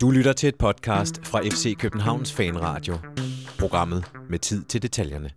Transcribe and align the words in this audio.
Du 0.00 0.10
lytter 0.10 0.32
til 0.32 0.48
et 0.48 0.56
podcast 0.56 1.26
fra 1.26 1.40
FC 1.40 1.76
Københavns 1.78 2.32
Fanradio. 2.32 2.94
Programmet 3.58 4.04
med 4.30 4.38
tid 4.38 4.64
til 4.64 4.82
detaljerne. 4.82 5.30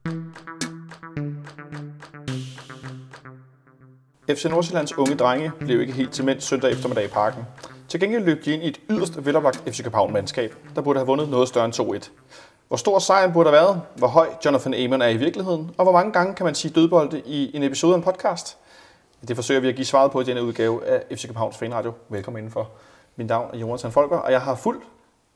FC 4.30 4.46
Nordsjællands 4.46 4.98
unge 4.98 5.16
drenge 5.16 5.52
blev 5.60 5.82
ikke 5.82 5.94
helt 5.94 6.12
til 6.12 6.26
mænd 6.26 6.40
søndag 6.42 6.72
eftermiddag 6.72 7.06
i 7.06 7.08
parken. 7.08 7.44
Til 7.88 8.00
gengæld 8.00 8.26
løb 8.26 8.46
de 8.46 8.54
ind 8.54 8.64
i 8.64 8.68
et 8.68 8.82
yderst 8.90 9.26
veloplagt 9.26 9.64
FC 9.68 9.84
København-mandskab, 9.84 10.56
der 10.76 10.82
burde 10.82 11.00
have 11.00 11.08
vundet 11.08 11.30
noget 11.30 11.48
større 11.48 11.66
end 11.66 11.74
2-1. 11.74 12.10
Hvor 12.68 12.78
stor 12.78 13.00
sejren 13.00 13.34
burde 13.34 13.50
have 13.50 13.62
været, 13.62 13.82
hvor 13.96 14.08
høj 14.08 14.28
Jonathan 14.46 14.74
Amon 14.74 15.02
er 15.02 15.10
i 15.10 15.18
virkeligheden, 15.18 15.72
og 15.78 15.86
hvor 15.86 15.94
mange 15.94 16.12
gange 16.12 16.36
kan 16.36 16.46
man 16.46 16.56
sige 16.56 16.74
dødbolde 16.74 17.22
i 17.26 17.56
en 17.56 17.64
episode 17.64 17.94
af 17.94 17.98
en 17.98 18.04
podcast? 18.04 18.58
Det 19.28 19.36
forsøger 19.36 19.62
vi 19.62 19.70
at 19.70 19.76
give 19.76 19.86
svaret 19.86 20.12
på 20.12 20.22
i 20.22 20.24
denne 20.24 20.44
udgave 20.44 20.86
af 20.86 21.18
FC 21.18 21.22
Københavns 21.26 21.58
Fanradio. 21.58 21.94
Velkommen 22.10 22.40
indenfor. 22.40 22.70
Mit 23.16 23.28
navn 23.28 23.50
er 23.54 23.58
Jonathan 23.58 23.92
Folker, 23.92 24.18
og 24.18 24.32
jeg 24.32 24.42
har 24.42 24.56
fuld 24.56 24.82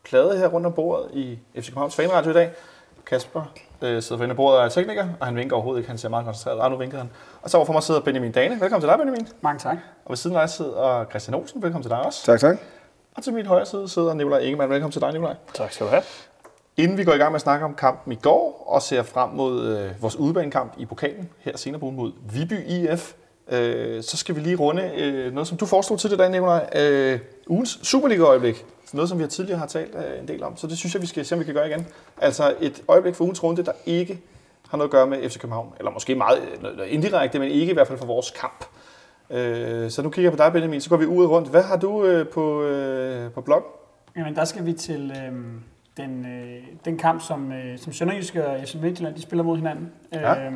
plade 0.04 0.38
her 0.38 0.48
rundt 0.48 0.68
om 0.68 0.74
bordet 0.74 1.10
i 1.14 1.40
FC 1.56 1.66
Københavns 1.68 1.96
Fanradio 1.96 2.30
i 2.30 2.34
dag. 2.34 2.52
Kasper 3.06 3.42
øh, 3.82 4.02
sidder 4.02 4.18
for 4.18 4.24
enden 4.24 4.30
af 4.30 4.36
bordet 4.36 4.60
og 4.60 4.66
er 4.66 4.70
tekniker, 4.70 5.08
og 5.20 5.26
han 5.26 5.36
vinker 5.36 5.56
overhovedet 5.56 5.80
ikke. 5.80 5.90
Han 5.90 5.98
ser 5.98 6.10
meget 6.10 6.26
koncentreret. 6.26 6.66
Ah, 6.66 6.72
nu 6.72 6.78
vinker 6.78 6.98
han. 6.98 7.10
Og 7.42 7.50
så 7.50 7.58
overfor 7.58 7.74
mig 7.74 7.84
sidder 7.84 8.02
Benjamin 8.02 8.32
Dane. 8.32 8.62
Velkommen 8.62 8.82
til 8.82 8.90
dig, 8.90 8.98
Benjamin. 8.98 9.28
Mange 9.42 9.60
tak. 9.60 9.78
Og 10.06 10.10
ved 10.10 10.18
siden 10.18 10.36
af 10.36 10.42
dig 10.42 10.50
sidder 10.50 11.06
Christian 11.10 11.36
Olsen. 11.36 11.62
Velkommen 11.62 11.84
til 11.84 11.90
dig 11.90 12.00
også. 12.06 12.26
Tak, 12.26 12.40
tak. 12.40 12.58
Og 13.16 13.24
til 13.24 13.34
mit 13.34 13.48
højre 13.48 13.66
side 13.66 13.90
sidder 13.90 14.14
Nikolaj 14.14 14.40
Ingemann. 14.40 14.72
Velkommen 14.72 14.92
til 14.92 15.02
dig, 15.02 15.12
Nikolaj. 15.12 15.36
Tak 15.54 15.72
skal 15.72 15.86
du 15.86 15.92
have. 15.92 16.04
Inden 16.78 16.98
vi 16.98 17.04
går 17.04 17.14
i 17.14 17.18
gang 17.18 17.32
med 17.32 17.36
at 17.36 17.42
snakke 17.42 17.66
om 17.66 17.76
kampen 17.76 18.14
i 18.14 18.16
går, 18.16 18.64
og 18.68 18.82
ser 18.82 19.04
frem 19.04 19.30
mod 19.30 19.66
øh, 19.66 20.02
vores 20.02 20.16
udebanekamp 20.16 20.74
i 20.78 20.86
pokalen, 20.86 21.30
her 21.40 21.58
senere 21.58 21.80
på 21.80 21.86
ugen 21.86 21.96
mod 21.96 22.12
Viby 22.34 22.68
IF, 22.68 23.14
øh, 23.52 24.04
så 24.04 24.17
skal 24.17 24.35
vi 24.35 24.40
lige 24.40 24.55
runde 24.55 24.91
øh, 24.98 25.34
noget, 25.34 25.48
som 25.48 25.58
du 25.58 25.66
foreslog 25.66 25.99
tidligere 25.99 26.20
i 26.20 26.23
dag, 26.23 26.31
Nikolaj. 26.31 26.70
Øh, 26.76 27.20
ugens 27.48 27.80
Superliga-øjeblik. 27.84 28.66
Noget, 28.94 29.09
som 29.09 29.18
vi 29.18 29.23
har 29.23 29.30
tidligere 29.30 29.59
har 29.59 29.65
talt 29.65 29.96
øh, 29.96 30.20
en 30.21 30.27
del 30.27 30.43
om. 30.43 30.57
Så 30.57 30.68
det 30.68 30.77
synes 30.77 30.93
jeg, 30.93 31.02
vi 31.02 31.07
skal 31.07 31.26
se, 31.26 31.35
om 31.35 31.40
vi 31.40 31.46
kan 31.46 31.54
gøre 31.54 31.68
igen. 31.70 31.87
Altså 32.18 32.54
et 32.60 32.84
øjeblik 32.87 33.15
for 33.15 33.24
ugens 33.24 33.43
runde, 33.43 33.65
der 33.65 33.71
ikke 33.85 34.21
har 34.70 34.77
noget 34.77 34.87
at 34.87 34.91
gøre 34.91 35.07
med 35.07 35.29
FC 35.29 35.40
København. 35.40 35.74
Eller 35.79 35.91
måske 35.91 36.15
meget 36.15 36.40
øh, 36.63 36.93
indirekte, 36.93 37.40
men 37.40 37.52
ikke 37.52 37.71
i 37.71 37.74
hvert 37.74 37.87
fald 37.87 37.99
for 37.99 38.05
vores 38.05 38.32
kamp. 38.32 38.65
Øh, 39.29 39.90
så 39.90 40.02
nu 40.02 40.09
kigger 40.09 40.32
jeg 40.32 40.37
på 40.37 40.43
dig, 40.43 40.54
Benjamin. 40.54 40.82
Så 40.82 40.90
går 40.90 40.98
vi 40.98 41.05
ud 41.05 41.24
og 41.24 41.32
rundt. 41.32 41.49
Hvad 41.49 41.63
har 41.63 41.77
du 41.77 42.05
øh, 42.05 42.27
på, 42.27 42.63
øh, 42.63 43.32
på 43.32 43.41
blog? 43.41 43.63
Jamen, 44.18 44.35
der 44.35 44.46
skal 44.46 44.65
vi 44.65 44.74
til 44.74 45.12
øh, 45.12 45.34
den, 45.98 46.26
øh, 46.26 46.63
den 46.85 46.98
kamp, 46.98 47.21
som, 47.21 47.52
øh, 47.52 47.80
som 47.80 47.93
Sønderjyske 47.93 48.48
og 48.48 48.59
FC 48.65 48.76
Midtjylland 48.76 49.15
de 49.15 49.21
spiller 49.21 49.43
mod 49.43 49.57
hinanden. 49.57 49.91
Ja. 50.13 50.46
Øh, 50.46 50.54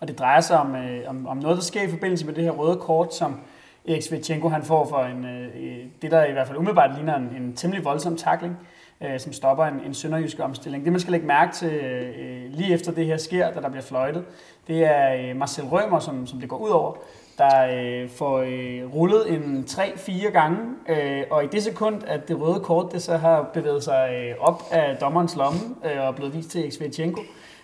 og 0.00 0.08
det 0.08 0.18
drejer 0.18 0.40
sig 0.40 0.58
om, 0.58 0.74
øh, 0.74 1.00
om, 1.06 1.26
om 1.26 1.36
noget, 1.36 1.56
der 1.56 1.62
sker 1.62 1.82
i 1.82 1.90
forbindelse 1.90 2.26
med 2.26 2.34
det 2.34 2.44
her 2.44 2.50
røde 2.50 2.76
kort, 2.76 3.14
som 3.14 3.40
Erik 3.88 4.02
Svetchenko 4.02 4.48
han 4.48 4.62
får 4.62 4.86
for 4.88 4.98
en, 4.98 5.24
øh, 5.24 5.44
øh, 5.44 5.84
det, 6.02 6.10
der 6.10 6.24
i 6.24 6.32
hvert 6.32 6.46
fald 6.46 6.58
umiddelbart 6.58 6.94
ligner 6.94 7.16
en, 7.16 7.28
en 7.36 7.56
temmelig 7.56 7.84
voldsom 7.84 8.16
takling, 8.16 8.56
øh, 9.00 9.20
som 9.20 9.32
stopper 9.32 9.64
en, 9.64 9.80
en 9.86 9.94
sønderjysk 9.94 10.40
omstilling. 10.40 10.84
Det, 10.84 10.92
man 10.92 11.00
skal 11.00 11.12
lægge 11.12 11.26
mærke 11.26 11.52
til 11.52 11.72
øh, 11.72 12.08
øh 12.18 12.50
lige 12.50 12.74
efter 12.74 12.92
det 12.92 13.06
her 13.06 13.16
sker, 13.16 13.50
da 13.50 13.60
der 13.60 13.68
bliver 13.68 13.82
fløjtet, 13.82 14.24
det 14.66 14.84
er 14.84 15.30
øh, 15.30 15.36
Marcel 15.36 15.64
Rømer, 15.64 15.98
som, 15.98 16.26
som 16.26 16.40
det 16.40 16.48
går 16.48 16.56
ud 16.56 16.70
over, 16.70 16.96
der 17.40 17.66
øh, 18.02 18.10
får 18.10 18.38
øh, 18.38 18.94
rullet 18.94 19.30
en 19.32 19.64
3-4 19.68 20.30
gange, 20.30 20.58
øh, 20.88 21.22
og 21.30 21.44
i 21.44 21.46
det 21.46 21.62
sekund, 21.62 22.02
at 22.06 22.28
det 22.28 22.40
røde 22.40 22.60
kort 22.60 22.92
det 22.92 23.02
så 23.02 23.16
har 23.16 23.50
bevæget 23.54 23.84
sig 23.84 24.10
øh, 24.14 24.34
op 24.40 24.62
af 24.70 24.96
dommerens 24.96 25.36
lomme 25.36 25.60
øh, 25.84 26.00
og 26.00 26.06
er 26.06 26.12
blevet 26.12 26.34
vist 26.34 26.50
til 26.50 26.72
Svetchenko, 26.72 27.20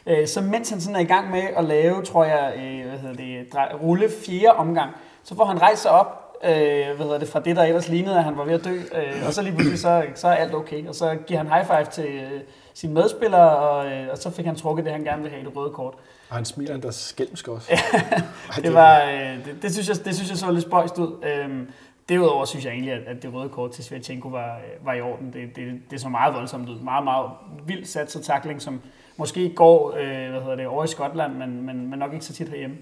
øh, 0.07 0.27
så 0.27 0.41
mens 0.41 0.71
han 0.71 0.81
sådan 0.81 0.97
er 0.97 1.01
i 1.01 1.05
gang 1.05 1.31
med 1.31 1.43
at 1.57 1.65
lave, 1.65 2.03
tror 2.03 2.25
jeg, 2.25 2.53
øh, 2.57 2.89
hvad 2.89 2.99
hedder 2.99 3.15
det, 3.17 3.53
drej- 3.55 3.75
rulle 3.83 4.09
fjerde 4.27 4.57
omgang, 4.57 4.91
så 5.25 5.37
får 5.37 5.45
han 5.45 5.63
rejst 5.63 5.83
sig 5.83 5.91
op, 5.91 6.23
øh, 6.45 6.51
hvad 6.97 7.07
hedder 7.07 7.19
det, 7.19 7.29
fra 7.29 7.41
det, 7.41 7.57
der 7.57 7.63
ellers 7.65 7.89
lignede, 7.89 8.17
at 8.19 8.25
han 8.25 8.37
var 8.37 8.45
ved 8.45 8.55
at 8.55 8.65
dø, 8.65 8.75
øh, 8.75 9.27
og 9.27 9.33
så 9.33 9.43
lige 9.43 9.55
pludselig, 9.55 9.79
så, 9.79 10.03
så 10.15 10.29
er 10.29 10.33
alt 10.33 10.55
okay, 10.55 10.89
og 10.89 10.95
så 10.95 11.17
giver 11.27 11.39
han 11.41 11.49
high 11.53 11.67
five 11.67 11.85
til 11.93 12.15
øh, 12.15 12.41
sine 12.77 12.95
medspillere, 12.95 13.57
og, 13.57 13.93
øh, 13.93 14.09
og 14.11 14.19
så 14.19 14.31
fik 14.31 14.47
han 14.47 14.57
trukket 14.57 14.85
det, 14.85 14.93
han 14.93 15.05
gerne 15.05 15.23
ville 15.23 15.37
have, 15.37 15.49
det 15.49 15.57
røde 15.57 15.71
kort. 15.71 15.95
Og 16.29 16.37
han 16.37 16.45
smiler 16.45 16.75
endda 16.75 16.91
skælmsk 16.91 17.49
også. 17.49 17.71
Det, 18.63 18.75
var, 18.75 19.03
øh, 19.03 19.45
det, 19.45 19.63
det, 19.63 19.73
synes 19.73 19.89
jeg, 19.89 20.05
det 20.05 20.15
synes 20.15 20.31
jeg 20.31 20.39
så 20.39 20.53
lidt 20.53 20.65
spøjst 20.65 20.99
ud. 20.99 21.25
Øhm, 21.25 21.71
derudover 22.09 22.45
synes 22.45 22.65
jeg 22.65 22.73
egentlig, 22.73 22.93
at, 22.93 23.03
at 23.07 23.23
det 23.23 23.35
røde 23.35 23.49
kort 23.49 23.71
til 23.71 23.85
Svetchenko 23.85 24.29
var, 24.29 24.57
øh, 24.57 24.87
var 24.87 24.93
i 24.93 25.01
orden. 25.01 25.33
Det, 25.33 25.57
det, 25.57 25.81
det 25.91 26.01
så 26.01 26.09
meget 26.09 26.35
voldsomt 26.35 26.69
ud. 26.69 26.81
Meget, 26.81 27.05
meget 27.05 27.31
vildt 27.67 27.89
sat 27.89 28.13
sig 28.13 28.23
takling, 28.23 28.63
som 28.63 28.81
måske 29.17 29.53
går 29.55 29.95
øh, 29.97 30.31
hvad 30.31 30.41
hedder 30.41 30.57
det, 30.57 30.67
over 30.67 30.85
i 30.85 30.89
Skotland, 30.89 31.35
men, 31.35 31.67
men, 31.67 31.91
men 31.91 31.99
nok 31.99 32.13
ikke 32.13 32.25
så 32.25 32.33
tit 32.33 32.49
herhjemme. 32.49 32.77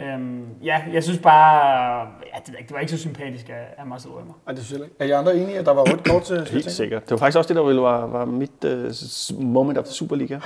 Øhm, 0.00 0.46
ja, 0.62 0.82
jeg 0.92 1.02
synes 1.02 1.18
bare, 1.18 2.00
ja, 2.34 2.38
det, 2.46 2.54
det 2.58 2.72
var 2.72 2.78
ikke 2.78 2.92
så 2.92 2.98
sympatisk 2.98 3.48
af, 3.48 3.74
af 3.78 3.86
Marcel 3.86 4.10
Rømer. 4.10 4.32
Ej, 4.46 4.52
det 4.52 4.64
synes 4.64 4.78
jeg 4.78 4.84
ikke. 4.86 4.96
Er 4.98 5.04
I 5.04 5.10
andre 5.10 5.36
enige, 5.36 5.58
at 5.58 5.66
der 5.66 5.72
var 5.74 5.82
rødt 5.82 6.08
kort 6.08 6.22
til 6.22 6.48
Helt 6.50 6.70
sikkert. 6.70 7.02
Det 7.02 7.10
var 7.10 7.16
faktisk 7.16 7.38
også 7.38 7.48
det, 7.48 7.56
der 7.56 7.62
ville 7.62 7.82
var, 7.82 8.06
var 8.06 8.24
mit 8.24 8.64
uh, 8.64 9.42
moment 9.42 9.78
of 9.78 9.86
Superliga. 9.86 10.38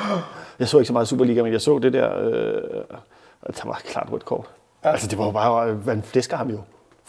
Jeg 0.58 0.68
så 0.68 0.78
ikke 0.78 0.86
så 0.86 0.92
meget 0.92 1.08
Superliga, 1.08 1.42
men 1.42 1.52
jeg 1.52 1.60
så 1.60 1.78
det 1.78 1.92
der, 1.92 2.26
uh, 2.26 2.34
der 3.46 3.64
var 3.64 3.80
klart 3.84 4.08
rødt 4.12 4.24
kort. 4.24 4.46
Ja. 4.84 4.90
Altså 4.90 5.08
det 5.08 5.18
var 5.18 5.24
jo 5.24 5.30
bare, 5.30 5.80
man 5.86 6.02
flæsker 6.02 6.36
ham 6.36 6.50
jo 6.50 6.60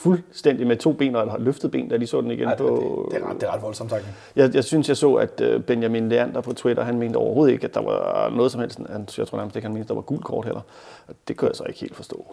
fuldstændig 0.04 0.68
med 0.68 0.78
to 0.78 0.92
ben 0.94 1.16
og 1.16 1.24
et 1.24 1.42
løftet 1.42 1.72
ben, 1.72 1.90
da 1.90 1.98
de 1.98 2.08
så 2.08 2.22
den 2.22 2.32
igen 2.32 2.48
Ej, 2.48 2.56
det, 2.56 2.68
på... 2.68 3.08
det, 3.12 3.16
det, 3.20 3.26
er 3.26 3.30
ret, 3.30 3.42
det 3.42 3.48
er 3.50 3.54
ret 3.54 3.62
voldsomt, 3.62 3.90
tak. 3.90 4.02
Jeg, 4.36 4.56
jeg 4.56 4.64
synes, 4.64 4.88
jeg 4.90 4.98
så, 4.98 5.14
at 5.14 5.42
øh, 5.42 5.62
Benjamin 5.64 6.10
Leander 6.10 6.42
på 6.42 6.54
Twitter, 6.54 6.84
han 6.84 6.98
mente 7.00 7.18
overhovedet 7.18 7.54
ikke, 7.54 7.66
at 7.66 7.74
der 7.74 7.82
var 7.82 8.30
noget 8.36 8.52
som 8.52 8.62
helst. 8.62 8.80
Han, 8.90 9.08
jeg 9.18 9.28
tror 9.28 9.38
nærmest 9.38 9.56
ikke, 9.56 9.66
han 9.66 9.74
mente, 9.74 9.86
at 9.86 9.90
der 9.90 9.96
var 9.96 10.02
gult 10.02 10.24
kort 10.24 10.46
heller. 10.46 10.62
Det 11.28 11.38
kan 11.38 11.48
jeg 11.48 11.56
så 11.56 11.64
ikke 11.64 11.80
helt 11.80 11.96
forstå. 11.96 12.26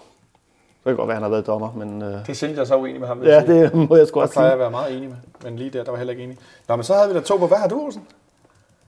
Det 0.84 0.84
kan 0.84 0.96
godt 0.96 1.08
være, 1.08 1.16
at 1.16 1.22
han 1.22 1.22
har 1.22 1.30
været 1.30 1.46
dommer, 1.46 1.72
men 1.76 2.02
øh, 2.02 2.08
Det 2.12 2.28
er 2.28 2.32
sjældent, 2.32 2.58
jeg 2.58 2.66
så 2.66 2.76
uenig 2.76 3.00
med 3.00 3.08
ham. 3.08 3.22
jeg 3.22 3.44
ja, 3.48 3.52
det 3.54 3.74
må 3.74 3.96
jeg 3.96 4.06
sgu 4.08 4.20
Jeg 4.20 4.22
også 4.22 4.34
sige. 4.34 4.52
at 4.52 4.58
være 4.58 4.70
meget 4.70 4.96
enig 4.96 5.08
med, 5.08 5.16
men 5.44 5.56
lige 5.56 5.70
der, 5.70 5.84
der 5.84 5.90
var 5.90 5.98
heller 5.98 6.10
ikke 6.10 6.22
enig. 6.22 6.38
Nå, 6.68 6.76
men 6.76 6.82
så 6.84 6.94
havde 6.94 7.08
vi 7.08 7.14
da 7.14 7.20
to 7.20 7.36
på. 7.36 7.46
Hvad 7.46 7.58
har 7.58 7.68
du, 7.68 7.80
Olsen? 7.80 8.02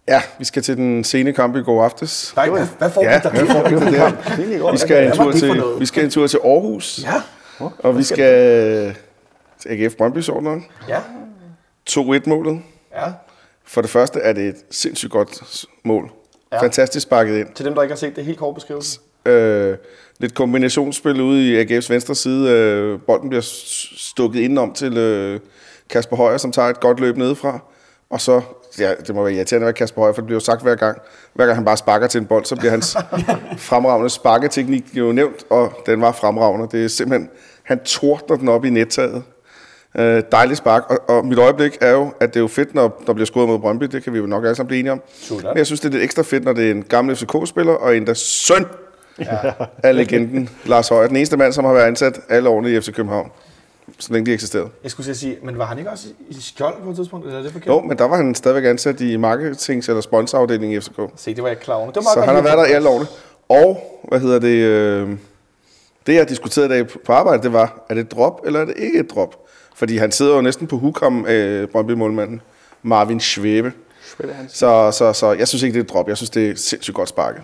Ja, 0.09 0.23
vi 0.39 0.45
skal 0.45 0.63
til 0.63 0.77
den 0.77 1.05
sene 1.05 1.33
kamp 1.33 1.57
i 1.57 1.63
går 1.63 1.85
aftes. 1.85 2.33
Nej, 2.37 2.49
hvad, 2.51 2.67
hvad 2.79 2.91
får 2.91 3.03
Ja, 3.03 3.17
vi 3.19 3.23
der? 3.23 3.31
hvad 3.31 3.47
får 3.47 3.69
vi 3.69 3.77
for 3.77 3.85
det 3.85 3.99
her? 3.99 4.71
Vi 4.73 4.79
skal, 4.79 5.07
en 5.07 5.13
tur 5.13 5.33
til, 5.33 5.63
vi 5.79 5.87
skal 5.87 6.05
en 6.05 6.11
tur 6.11 6.27
til 6.27 6.41
Aarhus, 6.45 7.01
Ja, 7.05 7.23
og 7.79 7.99
vi 7.99 8.03
skal 8.03 8.97
til 9.59 9.69
AGF 9.69 9.95
Brøndby 9.95 10.19
så 10.19 10.41
nok. 10.41 10.61
ja, 10.89 11.01
2-1-målet. 11.91 12.63
ja. 12.95 13.13
For 13.65 13.81
det 13.81 13.91
første 13.91 14.21
er 14.21 14.33
det 14.33 14.49
et 14.49 14.57
sindssygt 14.71 15.13
godt 15.13 15.65
mål. 15.85 16.11
Ja. 16.53 16.63
Fantastisk 16.63 17.03
sparket 17.03 17.39
ind. 17.39 17.49
Til 17.55 17.65
dem, 17.65 17.75
der 17.75 17.83
ikke 17.83 17.93
har 17.93 17.97
set 17.97 18.17
det, 18.17 18.25
helt 18.25 18.39
kort 18.39 18.55
beskrivelse. 18.55 19.01
Øh, 19.27 19.77
lidt 20.19 20.35
kombinationsspil 20.35 21.21
ude 21.21 21.49
i 21.49 21.63
AGF's 21.63 21.93
venstre 21.93 22.15
side. 22.15 22.51
Øh, 22.51 23.01
bolden 23.07 23.29
bliver 23.29 23.43
stukket 23.97 24.41
indenom 24.41 24.73
til 24.73 24.97
øh, 24.97 25.41
Kasper 25.91 26.17
Højer, 26.17 26.37
som 26.39 26.53
tager 26.53 26.69
et 26.69 26.81
godt 26.81 27.01
løb 27.01 27.17
nedefra. 27.17 27.59
Og 28.11 28.21
så, 28.21 28.41
ja, 28.79 28.95
det 29.07 29.15
må 29.15 29.23
være 29.23 29.33
irriterende 29.35 29.65
at 29.65 29.67
være 29.67 29.73
Kasper 29.73 30.01
Højer, 30.01 30.13
for 30.13 30.21
det 30.21 30.27
bliver 30.27 30.37
jo 30.37 30.45
sagt 30.45 30.63
hver 30.63 30.75
gang. 30.75 30.99
Hver 31.35 31.47
gang 31.47 31.57
han 31.57 31.65
bare 31.65 31.77
sparker 31.77 32.07
til 32.07 32.21
en 32.21 32.27
bold, 32.27 32.45
så 32.45 32.57
bliver 32.57 32.71
hans 32.71 32.97
fremragende 33.71 34.11
sparketeknik 34.11 34.85
jo 34.95 35.13
nævnt, 35.13 35.45
og 35.51 35.73
den 35.87 36.01
var 36.01 36.13
fremragende. 36.13 36.69
Det 36.73 36.85
er 36.85 36.89
simpelthen, 36.89 37.31
han 37.71 37.81
tordner 37.85 38.37
den 38.37 38.49
op 38.49 38.65
i 38.65 38.71
nettaget. 38.71 39.23
Øh, 39.99 40.23
dejligt 40.33 40.59
spark, 40.59 40.83
og, 40.91 41.17
og 41.17 41.27
mit 41.27 41.39
øjeblik 41.39 41.79
er 41.81 41.91
jo, 41.91 42.13
at 42.21 42.29
det 42.29 42.37
er 42.37 42.41
jo 42.41 42.49
fedt, 42.49 42.75
når 42.75 43.03
der 43.07 43.13
bliver 43.13 43.27
scoret 43.27 43.49
mod 43.49 43.59
Brøndby, 43.59 43.85
det 43.85 44.05
kan 44.05 44.13
vi 44.13 44.19
jo 44.19 44.27
nok 44.27 44.45
alle 44.45 44.55
sammen 44.55 44.69
blive 44.69 44.81
enige 44.81 44.93
om. 44.93 45.03
Sådan. 45.21 45.43
Men 45.45 45.57
jeg 45.59 45.67
synes, 45.67 45.81
det 45.81 45.89
er 45.89 45.93
lidt 45.93 46.05
ekstra 46.05 46.23
fedt, 46.23 46.45
når 46.45 46.53
det 46.53 46.67
er 46.67 46.71
en 46.71 46.83
gammel 46.83 47.17
FCK-spiller, 47.17 47.73
og 47.73 47.97
en 47.97 48.07
der 48.07 48.15
søn 48.15 48.67
af 49.83 49.97
legenden 49.97 50.49
Lars 50.65 50.89
Højer. 50.89 51.07
Den 51.09 51.17
eneste 51.17 51.37
mand, 51.37 51.53
som 51.53 51.65
har 51.65 51.73
været 51.73 51.85
ansat 51.85 52.21
alle 52.29 52.49
årene 52.49 52.71
i 52.71 52.81
FC 52.81 52.93
København, 52.93 53.31
så 53.99 54.13
længe 54.13 54.27
de 54.27 54.35
eksisterede. 54.35 54.69
Jeg 54.83 54.91
skulle 54.91 55.15
sige, 55.15 55.37
men 55.43 55.59
var 55.59 55.65
han 55.65 55.79
ikke 55.79 55.91
også 55.91 56.07
i 56.29 56.35
skjold 56.41 56.75
på 56.85 56.91
et 56.91 56.97
tidspunkt? 56.97 57.27
Eller 57.27 57.39
er 57.39 57.43
det 57.43 57.53
forkert? 57.53 57.69
Jo, 57.69 57.81
men 57.81 57.99
der 57.99 58.05
var 58.05 58.17
han 58.17 58.35
stadigvæk 58.35 58.65
ansat 58.71 59.01
i 59.01 59.17
marketings- 59.17 59.89
eller 59.89 60.01
sponsorafdelingen 60.01 60.79
i 60.79 60.81
FCK. 60.81 61.01
Se, 61.17 61.35
det 61.35 61.43
var 61.43 61.49
jeg 61.49 61.59
klar 61.61 61.75
over. 61.75 61.87
Det 61.91 61.97
var 61.97 62.15
Så 62.15 62.21
han 62.21 62.35
har 62.35 62.43
været 62.43 62.59
der 62.59 62.67
i 62.67 62.73
alle 62.73 62.89
årene. 62.89 63.07
Og, 63.49 64.01
hvad 64.09 64.21
hedder 64.21 64.39
det, 64.39 64.49
øh, 64.65 65.09
det 66.07 66.15
jeg 66.15 66.29
diskuterede 66.29 66.67
i 66.67 66.79
dag 66.83 66.89
på 67.05 67.13
arbejde, 67.13 67.43
det 67.43 67.53
var, 67.53 67.85
er 67.89 67.95
det 67.95 68.01
et 68.01 68.11
drop, 68.13 68.41
eller 68.47 68.61
er 68.61 68.65
det 68.65 68.75
ikke 68.79 68.99
et 68.99 69.11
drop? 69.11 69.37
Fordi 69.75 69.97
han 69.97 70.13
sidder 70.13 70.35
jo 70.35 70.41
næsten 70.41 70.67
på 70.67 70.79
hukom 70.79 71.25
af 71.29 71.69
Brøndby-målmanden, 71.69 72.41
Marvin 72.83 73.21
Schwebe. 73.21 73.73
Så, 74.49 74.91
så, 74.93 75.13
så 75.13 75.33
jeg 75.33 75.49
synes 75.49 75.63
ikke, 75.63 75.75
det 75.75 75.81
er 75.81 75.85
et 75.85 75.91
drop. 75.91 76.09
Jeg 76.09 76.17
synes, 76.17 76.31
det 76.31 76.51
er 76.51 76.55
sindssygt 76.57 76.95
godt 76.95 77.09
sparket. 77.09 77.43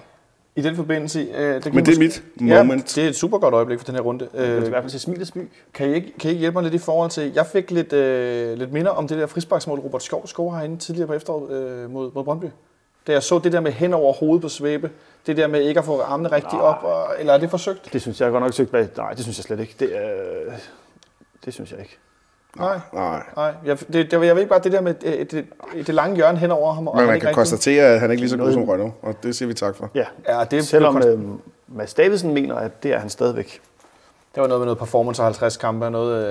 I 0.57 0.63
den 0.63 0.77
forbindelse... 0.77 1.27
Øh, 1.37 1.55
det 1.65 1.75
Men 1.75 1.87
det 1.87 1.95
er 1.95 1.99
måske- 2.05 2.23
mit 2.41 2.55
moment. 2.65 2.97
Ja, 2.97 3.01
det 3.01 3.07
er 3.07 3.11
et 3.11 3.17
super 3.17 3.39
godt 3.39 3.55
øjeblik 3.55 3.79
for 3.79 3.85
den 3.87 3.95
her 3.95 4.03
runde. 4.03 4.29
Det 4.33 4.41
er 4.41 4.45
i 4.45 4.51
Øh, 4.51 4.69
hvert 4.69 4.83
fald 4.83 4.91
til 4.91 5.01
smilets 5.01 5.31
by. 5.31 5.49
kan, 5.75 5.91
I 5.91 5.95
ikke, 5.95 6.13
kan 6.19 6.29
I 6.29 6.33
ikke 6.33 6.41
hjælpe 6.41 6.55
mig 6.55 6.63
lidt 6.63 6.75
i 6.75 6.79
forhold 6.79 7.11
til... 7.11 7.33
Jeg 7.35 7.47
fik 7.47 7.71
lidt, 7.71 7.93
øh, 7.93 8.59
lidt 8.59 8.73
minder 8.73 8.91
om 8.91 9.09
det 9.09 9.19
der 9.19 9.27
frisparksmål, 9.27 9.79
Robert 9.79 10.03
Skov 10.03 10.27
scorer 10.27 10.57
herinde 10.59 10.77
tidligere 10.77 11.07
på 11.07 11.13
efteråret 11.15 11.53
øh, 11.57 11.91
mod, 11.91 12.11
mod 12.15 12.25
Brøndby. 12.25 12.45
Da 13.07 13.13
jeg 13.13 13.23
så 13.23 13.39
det 13.39 13.53
der 13.53 13.61
med 13.61 13.73
hen 13.73 13.95
over 13.95 14.13
hovedet 14.13 14.43
på 14.43 14.49
svæbe, 14.49 14.91
det 15.27 15.37
der 15.37 15.47
med 15.47 15.61
ikke 15.63 15.79
at 15.81 15.85
få 15.87 16.01
armene 16.01 16.33
rigtig 16.33 16.61
op, 16.61 16.83
og, 16.85 17.07
eller 17.19 17.33
er 17.33 17.39
det 17.39 17.51
forsøgt? 17.51 17.93
Det 17.93 18.03
synes 18.03 18.21
jeg 18.21 18.31
godt 18.31 18.43
nok 18.43 18.53
søgt 18.53 18.71
bag. 18.71 18.89
Nej, 18.97 19.11
det 19.13 19.23
synes 19.23 19.39
jeg 19.39 19.45
slet 19.45 19.61
ikke. 19.61 19.75
Det, 19.81 19.89
øh, 19.91 20.53
det 21.45 21.55
synes 21.55 21.71
jeg 21.71 21.81
ikke. 21.81 21.99
Nej, 22.57 22.81
Nej. 22.93 23.23
nej. 23.37 23.53
Jeg, 23.65 23.79
det, 23.81 23.93
det, 23.93 24.13
jeg 24.13 24.21
ved 24.21 24.39
ikke 24.43 24.49
bare 24.51 24.61
det 24.61 24.73
der 24.73 24.81
med 24.81 24.95
øh, 25.05 25.27
det, 25.31 25.47
det 25.87 25.89
lange 25.95 26.17
hjørne 26.17 26.39
hen 26.39 26.51
over 26.51 26.73
ham. 26.73 26.89
Og 26.89 26.97
Men 26.97 27.07
man 27.07 27.15
kan 27.21 27.23
rigtig- 27.29 27.35
konstatere, 27.35 27.85
at 27.87 28.01
han 28.01 28.11
er 28.11 28.13
ikke 28.13 28.21
lige 28.23 28.31
så 28.31 28.37
god 28.37 28.53
som 28.53 28.65
Rønnow, 28.65 28.93
og 29.03 29.15
det 29.23 29.37
siger 29.37 29.47
vi 29.47 29.55
tak 29.55 29.77
for. 29.77 29.91
Ja, 29.95 30.05
Ja, 30.29 30.45
det 30.51 30.67
Selvom 30.67 31.01
det, 31.01 31.13
øh, 31.13 31.21
Mads 31.69 31.95
Davidsen 31.95 32.35
mener, 32.35 32.55
at 32.55 32.83
det 32.83 32.93
er 32.93 32.99
han 32.99 33.09
stadigvæk. 33.11 33.61
Det 34.35 34.41
var 34.41 34.47
noget 34.49 34.61
med 34.61 34.67
noget 34.67 34.79
performance 34.79 35.23
og 35.23 35.27
50 35.27 35.57
kampe, 35.57 35.87
og 35.87 35.93
noget 35.93 36.27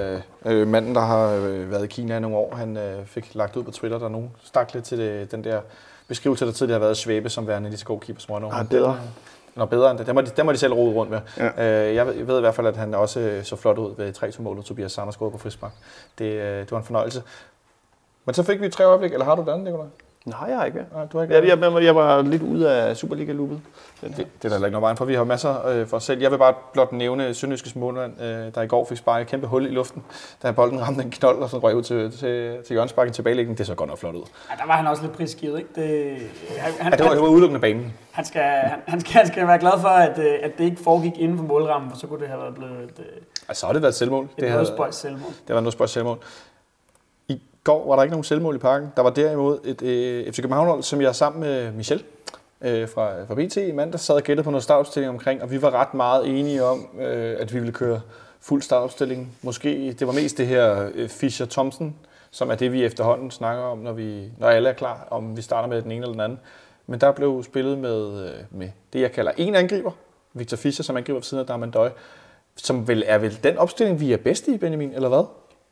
øh, 0.46 0.62
øh, 0.62 0.68
manden, 0.68 0.96
der 0.96 1.02
har 1.02 1.30
øh, 1.30 1.72
været 1.72 1.84
i 1.84 1.88
Kina 1.88 2.18
i 2.18 2.20
nogle 2.20 2.38
år, 2.38 2.56
han 2.56 2.78
øh, 2.78 3.06
fik 3.06 3.36
lagt 3.36 3.56
ud 3.56 3.64
på 3.64 3.72
Twitter, 3.72 3.98
der 4.00 4.06
er 4.06 4.10
nogen 4.10 4.32
stak 4.44 4.74
lidt 4.74 4.86
til 4.86 4.98
det, 4.98 5.32
den 5.32 5.44
der 5.44 5.62
beskrivelse, 6.08 6.46
der 6.46 6.52
tidligere 6.52 6.80
har 6.80 6.86
været 6.86 6.98
Svæbe 6.98 7.30
som 7.30 7.48
værende 7.48 7.72
de 7.72 7.84
goalkeeper, 7.86 8.22
som 8.22 8.42
var 8.44 8.50
Ah, 8.50 8.68
bedre. 8.70 9.00
Nå, 9.56 9.66
bedre 9.66 9.92
end 9.92 10.00
det. 10.00 10.08
Den 10.08 10.16
må 10.16 10.22
de, 10.22 10.32
den 10.38 10.46
må 10.46 10.52
de 10.52 10.58
selv 10.58 10.74
rode 10.74 10.94
rundt 10.94 11.12
med. 11.12 11.20
Ja. 11.38 11.88
Øh, 11.90 11.96
jeg, 11.96 12.08
ved, 12.08 12.14
jeg 12.14 12.28
ved 12.28 12.38
i 12.38 12.40
hvert 12.40 12.56
fald, 12.56 12.68
at 12.68 12.76
han 12.78 12.94
også 12.94 13.20
øh, 13.20 13.44
så 13.44 13.56
flot 13.56 13.78
ud 13.78 13.96
ved 13.98 14.14
3-2-målet, 14.24 14.66
Tobias 14.66 14.92
Sander 14.92 15.12
scorede 15.12 15.32
på 15.32 15.38
frispark. 15.38 15.72
Det, 16.20 16.26
øh, 16.26 16.60
det 16.60 16.72
var 16.72 16.78
en 16.78 16.84
fornøjelse. 16.84 17.24
Men 18.26 18.34
så 18.36 18.44
fik 18.44 18.62
vi 18.62 18.70
tre 18.70 18.84
øjeblik, 18.84 19.12
eller 19.14 19.26
har 19.26 19.36
du 19.36 19.42
et 19.42 19.50
andet, 19.50 19.64
Nicolaj? 19.64 19.86
Nej, 20.26 20.40
jeg 20.50 20.58
har 20.58 20.66
ikke. 20.66 20.86
Nej, 20.94 21.06
du 21.06 21.18
har 21.18 21.24
ikke 21.24 21.36
Jeg, 21.36 21.48
jeg, 21.48 21.74
jeg, 21.74 21.84
jeg 21.84 21.96
var 21.96 22.22
lidt 22.22 22.42
ude 22.42 22.72
af 22.72 22.98
Superliga-loopet. 22.98 23.62
Her. 24.02 24.10
Det, 24.10 24.18
det 24.18 24.26
er 24.54 24.58
der 24.58 24.66
ikke 24.66 24.70
noget 24.72 24.82
vejen 24.82 24.98
for. 24.98 25.06
Vi 25.06 25.14
har 25.14 25.24
masser 25.24 25.68
øh, 25.68 25.88
for 25.88 25.98
os 25.98 26.04
selv. 26.04 26.22
Jeg 26.22 26.32
vil 26.32 26.38
bare 26.38 26.54
blot 26.74 26.92
nævne 26.92 27.34
Sønderjyskes 27.34 27.76
målmand, 27.76 28.22
øh, 28.22 28.56
der 28.56 28.62
i 28.62 28.68
går 28.68 28.86
fik 28.90 28.98
sparket 28.98 29.22
et 29.22 29.28
kæmpe 29.28 29.48
hul 29.48 29.66
i 29.66 29.70
luften, 29.70 30.04
da 30.44 30.52
bolden 30.52 30.82
ramte 30.82 31.04
en 31.04 31.12
knold 31.12 31.38
og 31.38 31.50
så 31.50 31.58
røg 31.58 31.76
ud 31.76 31.84
til, 31.84 32.12
til, 32.12 32.58
til 32.68 32.74
Jørgens 32.74 32.94
Bakken 32.94 33.14
tilbagelægning. 33.14 33.58
Det 33.58 33.68
så 33.68 33.76
godt 33.76 33.90
nok 33.90 34.00
flot 34.00 34.16
ud. 34.16 34.24
Ja, 34.52 34.56
der 34.62 34.68
var 34.68 34.74
han 34.74 34.88
også 34.88 35.02
lidt 35.04 35.14
prisgivet, 35.14 35.58
ikke? 35.60 35.70
Det, 35.76 36.18
han, 36.60 36.92
Ja, 36.94 36.98
det 36.98 37.06
var, 37.06 37.12
det 37.12 37.22
var 37.22 37.28
udelukkende 37.28 37.62
banen. 37.62 37.94
han, 38.12 38.26
skal, 38.26 38.42
han, 38.42 38.80
han, 38.88 39.00
skal, 39.00 39.14
han 39.14 39.28
skal 39.28 39.48
være 39.48 39.60
glad 39.60 39.80
for, 39.82 39.88
at, 39.88 40.20
øh, 40.20 40.34
at 40.44 40.52
det 40.58 40.64
ikke 40.64 40.82
foregik 40.84 41.14
inden 41.20 41.38
for 41.38 41.46
målrammen, 41.46 41.92
for 41.92 41.98
så 41.98 42.08
kunne 42.08 42.20
det 42.20 42.28
have 42.28 42.42
været 42.42 42.56
blevet 42.56 42.84
et, 42.84 43.02
Altså, 43.48 43.62
så 43.62 43.66
har 43.66 43.74
det 43.74 43.82
været 43.82 43.92
et 43.92 43.98
selvmål. 43.98 44.24
et 44.26 44.30
Det, 44.40 44.50
havde, 44.50 44.66
spøjs 44.66 44.96
selvmål. 44.96 45.32
det 45.48 45.56
var 45.56 45.62
noget 45.62 45.74
spørgsmål 45.74 45.94
selvmål. 45.94 46.18
Går 47.66 47.88
var 47.88 47.96
der 47.96 48.04
ikke 48.04 48.12
nogen 48.12 48.24
selvmål 48.24 48.56
i 48.56 48.58
parken. 48.58 48.92
Der 48.96 49.02
var 49.02 49.10
derimod 49.10 49.60
et 49.64 49.82
øh, 49.82 50.34
FC 50.34 50.42
København 50.42 50.84
som 50.84 51.02
jeg 51.02 51.16
sammen 51.16 51.42
med 51.42 51.72
Michel 51.72 52.04
øh, 52.62 52.90
fra, 52.90 53.24
fra 53.24 53.36
BT 53.36 53.58
i 53.58 53.72
mandag 53.72 54.00
sad 54.00 54.16
og 54.16 54.22
gættede 54.22 54.44
på 54.44 54.52
noget 54.52 54.64
startopstilling 54.64 55.10
omkring, 55.10 55.42
og 55.42 55.52
vi 55.52 55.62
var 55.62 55.72
ret 55.72 55.94
meget 55.94 56.40
enige 56.40 56.64
om, 56.64 56.88
øh, 57.00 57.36
at 57.40 57.54
vi 57.54 57.60
ville 57.60 57.74
køre 57.74 58.02
fuld 58.40 58.62
startopstilling. 58.62 59.38
Måske 59.42 59.96
det 60.00 60.08
var 60.08 60.14
mest 60.14 60.38
det 60.38 60.48
her 60.48 60.90
øh, 60.94 61.10
Fischer-Thomsen, 61.10 61.86
som 62.32 62.50
er 62.50 62.56
det, 62.56 62.72
vi 62.72 62.84
efterhånden 62.84 63.32
snakker 63.32 63.64
om, 63.64 63.78
når, 63.78 63.94
vi, 63.94 64.32
når 64.38 64.48
alle 64.48 64.70
er 64.70 64.74
klar, 64.74 65.08
om 65.12 65.38
vi 65.38 65.42
starter 65.42 65.70
med 65.70 65.82
den 65.82 65.92
ene 65.92 66.02
eller 66.02 66.12
den 66.12 66.22
anden. 66.22 66.40
Men 66.88 67.02
der 67.02 67.12
blev 67.12 67.44
spillet 67.44 67.78
med, 67.78 68.24
øh, 68.24 68.34
med 68.52 68.70
det, 68.94 69.02
jeg 69.02 69.12
kalder 69.12 69.32
en 69.38 69.56
angriber. 69.56 69.92
Victor 70.34 70.58
Fischer, 70.58 70.84
som 70.84 70.98
angriber 70.98 71.20
ved 71.20 71.24
siden 71.24 71.42
af 71.42 71.48
Darman 71.48 71.72
Døj. 71.72 71.92
Som 72.56 72.88
vel 72.88 73.04
er 73.08 73.18
vel 73.18 73.40
den 73.44 73.58
opstilling, 73.58 74.00
vi 74.00 74.14
er 74.14 74.18
bedste 74.18 74.54
i, 74.54 74.58
Benjamin, 74.58 74.94
eller 74.94 75.10
hvad? 75.10 75.26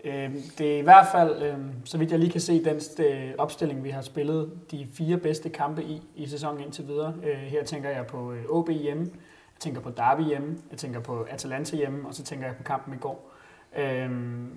Øh, 0.04 0.30
det 0.58 0.76
er 0.76 0.78
i 0.78 0.82
hvert 0.82 1.08
fald, 1.12 1.44
øhm, 1.44 1.72
så 1.86 1.98
vidt 1.98 2.12
jeg 2.12 2.20
lige 2.20 2.32
kan 2.32 2.42
se, 2.42 2.64
den 2.64 3.06
øh, 3.06 3.32
opstilling, 3.38 3.84
vi 3.84 3.90
har 3.90 4.02
spillet 4.02 4.52
de 4.72 4.88
fire 4.94 5.18
bedste 5.18 5.50
kampe 5.50 5.84
i, 5.84 6.02
i 6.16 6.28
sæsonen 6.28 6.64
indtil 6.64 6.88
videre. 6.88 7.14
Øh, 7.24 7.38
her 7.38 7.64
tænker 7.64 7.90
jeg 7.90 8.06
på 8.08 8.32
øh, 8.32 8.46
OB 8.50 8.70
hjemme, 8.70 9.04
jeg 9.04 9.60
tænker 9.60 9.82
på 9.82 9.90
Derby 9.90 10.22
hjemme, 10.22 10.58
jeg 10.72 10.80
tænker 10.80 11.00
på 11.00 11.28
Atalanta 11.30 11.76
hjemme, 11.76 12.08
og 12.08 12.14
så 12.14 12.24
tænker 12.24 12.46
jeg 12.46 12.56
på 12.56 12.64
kampen 12.64 12.94
i 12.94 12.98
går. 12.98 13.32
Øhm, 13.78 14.50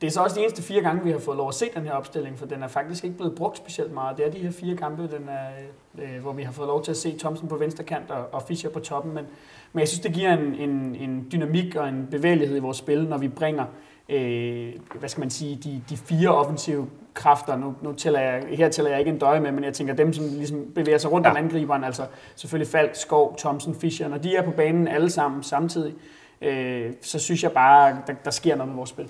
det 0.00 0.06
er 0.06 0.10
så 0.10 0.20
også 0.20 0.36
de 0.36 0.40
eneste 0.40 0.62
fire 0.62 0.82
gange, 0.82 1.04
vi 1.04 1.10
har 1.10 1.18
fået 1.18 1.36
lov 1.36 1.48
at 1.48 1.54
se 1.54 1.66
den 1.74 1.82
her 1.84 1.92
opstilling, 1.92 2.38
for 2.38 2.46
den 2.46 2.62
er 2.62 2.68
faktisk 2.68 3.04
ikke 3.04 3.16
blevet 3.16 3.34
brugt 3.34 3.56
specielt 3.56 3.92
meget. 3.92 4.16
Det 4.16 4.26
er 4.26 4.30
de 4.30 4.38
her 4.38 4.50
fire 4.50 4.76
kampe, 4.76 5.02
den 5.02 5.28
er, 5.28 6.18
hvor 6.20 6.32
vi 6.32 6.42
har 6.42 6.52
fået 6.52 6.66
lov 6.66 6.84
til 6.84 6.90
at 6.90 6.96
se 6.96 7.18
Thomsen 7.18 7.48
på 7.48 7.56
venstre 7.56 7.84
kant 7.84 8.10
og, 8.10 8.26
og 8.32 8.42
Fischer 8.42 8.70
på 8.70 8.80
toppen. 8.80 9.14
Men, 9.14 9.24
men 9.72 9.80
jeg 9.80 9.88
synes, 9.88 10.00
det 10.00 10.12
giver 10.12 10.32
en, 10.32 10.54
en, 10.54 10.94
en 10.94 11.28
dynamik 11.32 11.76
og 11.76 11.88
en 11.88 12.08
bevægelighed 12.10 12.56
i 12.56 12.60
vores 12.60 12.76
spil, 12.76 13.08
når 13.08 13.18
vi 13.18 13.28
bringer 13.28 13.64
øh, 14.10 14.72
hvad 14.94 15.08
skal 15.08 15.20
man 15.20 15.30
sige, 15.30 15.58
de, 15.64 15.82
de 15.90 15.96
fire 15.96 16.28
offensive 16.28 16.86
kræfter. 17.14 17.56
Nu, 17.56 17.74
nu 17.82 17.92
tæller 17.92 18.20
jeg, 18.20 18.42
her 18.48 18.68
tæller 18.68 18.90
jeg 18.90 18.98
ikke 18.98 19.10
en 19.10 19.18
døje 19.18 19.40
med, 19.40 19.52
men 19.52 19.64
jeg 19.64 19.74
tænker 19.74 19.94
dem, 19.94 20.12
som 20.12 20.24
ligesom 20.24 20.66
bevæger 20.74 20.98
sig 20.98 21.12
rundt 21.12 21.26
ja. 21.26 21.30
om 21.30 21.36
angriberen, 21.36 21.84
altså 21.84 22.02
selvfølgelig 22.36 22.72
Falk, 22.72 22.94
Skov, 22.94 23.36
Thomsen, 23.38 23.74
Fischer. 23.74 24.08
Når 24.08 24.18
de 24.18 24.36
er 24.36 24.42
på 24.42 24.50
banen 24.50 24.88
alle 24.88 25.10
sammen 25.10 25.42
samtidig, 25.42 25.94
øh, 26.42 26.92
så 27.02 27.18
synes 27.18 27.42
jeg 27.42 27.52
bare, 27.52 27.96
der, 28.06 28.14
der 28.24 28.30
sker 28.30 28.56
noget 28.56 28.68
med 28.68 28.76
vores 28.76 28.90
spil. 28.90 29.08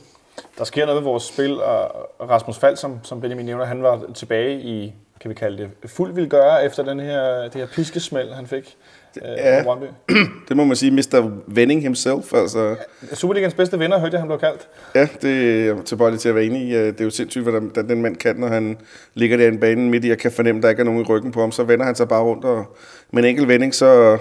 Der 0.59 0.65
sker 0.65 0.87
noget 0.87 1.03
med 1.03 1.11
vores 1.11 1.23
spil, 1.23 1.63
og 1.63 1.91
Rasmus 2.21 2.59
Fald, 2.59 2.77
som, 2.77 2.99
som 3.03 3.21
Benjamin 3.21 3.47
nævner, 3.47 3.65
han 3.65 3.83
var 3.83 4.03
tilbage 4.15 4.61
i, 4.61 4.95
kan 5.21 5.29
vi 5.29 5.35
kalde 5.35 5.71
det, 5.83 5.91
fuld 5.91 6.13
vil 6.13 6.29
gøre 6.29 6.65
efter 6.65 6.83
den 6.83 7.01
her, 7.01 7.43
det 7.43 7.55
her 7.55 7.67
piskesmæld, 7.67 8.33
han 8.33 8.47
fik 8.47 8.77
øh, 9.17 9.23
Ja. 9.37 9.63
Brøndby. 9.63 9.85
Det 10.49 10.57
må 10.57 10.65
man 10.65 10.77
sige, 10.77 10.91
Mr. 10.93 11.31
Vending 11.47 11.83
himself. 11.83 12.33
Altså, 12.35 12.77
Superligans 13.15 13.55
bedste 13.55 13.79
vinder, 13.79 13.99
hørte 14.01 14.13
jeg, 14.13 14.21
han 14.21 14.29
blev 14.29 14.39
kaldt. 14.39 14.69
ja, 14.95 15.09
det 15.23 15.67
er 15.69 15.83
tilbøjelig 15.83 16.21
til 16.21 16.29
at 16.29 16.35
være 16.35 16.45
enig 16.45 16.63
i. 16.69 16.73
Det 16.73 17.01
er 17.01 17.05
jo 17.05 17.11
sindssygt, 17.11 17.43
hvordan 17.45 17.71
den 17.89 18.03
mand 18.03 18.17
kan, 18.17 18.37
når 18.37 18.49
han 18.49 18.77
ligger 19.15 19.37
der 19.37 19.45
i 19.45 19.49
en 19.49 19.61
banen 19.61 19.91
midt 19.91 20.05
i, 20.05 20.11
og 20.11 20.19
kan 20.19 20.33
fornemme, 20.33 20.59
at 20.59 20.63
der 20.63 20.69
ikke 20.69 20.81
er 20.81 20.85
nogen 20.85 21.01
i 21.01 21.05
ryggen 21.05 21.33
på 21.33 21.41
ham. 21.41 21.53
Så 21.53 21.63
vender 21.65 21.85
han 21.85 21.95
sig 21.95 22.09
bare 22.09 22.23
rundt, 22.23 22.45
og 22.45 22.77
med 23.13 23.23
en 23.23 23.29
enkelt 23.29 23.49
vending, 23.49 23.75
så, 23.75 24.19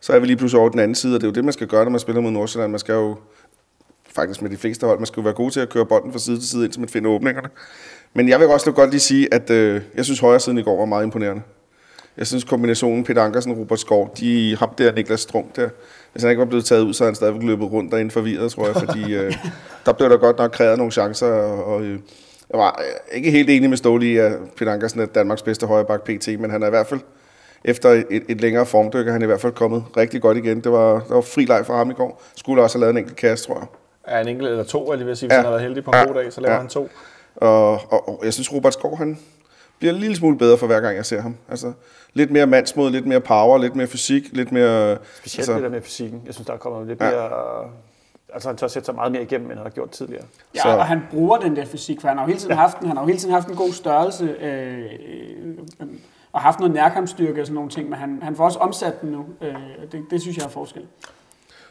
så 0.00 0.12
er 0.12 0.18
vi 0.18 0.26
lige 0.26 0.36
pludselig 0.36 0.60
over 0.60 0.68
den 0.70 0.78
anden 0.80 0.94
side. 0.94 1.14
Og 1.14 1.20
det 1.20 1.26
er 1.26 1.30
jo 1.30 1.34
det, 1.34 1.44
man 1.44 1.52
skal 1.52 1.66
gøre, 1.66 1.84
når 1.84 1.90
man 1.90 2.00
spiller 2.00 2.20
mod 2.22 2.30
Nordsjælland. 2.30 2.70
Man 2.70 2.78
skal 2.80 2.92
jo, 2.92 3.16
faktisk 4.14 4.42
med 4.42 4.50
de 4.50 4.56
fleste 4.56 4.86
hold, 4.86 4.98
man 4.98 5.06
skal 5.06 5.20
jo 5.20 5.24
være 5.24 5.34
god 5.34 5.50
til 5.50 5.60
at 5.60 5.68
køre 5.68 5.86
bolden 5.86 6.12
fra 6.12 6.18
side 6.18 6.38
til 6.38 6.48
side, 6.48 6.64
indtil 6.64 6.80
man 6.80 6.88
finder 6.88 7.10
åbningerne. 7.10 7.48
Men 8.14 8.28
jeg 8.28 8.40
vil 8.40 8.48
også 8.48 8.72
godt 8.72 8.90
lige 8.90 9.00
sige, 9.00 9.34
at 9.34 9.50
øh, 9.50 9.82
jeg 9.96 10.04
synes 10.04 10.20
højre 10.20 10.40
siden 10.40 10.58
i 10.58 10.62
går 10.62 10.78
var 10.78 10.84
meget 10.84 11.04
imponerende. 11.04 11.42
Jeg 12.16 12.26
synes 12.26 12.44
kombinationen 12.44 13.04
Peter 13.04 13.22
Ankersen 13.22 13.52
og 13.52 13.58
Robert 13.58 13.80
Skov, 13.80 14.14
de 14.20 14.56
ham 14.56 14.70
der 14.78 14.92
Niklas 14.92 15.20
Strunk 15.20 15.56
der, 15.56 15.68
hvis 16.12 16.22
han 16.22 16.30
ikke 16.30 16.40
var 16.40 16.46
blevet 16.46 16.64
taget 16.64 16.82
ud, 16.82 16.94
så 16.94 17.04
havde 17.04 17.10
han 17.10 17.14
stadigvæk 17.14 17.42
løbet 17.42 17.72
rundt 17.72 17.92
derinde 17.92 18.10
forvirret, 18.10 18.52
tror 18.52 18.66
jeg, 18.66 18.74
fordi 18.76 19.14
øh, 19.14 19.34
der 19.86 19.92
blev 19.92 20.10
der 20.10 20.16
godt 20.16 20.38
nok 20.38 20.50
krævet 20.50 20.78
nogle 20.78 20.92
chancer, 20.92 21.26
og, 21.26 21.64
og 21.64 21.82
øh, 21.82 21.98
jeg 22.50 22.58
var 22.58 22.80
øh, 23.10 23.16
ikke 23.16 23.30
helt 23.30 23.50
enig 23.50 23.70
med 23.70 23.76
Ståle 23.76 24.06
i, 24.06 24.16
at 24.16 24.32
Peter 24.56 24.72
Ankersen 24.72 25.00
er 25.00 25.06
Danmarks 25.06 25.42
bedste 25.42 25.66
højreback 25.66 26.02
PT, 26.04 26.28
men 26.40 26.50
han 26.50 26.62
er 26.62 26.66
i 26.66 26.70
hvert 26.70 26.86
fald, 26.86 27.00
efter 27.64 27.90
et, 27.90 28.22
et 28.28 28.40
længere 28.40 28.66
formdyk, 28.66 29.06
er 29.08 29.12
han 29.12 29.22
i 29.22 29.26
hvert 29.26 29.40
fald 29.40 29.52
kommet 29.52 29.84
rigtig 29.96 30.22
godt 30.22 30.36
igen. 30.36 30.60
Det 30.60 30.72
var, 30.72 31.00
der 31.08 31.14
var 31.14 31.20
fri 31.20 31.44
leg 31.44 31.66
for 31.66 31.76
ham 31.76 31.90
i 31.90 31.94
går. 31.94 32.22
Skulle 32.36 32.62
også 32.62 32.78
have 32.78 32.80
lavet 32.80 32.90
en 32.90 32.98
enkelt 32.98 33.16
kast, 33.16 33.44
tror 33.46 33.54
jeg. 33.58 33.66
Ja, 34.16 34.20
en 34.20 34.28
enkelt 34.28 34.48
eller 34.50 34.64
to, 34.64 34.92
lige 34.92 35.06
vil 35.06 35.16
sige, 35.16 35.26
hvis 35.26 35.32
Ja. 35.32 35.36
han 35.36 35.44
har 35.44 35.50
været 35.50 35.62
heldig 35.62 35.84
på 35.84 35.90
en 35.90 35.96
Ja. 35.96 36.04
god 36.06 36.14
dag, 36.14 36.32
så 36.32 36.40
laver 36.40 36.54
Ja. 36.54 36.60
han 36.60 36.68
to. 36.68 36.88
Og, 37.36 37.70
og, 37.72 38.08
og 38.08 38.20
jeg 38.24 38.32
synes, 38.32 38.52
Robert 38.52 38.72
Skov, 38.72 38.98
han 38.98 39.18
bliver 39.78 39.94
en 39.94 40.00
lille 40.00 40.16
smule 40.16 40.38
bedre 40.38 40.58
for 40.58 40.66
hver 40.66 40.80
gang, 40.80 40.96
jeg 40.96 41.06
ser 41.06 41.20
ham. 41.20 41.36
Altså, 41.50 41.72
lidt 42.14 42.30
mere 42.30 42.46
mandsmod, 42.46 42.90
lidt 42.90 43.06
mere 43.06 43.20
power, 43.20 43.58
lidt 43.58 43.76
mere 43.76 43.86
fysik, 43.86 44.22
lidt 44.32 44.52
mere... 44.52 44.98
Specielt 45.18 45.38
altså, 45.48 45.54
det 45.54 45.62
der 45.62 45.68
med 45.68 45.82
fysikken. 45.82 46.22
Jeg 46.26 46.34
synes, 46.34 46.46
der 46.46 46.52
er 46.52 46.58
kommet 46.58 46.86
lidt 46.86 47.00
Ja. 47.00 47.10
mere... 47.10 47.28
Altså, 48.34 48.48
han 48.48 48.56
tør 48.56 48.66
sætte 48.66 48.86
sig 48.86 48.94
meget 48.94 49.12
mere 49.12 49.22
igennem, 49.22 49.46
end 49.50 49.56
han 49.58 49.66
har 49.66 49.70
gjort 49.70 49.90
tidligere. 49.90 50.24
Ja, 50.54 50.60
Så- 50.62 50.68
og 50.68 50.86
han 50.86 51.00
bruger 51.10 51.38
den 51.38 51.56
der 51.56 51.64
fysik, 51.64 52.00
for 52.00 52.08
han 52.08 52.16
har 52.18 52.24
jo 52.24 52.28
hele 52.28 52.38
tiden, 52.40 52.56
haft, 52.56 52.78
den, 52.80 52.86
han 52.88 52.96
har 52.96 53.04
jo 53.04 53.06
hele 53.06 53.18
tiden 53.18 53.34
haft 53.34 53.48
en 53.48 53.56
god 53.56 53.72
størrelse 53.72 54.24
øh, 54.40 54.78
øh, 54.78 55.86
og 56.32 56.40
haft 56.40 56.58
noget 56.58 56.74
nærkampsstyrke 56.74 57.40
og 57.40 57.46
sådan 57.46 57.54
nogle 57.54 57.70
ting, 57.70 57.88
men 57.90 57.98
han, 57.98 58.18
han 58.22 58.36
får 58.36 58.44
også 58.44 58.58
omsat 58.58 59.00
den 59.02 59.10
nu. 59.10 59.24
Øh, 59.42 59.54
det, 59.92 60.00
det 60.10 60.20
synes 60.20 60.36
jeg 60.36 60.44
er 60.44 60.48
forskel. 60.48 60.82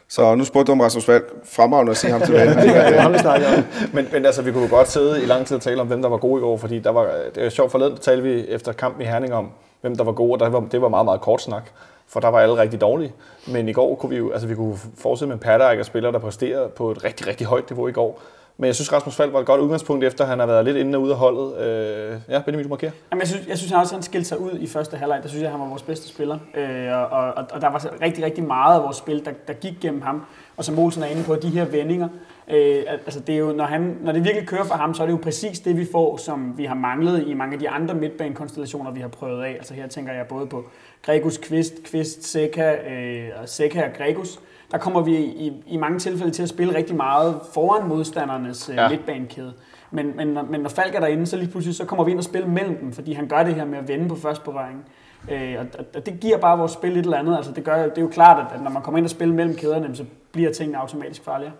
Så 0.07 0.35
nu 0.35 0.43
spurgte 0.43 0.67
du 0.67 0.71
om 0.71 0.79
Rasmus 0.81 1.05
Falk. 1.05 1.33
Fremragende 1.45 1.91
at 1.91 1.97
se 1.97 2.07
ham 2.09 2.21
tilbage. 2.27 2.49
Det 2.49 2.75
er 2.77 3.01
ham, 3.01 3.13
vi 3.13 3.17
snakker 3.27 3.47
om. 3.57 3.63
Men, 3.93 4.07
men 4.11 4.25
altså, 4.25 4.41
vi 4.41 4.51
kunne 4.51 4.67
godt 4.69 4.87
sidde 4.89 5.23
i 5.23 5.25
lang 5.25 5.45
tid 5.45 5.55
og 5.57 5.61
tale 5.61 5.81
om, 5.81 5.87
hvem 5.87 6.01
der 6.01 6.09
var 6.09 6.17
gode 6.17 6.39
i 6.41 6.43
år, 6.43 6.57
fordi 6.57 6.79
der 6.79 6.89
var, 6.89 7.09
det 7.35 7.45
er 7.45 7.49
sjovt 7.49 7.71
forleden, 7.71 7.93
der 7.93 7.99
talte 7.99 8.23
vi 8.23 8.47
efter 8.47 8.71
kampen 8.73 9.01
i 9.01 9.05
Herning 9.05 9.33
om, 9.33 9.49
hvem 9.81 9.95
der 9.95 10.03
var 10.03 10.11
gode, 10.11 10.33
og 10.33 10.39
der 10.39 10.49
var, 10.49 10.59
det 10.71 10.81
var 10.81 10.89
meget, 10.89 11.05
meget 11.05 11.21
kort 11.21 11.41
snak, 11.41 11.63
for 12.07 12.19
der 12.19 12.27
var 12.27 12.39
alle 12.39 12.57
rigtig 12.57 12.81
dårlige. 12.81 13.13
Men 13.47 13.69
i 13.69 13.73
går 13.73 13.95
kunne 13.95 14.09
vi 14.09 14.17
jo, 14.17 14.31
altså 14.31 14.47
vi 14.47 14.55
kunne 14.55 14.77
fortsætte 14.97 15.35
med 15.35 15.45
en 15.45 15.61
og 15.61 15.71
af 15.75 15.85
spillere, 15.85 16.11
der 16.11 16.19
præsterede 16.19 16.69
på 16.69 16.91
et 16.91 17.03
rigtig, 17.03 17.27
rigtig 17.27 17.47
højt 17.47 17.69
niveau 17.69 17.87
i 17.87 17.91
går. 17.91 18.21
Men 18.57 18.65
jeg 18.65 18.75
synes, 18.75 18.93
Rasmus 18.93 19.15
Falk 19.15 19.33
var 19.33 19.39
et 19.39 19.45
godt 19.45 19.61
udgangspunkt, 19.61 20.03
efter 20.03 20.25
han 20.25 20.39
har 20.39 20.45
været 20.45 20.65
lidt 20.65 20.77
inde 20.77 20.97
og 20.97 21.01
ude 21.01 21.11
af 21.11 21.17
holdet. 21.17 21.57
Øh, 21.57 22.19
ja, 22.29 22.41
Benjamin, 22.41 22.63
du 22.63 22.69
markerer. 22.69 22.91
Jamen, 23.11 23.19
jeg 23.19 23.27
synes, 23.27 23.47
jeg 23.47 23.57
synes 23.57 23.71
han 23.71 23.79
også, 23.79 23.95
han 23.95 24.03
skilte 24.03 24.27
sig 24.27 24.39
ud 24.39 24.51
i 24.59 24.67
første 24.67 24.97
halvleg. 24.97 25.19
Der 25.23 25.29
synes 25.29 25.43
jeg, 25.43 25.51
han 25.51 25.59
var 25.59 25.67
vores 25.67 25.81
bedste 25.81 26.07
spiller. 26.07 26.37
Øh, 26.55 26.91
og, 26.91 27.07
og, 27.07 27.45
og, 27.51 27.61
der 27.61 27.69
var 27.69 28.01
rigtig, 28.01 28.23
rigtig 28.23 28.43
meget 28.43 28.75
af 28.77 28.83
vores 28.83 28.97
spil, 28.97 29.25
der, 29.25 29.31
der 29.47 29.53
gik 29.53 29.73
gennem 29.81 30.01
ham. 30.01 30.25
Og 30.57 30.65
som 30.65 30.79
Olsen 30.79 31.03
er 31.03 31.07
inde 31.07 31.23
på, 31.23 31.35
de 31.35 31.49
her 31.49 31.65
vendinger. 31.65 32.07
Øh, 32.47 32.83
altså 32.87 33.19
det 33.19 33.35
er 33.35 33.39
jo, 33.39 33.51
når, 33.51 33.65
han, 33.65 33.97
når 34.01 34.11
det 34.11 34.23
virkelig 34.23 34.47
kører 34.47 34.63
for 34.63 34.75
ham, 34.75 34.93
så 34.93 35.03
er 35.03 35.07
det 35.07 35.13
jo 35.13 35.19
præcis 35.23 35.59
det, 35.59 35.77
vi 35.77 35.87
får, 35.91 36.17
som 36.17 36.53
vi 36.57 36.65
har 36.65 36.75
manglet 36.75 37.27
i 37.27 37.33
mange 37.33 37.53
af 37.53 37.59
de 37.59 37.69
andre 37.69 37.95
midtbanekonstellationer, 37.95 38.91
vi 38.91 38.99
har 38.99 39.07
prøvet 39.07 39.43
af. 39.43 39.49
Altså 39.51 39.73
her 39.73 39.87
tænker 39.87 40.13
jeg 40.13 40.25
både 40.27 40.45
på 40.45 40.63
Gregus, 41.05 41.37
Kvist, 41.37 41.73
Kvist, 41.83 42.23
Seca, 42.23 42.75
øh, 42.91 43.29
og 43.41 43.49
Seca 43.49 43.83
og 43.85 43.93
Gregus. 43.97 44.39
Der 44.71 44.77
kommer 44.77 45.01
vi 45.01 45.15
i, 45.17 45.63
i 45.67 45.77
mange 45.77 45.99
tilfælde 45.99 46.31
til 46.33 46.43
at 46.43 46.49
spille 46.49 46.75
rigtig 46.75 46.95
meget 46.95 47.39
foran 47.53 47.87
modstandernes 47.87 48.69
øh, 48.69 48.75
Ja. 48.75 48.89
midtbanekæde. 48.89 49.53
Men, 49.91 50.13
men, 50.17 50.27
når- 50.27 50.43
men 50.43 50.61
når 50.61 50.69
Falk 50.69 50.95
er 50.95 50.99
derinde, 50.99 51.25
så 51.25 51.37
lige 51.37 51.51
pludselig 51.51 51.75
så 51.75 51.85
kommer 51.85 52.03
vi 52.05 52.11
ind 52.11 52.17
og 52.19 52.23
spiller 52.23 52.47
mellem 52.47 52.75
dem, 52.77 52.91
fordi 52.91 53.13
han 53.13 53.27
gør 53.27 53.43
det 53.43 53.55
her 53.55 53.65
med 53.65 53.77
at 53.77 53.87
vende 53.87 54.09
på 54.09 54.15
første 54.15 54.43
berøring. 54.43 54.85
Øh, 55.31 55.55
og- 55.59 55.85
og 55.95 56.05
det 56.05 56.19
giver 56.19 56.37
bare 56.37 56.57
vores 56.57 56.71
spil 56.71 56.91
et 56.91 56.97
eller 56.97 57.17
andet. 57.17 57.35
Altså 57.37 57.51
det, 57.51 57.63
gør, 57.63 57.83
det 57.83 57.97
er 57.97 58.01
jo 58.01 58.07
klart, 58.07 58.45
at, 58.45 58.55
at 58.57 58.63
når 58.63 58.71
man 58.71 58.81
kommer 58.81 58.97
ind 58.97 59.05
og 59.05 59.09
spiller 59.09 59.35
mellem 59.35 59.55
kæderne, 59.55 59.95
så 59.95 60.05
bliver 60.31 60.51
tingene 60.53 60.77
automatisk 60.77 61.23
farligere. 61.23 61.53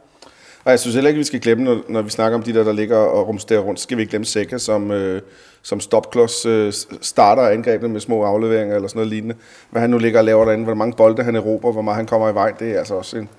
Og 0.63 0.71
jeg 0.71 0.79
synes 0.79 0.95
heller 0.95 1.09
ikke, 1.09 1.17
vi 1.17 1.23
skal 1.23 1.41
glemme, 1.41 1.63
når, 1.63 1.81
når 1.87 2.01
vi 2.01 2.09
snakker 2.09 2.37
om 2.37 2.43
de 2.43 2.53
der, 2.53 2.63
der 2.63 2.71
ligger 2.71 2.97
og 2.97 3.27
rumsterer 3.27 3.59
rundt, 3.59 3.79
skal 3.79 3.97
vi 3.97 4.01
ikke 4.01 4.09
glemme 4.09 4.25
Seca, 4.25 4.57
som, 4.57 4.91
øh, 4.91 5.21
som 5.61 5.79
stopklods 5.79 6.45
øh, 6.45 6.73
starter 7.01 7.43
angrebene 7.43 7.93
med 7.93 8.01
små 8.01 8.23
afleveringer 8.23 8.75
eller 8.75 8.87
sådan 8.87 8.99
noget 8.99 9.09
lignende. 9.09 9.35
Hvad 9.69 9.81
han 9.81 9.89
nu 9.89 9.97
ligger 9.97 10.19
og 10.19 10.25
laver 10.25 10.45
derinde, 10.45 10.63
hvor 10.63 10.73
mange 10.73 10.95
bolde 10.95 11.23
han 11.23 11.35
erobrer, 11.35 11.71
hvor 11.71 11.81
meget 11.81 11.95
han 11.95 12.05
kommer 12.05 12.29
i 12.29 12.33
vej, 12.33 12.51
det 12.59 12.71
er 12.71 12.79
altså 12.79 12.95
også 12.95 13.17
en 13.17 13.29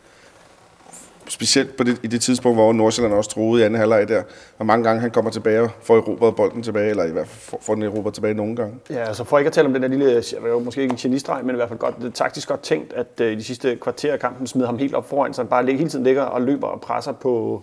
specielt 1.29 1.77
på 1.77 1.85
det, 1.85 2.01
i 2.03 2.07
det 2.07 2.21
tidspunkt, 2.21 2.57
hvor 2.57 2.73
Nordsjælland 2.73 3.15
også 3.15 3.31
troede 3.31 3.63
i 3.63 3.65
anden 3.65 3.81
halvleg 3.81 4.09
der, 4.09 4.23
hvor 4.57 4.65
mange 4.65 4.85
gange 4.85 5.01
han 5.01 5.11
kommer 5.11 5.31
tilbage 5.31 5.61
og 5.61 5.71
får 5.83 5.97
erobret 5.97 6.37
bolden 6.37 6.63
tilbage, 6.63 6.91
eller 6.91 7.05
i 7.05 7.11
hvert 7.11 7.29
fald 7.29 7.61
får, 7.63 7.75
den 7.75 7.83
erobret 7.83 8.15
tilbage 8.15 8.35
nogle 8.35 8.57
gange. 8.57 8.75
Ja, 8.91 9.05
altså 9.05 9.25
for 9.25 9.39
ikke 9.39 9.47
at 9.47 9.53
tale 9.53 9.67
om 9.67 9.73
den 9.73 9.83
der 9.83 9.89
lille, 9.89 10.23
måske 10.61 10.83
ikke 10.83 10.93
en 10.93 10.99
genistreg, 10.99 11.45
men 11.45 11.55
i 11.55 11.57
hvert 11.57 11.69
fald 11.69 11.79
godt, 11.79 11.97
det 11.99 12.07
er 12.07 12.11
taktisk 12.11 12.49
godt 12.49 12.63
tænkt, 12.63 12.93
at 12.93 13.07
uh, 13.21 13.27
i 13.27 13.35
de 13.35 13.45
sidste 13.45 13.77
kvarter 13.77 14.13
af 14.13 14.21
kampen 14.21 14.47
smider 14.47 14.67
ham 14.67 14.79
helt 14.79 14.95
op 14.95 15.09
foran, 15.09 15.35
så 15.35 15.43
han 15.43 15.49
bare 15.49 15.67
hele 15.67 15.89
tiden 15.89 16.05
ligger 16.05 16.23
og 16.23 16.43
løber 16.43 16.67
og 16.67 16.81
presser 16.81 17.13
på, 17.13 17.63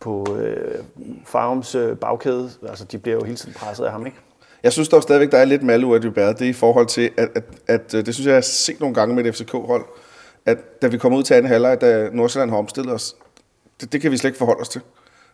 på 0.00 0.26
uh, 0.30 0.36
Farums 1.26 1.74
uh, 1.74 1.96
bagkæde. 1.96 2.50
Altså, 2.68 2.84
de 2.84 2.98
bliver 2.98 3.16
jo 3.16 3.24
hele 3.24 3.36
tiden 3.36 3.54
presset 3.54 3.84
af 3.84 3.92
ham, 3.92 4.06
ikke? 4.06 4.18
Jeg 4.62 4.72
synes 4.72 4.88
dog 4.88 5.02
stadigvæk, 5.02 5.32
der 5.32 5.38
er 5.38 5.44
lidt 5.44 5.62
malu 5.62 5.94
af 5.94 6.00
Dybert. 6.00 6.38
Det 6.38 6.44
er 6.44 6.50
i 6.50 6.52
forhold 6.52 6.86
til, 6.86 7.10
at, 7.16 7.28
at, 7.34 7.44
at, 7.66 7.94
øh, 7.94 8.06
det 8.06 8.14
synes 8.14 8.26
jeg, 8.26 8.30
jeg 8.30 8.36
har 8.36 8.40
set 8.40 8.80
nogle 8.80 8.94
gange 8.94 9.14
med 9.14 9.24
et 9.24 9.34
FCK-hold, 9.34 9.84
at 10.46 10.82
da 10.82 10.86
vi 10.86 10.98
kommer 10.98 11.18
ud 11.18 11.22
til 11.22 11.34
anden 11.34 11.52
halvleg, 11.52 11.80
da 11.80 12.08
Nordsjælland 12.12 12.50
har 12.50 12.58
omstillet 12.58 12.94
os, 12.94 13.16
det, 13.80 13.92
det 13.92 14.00
kan 14.00 14.10
vi 14.10 14.16
slet 14.16 14.28
ikke 14.28 14.38
forholde 14.38 14.60
os 14.60 14.68
til. 14.68 14.80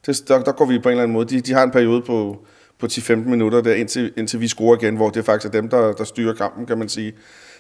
Det, 0.07 0.29
der, 0.29 0.43
der 0.43 0.53
går 0.53 0.65
vi 0.65 0.79
på 0.79 0.89
en 0.89 0.91
eller 0.91 1.03
anden 1.03 1.13
måde. 1.13 1.37
De, 1.37 1.41
de 1.41 1.53
har 1.53 1.63
en 1.63 1.71
periode 1.71 2.03
på, 2.03 2.39
på 2.79 2.87
10-15 2.87 3.15
minutter, 3.15 3.61
der, 3.61 3.75
indtil, 3.75 4.13
indtil 4.17 4.41
vi 4.41 4.49
scorer 4.49 4.77
igen, 4.77 4.97
hvor 4.97 5.11
det 5.11 5.21
er 5.21 5.25
faktisk 5.25 5.47
er 5.55 5.61
dem, 5.61 5.69
der, 5.69 5.93
der 5.93 6.05
styrer 6.05 6.35
kampen, 6.35 6.67
kan 6.67 6.79
man 6.79 6.89
sige. 6.89 7.13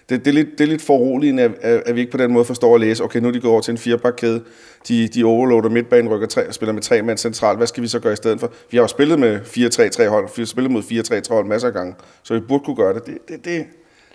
Det, 0.08 0.24
det, 0.24 0.30
er, 0.30 0.34
lidt, 0.34 0.48
det 0.58 0.60
er 0.60 0.68
lidt 0.68 0.82
foruroligende, 0.82 1.42
at, 1.42 1.50
at, 1.60 1.82
at 1.86 1.94
vi 1.94 2.00
ikke 2.00 2.12
på 2.12 2.18
den 2.18 2.32
måde 2.32 2.44
forstår 2.44 2.74
at 2.74 2.80
læse, 2.80 3.04
okay, 3.04 3.20
nu 3.20 3.28
er 3.28 3.32
de 3.32 3.40
gået 3.40 3.52
over 3.52 3.60
til 3.60 3.72
en 3.72 3.78
firebakkæde, 3.78 4.42
de, 4.88 5.08
de 5.08 5.24
overloader 5.24 5.68
midtbanen, 5.68 6.12
rykker 6.12 6.26
tre, 6.26 6.48
og 6.48 6.54
spiller 6.54 6.72
med 6.72 6.82
tre 6.82 7.02
mand 7.02 7.18
centralt, 7.18 7.58
hvad 7.58 7.66
skal 7.66 7.82
vi 7.82 7.88
så 7.88 8.00
gøre 8.00 8.12
i 8.12 8.16
stedet 8.16 8.40
for? 8.40 8.52
Vi 8.70 8.76
har 8.76 8.84
jo 8.84 8.88
spillet 8.88 9.18
med 9.18 9.40
4-3-3 9.40 10.08
hold, 10.08 10.28
vi 10.36 10.42
har 10.42 10.46
spillet 10.46 10.72
mod 10.72 10.82
4-3-3 10.82 11.34
hold 11.34 11.46
masser 11.46 11.68
af 11.68 11.74
gange, 11.74 11.94
så 12.22 12.34
vi 12.34 12.40
burde 12.40 12.64
kunne 12.64 12.76
gøre 12.76 12.94
det. 12.94 13.06
Det, 13.06 13.18
det, 13.28 13.44
det, 13.44 13.66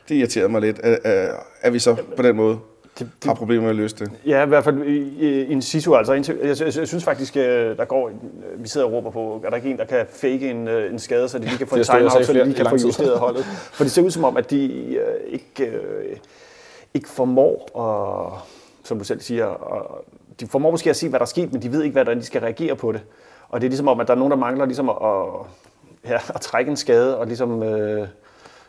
det 0.10 0.16
irriterer 0.16 0.48
mig 0.48 0.62
lidt, 0.62 0.80
at, 0.80 1.00
at, 1.04 1.30
at 1.62 1.74
vi 1.74 1.80
så 1.80 1.96
på 2.16 2.22
den 2.22 2.36
måde 2.36 2.58
det, 3.00 3.10
har 3.26 3.34
problemer 3.34 3.62
med 3.62 3.70
at 3.70 3.76
løse 3.76 3.96
det. 3.96 4.12
Ja, 4.26 4.46
i 4.46 4.48
hvert 4.48 4.64
fald 4.64 4.84
en 5.50 5.62
situ, 5.62 5.96
altså. 5.96 6.14
Jeg, 6.14 6.26
jeg, 6.44 6.78
jeg 6.78 6.88
synes 6.88 7.04
faktisk, 7.04 7.38
øh, 7.38 7.78
der 7.78 7.86
går, 7.86 8.12
vi 8.58 8.68
sidder 8.68 8.88
og 8.88 8.94
råber 8.94 9.12
på, 9.12 9.42
er 9.46 9.50
der 9.50 9.58
ikke 9.58 9.70
en, 9.70 9.78
der 9.78 9.86
kan 9.86 10.06
fake 10.10 10.50
en, 10.50 10.68
øh, 10.68 10.92
en 10.92 11.00
skade, 11.00 11.30
så 11.30 11.40
de 11.40 11.44
lige 11.44 11.58
kan 11.58 11.68
få 11.68 11.78
Det 11.78 11.90
en 11.90 11.96
og 11.96 11.98
timeout, 11.98 12.26
så 12.26 12.34
de 12.34 12.44
lige 12.44 12.56
kan 12.56 12.66
få 12.70 12.76
justeret 12.76 13.20
holdet. 13.20 13.46
For 13.76 13.84
det 13.84 13.92
ser 13.92 14.02
ud 14.02 14.12
som 14.12 14.24
om, 14.24 14.38
at 14.38 14.50
de 14.52 14.66
øh, 14.96 15.34
ikke, 15.34 15.66
øh, 15.66 16.18
ikke 16.94 17.10
formår 17.10 17.80
at, 17.80 18.42
som 18.84 18.98
du 18.98 19.04
selv 19.04 19.22
siger, 19.22 19.48
at, 19.48 19.82
de 20.40 20.48
formår 20.48 20.72
måske 20.72 20.90
at 20.90 20.96
se, 20.96 21.10
hvad 21.10 21.20
der 21.20 21.26
er 21.26 21.28
sket, 21.28 21.54
men 21.54 21.62
de 21.62 21.72
ved 21.72 21.84
ikke, 21.84 21.94
hvordan 21.94 22.18
de 22.18 22.26
skal 22.26 22.42
reagere 22.42 22.76
på 22.76 22.92
det. 22.92 23.02
Og 23.50 23.62
det 23.62 23.68
er 23.68 23.70
ligesom 23.70 23.88
om, 23.88 24.00
at 24.00 24.08
der 24.08 24.14
er 24.14 24.18
nogen, 24.18 24.32
der 24.32 24.38
mangler 24.38 24.66
ligesom 24.66 24.90
at, 24.90 24.96
at, 25.04 25.24
ja, 26.12 26.20
at 26.36 26.42
trække 26.42 26.72
en 26.72 26.78
skade, 26.78 27.18
og 27.18 27.28
ligesom, 27.28 27.64
øh, 27.64 28.08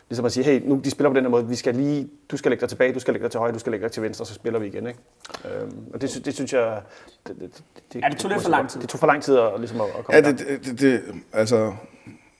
ligesom 0.09 0.25
at 0.25 0.31
sige, 0.31 0.43
hey, 0.43 0.61
nu 0.65 0.81
de 0.83 0.89
spiller 0.89 1.09
på 1.09 1.15
den 1.15 1.23
her 1.23 1.29
måde, 1.29 1.47
vi 1.47 1.55
skal 1.55 1.75
lige, 1.75 2.07
du 2.31 2.37
skal 2.37 2.51
lægge 2.51 2.61
dig 2.61 2.69
tilbage, 2.69 2.93
du 2.93 2.99
skal 2.99 3.13
lægge 3.13 3.23
dig 3.23 3.31
til 3.31 3.39
højre, 3.39 3.53
du 3.53 3.59
skal 3.59 3.71
lægge 3.71 3.83
dig 3.83 3.91
til 3.91 4.03
venstre, 4.03 4.25
så 4.25 4.33
spiller 4.33 4.59
vi 4.59 4.67
igen. 4.67 4.87
Ikke? 4.87 4.99
Øhm, 5.45 5.77
og 5.93 6.01
det, 6.01 6.21
det 6.25 6.33
synes 6.33 6.53
jeg... 6.53 6.79
Det, 7.27 7.35
det, 7.39 7.63
det, 7.93 8.01
Ja, 8.01 8.09
det 8.09 8.17
tog 8.17 8.31
lidt 8.31 8.41
for 8.41 8.49
lang 8.49 8.69
tid. 8.69 8.81
Det 8.81 8.89
tog 8.89 8.99
for 8.99 9.07
lang 9.07 9.23
tid 9.23 9.37
at, 9.37 9.51
ligesom 9.57 9.81
at, 9.81 9.87
at 9.87 10.05
komme 10.05 10.27
Ja, 10.27 10.31
det, 10.31 10.39
det, 10.39 10.65
det, 10.65 10.79
det 10.79 11.01
altså, 11.33 11.73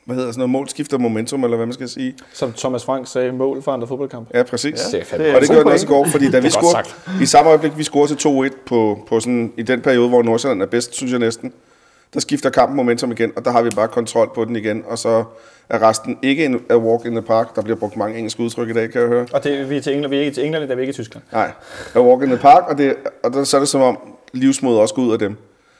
hvad 0.05 0.15
hedder 0.15 0.31
sådan 0.31 0.39
noget, 0.39 0.49
mål 0.49 0.69
skifter 0.69 0.97
momentum, 0.97 1.43
eller 1.43 1.57
hvad 1.57 1.65
man 1.65 1.73
skal 1.73 1.89
sige. 1.89 2.15
Som 2.33 2.53
Thomas 2.53 2.85
Frank 2.85 3.07
sagde, 3.07 3.31
mål 3.31 3.61
for 3.61 3.71
andre 3.71 3.87
fodboldkamp. 3.87 4.29
Ja, 4.33 4.43
præcis. 4.43 4.81
Det 4.81 5.11
er 5.11 5.35
Og 5.35 5.41
det 5.41 5.49
gjorde 5.49 5.63
den 5.63 5.71
også 5.71 5.85
i 5.85 5.89
går, 5.89 6.05
fordi 6.05 6.31
da 6.31 6.39
vi 6.39 6.49
scorede, 6.49 6.89
i 7.21 7.25
samme 7.25 7.49
øjeblik, 7.49 7.77
vi 7.77 7.83
scorede 7.83 8.15
til 8.15 8.27
2-1 8.53 8.57
på, 8.65 8.99
på 9.07 9.19
sådan, 9.19 9.53
i 9.57 9.63
den 9.63 9.81
periode, 9.81 10.09
hvor 10.09 10.23
Nordsjælland 10.23 10.61
er 10.61 10.65
bedst, 10.65 10.93
synes 10.95 11.11
jeg 11.11 11.19
næsten, 11.19 11.53
der 12.13 12.19
skifter 12.19 12.49
kampen 12.49 12.75
momentum 12.75 13.11
igen, 13.11 13.31
og 13.35 13.45
der 13.45 13.51
har 13.51 13.61
vi 13.61 13.69
bare 13.69 13.87
kontrol 13.87 14.31
på 14.35 14.45
den 14.45 14.55
igen, 14.55 14.83
og 14.87 14.97
så 14.97 15.23
er 15.69 15.89
resten 15.89 16.17
ikke 16.21 16.45
en 16.45 16.61
a 16.69 16.77
walk 16.77 17.05
in 17.05 17.11
the 17.11 17.21
park. 17.21 17.55
Der 17.55 17.61
bliver 17.61 17.77
brugt 17.77 17.97
mange 17.97 18.17
engelske 18.17 18.43
udtryk 18.43 18.69
i 18.69 18.73
dag, 18.73 18.91
kan 18.91 19.01
jeg 19.01 19.09
høre. 19.09 19.25
Og 19.33 19.43
det, 19.43 19.69
vi 19.69 19.77
er 19.77 19.81
til 19.81 19.93
England, 19.93 20.09
vi 20.09 20.17
er 20.17 20.21
ikke 20.21 20.33
til 20.33 20.45
England, 20.45 20.65
vi 20.65 20.73
er 20.73 20.77
ikke 20.77 20.89
i 20.89 20.93
Tyskland. 20.93 21.23
Nej, 21.31 21.51
a 21.95 21.99
walk 21.99 22.23
in 22.23 22.27
the 22.29 22.37
park, 22.37 22.63
og, 22.67 22.77
det, 22.77 22.95
og 23.23 23.33
der, 23.33 23.43
så 23.43 23.57
er 23.57 23.61
det 23.61 23.69
som 23.69 23.81
om 23.81 23.97
livsmod 24.33 24.77
også 24.77 24.93
går 24.95 25.01
ud 25.01 25.13
af 25.13 25.19
dem. 25.19 25.35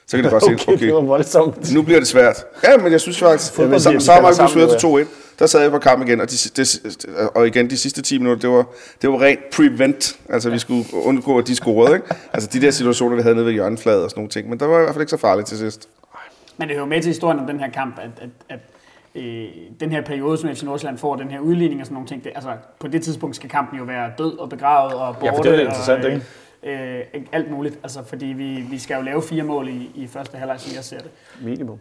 Så 0.06 0.16
kan 0.16 0.24
de 0.24 0.30
bare 0.30 0.40
sige, 0.40 0.58
Okay, 0.74 0.86
det 0.86 0.92
var 0.92 0.98
okay, 0.98 1.08
voldsomt. 1.08 1.74
nu 1.74 1.82
bliver 1.82 2.00
det 2.00 2.08
svært. 2.08 2.44
Ja, 2.64 2.76
men 2.76 2.92
jeg 2.92 3.00
synes 3.00 3.18
faktisk, 3.18 3.52
Fodbold, 3.52 3.80
så, 3.80 3.96
så 3.98 4.06
falder 4.06 4.22
man 4.22 4.34
sammen, 4.34 4.68
til 4.68 4.86
2-1. 4.86 5.06
Der 5.38 5.46
sad 5.46 5.62
jeg 5.62 5.70
på 5.70 5.78
kamp 5.78 6.08
igen, 6.08 6.20
og, 6.20 6.30
de, 6.30 6.36
de, 6.56 6.66
og 7.34 7.46
igen 7.46 7.70
de 7.70 7.76
sidste 7.76 8.02
10 8.02 8.18
minutter, 8.18 8.48
det 8.48 8.56
var, 8.56 8.66
det 9.02 9.10
var 9.10 9.20
rent 9.22 9.40
prevent. 9.52 10.16
Altså 10.28 10.50
vi 10.50 10.58
skulle 10.58 10.84
undgå, 10.92 11.38
at 11.38 11.46
de 11.46 11.54
scorede. 11.54 11.94
Ikke? 11.94 12.06
Altså 12.32 12.48
de 12.52 12.60
der 12.60 12.70
situationer, 12.70 13.16
vi 13.16 13.22
havde 13.22 13.34
nede 13.34 13.46
ved 13.46 13.52
hjørnefladet 13.52 14.04
og 14.04 14.10
sådan 14.10 14.18
nogle 14.20 14.30
ting. 14.30 14.48
Men 14.48 14.60
der 14.60 14.66
var 14.66 14.78
i 14.78 14.82
hvert 14.82 14.94
fald 14.94 15.02
ikke 15.02 15.10
så 15.10 15.16
farligt 15.16 15.48
til 15.48 15.58
sidst. 15.58 15.88
Men 16.56 16.68
det 16.68 16.76
hører 16.76 16.86
med 16.86 17.02
til 17.02 17.08
historien 17.08 17.38
om 17.38 17.46
den 17.46 17.60
her 17.60 17.70
kamp, 17.70 17.98
at, 17.98 18.10
at, 18.20 18.30
at 18.48 18.60
øh, 19.14 19.48
den 19.80 19.90
her 19.90 20.00
periode, 20.00 20.38
som 20.38 20.54
FC 20.54 20.62
Nordsjælland 20.62 20.98
får, 20.98 21.16
den 21.16 21.30
her 21.30 21.40
udligning 21.40 21.80
og 21.80 21.86
sådan 21.86 21.94
nogle 21.94 22.08
ting, 22.08 22.24
det, 22.24 22.32
altså 22.34 22.50
på 22.80 22.88
det 22.88 23.02
tidspunkt 23.02 23.36
skal 23.36 23.50
kampen 23.50 23.78
jo 23.78 23.84
være 23.84 24.12
død 24.18 24.38
og 24.38 24.48
begravet 24.48 24.94
og 24.94 25.14
borte. 25.14 25.26
Ja, 25.26 25.38
for 25.38 25.42
det 25.42 25.54
er 25.54 25.60
interessant, 25.60 26.04
og, 26.04 26.10
ikke? 26.10 26.24
Øh, 26.62 27.22
alt 27.32 27.50
muligt, 27.50 27.78
altså 27.82 28.04
fordi 28.04 28.26
vi, 28.26 28.66
vi 28.70 28.78
skal 28.78 28.96
jo 28.96 29.02
lave 29.02 29.22
fire 29.22 29.42
mål 29.42 29.68
i, 29.68 29.90
i 29.94 30.06
første 30.06 30.36
halvleg, 30.38 30.60
som 30.60 30.76
jeg 30.76 30.84
ser 30.84 30.98
det. 30.98 31.10
Minimum. 31.40 31.78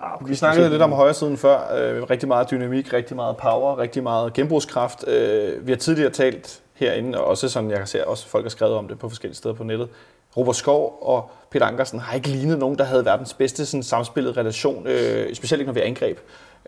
Ah, 0.00 0.14
okay. 0.14 0.28
Vi 0.28 0.34
snakkede 0.34 0.70
lidt 0.70 0.82
om 0.82 0.92
højre 0.92 1.14
siden 1.14 1.36
før. 1.36 1.58
Øh, 1.78 2.02
rigtig 2.02 2.28
meget 2.28 2.50
dynamik, 2.50 2.92
rigtig 2.92 3.16
meget 3.16 3.36
power, 3.36 3.78
rigtig 3.78 4.02
meget 4.02 4.32
genbrugskraft. 4.32 5.08
Øh, 5.08 5.66
vi 5.66 5.72
har 5.72 5.76
tidligere 5.76 6.10
talt 6.10 6.62
herinde, 6.74 7.20
og 7.20 7.24
også 7.26 7.48
sådan, 7.48 7.70
jeg 7.70 7.78
kan 7.78 7.86
se, 7.86 8.08
også 8.08 8.28
folk 8.28 8.44
har 8.44 8.50
skrevet 8.50 8.74
om 8.74 8.88
det 8.88 8.98
på 8.98 9.08
forskellige 9.08 9.36
steder 9.36 9.54
på 9.54 9.64
nettet. 9.64 9.88
Robert 10.36 10.56
Skov 10.56 10.98
og 11.02 11.30
Peter 11.50 11.66
Ankersen 11.66 11.98
har 11.98 12.14
ikke 12.14 12.28
lignet 12.28 12.58
nogen, 12.58 12.78
der 12.78 12.84
havde 12.84 13.04
verdens 13.04 13.34
bedste 13.34 13.66
sådan, 13.66 13.82
samspillet 13.82 14.36
relation, 14.36 14.86
øh, 14.86 15.34
specielt 15.34 15.60
ikke 15.60 15.66
når 15.66 15.72
vi 15.72 15.80
angreb. 15.80 16.18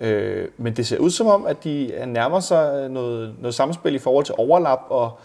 Øh, 0.00 0.48
men 0.56 0.76
det 0.76 0.86
ser 0.86 0.98
ud 0.98 1.10
som 1.10 1.26
om, 1.26 1.46
at 1.46 1.64
de 1.64 1.92
øh, 1.94 2.06
nærmer 2.06 2.40
sig 2.40 2.82
øh, 2.84 2.90
noget, 2.90 3.34
noget 3.40 3.54
samspil 3.54 3.94
i 3.94 3.98
forhold 3.98 4.24
til 4.24 4.34
overlap 4.38 4.80
og 4.88 5.18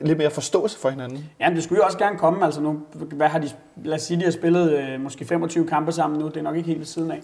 lidt 0.00 0.18
mere 0.18 0.30
forståelse 0.30 0.78
for 0.78 0.90
hinanden. 0.90 1.30
Ja, 1.40 1.48
men 1.48 1.56
det 1.56 1.64
skulle 1.64 1.78
jo 1.78 1.84
også 1.84 1.98
gerne 1.98 2.18
komme, 2.18 2.44
altså 2.44 2.60
nu, 2.60 2.80
hvad 2.94 3.28
har 3.28 3.38
de, 3.38 3.50
lad 3.84 3.94
os 3.94 4.02
sige, 4.02 4.20
de 4.20 4.24
har 4.24 4.32
spillet 4.32 4.78
øh, 4.78 5.00
måske 5.00 5.24
25 5.24 5.66
kampe 5.66 5.92
sammen 5.92 6.20
nu, 6.20 6.28
det 6.28 6.36
er 6.36 6.42
nok 6.42 6.56
ikke 6.56 6.66
helt 6.66 6.78
ved 6.78 6.86
siden 6.86 7.10
af. 7.10 7.20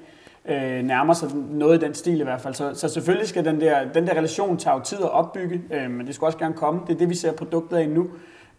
Øh, 0.48 0.82
nærmer 0.82 1.14
sig 1.14 1.28
noget 1.50 1.82
i 1.82 1.84
den 1.84 1.94
stil 1.94 2.20
i 2.20 2.22
hvert 2.22 2.40
fald. 2.40 2.54
Så, 2.54 2.74
så 2.74 2.88
selvfølgelig 2.88 3.28
skal 3.28 3.44
den 3.44 3.60
der, 3.60 3.92
den 3.94 4.06
der 4.06 4.14
relation 4.14 4.56
tage 4.56 4.80
tid 4.84 4.98
at 4.98 5.10
opbygge, 5.10 5.62
øh, 5.70 5.90
men 5.90 6.06
det 6.06 6.14
skulle 6.14 6.28
også 6.28 6.38
gerne 6.38 6.54
komme. 6.54 6.80
Det 6.86 6.94
er 6.94 6.98
det, 6.98 7.10
vi 7.10 7.14
ser 7.14 7.32
produktet 7.32 7.76
af 7.76 7.88
nu. 7.88 8.06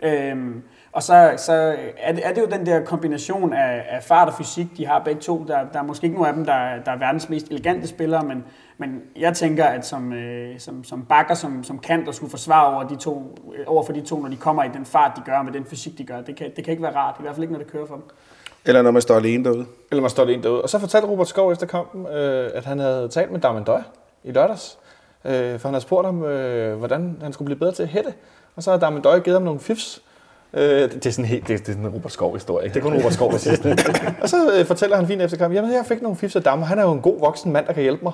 Øh, 0.04 0.36
og 0.98 1.04
så, 1.04 1.34
så 1.38 1.75
er, 1.98 2.12
det, 2.12 2.27
er 2.27 2.34
det 2.34 2.42
jo 2.42 2.46
den 2.46 2.66
der 2.66 2.84
kombination 2.84 3.54
af, 3.54 3.86
af 3.89 4.04
fart 4.04 4.27
og 4.27 4.34
fysik, 4.34 4.68
de 4.77 4.86
har 4.86 5.01
begge 5.06 5.22
to. 5.22 5.46
Der, 5.48 5.60
der 5.74 5.80
er 5.80 5.84
måske 5.84 6.06
ikke 6.06 6.16
nogen 6.16 6.30
af 6.30 6.34
dem, 6.34 6.46
der, 6.46 6.84
der 6.86 6.92
er 6.92 6.98
verdens 6.98 7.30
mest 7.30 7.48
elegante 7.48 7.88
spillere, 7.88 8.24
men, 8.24 8.44
men 8.77 9.01
jeg 9.16 9.34
tænker, 9.34 9.66
at 9.66 9.86
som, 9.86 10.13
øh, 10.13 10.60
som, 10.60 10.84
som 10.84 11.06
bakker, 11.06 11.34
som, 11.34 11.63
som 11.63 11.80
kant 11.80 12.08
og 12.08 12.16
skulle 12.16 12.30
forsvare 12.30 12.75
over, 12.75 12.88
de 12.88 12.96
to, 12.96 13.36
øh, 13.58 13.63
over 13.68 13.84
for 13.84 13.94
de 13.94 14.01
to, 14.01 14.20
når 14.20 14.30
de 14.30 14.36
kommer 14.36 14.63
i 14.63 14.70
den 14.74 14.86
fart, 14.86 15.12
de 15.16 15.22
gør, 15.25 15.42
med 15.42 15.54
den 15.54 15.66
fysik, 15.66 15.98
de 15.98 16.04
gør, 16.04 16.22
det 16.22 16.36
kan, 16.36 16.51
det 16.56 16.63
kan 16.63 16.72
ikke 16.72 16.84
være 16.84 16.96
rart. 16.96 17.16
I 17.20 17.22
hvert 17.22 17.36
fald 17.36 17.44
ikke, 17.44 17.54
når 17.54 17.60
det 17.60 17.72
kører 17.72 17.86
for 17.86 17.96
dem. 17.96 18.04
Eller 18.66 18.82
når 18.82 18.92
man 18.92 19.01
står 19.01 19.16
alene 19.16 19.44
derude. 19.44 19.66
Eller 19.92 20.01
man 20.01 20.10
står 20.10 20.25
en 20.25 20.44
derude. 20.44 20.62
Og 20.62 20.70
så 20.70 20.80
fortalte 20.80 21.08
Robert 21.08 21.27
Skov 21.27 21.51
efter 21.51 21.66
kampen, 21.66 22.08
øh, 22.08 22.50
at 22.54 22.66
han 22.66 22.80
havde 22.80 23.08
talt 23.08 23.32
med 23.32 23.39
Damendøj 23.39 23.82
i 24.24 24.32
lørdags. 24.32 24.77
Øh, 25.25 25.60
for 25.60 25.68
han 25.68 25.74
havde 25.74 25.82
spurgt 25.82 26.06
ham, 26.06 26.24
øh, 26.24 26.77
hvordan 26.77 27.18
han 27.22 27.34
skulle 27.34 27.46
blive 27.46 27.60
bedre 27.60 27.72
til 27.72 27.84
at 27.84 27.89
hætte. 27.89 28.13
Og 28.56 28.63
så 28.63 28.72
har 28.72 28.77
Damendøj 28.77 29.20
givet 29.20 29.36
ham 29.36 29.44
nogle 29.44 29.60
fifs. 29.60 30.04
Øh, 30.54 30.92
det, 30.92 31.06
er 31.06 31.12
sådan 31.12 31.25
helt, 31.25 31.48
det, 31.48 31.60
det 31.60 31.70
er 31.70 31.74
sådan 31.74 31.86
en 31.86 31.92
Robert 31.92 32.12
Skov-historie. 32.12 32.66
Ikke? 32.66 32.74
Det 32.74 32.80
er 32.80 32.89
kun 32.89 32.98
Robert 32.98 33.13
Skov, 33.13 33.32
der 33.32 33.38
siger 33.38 33.56
sådan. 33.56 33.77
Og 34.22 34.30
så 34.30 34.60
øh, 34.60 34.66
fortæller 34.66 34.96
han 34.96 35.08
fint 35.08 35.22
efter 35.22 35.38
kampen, 35.38 35.56
jamen 35.56 35.74
jeg 35.74 35.86
fik 35.86 36.01
nogle 36.01 36.18
fifs 36.18 36.36
af 36.36 36.44
Damme, 36.44 36.66
han 36.66 36.80
er 36.80 36.84
jo 36.84 36.92
en 36.92 37.01
god 37.01 37.20
voksen 37.20 37.51
mand, 37.51 37.66
der 37.66 37.74
kan 37.74 37.84
hjælpe 37.84 38.04
mig. 38.04 38.13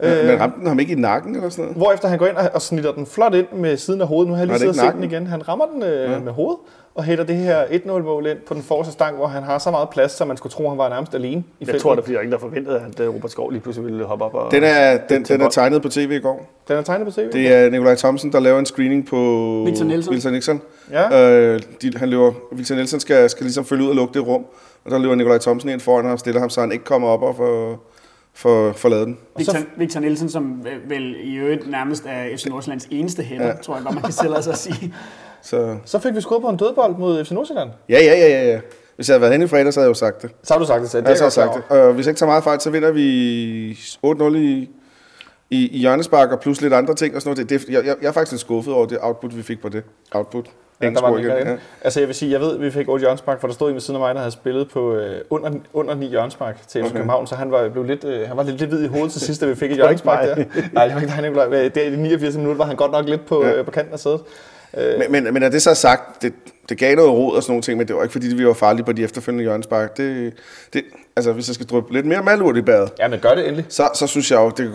Øh, 0.00 0.26
men 0.26 0.40
ramte 0.40 0.58
den 0.58 0.66
ham 0.66 0.78
ikke 0.80 0.92
i 0.92 0.96
nakken 0.96 1.36
eller 1.36 1.48
sådan 1.48 1.62
noget? 1.62 1.76
Hvorefter 1.76 2.08
han 2.08 2.18
går 2.18 2.26
ind 2.26 2.36
og, 2.36 2.50
og 2.54 2.62
snitter 2.62 2.92
den 2.92 3.06
flot 3.06 3.34
ind 3.34 3.46
med 3.52 3.76
siden 3.76 4.00
af 4.00 4.06
hovedet. 4.06 4.28
Nu 4.28 4.34
har 4.34 4.40
jeg 4.40 4.46
lige 4.46 4.54
det 4.54 4.60
siddet 4.60 4.80
og 4.80 4.84
ikke 4.84 4.92
set 4.92 4.92
den 4.92 5.00
nakken? 5.10 5.22
igen. 5.22 5.26
Han 5.26 5.48
rammer 5.48 5.66
den 5.66 5.82
øh, 5.82 6.10
ja. 6.10 6.18
med 6.18 6.32
hovedet 6.32 6.58
og 6.94 7.04
hætter 7.04 7.24
det 7.24 7.36
her 7.36 7.64
1-0-mål 7.64 8.26
ind 8.26 8.38
på 8.38 8.54
den 8.54 8.62
forreste 8.62 8.92
stang, 8.92 9.16
hvor 9.16 9.26
han 9.26 9.42
har 9.42 9.58
så 9.58 9.70
meget 9.70 9.88
plads, 9.88 10.12
så 10.12 10.24
man 10.24 10.36
skulle 10.36 10.52
tro, 10.52 10.68
han 10.68 10.78
var 10.78 10.88
nærmest 10.88 11.14
alene 11.14 11.34
i 11.36 11.44
Jeg 11.60 11.66
feltet. 11.66 11.82
tror, 11.82 11.94
der 11.94 12.02
bliver 12.02 12.20
ingen, 12.20 12.32
der 12.32 12.38
forventede, 12.38 12.82
at 12.88 13.00
øh, 13.00 13.14
Robert 13.14 13.30
Skov 13.30 13.50
lige 13.50 13.60
pludselig 13.60 13.84
ville 13.86 14.04
hoppe 14.04 14.24
op 14.24 14.34
og... 14.34 14.50
Den 14.50 14.62
er, 14.64 14.98
den, 15.08 15.22
den 15.22 15.40
er 15.40 15.48
tegnet 15.48 15.82
på 15.82 15.88
tv 15.88 16.10
i 16.10 16.18
går. 16.18 16.46
Den 16.68 16.76
er 16.76 16.82
tegnet 16.82 17.06
på 17.06 17.12
tv? 17.12 17.32
Det 17.32 17.52
er 17.52 17.70
Nikolaj 17.70 17.94
Thomsen, 17.94 18.32
der 18.32 18.40
laver 18.40 18.58
en 18.58 18.66
screening 18.66 19.06
på 19.06 19.16
Victor 19.66 19.84
Nielsen. 19.84 20.14
Victor 20.14 20.30
Nielsen. 20.30 20.62
Ja. 20.90 21.30
Øh, 21.30 21.60
de, 21.82 21.92
han 21.96 22.08
løber, 22.08 22.32
Victor 22.52 22.74
Nielsen 22.74 23.00
skal, 23.00 23.30
skal 23.30 23.44
ligesom 23.44 23.64
følge 23.64 23.84
ud 23.84 23.88
og 23.88 23.94
lukke 23.94 24.14
det 24.14 24.26
rum, 24.26 24.44
og 24.84 24.90
der 24.90 24.98
løber 24.98 25.14
Nikolaj 25.14 25.38
Thomsen 25.38 25.70
ind 25.70 25.80
foran 25.80 26.04
ham 26.04 26.12
og 26.12 26.18
stiller 26.18 26.40
ham, 26.40 26.50
så 26.50 26.60
han 26.60 26.72
ikke 26.72 26.84
kommer 26.84 27.08
op 27.08 27.22
og 27.22 27.36
får, 27.36 27.78
får, 28.34 28.72
får 28.72 28.88
lavet 28.88 29.06
den. 29.06 29.18
Victor, 29.36 29.58
Victor 29.76 30.00
Nielsen, 30.00 30.28
som 30.30 30.64
vel 30.88 31.16
i 31.20 31.34
øvrigt 31.34 31.70
nærmest 31.70 32.04
er 32.06 32.36
FC 32.36 32.46
Nordsjællands 32.46 32.86
eneste 32.90 33.22
hætter, 33.22 33.46
ja. 33.46 33.52
Ja. 33.52 33.56
tror 33.62 33.74
jeg 33.74 33.84
godt, 33.84 33.94
man 33.94 34.02
kan 34.04 34.12
tillade 34.12 34.42
sig 34.42 34.52
at 34.52 34.58
sige. 34.58 34.94
Så 35.42 35.76
Så 35.84 35.98
fik 35.98 36.14
vi 36.14 36.20
skudt 36.20 36.42
på 36.42 36.48
en 36.48 36.56
dødbold 36.56 36.96
mod 36.98 37.24
FC 37.24 37.30
Nordsjælland. 37.30 37.70
ja, 37.88 37.98
ja, 37.98 38.12
ja, 38.18 38.28
ja, 38.28 38.44
ja. 38.52 38.60
Hvis 38.96 39.08
jeg 39.08 39.14
havde 39.14 39.20
været 39.20 39.32
henne 39.32 39.44
i 39.44 39.48
fredag, 39.48 39.72
så 39.72 39.80
havde 39.80 39.86
jeg 39.86 39.94
jo 39.94 39.98
sagt 39.98 40.22
det. 40.22 40.30
Så 40.42 40.54
har 40.54 40.58
du 40.58 40.66
sagt 40.66 40.82
det 40.82 40.90
selv. 40.90 41.02
Det 41.02 41.08
jeg 41.10 41.18
så 41.18 41.30
sagt 41.30 41.50
det. 41.54 41.62
Og 41.78 41.92
hvis 41.92 42.06
jeg 42.06 42.10
ikke 42.10 42.18
tager 42.18 42.30
meget 42.30 42.44
fejl, 42.44 42.60
så 42.60 42.70
vinder 42.70 42.90
vi 42.90 43.72
8-0 44.06 44.36
i, 44.36 44.70
i, 45.50 45.68
i 45.68 45.78
hjørnespark 45.78 46.30
og 46.30 46.40
plus 46.40 46.60
lidt 46.60 46.72
andre 46.72 46.94
ting 46.94 47.14
og 47.16 47.22
sådan 47.22 47.36
noget. 47.36 47.50
Det, 47.50 47.60
det, 47.60 47.68
jeg, 47.74 47.86
jeg, 47.86 47.96
jeg 48.02 48.08
er 48.08 48.12
faktisk 48.12 48.32
lidt 48.32 48.40
skuffet 48.40 48.74
over 48.74 48.86
det 48.86 48.98
output, 49.00 49.36
vi 49.36 49.42
fik 49.42 49.62
på 49.62 49.68
det. 49.68 49.82
Output. 50.12 50.46
Ja, 50.82 50.90
der 50.90 51.00
var 51.00 51.10
den 51.10 51.18
igen. 51.18 51.30
Ja. 51.46 51.56
Altså 51.82 52.00
jeg 52.00 52.06
vil 52.08 52.14
sige, 52.16 52.32
jeg 52.32 52.40
ved, 52.40 52.54
at 52.54 52.60
vi 52.60 52.70
fik 52.70 52.88
8 52.88 53.02
hjørnspark, 53.02 53.40
for 53.40 53.46
der 53.48 53.54
stod 53.54 53.68
en 53.68 53.74
ved 53.74 53.80
siden 53.80 53.96
af 53.96 54.00
mig, 54.00 54.14
der 54.14 54.20
havde 54.20 54.32
spillet 54.32 54.68
på 54.70 54.94
øh, 54.94 55.20
under, 55.30 55.50
under 55.72 55.94
9 55.94 56.06
hjørnspark 56.06 56.68
til 56.68 56.80
FC 56.82 56.84
Okay. 56.86 56.96
København, 56.96 57.26
så 57.26 57.34
han 57.34 57.50
var, 57.50 57.68
blev 57.68 57.84
lidt, 57.84 58.04
øh, 58.04 58.28
han 58.28 58.36
var 58.36 58.42
lidt, 58.42 58.58
lidt 58.60 58.70
hvid 58.70 58.84
i 58.84 58.86
hovedet 58.86 59.12
til 59.12 59.20
sidst, 59.20 59.40
da 59.40 59.46
vi 59.46 59.54
fik 59.54 59.70
et 59.70 59.76
hjørnspark 59.82 60.26
der. 60.28 60.44
Nej, 60.72 60.84
det 60.86 60.94
var 60.94 61.00
ikke 61.00 61.12
dig, 61.14 61.22
Nicolaj. 61.22 61.46
Det 61.68 61.76
er 61.76 61.86
i 61.86 61.90
de 61.90 61.96
89 62.02 62.36
minutter 62.36 62.56
var 62.58 62.64
han 62.64 62.76
godt 62.76 62.92
nok 62.92 63.08
lidt 63.08 63.26
på, 63.26 63.44
Ja. 63.44 63.52
øh, 63.54 63.64
på 63.64 63.70
kanten 63.70 63.92
af 63.92 63.98
sædet. 63.98 64.20
Men, 64.98 65.12
men, 65.24 65.34
men 65.34 65.42
er 65.42 65.48
det 65.48 65.62
så 65.62 65.74
sagt, 65.74 66.22
det, 66.22 66.32
det 66.68 66.78
gav 66.78 66.96
noget 66.96 67.10
råd 67.12 67.36
og 67.36 67.42
sådan 67.42 67.52
nogle 67.52 67.62
ting, 67.62 67.78
men 67.78 67.88
det 67.88 67.96
var 67.96 68.02
ikke 68.02 68.12
fordi, 68.12 68.26
vi 68.34 68.46
var 68.46 68.52
farlige 68.52 68.84
på 68.84 68.92
de 68.92 69.04
efterfølgende 69.04 69.42
hjørnespark. 69.44 69.96
Det, 69.96 70.32
det, 70.72 70.82
altså, 71.16 71.32
hvis 71.32 71.48
jeg 71.48 71.54
skal 71.54 71.66
drøbe 71.66 71.92
lidt 71.92 72.06
mere 72.06 72.22
malurt 72.22 72.56
i 72.56 72.62
badet, 72.62 72.90
Ja, 72.98 73.08
men 73.08 73.20
gør 73.20 73.34
det 73.34 73.44
endelig. 73.46 73.66
så, 73.68 73.88
så 73.94 74.06
synes 74.06 74.30
jeg 74.30 74.36
jo, 74.38 74.48
det, 74.48 74.58
det 74.58 74.64
er 74.66 74.70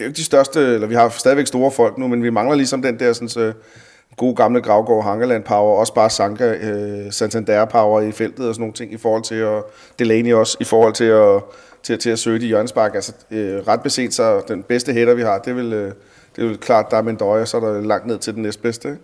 jo 0.00 0.04
ikke 0.04 0.16
de 0.16 0.24
største, 0.24 0.60
eller 0.60 0.86
vi 0.86 0.94
har 0.94 1.08
stadigvæk 1.08 1.46
store 1.46 1.70
folk 1.70 1.98
nu, 1.98 2.08
men 2.08 2.22
vi 2.22 2.30
mangler 2.30 2.56
ligesom 2.56 2.82
den 2.82 2.98
der 2.98 3.12
sådan, 3.12 3.28
så 3.28 3.52
gode 4.16 4.34
gamle 4.34 4.60
Gravgaard 4.60 5.04
Hangeland 5.04 5.44
power, 5.44 5.78
også 5.78 5.94
bare 5.94 6.10
Sanka 6.10 6.44
øh, 6.44 7.12
Santander 7.12 7.64
power 7.64 8.00
i 8.00 8.12
feltet 8.12 8.48
og 8.48 8.54
sådan 8.54 8.62
nogle 8.62 8.74
ting 8.74 8.92
i 8.92 8.96
forhold 8.96 9.22
til 9.22 9.34
at, 9.34 9.62
Delaney 9.98 10.32
også, 10.32 10.56
i 10.60 10.64
forhold 10.64 10.92
til 10.92 11.04
at, 11.04 11.42
til, 11.82 11.98
til 11.98 12.10
at 12.10 12.18
søge 12.18 12.40
de 12.40 12.46
hjørnespark. 12.46 12.94
Altså, 12.94 13.12
øh, 13.30 13.68
ret 13.68 13.82
beset, 13.82 14.14
så 14.14 14.42
den 14.48 14.62
bedste 14.62 14.92
hætter, 14.92 15.14
vi 15.14 15.22
har, 15.22 15.38
det 15.38 15.56
vil, 15.56 15.72
øh, 15.72 15.92
det 16.36 16.44
vil 16.44 16.58
klart, 16.58 16.90
der 16.90 16.96
er 16.96 17.02
Mendøje, 17.02 17.42
og 17.42 17.48
så 17.48 17.56
er 17.56 17.60
der 17.60 17.80
langt 17.80 18.06
ned 18.06 18.18
til 18.18 18.34
den 18.34 18.42
næstbedste. 18.42 18.88
Ikke? 18.88 19.00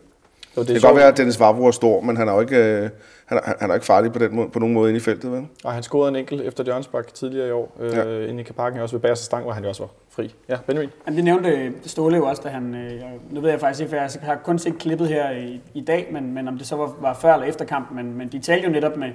Jo, 0.56 0.60
Det 0.62 0.68
kan 0.68 0.80
godt 0.80 0.96
være, 0.96 1.08
at 1.08 1.16
Dennis 1.16 1.40
Vavro 1.40 1.66
er 1.66 1.70
stor, 1.70 2.00
men 2.00 2.16
han 2.16 2.28
er 2.28 2.32
jo 2.32 2.40
ikke, 2.40 2.56
øh, 2.56 2.88
han 3.26 3.38
er, 3.38 3.52
han 3.60 3.70
er 3.70 3.74
ikke 3.74 3.86
farlig 3.86 4.12
på, 4.12 4.18
den 4.18 4.36
måde, 4.36 4.48
på 4.48 4.58
nogen 4.58 4.74
måde 4.74 4.88
inde 4.90 4.96
i 4.98 5.00
feltet, 5.00 5.32
vel? 5.32 5.46
Og 5.64 5.72
han 5.72 5.82
scorede 5.82 6.08
en 6.08 6.16
enkelt 6.16 6.40
efter 6.42 6.64
Jørgensbak 6.66 7.14
tidligere 7.14 7.48
i 7.48 7.50
år, 7.50 7.76
øh, 7.80 7.92
Ja. 7.92 8.26
inde 8.26 8.40
i 8.40 8.44
Parken 8.44 8.80
også 8.80 8.94
ved 8.96 9.00
Bagerste 9.00 9.24
Stang, 9.24 9.42
hvor 9.44 9.52
han 9.52 9.62
jo 9.62 9.68
også 9.68 9.82
var 9.82 9.90
fri. 10.10 10.34
Ja, 10.48 10.56
Benjamin. 10.66 10.90
Jamen, 11.06 11.16
det 11.16 11.24
nævnte 11.24 11.72
Ståle 11.86 12.16
jo 12.16 12.24
også, 12.26 12.42
da 12.44 12.48
han... 12.48 12.74
Øh, 12.74 13.02
nu 13.30 13.40
ved 13.40 13.50
jeg 13.50 13.60
faktisk 13.60 13.80
ikke, 13.80 13.90
for 13.90 13.96
jeg 13.96 14.10
har 14.22 14.36
kun 14.44 14.58
set 14.58 14.78
klippet 14.78 15.08
her 15.08 15.30
i, 15.30 15.60
i 15.74 15.80
dag, 15.80 16.08
men, 16.12 16.34
men 16.34 16.48
om 16.48 16.58
det 16.58 16.66
så 16.66 16.76
var, 16.76 16.92
var 17.00 17.14
før 17.14 17.34
eller 17.34 17.46
efter 17.46 17.64
kampen, 17.64 17.96
men, 17.96 18.18
men 18.18 18.28
de 18.28 18.38
talte 18.38 18.66
jo 18.66 18.72
netop 18.72 18.96
med... 18.96 19.08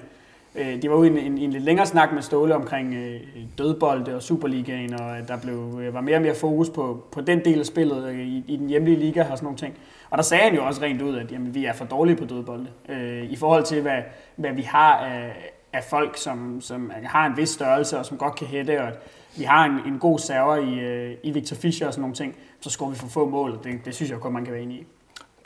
Øh, 0.55 0.81
de 0.81 0.89
var 0.89 0.95
ude 0.95 1.07
i 1.07 1.11
en, 1.11 1.17
en, 1.17 1.37
en 1.37 1.51
lidt 1.51 1.63
længere 1.63 1.85
snak 1.85 2.13
med 2.13 2.21
Ståle 2.21 2.55
omkring 2.55 2.93
øh, 2.95 3.19
dødbolde 3.57 4.15
og 4.15 4.21
Superligaen, 4.21 4.93
og 5.01 5.17
at 5.17 5.23
der 5.27 5.37
blev, 5.37 5.79
øh, 5.81 5.93
var 5.93 6.01
mere 6.01 6.15
og 6.15 6.21
mere 6.21 6.35
fokus 6.35 6.69
på, 6.69 7.03
på 7.11 7.21
den 7.21 7.45
del 7.45 7.59
af 7.59 7.65
spillet 7.65 8.05
øh, 8.05 8.19
i, 8.19 8.43
i 8.47 8.57
den 8.57 8.67
hjemlige 8.69 8.97
liga 8.99 9.21
og 9.21 9.27
sådan 9.37 9.43
nogle 9.43 9.57
ting. 9.57 9.73
Og 10.11 10.17
der 10.17 10.23
sagde 10.23 10.43
han 10.43 10.55
jo 10.55 10.65
også 10.65 10.81
rent 10.81 11.01
ud, 11.01 11.17
at 11.17 11.31
jamen, 11.31 11.55
vi 11.55 11.65
er 11.65 11.73
for 11.73 11.85
dårlige 11.85 12.15
på 12.15 12.25
dødbolde. 12.25 12.67
Øh, 12.89 13.23
I 13.23 13.35
forhold 13.35 13.63
til, 13.63 13.81
hvad, 13.81 13.97
hvad 14.35 14.51
vi 14.51 14.61
har 14.61 14.97
af, 14.97 15.53
af 15.73 15.83
folk, 15.83 16.17
som, 16.17 16.61
som 16.61 16.91
har 17.03 17.25
en 17.25 17.37
vis 17.37 17.49
størrelse 17.49 17.97
og 17.97 18.05
som 18.05 18.17
godt 18.17 18.35
kan 18.35 18.47
hætte, 18.47 18.81
og 18.81 18.87
at 18.87 18.93
vi 19.37 19.43
har 19.43 19.65
en, 19.65 19.93
en 19.93 19.99
god 19.99 20.19
server 20.19 20.55
i, 20.55 20.79
øh, 20.79 21.11
i 21.23 21.31
Victor 21.31 21.55
Fischer 21.55 21.87
og 21.87 21.93
sådan 21.93 22.01
nogle 22.01 22.15
ting, 22.15 22.35
så 22.61 22.69
scorer 22.69 22.89
vi 22.89 22.95
for 22.95 23.07
få 23.07 23.29
mål, 23.29 23.51
og 23.51 23.63
det, 23.63 23.73
det 23.85 23.95
synes 23.95 24.11
jeg 24.11 24.19
godt, 24.19 24.33
man 24.33 24.45
kan 24.45 24.53
være 24.53 24.63
enig 24.63 24.77
i. 24.77 24.79
En 24.79 24.85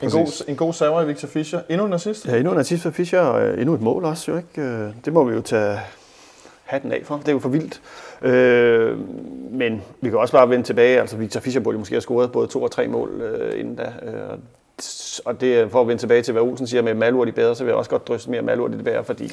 Præcis. 0.00 0.12
god, 0.12 0.48
en 0.48 0.56
god 0.56 0.72
server 0.72 1.02
i 1.02 1.06
Victor 1.06 1.28
Fischer. 1.28 1.60
Endnu 1.68 1.86
en 1.86 1.92
assist. 1.92 2.26
Ja, 2.26 2.36
endnu 2.36 2.52
en 2.52 2.58
assist 2.58 2.82
for 2.82 2.90
Fischer, 2.90 3.20
og 3.20 3.46
øh, 3.46 3.60
endnu 3.60 3.74
et 3.74 3.80
mål 3.80 4.04
også, 4.04 4.30
jo 4.30 4.36
ikke? 4.36 4.60
Øh, 4.60 4.90
Det 5.04 5.12
må 5.12 5.24
vi 5.24 5.34
jo 5.34 5.40
tage 5.40 5.78
hatten 6.64 6.92
af 6.92 7.00
for. 7.04 7.16
Det 7.16 7.28
er 7.28 7.32
jo 7.32 7.38
for 7.38 7.48
vildt. 7.48 7.80
Øh, 8.22 8.98
men 9.50 9.82
vi 10.00 10.08
kan 10.10 10.18
også 10.18 10.32
bare 10.32 10.50
vende 10.50 10.64
tilbage. 10.64 11.00
Altså, 11.00 11.16
Victor 11.16 11.40
Fischer 11.40 11.62
burde 11.62 11.78
måske 11.78 11.94
have 11.94 12.00
scoret 12.00 12.32
både 12.32 12.46
to 12.46 12.62
og 12.62 12.70
tre 12.70 12.88
mål 12.88 13.20
øh, 13.20 13.60
inden 13.60 13.74
da. 13.76 13.92
Øh, 14.02 14.38
og 15.18 15.40
det 15.40 15.70
for 15.70 15.80
at 15.80 15.88
vende 15.88 16.02
tilbage 16.02 16.22
til, 16.22 16.32
hvad 16.32 16.42
Olsen 16.42 16.66
siger 16.66 16.82
med 16.82 16.94
malurt 16.94 17.28
i 17.28 17.30
bedre, 17.30 17.54
så 17.54 17.64
vil 17.64 17.70
jeg 17.70 17.76
også 17.76 17.90
godt 17.90 18.08
drysse 18.08 18.30
mere 18.30 18.42
malurt 18.42 18.70
i 18.70 18.76
det 18.76 18.84
bedre, 18.84 19.04
fordi 19.04 19.30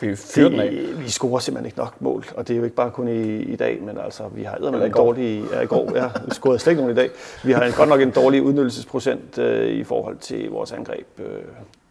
Vi 0.00 0.08
det, 0.10 1.04
vi 1.04 1.10
scorer 1.10 1.38
simpelthen 1.38 1.66
ikke 1.66 1.78
nok 1.78 2.00
mål. 2.00 2.24
Og 2.36 2.48
det 2.48 2.54
er 2.54 2.58
jo 2.58 2.64
ikke 2.64 2.76
bare 2.76 2.90
kun 2.90 3.08
i, 3.08 3.42
i 3.42 3.56
dag, 3.56 3.82
men 3.82 3.98
altså, 3.98 4.22
vi 4.34 4.42
har 4.42 4.56
i 4.56 4.86
en 4.86 4.92
dårlig... 4.92 5.44
Ja, 5.52 5.60
i 5.60 5.66
går, 5.66 5.92
ja. 5.94 6.10
Vi 6.24 6.30
scorede 6.30 6.58
slet 6.58 6.70
ikke 6.70 6.82
nogen 6.82 6.96
i 6.96 7.00
dag. 7.00 7.10
Vi 7.44 7.52
har 7.52 7.62
en, 7.62 7.72
godt 7.72 7.88
nok 7.88 8.00
en 8.00 8.10
dårlig 8.10 8.42
udnyttelsesprocent 8.42 9.38
øh, 9.38 9.68
i 9.68 9.84
forhold 9.84 10.16
til 10.16 10.50
vores 10.50 10.72
angreb. 10.72 11.06
Øh, 11.18 11.26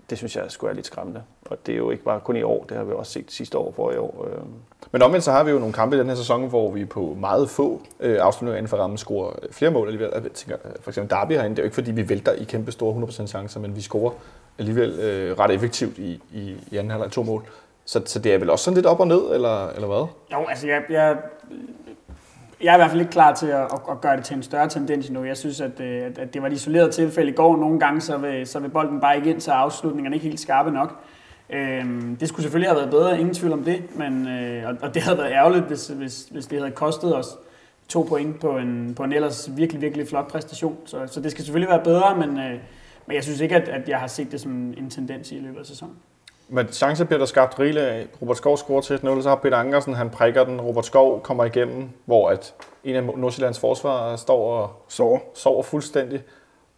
det 0.09 0.17
synes 0.17 0.35
jeg 0.35 0.45
skulle 0.47 0.71
er 0.71 0.75
lidt 0.75 0.85
skræmmende. 0.85 1.23
Og 1.45 1.57
det 1.65 1.73
er 1.73 1.77
jo 1.77 1.91
ikke 1.91 2.03
bare 2.03 2.19
kun 2.19 2.35
i 2.35 2.43
år, 2.43 2.65
det 2.69 2.77
har 2.77 2.83
vi 2.83 2.93
også 2.93 3.11
set 3.11 3.31
sidste 3.31 3.57
år 3.57 3.73
for 3.75 3.91
i 3.91 3.97
år. 3.97 4.27
Øh. 4.29 4.41
Men 4.91 5.01
omvendt 5.01 5.25
så 5.25 5.31
har 5.31 5.43
vi 5.43 5.51
jo 5.51 5.59
nogle 5.59 5.73
kampe 5.73 5.95
i 5.95 5.99
den 5.99 6.07
her 6.07 6.15
sæson, 6.15 6.49
hvor 6.49 6.71
vi 6.71 6.85
på 6.85 7.17
meget 7.19 7.49
få 7.49 7.81
øh, 7.99 8.17
afslutninger 8.21 8.57
inden 8.57 8.69
for 8.69 8.77
rammen 8.77 8.97
scorer 8.97 9.33
øh, 9.43 9.49
flere 9.51 9.71
mål 9.71 9.87
alligevel. 9.87 10.09
Jeg 10.13 10.31
tænker, 10.31 10.57
øh, 10.65 10.71
for 10.81 10.91
eksempel 10.91 11.09
Derby 11.09 11.31
herinde, 11.31 11.55
det 11.55 11.59
er 11.59 11.63
jo 11.63 11.65
ikke 11.65 11.75
fordi, 11.75 11.91
vi 11.91 12.09
vælter 12.09 12.31
i 12.31 12.43
kæmpe 12.43 12.71
store 12.71 13.07
100% 13.07 13.27
chancer, 13.27 13.59
men 13.59 13.75
vi 13.75 13.81
scorer 13.81 14.11
alligevel 14.59 14.99
øh, 14.99 15.39
ret 15.39 15.51
effektivt 15.51 15.97
i, 15.97 16.21
i, 16.33 16.55
i 16.71 16.77
anden 16.77 16.91
halvleg 16.91 17.11
to 17.11 17.23
mål. 17.23 17.43
Så, 17.85 18.01
så 18.05 18.19
det 18.19 18.33
er 18.33 18.37
vel 18.37 18.49
også 18.49 18.65
sådan 18.65 18.75
lidt 18.75 18.85
op 18.85 18.99
og 18.99 19.07
ned, 19.07 19.21
eller, 19.33 19.69
eller 19.69 19.87
hvad? 19.87 20.05
Jo, 20.33 20.45
altså 20.49 20.67
jeg, 20.67 20.81
jeg, 20.89 21.17
jeg 22.63 22.71
er 22.71 22.75
i 22.75 22.77
hvert 22.77 22.89
fald 22.89 23.01
ikke 23.01 23.11
klar 23.11 23.33
til 23.33 23.47
at, 23.47 23.61
at, 23.61 23.79
at 23.91 24.01
gøre 24.01 24.17
det 24.17 24.25
til 24.25 24.35
en 24.35 24.43
større 24.43 24.69
tendens 24.69 25.09
nu. 25.09 25.23
Jeg 25.23 25.37
synes, 25.37 25.61
at, 25.61 25.79
øh, 25.79 26.05
at, 26.05 26.17
at 26.17 26.33
det 26.33 26.41
var 26.41 26.47
et 26.47 26.53
isoleret 26.53 26.93
tilfælde 26.93 27.31
i 27.31 27.35
går. 27.35 27.57
Nogle 27.57 27.79
gange 27.79 28.01
så 28.01 28.17
vil, 28.17 28.47
så 28.47 28.59
vil 28.59 28.69
bolden 28.69 29.01
bare 29.01 29.15
ikke 29.15 29.29
ind, 29.29 29.41
så 29.41 29.51
er 29.51 29.55
afslutningerne 29.55 30.15
ikke 30.15 30.27
helt 30.27 30.39
skarpe 30.39 30.71
nok. 30.71 31.01
Øhm, 31.53 32.17
det 32.19 32.27
skulle 32.27 32.43
selvfølgelig 32.43 32.69
have 32.69 32.77
været 32.77 32.89
bedre, 32.89 33.19
ingen 33.19 33.33
tvivl 33.35 33.53
om 33.53 33.63
det, 33.63 33.97
men, 33.97 34.27
øh, 34.27 34.69
og, 34.69 34.75
og 34.81 34.93
det 34.93 35.01
havde 35.01 35.17
været 35.17 35.31
ærgerligt, 35.31 35.65
hvis, 35.65 35.87
hvis, 35.87 36.27
hvis 36.31 36.45
det 36.45 36.59
havde 36.59 36.71
kostet 36.71 37.15
os 37.15 37.37
to 37.87 38.01
point 38.09 38.39
på 38.39 38.57
en, 38.57 38.93
på 38.95 39.03
en 39.03 39.13
ellers 39.13 39.49
virkelig, 39.57 39.81
virkelig 39.81 40.07
flot 40.07 40.27
præstation. 40.31 40.77
Så, 40.85 41.07
så 41.07 41.21
det 41.21 41.31
skal 41.31 41.43
selvfølgelig 41.43 41.69
være 41.69 41.83
bedre, 41.83 42.15
men, 42.15 42.29
øh, 42.39 42.59
men 43.05 43.15
jeg 43.15 43.23
synes 43.23 43.39
ikke, 43.41 43.55
at, 43.55 43.69
at 43.69 43.89
jeg 43.89 43.99
har 43.99 44.07
set 44.07 44.31
det 44.31 44.41
som 44.41 44.51
en 44.51 44.89
tendens 44.89 45.31
i 45.31 45.35
løbet 45.35 45.59
af 45.59 45.65
sæsonen. 45.65 45.95
Men 46.49 46.67
chancer 46.67 47.05
bliver 47.05 47.17
der 47.17 47.25
skabt 47.25 47.59
rigeligt 47.59 47.85
af. 47.85 48.07
Robert 48.21 48.37
Skov 48.37 48.57
scorer 48.57 48.81
til 48.81 48.93
1-0, 48.93 49.21
så 49.21 49.29
har 49.29 49.35
Peter 49.35 49.57
Ankersen, 49.57 49.93
han 49.93 50.09
prikker 50.09 50.43
den. 50.43 50.61
Robert 50.61 50.85
Skov 50.85 51.21
kommer 51.21 51.45
igennem, 51.45 51.89
hvor 52.05 52.29
at 52.29 52.53
en 52.83 52.95
af 52.95 53.03
Nordsjællands 53.03 53.59
forsvar 53.59 54.15
står 54.15 54.53
og 54.53 54.85
Så 54.87 55.19
sover 55.35 55.63
fuldstændig. 55.63 56.23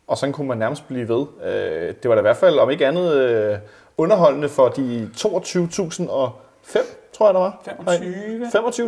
Og 0.08 0.18
sådan 0.18 0.34
kunne 0.34 0.48
man 0.48 0.58
nærmest 0.58 0.88
blive 0.88 1.08
ved. 1.08 1.26
Øh, 1.46 1.94
Det 2.04 2.10
var 2.10 2.16
da 2.16 2.20
i 2.20 2.22
hvert 2.22 2.38
fald, 2.38 2.60
om 2.60 2.70
ikke 2.70 2.88
andet, 2.88 3.14
øh, 3.14 3.58
underholdende 3.98 4.50
for 4.50 4.68
de 4.68 5.10
22.005, 5.18 6.80
tror 7.14 7.28
jeg, 7.28 7.34
der 7.34 7.40
var. 7.40 7.62
25. 7.66 8.48
25, 8.52 8.88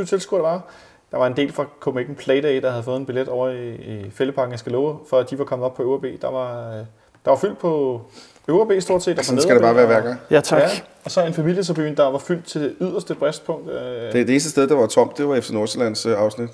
22.025 0.00 0.04
tilskuere, 0.04 0.42
der 0.44 0.48
var. 0.50 0.60
Der 1.10 1.18
var 1.18 1.26
en 1.26 1.36
del 1.36 1.52
fra 1.52 1.64
Copenhagen 1.80 2.14
Playday, 2.14 2.62
der 2.62 2.70
havde 2.70 2.82
fået 2.82 2.96
en 2.96 3.06
billet 3.06 3.28
over 3.28 3.48
i, 3.48 3.74
i 3.74 4.10
Fælleparken, 4.10 4.50
jeg 4.50 4.58
skal 4.58 4.72
love, 4.72 4.98
for 5.10 5.18
at 5.18 5.30
de 5.30 5.38
var 5.38 5.44
kommet 5.44 5.66
op 5.66 5.74
på 5.74 5.82
Øverb. 5.82 6.04
Der 6.22 6.30
var, 6.30 6.68
øh, 6.70 6.76
der 7.24 7.30
var 7.30 7.36
fyldt 7.36 7.58
på 7.58 8.00
Øverb 8.48 8.82
stort 8.82 9.02
set. 9.02 9.18
og 9.18 9.24
sådan 9.24 9.40
skal 9.42 9.54
det 9.54 9.62
bare 9.62 9.76
være 9.76 9.86
hver 9.86 9.96
og- 9.96 10.02
gang. 10.02 10.18
Ja, 10.30 10.40
tak. 10.40 10.60
Ja, 10.60 10.68
og 11.04 11.10
så 11.10 11.24
en 11.26 11.34
familietribune, 11.34 11.94
der 11.96 12.10
var 12.10 12.18
fyldt 12.18 12.46
til 12.46 12.60
det 12.60 12.74
yderste 12.80 13.14
bristpunkt. 13.14 13.70
Øh, 13.70 13.76
Det, 14.02 14.12
det 14.12 14.30
eneste 14.30 14.50
sted, 14.50 14.68
der 14.68 14.74
var 14.74 14.86
tomt, 14.86 15.18
det 15.18 15.28
var 15.28 15.40
FC 15.40 15.50
Nordsjællands 15.50 16.06
øh, 16.06 16.18
afsnit. 16.20 16.50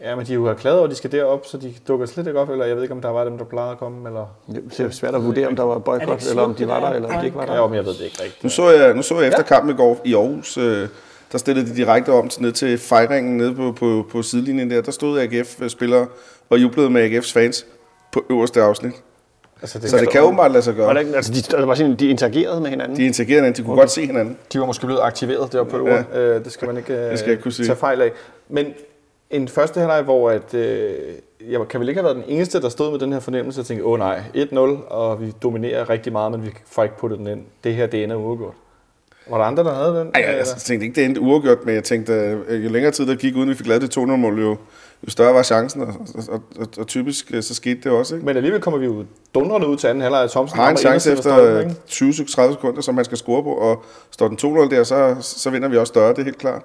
Ja, 0.00 0.16
men 0.16 0.26
de 0.26 0.32
er 0.32 0.34
jo 0.34 0.46
erklæret 0.46 0.76
over, 0.76 0.84
at 0.86 0.90
de 0.90 0.96
skal 0.96 1.12
derop, 1.12 1.46
så 1.46 1.56
de 1.58 1.74
dukker 1.88 2.06
slet 2.06 2.26
ikke 2.26 2.38
op, 2.40 2.50
eller 2.50 2.64
jeg 2.64 2.76
ved 2.76 2.82
ikke, 2.82 2.94
om 2.94 3.00
der 3.00 3.08
var 3.08 3.24
dem, 3.24 3.38
der 3.38 3.44
plejede 3.44 3.72
at 3.72 3.78
komme, 3.78 4.08
eller... 4.08 4.26
Det 4.76 4.80
er 4.80 4.90
svært 4.90 5.14
at 5.14 5.24
vurdere, 5.24 5.46
om 5.46 5.56
der 5.56 5.62
var 5.62 5.74
det 5.74 5.84
boykot, 5.84 6.26
eller 6.30 6.42
om 6.42 6.54
de 6.54 6.58
det 6.58 6.68
var 6.68 6.80
der 6.80 6.90
eller 6.90 7.14
om 7.14 7.20
de 7.20 7.24
ikke 7.26 7.36
var 7.38 7.46
der. 7.46 7.54
Ja, 7.54 7.66
men 7.66 7.76
jeg 7.76 7.84
ved 7.84 7.92
det 7.94 8.00
ikke 8.04 8.22
rigtigt. 8.22 8.42
Nu 8.44 8.48
så 8.50 8.70
jeg, 8.70 8.94
nu 8.94 9.02
så 9.02 9.18
jeg 9.20 9.28
efter 9.28 9.42
kampen 9.42 9.74
i 9.74 9.76
går 9.76 10.00
i 10.04 10.14
Aarhus, 10.14 10.58
øh, 10.58 10.88
der 11.32 11.38
stillede 11.38 11.66
de 11.70 11.76
direkte 11.76 12.10
om 12.12 12.28
til, 12.28 12.42
ned 12.42 12.52
til 12.52 12.78
fejringen 12.78 13.36
nede 13.36 13.54
på, 13.54 13.72
på, 13.72 14.06
på 14.12 14.22
sidelinjen 14.22 14.70
der. 14.70 14.80
Der 14.82 14.90
stod 14.92 15.18
AGF-spillere 15.18 16.06
og 16.50 16.58
jublede 16.58 16.90
med 16.90 17.10
AGF's 17.10 17.32
fans 17.32 17.66
på 18.12 18.24
øverste 18.30 18.62
afsnit. 18.62 18.92
Altså, 19.62 19.88
Så 19.88 19.96
det 19.98 20.10
kan 20.10 20.22
åbenbart 20.22 20.50
lade 20.52 20.62
sig 20.62 20.74
gøre. 20.74 20.84
Hvordan, 20.84 21.14
altså, 21.14 21.32
de, 21.32 21.40
der 21.56 21.66
var 21.66 21.74
sådan, 21.74 21.96
de 21.96 22.08
interagerede 22.08 22.60
med 22.60 22.70
hinanden. 22.70 22.96
De 22.96 23.06
interagerede 23.06 23.40
hinanden, 23.40 23.62
de 23.62 23.66
kunne 23.66 23.76
godt 23.76 23.90
se 23.90 24.06
hinanden. 24.06 24.36
De 24.52 24.60
var 24.60 24.66
måske 24.66 24.86
blevet 24.86 25.00
aktiveret 25.02 25.52
deroppe 25.52 25.78
på. 25.78 25.86
Ja. 25.88 26.18
Øh, 26.20 26.44
det 26.44 26.52
skal 26.52 26.66
man 26.68 26.76
ikke, 26.76 26.92
øh, 26.94 27.10
Det 27.10 27.18
skal 27.18 27.30
jeg 27.30 27.40
kunne 27.42 27.52
sige. 27.52 27.66
tage 27.66 27.76
fejl 27.76 28.02
af. 28.02 28.10
Men 28.48 28.66
en 29.36 29.48
første 29.48 29.80
halvleg, 29.80 30.02
hvor 30.02 30.30
at, 30.30 30.54
øh, 30.54 30.94
jeg 31.50 31.60
kan 31.68 31.80
vel 31.80 31.88
ikke 31.88 32.00
have 32.00 32.14
været 32.14 32.26
den 32.26 32.34
eneste, 32.36 32.60
der 32.60 32.68
stod 32.68 32.90
med 32.90 32.98
den 32.98 33.12
her 33.12 33.20
fornemmelse 33.20 33.60
og 33.60 33.66
tænkte, 33.66 33.84
åh 33.84 33.98
nej, 33.98 34.22
1-0, 34.34 34.58
og 34.88 35.20
vi 35.20 35.32
dominerer 35.42 35.90
rigtig 35.90 36.12
meget, 36.12 36.32
men 36.32 36.44
vi 36.44 36.50
får 36.66 36.82
ikke 36.82 36.98
puttet 36.98 37.18
den 37.18 37.26
ind. 37.26 37.42
Det 37.64 37.74
her, 37.74 37.86
det 37.86 38.04
ender 38.04 38.16
uafgjort. 38.16 38.54
Var 39.30 39.38
der 39.38 39.44
andre, 39.44 39.64
der 39.64 39.74
havde 39.74 40.00
den? 40.00 40.10
Ej, 40.14 40.24
jeg, 40.28 40.36
jeg 40.36 40.46
tænkte 40.46 40.86
ikke, 40.86 40.96
det 40.96 41.04
endte 41.04 41.20
uafgjort, 41.20 41.58
men 41.64 41.74
jeg 41.74 41.84
tænkte, 41.84 42.12
øh, 42.48 42.64
jo 42.64 42.70
længere 42.70 42.92
tid 42.92 43.06
der 43.06 43.14
gik, 43.14 43.36
uden 43.36 43.48
vi 43.48 43.54
fik 43.54 43.66
lavet 43.66 43.82
det 43.82 43.96
2-0-mål, 43.98 44.40
jo, 44.40 44.56
jo 45.06 45.10
større 45.10 45.34
var 45.34 45.42
chancen, 45.42 45.80
og, 45.80 45.94
og, 46.28 46.42
og, 46.58 46.66
og 46.78 46.86
typisk 46.86 47.30
øh, 47.34 47.42
så 47.42 47.54
skete 47.54 47.80
det 47.84 47.92
også. 47.92 48.14
Ikke? 48.14 48.26
Men 48.26 48.36
alligevel 48.36 48.60
kommer 48.60 48.80
vi 48.80 48.86
jo 48.86 49.04
dundrende 49.34 49.66
ud 49.66 49.76
til 49.76 49.86
anden 49.86 50.02
halvleg. 50.02 50.30
Thomsen 50.30 50.58
Har 50.58 50.70
en 50.70 50.76
chance 50.76 51.12
efter 51.12 51.22
stolpen, 51.22 51.70
øh, 51.70 52.46
20-30 52.48 52.52
sekunder, 52.52 52.80
som 52.80 52.94
man 52.94 53.04
skal 53.04 53.18
score 53.18 53.42
på, 53.42 53.50
og 53.50 53.84
står 54.10 54.28
den 54.28 54.38
2-0 54.42 54.70
der, 54.70 54.84
så, 54.84 55.16
så 55.20 55.50
vinder 55.50 55.68
vi 55.68 55.76
også 55.76 55.90
større, 55.90 56.10
det 56.10 56.18
er 56.18 56.24
helt 56.24 56.38
klart. 56.38 56.62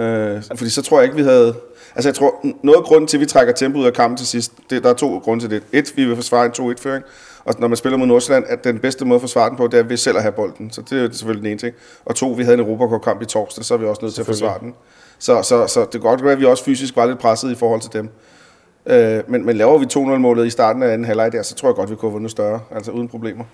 Øh, 0.00 0.42
fordi 0.56 0.70
så 0.70 0.82
tror 0.82 0.98
jeg 0.98 1.04
ikke, 1.04 1.16
vi 1.16 1.22
havde... 1.22 1.54
Altså 1.94 2.08
jeg 2.08 2.14
tror, 2.14 2.46
noget 2.62 2.78
af 2.78 2.84
grunden 2.84 3.08
til, 3.08 3.16
at 3.16 3.20
vi 3.20 3.26
trækker 3.26 3.54
tempoet 3.54 3.82
ud 3.82 3.86
af 3.86 3.92
kampen 3.92 4.16
til 4.16 4.26
sidst, 4.26 4.52
det, 4.70 4.82
der 4.82 4.90
er 4.90 4.94
to 4.94 5.18
grunde 5.18 5.42
til 5.42 5.50
det. 5.50 5.62
Et, 5.72 5.92
vi 5.96 6.04
vil 6.04 6.16
forsvare 6.16 6.46
en 6.46 6.52
2-1-føring, 6.52 7.04
og 7.44 7.54
når 7.58 7.68
man 7.68 7.76
spiller 7.76 7.98
mod 7.98 8.06
Nordsjælland, 8.06 8.44
at 8.48 8.64
den 8.64 8.78
bedste 8.78 9.04
måde 9.04 9.14
at 9.16 9.20
forsvare 9.20 9.48
den 9.48 9.56
på, 9.56 9.66
det 9.66 9.78
er 9.78 9.82
ved 9.82 9.96
selv 9.96 10.16
at 10.16 10.22
have 10.22 10.32
bolden. 10.32 10.70
Så 10.70 10.82
det 10.90 11.04
er 11.04 11.12
selvfølgelig 11.12 11.42
den 11.42 11.50
ene 11.50 11.58
ting. 11.58 11.74
Og 12.04 12.14
to, 12.14 12.28
vi 12.28 12.42
havde 12.42 12.54
en 12.54 12.60
Europacup-kamp 12.60 13.22
i 13.22 13.24
torsdag, 13.24 13.64
så 13.64 13.74
er 13.74 13.78
vi 13.78 13.86
også 13.86 14.02
nødt 14.02 14.14
til 14.14 14.22
at 14.22 14.26
forsvare 14.26 14.58
den. 14.60 14.74
Så, 15.18 15.42
så, 15.42 15.66
så 15.66 15.80
det 15.80 15.90
kan 15.90 16.00
godt 16.00 16.24
være, 16.24 16.32
at 16.32 16.40
vi 16.40 16.44
også 16.44 16.64
fysisk 16.64 16.96
var 16.96 17.06
lidt 17.06 17.18
presset 17.18 17.50
i 17.50 17.54
forhold 17.54 17.80
til 17.80 17.92
dem. 17.92 18.08
Øh, 18.86 19.22
men, 19.28 19.46
men 19.46 19.56
laver 19.56 19.78
vi 19.78 19.86
2-0-målet 19.92 20.46
i 20.46 20.50
starten 20.50 20.82
af 20.82 20.92
anden 20.92 21.04
halvleg 21.04 21.32
der, 21.32 21.42
så 21.42 21.54
tror 21.54 21.68
jeg 21.68 21.74
godt, 21.74 21.90
vi 21.90 21.94
kunne 21.94 22.10
have 22.10 22.12
vundet 22.12 22.30
større, 22.30 22.60
altså 22.70 22.90
uden 22.90 23.08
problemer. 23.08 23.44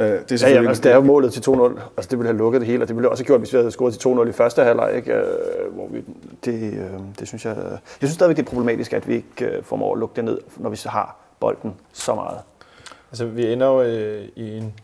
Øh, 0.00 0.06
det 0.06 0.12
er 0.12 0.16
Ja, 0.16 0.20
ja, 0.30 0.36
selvfølgelig 0.36 0.68
altså, 0.68 0.82
det 0.82 0.92
er 0.92 0.96
jo 0.96 1.02
målet 1.02 1.32
til 1.32 1.40
2-0. 1.50 1.80
Altså, 1.96 2.08
det 2.10 2.18
ville 2.18 2.28
have 2.28 2.38
lukket 2.38 2.60
det 2.60 2.68
hele, 2.68 2.84
og 2.84 2.88
det 2.88 2.96
ville 2.96 3.08
også 3.10 3.22
have 3.22 3.26
gjort, 3.26 3.40
hvis 3.40 3.52
vi 3.52 3.58
havde 3.58 3.70
scoret 3.70 3.94
til 3.94 4.08
2-0 4.08 4.28
i 4.28 4.32
første 4.32 4.62
halvleg. 4.64 4.92
Ikke? 4.96 5.12
Øh, 5.14 5.24
hvor 5.74 5.88
vi, 5.90 6.04
det, 6.44 6.72
øh, 6.72 6.80
det 7.18 7.28
synes 7.28 7.44
jeg... 7.44 7.56
Jeg 7.56 7.78
synes 7.98 8.12
stadigvæk, 8.12 8.36
det 8.36 8.42
er 8.42 8.46
problematisk, 8.46 8.92
at 8.92 9.08
vi 9.08 9.14
ikke 9.14 9.56
øh, 9.56 9.62
formår 9.62 9.92
at 9.94 9.98
lukke 9.98 10.16
det 10.16 10.24
ned, 10.24 10.38
når 10.56 10.70
vi 10.70 10.76
så 10.76 10.88
har 10.88 11.16
bolden 11.40 11.74
så 11.92 12.14
meget. 12.14 12.38
Altså, 13.10 13.24
vi 13.26 13.52
ender 13.52 13.66
jo 13.66 13.82
øh, 13.82 14.24
i 14.36 14.56
en, 14.56 14.74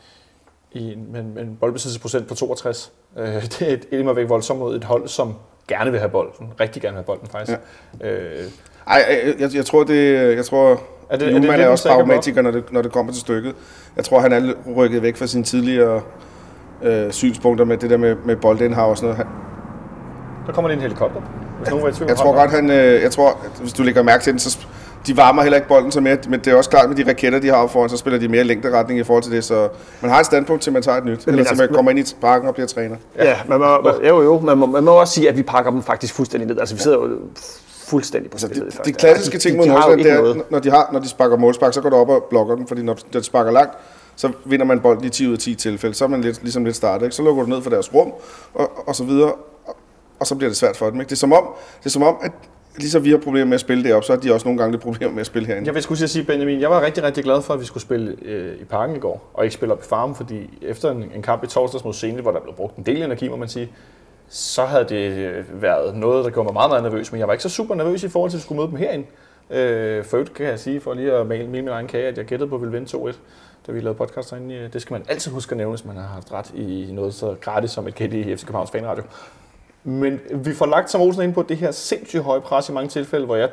i 0.73 0.93
en, 0.93 1.07
med, 1.13 1.21
en- 1.21 1.39
en 1.39 1.57
boldbesiddelsesprocent 1.61 2.27
på 2.29 2.35
62. 2.35 2.93
Øh, 3.19 3.27
det 3.43 3.63
er 3.63 3.67
et 3.73 3.87
immer 3.91 4.13
væk 4.13 4.29
voldsomt 4.29 4.59
mod 4.61 4.77
et 4.77 4.85
hold, 4.85 5.09
som 5.09 5.35
gerne 5.69 5.91
vil 5.91 6.01
have 6.01 6.11
bolden. 6.11 6.53
Rigtig 6.61 6.83
gerne 6.83 6.93
vil 6.95 6.99
have 6.99 7.05
bolden, 7.07 7.29
faktisk. 7.29 7.59
Ja. 8.01 8.11
Øh, 8.11 8.45
Ej, 8.87 8.99
ej, 9.09 9.35
jeg, 9.39 9.55
jeg 9.55 9.67
tror, 9.67 9.85
det, 9.85 10.37
jeg 10.37 10.45
tror, 10.45 10.81
Er 11.11 11.17
det, 11.17 11.27
Newman 11.27 11.43
det 11.43 11.49
er, 11.51 11.57
lidt 11.57 11.67
er 11.67 11.71
også 11.71 11.89
pragmatiker, 11.89 12.43
når 12.43 12.51
det, 12.51 12.73
når 12.73 12.83
det 12.83 12.93
kommer 12.93 13.13
til 13.13 13.21
stykket. 13.21 13.55
Jeg 13.97 14.05
tror, 14.05 14.21
han 14.21 14.33
er 14.33 14.53
rykket 14.77 15.03
væk 15.03 15.17
fra 15.17 15.27
sine 15.27 15.45
tidligere 15.45 16.01
øh, 16.83 17.13
synspunkter 17.13 17.65
med 17.65 17.77
det 17.77 17.91
der 17.91 17.97
med, 17.97 18.17
med 18.25 18.37
boldindhav 18.37 18.91
og 18.91 18.97
sådan 18.97 19.07
noget. 19.07 19.17
Han, 19.17 19.27
Der 20.47 20.53
kommer 20.53 20.69
lige 20.69 20.77
en 20.77 20.83
helikopter. 20.83 21.21
Hvis 21.59 21.71
nogen 21.71 21.85
var 21.85 21.91
i 21.91 21.93
tvivl 21.93 22.09
jeg 22.09 22.17
tror 22.17 22.35
godt, 22.35 22.51
han, 22.51 22.71
øh, 22.71 23.03
jeg 23.03 23.11
tror, 23.11 23.39
hvis 23.61 23.73
du 23.73 23.83
lægger 23.83 24.03
mærke 24.03 24.25
til 24.25 24.33
den, 24.33 24.39
så 24.41 24.49
sp- 24.59 24.67
de 25.07 25.17
varmer 25.17 25.43
heller 25.43 25.57
ikke 25.57 25.69
bolden 25.69 25.93
så 25.93 26.01
mere, 26.01 26.17
men 26.29 26.41
det 26.41 26.47
er 26.53 26.57
også 26.57 26.71
klart 26.71 26.89
med 26.89 26.97
de 26.97 27.11
raketter, 27.11 27.39
de 27.39 27.49
har 27.49 27.67
foran, 27.67 27.89
så 27.89 27.97
spiller 27.97 28.19
de 28.21 28.29
mere 28.29 28.45
længderetning 28.45 29.01
i 29.01 29.05
forhold 29.05 29.23
til 29.23 29.33
det, 29.33 29.45
så 29.45 29.69
man 30.01 30.11
har 30.11 30.21
et 30.21 30.27
standpunkt 30.27 30.63
til, 30.63 30.71
at 30.71 30.73
man 30.73 30.83
tager 30.83 30.99
et 30.99 31.05
nyt, 31.05 31.11
eller 31.27 31.43
til 31.43 31.49
altså, 31.49 31.55
man 31.65 31.75
kommer 31.75 31.91
ind 31.91 31.99
i 31.99 32.15
parken 32.21 32.49
og 32.49 32.55
bliver 32.55 32.67
træner. 32.67 32.97
Ja, 33.19 33.37
man 33.49 33.59
må, 33.59 33.67
jo, 34.09 34.23
jo, 34.23 34.41
man 34.41 34.59
må, 34.59 34.67
man 34.67 34.85
må 34.85 34.91
også 34.91 35.13
sige, 35.15 35.29
at 35.29 35.37
vi 35.37 35.43
pakker 35.43 35.71
dem 35.71 35.83
faktisk 35.83 36.15
fuldstændig 36.15 36.49
ned. 36.49 36.59
Altså, 36.59 36.75
vi 36.75 36.81
sidder 36.81 36.97
jo 36.99 37.09
fuldstændig 37.95 38.31
på 38.31 38.39
spillet 38.39 38.57
i 38.57 38.67
De, 38.67 38.73
første. 38.73 38.93
de 38.93 38.97
klassiske 38.97 39.35
Altså, 39.35 39.49
ting 39.49 39.59
mod 39.59 39.67
Nordsjælland, 39.67 40.25
det 40.25 40.37
er, 40.37 40.43
når 40.51 40.59
de, 40.59 40.71
har, 40.71 40.91
når 40.93 41.01
de 41.01 41.09
sparker 41.09 41.37
målspark, 41.37 41.75
så 41.75 41.81
går 41.81 41.91
du 41.91 41.97
op 41.97 42.09
og 42.09 42.27
blokker 42.31 42.57
den, 42.57 42.67
fordi 42.67 42.83
når, 42.83 42.97
når 43.13 43.21
de 43.21 43.27
sparker 43.27 43.53
langt, 43.53 43.75
så 44.17 44.33
vinder 44.45 44.67
man 44.67 44.81
bolden 44.81 45.05
i 45.05 45.09
10 45.09 45.27
ud 45.29 45.33
af 45.33 45.39
10 45.39 45.55
tilfælde. 45.55 45.95
Så 45.95 46.05
er 46.05 46.09
man 46.09 46.21
lidt, 46.21 46.43
ligesom 46.43 46.65
lidt 46.65 46.77
startet, 46.77 47.07
ikke? 47.07 47.17
Så 47.17 47.23
lukker 47.23 47.43
du 47.43 47.49
ned 47.49 47.63
for 47.63 47.71
deres 47.71 47.95
rum, 47.95 48.13
og, 48.55 48.89
og 48.89 48.97
så 48.97 49.05
videre, 49.05 49.33
og, 49.67 49.77
og 50.21 50.27
så 50.27 50.35
bliver 50.35 50.51
det 50.51 50.57
svært 50.57 50.77
for 50.77 50.91
dem. 50.91 51.01
Ikke? 51.01 51.09
Det, 51.09 51.15
er 51.15 51.17
som 51.17 51.33
om, 51.33 51.45
det 51.79 51.87
er 51.87 51.91
som 51.91 52.03
om, 52.03 52.17
at 52.23 52.33
lige 52.77 52.91
så 52.91 52.99
vi 52.99 53.11
har 53.11 53.19
problemer 53.19 53.47
med 53.47 53.55
at 53.55 53.61
spille 53.61 53.85
det 53.85 53.95
op, 53.95 54.05
så 54.05 54.13
har 54.13 54.21
de 54.21 54.35
også 54.35 54.47
nogle 54.49 54.59
gange 54.59 54.73
lidt 54.73 54.83
problemer 54.83 55.13
med 55.13 55.21
at 55.21 55.27
spille 55.27 55.47
herinde. 55.47 55.67
Jeg 55.67 55.75
vil 55.75 55.83
skulle 55.83 56.09
sige, 56.09 56.25
Benjamin, 56.25 56.61
jeg 56.61 56.71
var 56.71 56.81
rigtig, 56.81 57.03
rigtig 57.03 57.25
glad 57.25 57.43
for, 57.43 57.55
at 57.55 57.61
vi 57.61 57.65
skulle 57.65 57.83
spille 57.83 58.17
øh, 58.23 58.61
i 58.61 58.65
parken 58.65 58.97
i 58.97 58.99
går, 58.99 59.31
og 59.35 59.45
ikke 59.45 59.55
spille 59.55 59.73
op 59.73 59.81
i 59.81 59.87
farmen, 59.89 60.17
fordi 60.17 60.59
efter 60.63 60.91
en, 60.91 61.05
en 61.15 61.23
kamp 61.23 61.45
i 61.45 61.47
torsdags 61.47 61.85
mod 61.85 61.93
Senel, 61.93 62.23
hvor 62.23 62.31
der 62.31 62.41
blev 62.41 62.55
brugt 62.55 62.77
en 62.77 62.87
del 62.87 63.03
energi, 63.03 63.29
må 63.29 63.37
man 63.37 63.49
sige, 63.49 63.71
så 64.35 64.65
havde 64.65 64.85
det 64.85 65.11
øh, 65.11 65.63
været 65.63 65.97
noget, 65.97 66.25
der 66.25 66.31
gjorde 66.31 66.47
mig 66.47 66.53
meget, 66.53 66.71
meget 66.71 66.83
nervøs, 66.83 67.13
men 67.13 67.19
jeg 67.19 67.27
var 67.27 67.33
ikke 67.33 67.43
så 67.43 67.49
super 67.49 67.75
nervøs 67.75 68.03
i 68.03 68.09
forhold 68.09 68.31
til, 68.31 68.37
at 68.37 68.39
vi 68.39 68.43
skulle 68.43 68.59
møde 68.59 68.71
dem 68.71 68.77
herinde. 68.77 69.07
Øh, 69.51 70.05
for 70.05 70.17
øvrigt 70.17 70.35
kan 70.35 70.47
jeg 70.47 70.61
sige, 70.61 70.81
for 70.81 70.95
lige 70.95 71.13
at 71.13 71.27
male, 71.27 71.49
min 71.49 71.69
egen 71.69 71.87
kage, 71.87 72.09
at 72.09 72.19
jeg 72.19 72.25
gættede 72.25 72.49
på, 72.49 72.55
at 72.55 72.61
vi 72.61 72.67
ville 72.67 72.79
vinde 72.79 73.11
2-1, 73.11 73.17
da 73.67 73.73
vi 73.73 73.81
lavede 73.81 73.99
podcast 73.99 74.31
herinde. 74.31 74.55
Øh, 74.55 74.73
det 74.73 74.83
skal 74.83 74.95
man 74.95 75.05
altid 75.09 75.33
huske 75.33 75.51
at 75.51 75.57
nævne, 75.57 75.71
hvis 75.71 75.85
man 75.85 75.97
har 75.97 76.07
haft 76.07 76.33
ret 76.33 76.51
i 76.55 76.89
noget 76.93 77.15
så 77.15 77.37
gratis 77.41 77.71
som 77.71 77.89
et 77.89 77.95
gæt 77.95 78.13
i 78.13 78.37
FC 78.37 78.41
Københavns 78.41 78.71
Fanradio. 78.71 79.03
Men 79.85 80.21
vi 80.35 80.55
får 80.55 80.67
lagt 80.67 80.91
som 80.91 81.01
Olsen 81.01 81.23
ind 81.23 81.35
på 81.35 81.43
det 81.43 81.57
her 81.57 81.71
sindssygt 81.71 82.23
høje 82.23 82.41
pres 82.41 82.69
i 82.69 82.73
mange 82.73 82.89
tilfælde, 82.89 83.27
hvor 83.27 83.37
jeg 83.37 83.51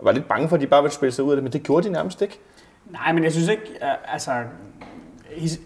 var 0.00 0.12
lidt 0.12 0.28
bange 0.28 0.48
for, 0.48 0.56
at 0.56 0.62
de 0.62 0.66
bare 0.66 0.82
ville 0.82 0.94
spille 0.94 1.12
sig 1.12 1.24
ud 1.24 1.30
af 1.30 1.36
det, 1.36 1.42
men 1.42 1.52
det 1.52 1.62
gjorde 1.62 1.88
de 1.88 1.92
nærmest 1.92 2.22
ikke. 2.22 2.38
Nej, 2.90 3.12
men 3.12 3.24
jeg 3.24 3.32
synes 3.32 3.48
ikke, 3.48 3.62
altså... 4.08 4.32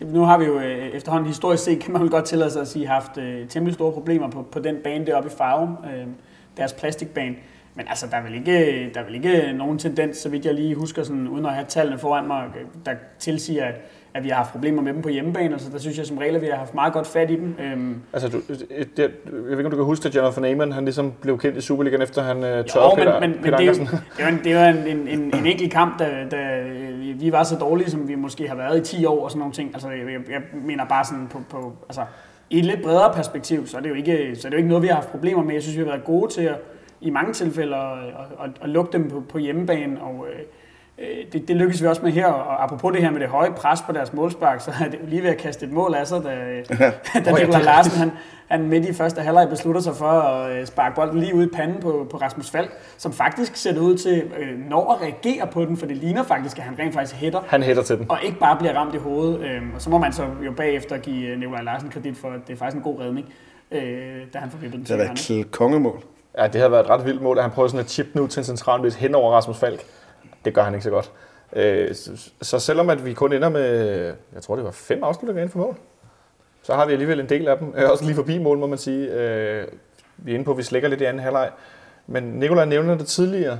Nu 0.00 0.22
har 0.22 0.38
vi 0.38 0.44
jo 0.44 0.58
øh, 0.58 0.88
efterhånden 0.88 1.28
historisk 1.28 1.64
set, 1.64 1.80
kan 1.80 1.92
man 1.92 2.02
vel 2.02 2.10
godt 2.10 2.24
tillade 2.24 2.50
sig 2.50 2.60
at 2.60 2.68
sige, 2.68 2.86
haft 2.86 3.18
øh, 3.18 3.48
temmelig 3.48 3.74
store 3.74 3.92
problemer 3.92 4.30
på, 4.30 4.42
på 4.42 4.58
den 4.58 4.76
bane 4.84 5.06
deroppe 5.06 5.30
i 5.32 5.32
Farum, 5.36 5.76
øh, 5.84 6.06
deres 6.56 6.72
plastikbane. 6.72 7.36
Men 7.74 7.88
altså, 7.88 8.06
der 8.06 8.16
er, 8.16 8.22
vel 8.22 8.34
ikke, 8.34 8.90
der 8.94 9.00
er 9.00 9.04
vel 9.04 9.14
ikke 9.14 9.52
nogen 9.52 9.78
tendens, 9.78 10.16
så 10.16 10.28
vidt 10.28 10.44
jeg 10.46 10.54
lige 10.54 10.74
husker, 10.74 11.02
sådan, 11.02 11.28
uden 11.28 11.46
at 11.46 11.52
have 11.52 11.66
tallene 11.68 11.98
foran 11.98 12.26
mig, 12.26 12.46
øh, 12.60 12.66
der 12.86 12.94
tilsiger, 13.18 13.64
at, 13.64 13.74
at 14.14 14.24
vi 14.24 14.28
har 14.28 14.36
haft 14.36 14.52
problemer 14.52 14.82
med 14.82 14.92
dem 14.92 15.02
på 15.02 15.08
hjemmebane. 15.08 15.52
Altså, 15.52 15.70
der 15.72 15.78
synes 15.78 15.98
jeg 15.98 16.06
som 16.06 16.18
regel, 16.18 16.34
at 16.36 16.42
vi 16.42 16.46
har 16.46 16.56
haft 16.56 16.74
meget 16.74 16.92
godt 16.92 17.06
fat 17.06 17.30
i 17.30 17.36
dem. 17.36 17.54
Øhm, 17.60 17.96
Altså, 18.12 18.28
du, 18.28 18.40
det, 18.48 18.98
jeg 18.98 19.10
ved 19.32 19.50
ikke, 19.50 19.64
om 19.64 19.70
du 19.70 19.76
kan 19.76 19.84
huske, 19.84 20.08
at 20.08 20.16
Jonathan 20.16 20.44
Amon, 20.44 20.72
han 20.72 20.84
ligesom 20.84 21.12
blev 21.20 21.38
kendt 21.38 21.58
i 21.58 21.60
Superligaen, 21.60 22.02
efter 22.02 22.22
han 22.22 22.44
øh, 22.44 22.58
Jo, 22.58 22.62
tørrede 22.62 22.96
men, 22.96 23.04
Peter, 23.04 23.20
men, 23.20 23.30
men 23.30 23.42
Peter 23.42 23.56
det, 23.56 23.68
er 23.68 23.72
jo, 23.72 23.80
Ankersen. 23.80 23.98
det 24.16 24.22
er 24.22 24.28
jo 24.30 24.36
en, 24.36 24.44
det 24.44 24.86
jo 24.86 24.90
en, 24.90 24.98
en, 24.98 25.08
en, 25.08 25.34
en 25.34 25.46
enkelt 25.46 25.72
kamp, 25.72 25.98
da, 25.98 26.26
da 26.30 26.62
vi 27.14 27.32
var 27.32 27.42
så 27.42 27.56
dårlige, 27.56 27.90
som 27.90 28.08
vi 28.08 28.14
måske 28.14 28.48
har 28.48 28.54
været 28.56 28.78
i 28.78 28.96
10 28.96 29.04
år 29.04 29.24
og 29.24 29.30
sådan 29.30 29.38
nogle 29.38 29.54
ting. 29.54 29.70
Altså, 29.74 29.90
jeg, 29.90 30.06
jeg, 30.30 30.42
mener 30.64 30.84
bare 30.84 31.04
sådan 31.04 31.28
på, 31.28 31.40
på 31.50 31.72
altså, 31.88 32.04
i 32.50 32.58
et 32.58 32.64
lidt 32.64 32.82
bredere 32.82 33.14
perspektiv, 33.14 33.66
så 33.66 33.76
er, 33.76 33.80
det 33.80 33.88
jo 33.88 33.94
ikke, 33.94 34.36
så 34.36 34.48
er 34.48 34.50
det 34.50 34.52
jo 34.52 34.56
ikke 34.56 34.68
noget, 34.68 34.82
vi 34.82 34.88
har 34.88 34.94
haft 34.94 35.10
problemer 35.10 35.42
med. 35.42 35.54
Jeg 35.54 35.62
synes, 35.62 35.76
vi 35.78 35.82
har 35.82 35.90
været 35.90 36.04
gode 36.04 36.32
til 36.32 36.42
at, 36.42 36.56
i 37.00 37.10
mange 37.10 37.32
tilfælde 37.32 37.76
at, 37.76 37.98
at, 37.98 38.44
at, 38.44 38.50
at 38.62 38.68
lukke 38.68 38.92
dem 38.92 39.10
på, 39.10 39.22
på 39.28 39.38
hjemmebane, 39.38 40.02
og 40.02 40.26
øh, 40.32 40.38
øh, 40.38 40.44
det, 41.32 41.48
det 41.48 41.56
lykkes 41.56 41.82
vi 41.82 41.86
også 41.86 42.02
med 42.02 42.12
her. 42.12 42.26
Og 42.26 42.62
apropos 42.64 42.92
det 42.92 43.02
her 43.02 43.10
med 43.10 43.20
det 43.20 43.28
høje 43.28 43.50
pres 43.50 43.82
på 43.82 43.92
deres 43.92 44.12
målspark, 44.12 44.60
så 44.60 44.70
er 44.84 44.88
det 44.88 44.98
jo 45.02 45.06
lige 45.06 45.22
ved 45.22 45.30
at 45.30 45.36
kaste 45.36 45.66
et 45.66 45.72
mål 45.72 45.94
af 45.94 46.06
sig, 46.06 46.22
da, 46.24 46.30
da 47.24 47.30
Nikolaj 47.32 47.62
Larsen 47.62 47.98
han, 47.98 48.12
han 48.48 48.62
midt 48.68 48.84
i 48.88 48.92
første 48.94 49.20
halvleg 49.20 49.48
beslutter 49.48 49.80
sig 49.80 49.96
for 49.96 50.06
at 50.06 50.52
øh, 50.60 50.66
sparke 50.66 50.94
bolden 50.94 51.18
lige 51.20 51.34
ud 51.34 51.44
i 51.44 51.48
panden 51.56 51.80
på, 51.82 52.06
på 52.10 52.16
Rasmus 52.16 52.50
Falk, 52.50 52.70
som 52.98 53.12
faktisk 53.12 53.56
ser 53.56 53.72
det 53.72 53.80
ud 53.80 53.96
til 53.96 54.22
øh, 54.38 54.70
når 54.70 54.92
at 54.92 55.00
reagere 55.02 55.46
på 55.46 55.64
den, 55.64 55.76
for 55.76 55.86
det 55.86 55.96
ligner 55.96 56.22
faktisk, 56.22 56.58
at 56.58 56.64
han 56.64 56.74
rent 56.78 56.94
faktisk 56.94 57.14
hætter, 57.20 57.40
Han 57.46 57.62
hætter 57.62 57.82
til 57.82 57.98
den. 57.98 58.06
og 58.10 58.18
ikke 58.22 58.38
bare 58.38 58.56
bliver 58.56 58.74
ramt 58.74 58.94
i 58.94 58.98
hovedet. 58.98 59.40
Øhm, 59.40 59.70
og 59.74 59.82
så 59.82 59.90
må 59.90 59.98
man 59.98 60.12
så 60.12 60.22
jo 60.46 60.52
bagefter 60.56 60.98
give 60.98 61.26
øh, 61.28 61.38
Nikolaj 61.38 61.62
Larsen 61.62 61.88
kredit 61.90 62.16
for, 62.16 62.28
at 62.28 62.40
det 62.46 62.52
er 62.52 62.56
faktisk 62.58 62.76
en 62.76 62.82
god 62.82 63.00
redning, 63.00 63.26
øh, 63.70 63.80
da 64.34 64.38
han 64.38 64.50
får 64.50 64.58
vippet 64.58 64.72
den 64.72 64.80
Det 64.80 64.86
til 64.86 64.96
har 64.96 65.02
hjørne. 65.04 65.18
været 65.28 65.40
et 65.46 65.50
kongemål. 65.50 66.02
Ja, 66.38 66.46
det 66.46 66.60
har 66.60 66.68
været 66.68 66.80
et 66.84 66.90
ret 66.90 67.04
vildt 67.04 67.22
mål, 67.22 67.38
at 67.38 67.44
han 67.44 67.50
prøver 67.52 67.68
sådan 67.68 67.80
at 67.84 67.90
chip 67.90 68.06
nu 68.14 68.26
til 68.26 68.40
en 68.40 68.44
central 68.44 68.80
midt 68.82 68.94
hen 68.94 69.14
over 69.14 69.32
Rasmus 69.32 69.58
Falk. 69.58 69.80
Det 70.44 70.54
gør 70.54 70.62
han 70.62 70.74
ikke 70.74 70.84
så 70.84 70.90
godt. 70.90 71.10
Øh, 71.52 71.94
så, 71.94 72.30
så 72.42 72.58
selvom 72.58 72.90
at 72.90 73.04
vi 73.04 73.14
kun 73.14 73.32
ender 73.32 73.48
med, 73.48 74.04
jeg 74.34 74.42
tror 74.42 74.56
det 74.56 74.64
var 74.64 74.70
fem 74.70 75.04
afslutninger 75.04 75.42
inden 75.42 75.52
for 75.52 75.58
mål, 75.58 75.76
så 76.62 76.74
har 76.74 76.86
vi 76.86 76.92
alligevel 76.92 77.20
en 77.20 77.28
del 77.28 77.48
af 77.48 77.58
dem. 77.58 77.74
Øh, 77.76 77.90
Også 77.90 78.04
lige 78.04 78.14
forbi 78.14 78.38
mål, 78.38 78.58
må 78.58 78.66
man 78.66 78.78
sige. 78.78 79.12
Øh, 79.12 79.66
vi 80.16 80.30
er 80.30 80.34
inde 80.34 80.44
på, 80.44 80.50
at 80.50 80.58
vi 80.58 80.62
slækker 80.62 80.88
lidt 80.88 81.00
i 81.00 81.04
anden 81.04 81.22
halvleg. 81.22 81.50
Men 82.06 82.22
Nikolaj 82.22 82.64
nævner 82.64 82.94
det 82.94 83.06
tidligere. 83.06 83.58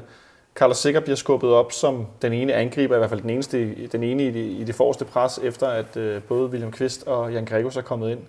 Carlos 0.54 0.76
Sikker 0.78 1.00
bliver 1.00 1.16
skubbet 1.16 1.50
op 1.50 1.72
som 1.72 2.06
den 2.22 2.32
ene 2.32 2.54
angriber, 2.54 2.94
i 2.94 2.98
hvert 2.98 3.10
fald 3.10 3.20
den, 3.20 3.30
eneste, 3.30 3.86
den 3.86 4.02
ene 4.02 4.26
i 4.26 4.30
det, 4.30 4.60
i 4.60 4.64
det 4.64 4.74
forreste 4.74 5.04
pres, 5.04 5.40
efter 5.42 5.66
at 5.68 5.96
øh, 5.96 6.22
både 6.22 6.50
William 6.50 6.72
Kvist 6.72 7.06
og 7.06 7.32
Jan 7.32 7.44
Gregos 7.44 7.76
er 7.76 7.82
kommet 7.82 8.10
ind. 8.10 8.20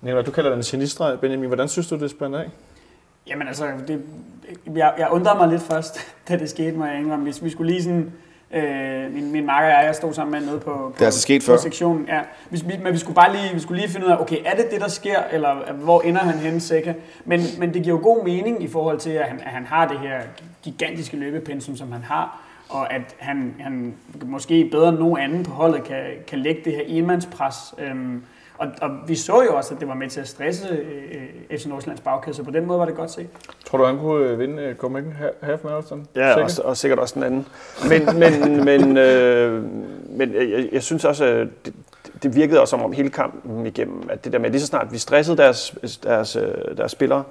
Nikolaj, 0.00 0.22
du 0.22 0.30
kalder 0.30 0.50
den 0.50 0.58
en 0.58 0.64
genistreg. 0.64 1.20
Benjamin, 1.20 1.46
hvordan 1.46 1.68
synes 1.68 1.88
du, 1.88 1.96
det 1.98 2.10
spænder 2.10 2.38
af? 2.38 2.50
Jamen 3.28 3.48
altså, 3.48 3.66
det, 3.88 4.02
jeg, 4.76 4.94
jeg 4.98 5.08
undrede 5.10 5.38
mig 5.38 5.48
lidt 5.48 5.62
først, 5.62 5.98
da 6.28 6.36
det 6.36 6.50
skete, 6.50 6.76
må 6.76 6.84
jeg 6.84 6.98
indrømme. 7.00 7.24
Hvis 7.24 7.44
vi 7.44 7.50
skulle 7.50 7.72
lige 7.72 7.82
sådan... 7.82 8.12
Øh, 8.54 9.14
min, 9.14 9.32
min 9.32 9.46
makker 9.46 9.68
og 9.70 9.78
jeg, 9.78 9.86
jeg 9.86 9.94
stod 9.94 10.12
sammen 10.14 10.40
med 10.40 10.48
nede 10.48 10.60
på, 10.60 10.70
på, 10.70 10.92
Det 10.94 11.00
er 11.00 11.04
altså 11.06 11.20
sket 11.20 11.42
på 11.42 11.46
før. 11.46 11.56
sektionen. 11.56 12.06
Ja. 12.08 12.20
Hvis, 12.50 12.68
vi, 12.68 12.72
men 12.82 12.92
vi 12.92 12.98
skulle 12.98 13.14
bare 13.14 13.32
lige, 13.32 13.54
vi 13.54 13.60
skulle 13.60 13.80
lige 13.80 13.92
finde 13.92 14.06
ud 14.06 14.12
af, 14.12 14.16
okay, 14.20 14.36
er 14.44 14.54
det 14.56 14.70
det, 14.70 14.80
der 14.80 14.88
sker, 14.88 15.18
eller 15.32 15.72
hvor 15.72 16.00
ender 16.00 16.20
han 16.20 16.38
henne 16.38 16.60
sikker? 16.60 16.94
Men, 17.24 17.40
men 17.58 17.74
det 17.74 17.82
giver 17.82 17.96
jo 17.96 18.02
god 18.02 18.24
mening 18.24 18.62
i 18.62 18.68
forhold 18.68 18.98
til, 18.98 19.10
at 19.10 19.24
han, 19.28 19.40
at 19.40 19.50
han 19.50 19.66
har 19.66 19.88
det 19.88 19.98
her 19.98 20.20
gigantiske 20.62 21.16
løbepensum, 21.16 21.76
som 21.76 21.92
han 21.92 22.02
har, 22.02 22.40
og 22.68 22.92
at 22.92 23.14
han, 23.18 23.54
han 23.60 23.94
måske 24.22 24.68
bedre 24.72 24.88
end 24.88 24.98
nogen 24.98 25.18
anden 25.18 25.42
på 25.44 25.50
holdet 25.50 25.84
kan, 25.84 26.04
kan 26.26 26.38
lægge 26.38 26.60
det 26.64 26.72
her 26.72 26.82
enmandspres. 26.86 27.74
Øhm, 27.78 28.22
og, 28.58 28.68
og 28.80 28.90
vi 29.06 29.16
så 29.16 29.42
jo 29.42 29.56
også, 29.56 29.74
at 29.74 29.80
det 29.80 29.88
var 29.88 29.94
med 29.94 30.10
til 30.10 30.20
at 30.20 30.28
stresse 30.28 30.68
øh, 30.68 31.58
FC 31.58 31.66
Nordsjællands 31.66 32.00
bagkæde, 32.00 32.36
så 32.36 32.42
på 32.42 32.50
den 32.50 32.66
måde 32.66 32.78
var 32.78 32.84
det 32.84 32.94
godt 32.94 33.10
set. 33.10 33.28
Tror 33.66 33.78
du, 33.78 33.84
han 33.84 33.98
kunne 33.98 34.26
øh, 34.26 34.38
vinde 34.38 34.70
uh, 34.70 34.76
Copenhagen 34.76 35.14
Half 35.40 35.64
Marathon? 35.64 36.06
Ja, 36.16 36.34
og, 36.34 36.50
og 36.64 36.76
sikkert 36.76 36.98
også 36.98 37.14
den 37.14 37.22
anden. 37.22 37.46
Men, 37.88 38.18
men, 38.18 38.64
men, 38.68 38.96
øh, 38.96 39.64
men 40.10 40.34
jeg, 40.34 40.68
jeg 40.72 40.82
synes 40.82 41.04
også, 41.04 41.24
at 41.24 41.48
det, 41.64 41.74
det 42.22 42.34
virkede 42.34 42.60
også 42.60 42.70
som 42.70 42.82
om 42.82 42.92
hele 42.92 43.10
kampen 43.10 43.66
igennem, 43.66 44.02
at 44.10 44.24
det 44.24 44.32
der 44.32 44.38
med, 44.38 44.50
lige 44.50 44.60
så 44.60 44.66
snart 44.66 44.92
vi 44.92 44.98
stressede 44.98 45.36
deres, 45.36 45.74
deres, 46.02 46.36
øh, 46.36 46.76
deres 46.76 46.92
spillere, 46.92 47.24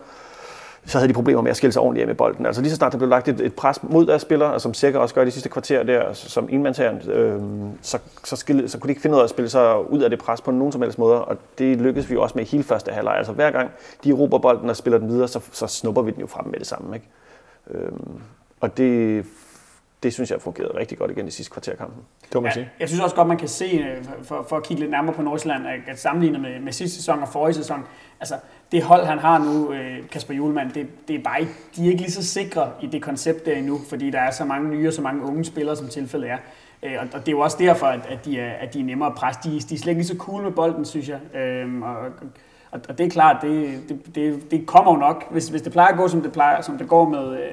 så 0.87 0.97
havde 0.97 1.09
de 1.09 1.13
problemer 1.13 1.41
med 1.41 1.51
at 1.51 1.57
skille 1.57 1.73
sig 1.73 1.81
ordentligt 1.81 2.01
af 2.03 2.07
med 2.07 2.15
bolden. 2.15 2.45
Altså 2.45 2.61
lige 2.61 2.69
så 2.71 2.75
snart 2.75 2.91
der 2.91 2.97
blev 2.97 3.09
lagt 3.09 3.27
et, 3.27 3.41
et 3.41 3.53
pres 3.55 3.83
mod 3.83 4.05
deres 4.05 4.21
spillere, 4.21 4.53
og 4.53 4.61
som 4.61 4.73
sikkert 4.73 5.01
også 5.01 5.15
gør 5.15 5.25
de 5.25 5.31
sidste 5.31 5.49
kvarter 5.49 5.83
der, 5.83 6.13
som 6.13 6.47
enmandshæren, 6.51 7.09
øh, 7.09 7.41
så, 7.81 7.99
så, 8.23 8.35
skille, 8.35 8.69
så 8.69 8.79
kunne 8.79 8.87
de 8.87 8.91
ikke 8.91 9.01
finde 9.01 9.15
ud 9.15 9.19
af 9.19 9.23
at 9.23 9.29
spille 9.29 9.49
sig 9.49 9.91
ud 9.91 9.99
af 10.01 10.09
det 10.09 10.19
pres 10.19 10.41
på 10.41 10.51
nogen 10.51 10.71
som 10.71 10.81
helst 10.81 10.99
måde, 10.99 11.25
og 11.25 11.37
det 11.57 11.77
lykkedes 11.81 12.09
vi 12.09 12.13
jo 12.13 12.21
også 12.21 12.35
med 12.37 12.45
i 12.45 12.47
hele 12.49 12.63
første 12.63 12.91
halvleg. 12.91 13.17
Altså 13.17 13.33
hver 13.33 13.51
gang 13.51 13.69
de 14.03 14.11
råber 14.11 14.37
bolden 14.37 14.69
og 14.69 14.75
spiller 14.75 14.99
den 14.99 15.07
videre, 15.09 15.27
så, 15.27 15.39
så 15.51 15.67
snupper 15.67 16.01
vi 16.01 16.11
den 16.11 16.19
jo 16.21 16.27
fra 16.27 16.41
dem 16.43 16.51
med 16.51 16.59
det 16.59 16.67
samme. 16.67 16.95
Ikke? 16.95 17.07
Øh, 17.71 17.91
og 18.61 18.77
det, 18.77 19.25
det 20.03 20.13
synes 20.13 20.31
jeg 20.31 20.41
fungerede 20.41 20.77
rigtig 20.77 20.97
godt 20.97 21.11
igen 21.11 21.27
i 21.27 21.31
sidste 21.31 21.51
kvarter 21.53 21.71
af 21.71 21.77
kampen. 21.77 22.01
Det 22.25 22.33
må 22.35 22.41
man 22.41 22.49
Ja, 22.49 22.53
sige. 22.53 22.69
jeg 22.79 22.87
synes 22.87 23.03
også 23.03 23.15
godt, 23.15 23.27
man 23.27 23.37
kan 23.37 23.47
se, 23.47 23.65
øh, 23.65 24.05
for, 24.23 24.45
for 24.49 24.57
at 24.57 24.63
kigge 24.63 24.81
lidt 24.81 24.91
nærmere 24.91 25.15
på 25.15 25.21
Nordsjælland, 25.21 25.67
at- 25.67 25.91
at 25.93 25.99
sammenlignet 25.99 26.41
med, 26.41 26.59
med 26.59 26.71
sidste 26.71 26.97
sæson 26.97 27.21
og 27.21 27.27
forrige 27.29 27.53
sæson, 27.53 27.83
altså 28.19 28.35
det 28.71 28.83
hold, 28.83 29.05
han 29.05 29.19
har 29.19 29.37
nu, 29.37 29.73
øh, 29.73 30.09
Kasper 30.11 30.33
Julemand, 30.33 30.71
det, 30.71 30.87
det 31.07 31.15
er 31.15 31.23
bare 31.23 31.41
ikke, 31.41 31.53
de 31.75 31.85
er 31.85 31.89
ikke 31.89 32.01
lige 32.01 32.11
så 32.11 32.23
sikre 32.23 32.69
i 32.81 32.87
det 32.87 33.01
koncept 33.01 33.45
der 33.45 33.53
endnu, 33.55 33.79
fordi 33.89 34.09
der 34.09 34.19
er 34.19 34.31
så 34.31 34.45
mange 34.45 34.69
nye 34.69 34.87
og 34.87 34.93
så 34.93 35.01
mange 35.01 35.23
unge 35.23 35.45
spillere, 35.45 35.75
som 35.75 35.87
tilfældet 35.87 36.29
er. 36.29 36.37
Øh, 36.83 36.91
Og, 37.01 37.19
det 37.19 37.27
er 37.27 37.31
jo 37.31 37.39
også 37.39 37.57
derfor, 37.59 37.85
at, 37.85 38.25
de, 38.25 38.39
er, 38.39 38.51
at 38.51 38.73
de 38.73 38.79
er 38.79 38.83
nemmere 38.83 39.09
at 39.09 39.15
presse. 39.15 39.41
De, 39.43 39.59
de 39.59 39.75
er 39.75 39.79
slet 39.79 39.91
ikke 39.91 40.03
så 40.03 40.15
cool 40.17 40.43
med 40.43 40.51
bolden, 40.51 40.85
synes 40.85 41.09
jeg. 41.09 41.41
Øhm, 41.41 41.81
og, 41.81 41.97
og, 42.71 42.79
og 42.89 42.97
det 42.97 43.05
er 43.05 43.09
klart, 43.09 43.37
det, 43.41 43.79
det, 43.89 44.15
det, 44.15 44.51
det 44.51 44.65
kommer 44.65 44.91
jo 44.91 44.97
nok. 44.97 45.31
Hvis, 45.31 45.47
hvis 45.47 45.61
det 45.61 45.71
plejer 45.71 45.91
at 45.91 45.97
gå, 45.97 46.07
som 46.07 46.21
det, 46.21 46.31
plejer, 46.31 46.61
som 46.61 46.77
det 46.77 46.87
går 46.87 47.09
med, 47.09 47.31
øh, 47.33 47.49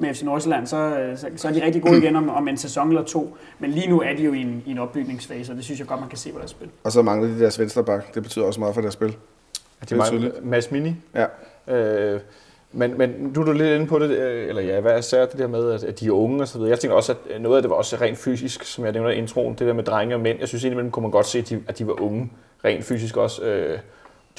med 0.00 0.14
FC 0.14 0.22
Nordsjælland, 0.22 0.66
så, 0.66 1.12
så, 1.16 1.28
så 1.36 1.48
er 1.48 1.52
de 1.52 1.64
rigtig 1.64 1.82
gode 1.82 1.98
igen 2.02 2.16
om, 2.16 2.28
om 2.28 2.48
en 2.48 2.56
sæson 2.56 2.88
eller 2.88 3.04
to. 3.04 3.36
Men 3.58 3.70
lige 3.70 3.90
nu 3.90 4.00
er 4.00 4.16
de 4.16 4.22
jo 4.22 4.32
i 4.32 4.40
en, 4.40 4.62
i 4.66 4.70
en 4.70 4.78
opbygningsfase, 4.78 5.52
og 5.52 5.56
det 5.56 5.64
synes 5.64 5.80
jeg 5.80 5.88
godt, 5.88 6.00
man 6.00 6.08
kan 6.08 6.18
se 6.18 6.32
på 6.32 6.38
deres 6.38 6.50
spil. 6.50 6.68
Og 6.84 6.92
så 6.92 7.02
mangler 7.02 7.28
de 7.28 7.40
deres 7.40 7.58
venstreback. 7.58 8.14
Det 8.14 8.22
betyder 8.22 8.44
også 8.44 8.60
meget 8.60 8.74
for 8.74 8.80
deres 8.80 8.94
spil. 8.94 9.16
Det 9.80 9.92
er 9.92 10.04
tydeligt. 10.04 10.44
Mads 10.44 10.70
Mini. 10.70 10.94
Ja. 11.14 11.26
Øh, 11.74 12.20
men, 12.72 12.98
men 12.98 13.10
nu 13.34 13.40
er 13.40 13.44
du 13.44 13.52
lidt 13.52 13.74
inde 13.74 13.86
på 13.86 13.98
det, 13.98 14.10
øh, 14.10 14.48
eller 14.48 14.62
ja, 14.62 14.80
hvad 14.80 14.92
er 14.92 15.00
særligt 15.00 15.32
det 15.32 15.40
der 15.40 15.46
med, 15.46 15.72
at, 15.72 15.84
at 15.84 16.00
de 16.00 16.06
er 16.06 16.10
unge 16.10 16.42
og 16.42 16.48
så 16.48 16.58
videre. 16.58 16.70
Jeg 16.70 16.80
tænker 16.80 16.96
også, 16.96 17.14
at 17.30 17.40
noget 17.40 17.56
af 17.56 17.62
det 17.62 17.70
var 17.70 17.76
også 17.76 17.96
rent 17.96 18.18
fysisk, 18.18 18.64
som 18.64 18.84
jeg 18.84 18.92
nævnte 18.92 19.14
i 19.14 19.18
introen, 19.18 19.54
det 19.54 19.66
der 19.66 19.72
med 19.72 19.84
drenge 19.84 20.14
og 20.14 20.20
mænd. 20.20 20.38
Jeg 20.40 20.48
synes 20.48 20.64
indimellem 20.64 20.90
kunne 20.90 21.02
man 21.02 21.10
godt 21.10 21.26
se, 21.26 21.38
at 21.38 21.48
de, 21.48 21.62
at 21.68 21.78
de 21.78 21.86
var 21.86 22.02
unge, 22.02 22.30
rent 22.64 22.84
fysisk 22.84 23.16
også. 23.16 23.42
Øh, 23.42 23.78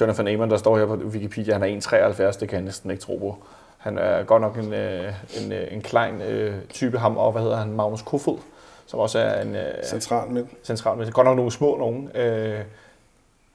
Jonathan 0.01 0.27
Amon, 0.27 0.49
der 0.49 0.57
står 0.57 0.77
her 0.77 0.85
på 0.85 0.93
Wikipedia, 0.95 1.53
han 1.53 1.63
er 1.63 2.31
1,73, 2.31 2.39
det 2.39 2.49
kan 2.49 2.55
jeg 2.57 2.65
næsten 2.65 2.91
ikke 2.91 3.03
tro 3.03 3.17
på. 3.17 3.37
Han 3.77 3.97
er 3.97 4.23
godt 4.23 4.41
nok 4.41 4.57
en, 4.57 4.73
øh, 4.73 5.13
en, 5.43 5.51
øh, 5.51 5.67
en 5.71 5.81
klein 5.81 6.21
øh, 6.21 6.53
type 6.69 6.97
ham, 6.97 7.17
og 7.17 7.31
hvad 7.31 7.41
hedder 7.41 7.57
han, 7.57 7.71
Magnus 7.71 8.01
Kofod, 8.01 8.37
som 8.85 8.99
også 8.99 9.19
er 9.19 9.41
en 9.41 9.55
øh, 9.55 9.83
Central 9.83 10.31
midt. 10.31 10.47
central 10.63 10.97
med 10.97 11.11
godt 11.11 11.25
nok 11.25 11.35
nogle 11.35 11.51
små 11.51 11.77
nogen. 11.77 12.09
Øh, 12.15 12.59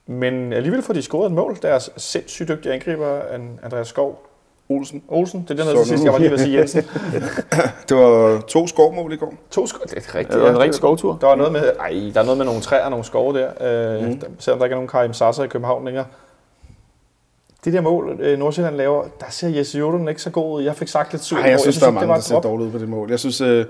men 0.07 0.53
alligevel 0.53 0.81
får 0.81 0.93
de 0.93 1.01
scoret 1.01 1.25
et 1.25 1.31
mål. 1.31 1.57
Deres 1.61 1.89
sindssygt 1.97 2.49
dygtige 2.49 2.73
angriber, 2.73 3.19
An- 3.31 3.59
Andreas 3.63 3.87
Skov 3.87 4.21
Olsen. 4.69 5.03
Olsen, 5.07 5.41
det 5.41 5.51
er 5.51 5.55
den 5.55 5.63
her 5.65 5.71
Så 5.71 5.77
til 5.77 5.87
sidst, 5.87 6.03
jeg 6.03 6.13
var 6.13 6.19
lige 6.19 6.29
ved 6.31 6.37
at 6.37 6.43
sige 6.43 6.57
Jensen. 6.57 6.83
Det 7.89 7.97
var 7.97 8.41
to 8.41 8.67
skovmål 8.67 9.13
i 9.13 9.15
går. 9.15 9.33
To 9.51 9.67
sko- 9.67 9.83
det 9.83 9.93
er 9.93 10.15
rigtigt. 10.15 10.33
Det 10.33 10.41
var 10.41 10.49
en 10.49 10.59
rigtig 10.59 10.75
skovtur. 10.75 11.17
Der 11.21 11.27
var 11.27 11.35
noget 11.35 11.51
med, 11.51 11.71
ej, 11.79 12.11
der 12.13 12.19
er 12.19 12.23
noget 12.23 12.37
med 12.37 12.45
nogle 12.45 12.61
træer 12.61 12.83
og 12.83 12.89
nogle 12.89 13.05
skove 13.05 13.39
der, 13.39 13.47
øh, 13.97 14.07
mm. 14.07 14.19
der 14.19 14.27
selvom 14.39 14.59
der 14.59 14.65
ikke 14.65 14.73
er 14.73 14.77
nogen 14.77 14.87
Karim 14.87 15.13
Sasser 15.13 15.43
i 15.43 15.47
København 15.47 15.85
længere. 15.85 16.05
Det 17.65 17.73
der 17.73 17.81
mål, 17.81 18.17
øh, 18.21 18.39
Nordsjælland 18.39 18.75
laver, 18.75 19.03
der 19.19 19.25
ser 19.29 19.47
Jesse 19.49 19.77
Jordan 19.79 20.07
ikke 20.07 20.21
så 20.21 20.29
god 20.29 20.57
ud. 20.59 20.63
Jeg 20.63 20.75
fik 20.75 20.87
sagt 20.87 21.11
lidt 21.11 21.23
sur. 21.23 21.37
Ej, 21.37 21.49
jeg 21.49 21.59
synes, 21.59 21.77
der 21.77 21.87
er 21.87 21.91
mange, 21.91 22.13
der 22.13 22.19
ser 22.19 22.39
dårligt 22.39 22.67
ud 22.67 22.71
på 22.71 22.77
det 22.77 22.89
mål. 22.89 23.09
Jeg 23.09 23.19
synes, 23.19 23.41
øh, 23.41 23.65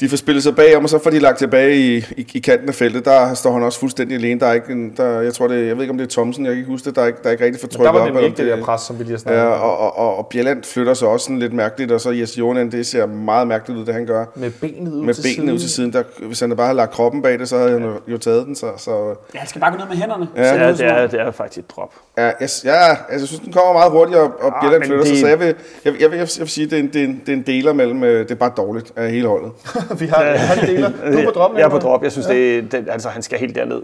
de 0.00 0.08
får 0.08 0.16
spillet 0.16 0.42
sig 0.42 0.56
bagom, 0.56 0.84
og 0.84 0.90
så 0.90 0.98
får 0.98 1.10
de 1.10 1.18
lagt 1.18 1.38
tilbage 1.38 1.76
i, 1.76 1.96
i, 2.16 2.26
i 2.34 2.38
kanten 2.38 2.68
af 2.68 2.74
feltet. 2.74 3.04
Der 3.04 3.34
står 3.34 3.52
han 3.52 3.62
også 3.62 3.78
fuldstændig 3.80 4.16
alene. 4.16 4.40
Der 4.40 4.46
er 4.46 4.52
ikke 4.52 4.72
en, 4.72 4.92
der, 4.96 5.20
jeg 5.20 5.34
tror 5.34 5.48
det, 5.48 5.66
jeg 5.66 5.76
ved 5.76 5.82
ikke 5.82 5.90
om 5.92 5.98
det 5.98 6.04
er 6.04 6.10
Thomsen, 6.10 6.44
jeg 6.46 6.52
kan 6.52 6.58
ikke 6.58 6.70
huske 6.70 6.84
det. 6.88 6.96
Der 6.96 7.02
er 7.02 7.06
ikke, 7.06 7.18
der 7.22 7.28
er 7.28 7.32
ikke 7.32 7.44
rigtig 7.44 7.60
for 7.60 7.66
Der 7.66 7.76
trykket 7.76 7.94
var 7.94 8.00
op. 8.00 8.06
nemlig 8.06 8.18
eller 8.18 8.26
ikke 8.28 8.42
om 8.42 8.46
det 8.48 8.58
der 8.58 8.64
pres, 8.64 8.80
som 8.80 8.98
vi 8.98 9.04
lige 9.04 9.12
har 9.12 9.18
snakket 9.18 9.40
Ja, 9.40 9.46
om. 9.46 9.60
og, 9.60 9.78
og, 9.78 9.98
og, 9.98 10.16
og 10.16 10.26
Bjelland 10.26 10.64
flytter 10.64 10.94
sig 10.94 11.08
også 11.08 11.24
sådan 11.24 11.38
lidt 11.38 11.52
mærkeligt, 11.52 11.92
og 11.92 12.00
så 12.00 12.10
Jesse 12.10 12.38
Jordan, 12.38 12.70
det 12.72 12.86
ser 12.86 13.06
meget 13.06 13.48
mærkeligt 13.48 13.80
ud, 13.80 13.86
det 13.86 13.94
han 13.94 14.06
gør. 14.06 14.24
Med 14.34 14.50
benet 14.50 14.92
ud 14.92 15.02
Med 15.04 15.14
til 15.14 15.22
benene 15.36 15.52
ud 15.54 15.58
til 15.58 15.70
siden. 15.70 15.92
Der, 15.92 16.02
hvis 16.26 16.40
han 16.40 16.56
bare 16.56 16.66
havde 16.66 16.76
lagt 16.76 16.90
kroppen 16.92 17.22
bag 17.22 17.38
det, 17.38 17.48
så 17.48 17.58
havde 17.58 17.70
han 17.70 17.82
jo- 17.82 18.00
jo 18.08 18.18
taget 18.18 18.46
den. 18.46 18.56
Så, 18.56 18.66
så 18.76 19.14
Ja, 19.34 19.38
han 19.38 19.48
skal 19.48 19.60
bare 19.60 19.70
gå 19.72 19.78
ned 19.78 19.86
med 19.88 19.96
hænderne. 19.96 20.28
Ja. 20.36 20.64
Ja, 20.64 20.72
det 20.72 20.80
er, 20.86 21.06
det 21.06 21.20
er 21.20 21.30
faktisk 21.30 21.58
et 21.64 21.70
drop. 21.76 21.92
Ja, 22.18 22.22
jeg, 22.24 22.32
ja, 22.40 22.48
altså, 22.90 23.02
jeg 23.10 23.20
synes, 23.20 23.40
den 23.40 23.52
kommer 23.52 23.72
meget 23.72 23.90
hurtigt, 23.92 24.18
og, 24.18 24.32
og 24.40 24.56
Ah, 24.56 24.62
Bjelland 24.62 24.80
men 24.82 24.86
flytter 24.86 25.04
sig, 25.04 25.12
det- 25.12 25.20
så 25.20 25.28
jeg 25.28 25.38
vil, 25.40 25.46
jeg, 25.46 25.54
jeg, 25.84 25.92
vil, 25.92 26.00
jeg, 26.00 26.10
vil, 26.10 26.16
jeg 26.18 26.28
vil 26.38 26.48
sige, 26.48 26.66
det 26.66 26.72
er, 26.72 26.78
en, 26.82 26.88
det, 26.92 27.00
er 27.00 27.04
en, 27.04 27.20
det 27.26 27.32
er 27.32 27.36
en 27.36 27.42
deler 27.42 27.72
mellem, 27.72 28.04
øh, 28.04 28.18
det 28.22 28.30
er 28.30 28.34
bare 28.34 28.52
dårligt 28.56 28.92
af 28.96 29.10
hele 29.10 29.28
holdet. 29.28 29.52
vi 30.00 30.06
har, 30.06 30.24
han 30.24 30.66
deler. 30.66 30.90
Du 30.90 31.18
er 31.18 31.24
på 31.24 31.30
drop, 31.30 31.54
Jeg 31.54 31.62
er 31.62 31.68
på 31.68 31.78
drop. 31.78 32.02
Jeg 32.02 32.12
synes, 32.12 32.26
det, 32.26 32.72
det, 32.72 32.88
altså, 32.90 33.08
han 33.08 33.22
skal 33.22 33.38
helt 33.38 33.54
derned. 33.54 33.82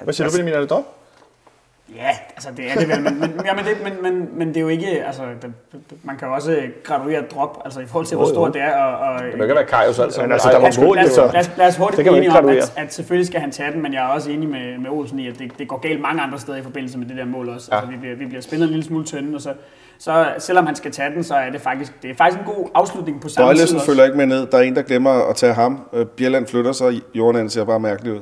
Hvad 0.00 0.14
siger 0.14 0.26
du, 0.28 0.32
Benjamin? 0.32 0.54
Er 0.54 0.60
det 0.60 0.70
drop? 0.70 0.96
Ja, 1.96 2.10
altså 2.36 2.48
det 2.56 2.70
er 2.70 2.74
det 2.74 2.88
vel, 2.88 3.02
men, 3.02 3.20
men, 3.20 3.40
ja, 3.44 3.54
men, 3.54 3.64
det, 3.64 3.76
men, 3.84 4.02
men, 4.02 4.28
men 4.38 4.48
det 4.48 4.56
er 4.56 4.60
jo 4.60 4.68
ikke, 4.68 5.04
altså 5.04 5.22
det, 5.42 5.52
man 6.02 6.16
kan 6.16 6.28
jo 6.28 6.34
også 6.34 6.62
graduere 6.84 7.22
drop, 7.22 7.62
altså 7.64 7.80
i 7.80 7.86
forhold 7.86 8.06
til, 8.06 8.16
hvor 8.16 8.26
stort 8.26 8.54
det 8.54 8.62
er. 8.62 8.74
Og, 8.74 8.98
og, 8.98 9.22
Det 9.22 9.32
kan 9.32 9.42
ikke 9.42 9.54
være 9.54 9.64
Kajus 9.64 9.98
altså. 9.98 10.22
Men 10.22 10.32
altså, 10.32 10.48
der 10.48 10.58
var 10.58 10.84
mål, 10.84 10.96
lad, 10.96 11.32
lad, 11.32 11.40
os, 11.40 11.50
lad 11.56 11.66
os 11.66 11.76
hurtigt 11.76 11.96
Det 11.96 12.04
kan 12.04 12.12
blive 12.12 12.16
enige 12.16 12.26
ikke 12.26 12.38
om, 12.38 12.44
graduere. 12.44 12.62
at, 12.62 12.72
at 12.76 12.94
selvfølgelig 12.94 13.26
skal 13.26 13.40
han 13.40 13.50
tage 13.50 13.72
den, 13.72 13.82
men 13.82 13.92
jeg 13.94 14.04
er 14.04 14.08
også 14.08 14.30
enig 14.30 14.48
med, 14.48 14.78
med 14.78 14.90
Olsen 14.90 15.18
i, 15.18 15.28
at 15.28 15.38
det, 15.38 15.52
det 15.58 15.68
går 15.68 15.78
galt 15.78 16.00
mange 16.00 16.22
andre 16.22 16.38
steder 16.38 16.58
i 16.58 16.62
forbindelse 16.62 16.98
med 16.98 17.06
det 17.06 17.16
der 17.16 17.24
mål 17.24 17.48
også. 17.48 17.68
Ja. 17.72 17.76
Altså, 17.76 17.90
vi, 17.90 17.96
bliver, 17.96 18.16
vi 18.16 18.26
bliver 18.26 18.42
spillet 18.42 18.66
en 18.66 18.70
lille 18.70 18.84
smule 18.84 19.04
tynde, 19.04 19.36
og 19.36 19.40
så, 19.40 19.52
så 20.00 20.32
selvom 20.38 20.66
han 20.66 20.76
skal 20.76 20.92
tage 20.92 21.10
den, 21.14 21.24
så 21.24 21.34
er 21.34 21.50
det 21.50 21.60
faktisk, 21.60 22.02
det 22.02 22.10
er 22.10 22.14
faktisk 22.14 22.38
en 22.40 22.54
god 22.54 22.68
afslutning 22.74 23.20
på 23.20 23.28
samme 23.28 23.50
tid 23.50 23.56
Bøjlesen 23.56 23.76
også. 23.76 23.86
følger 23.86 24.04
ikke 24.04 24.16
med 24.16 24.26
ned. 24.26 24.46
Der 24.46 24.58
er 24.58 24.62
en, 24.62 24.76
der 24.76 24.82
glemmer 24.82 25.10
at 25.10 25.36
tage 25.36 25.52
ham. 25.54 25.80
Øh, 25.92 26.06
Bjelland 26.06 26.46
flytter 26.46 26.72
sig, 26.72 27.00
Jordan 27.14 27.50
ser 27.50 27.64
bare 27.64 27.80
mærkeligt 27.80 28.16
ud. 28.16 28.20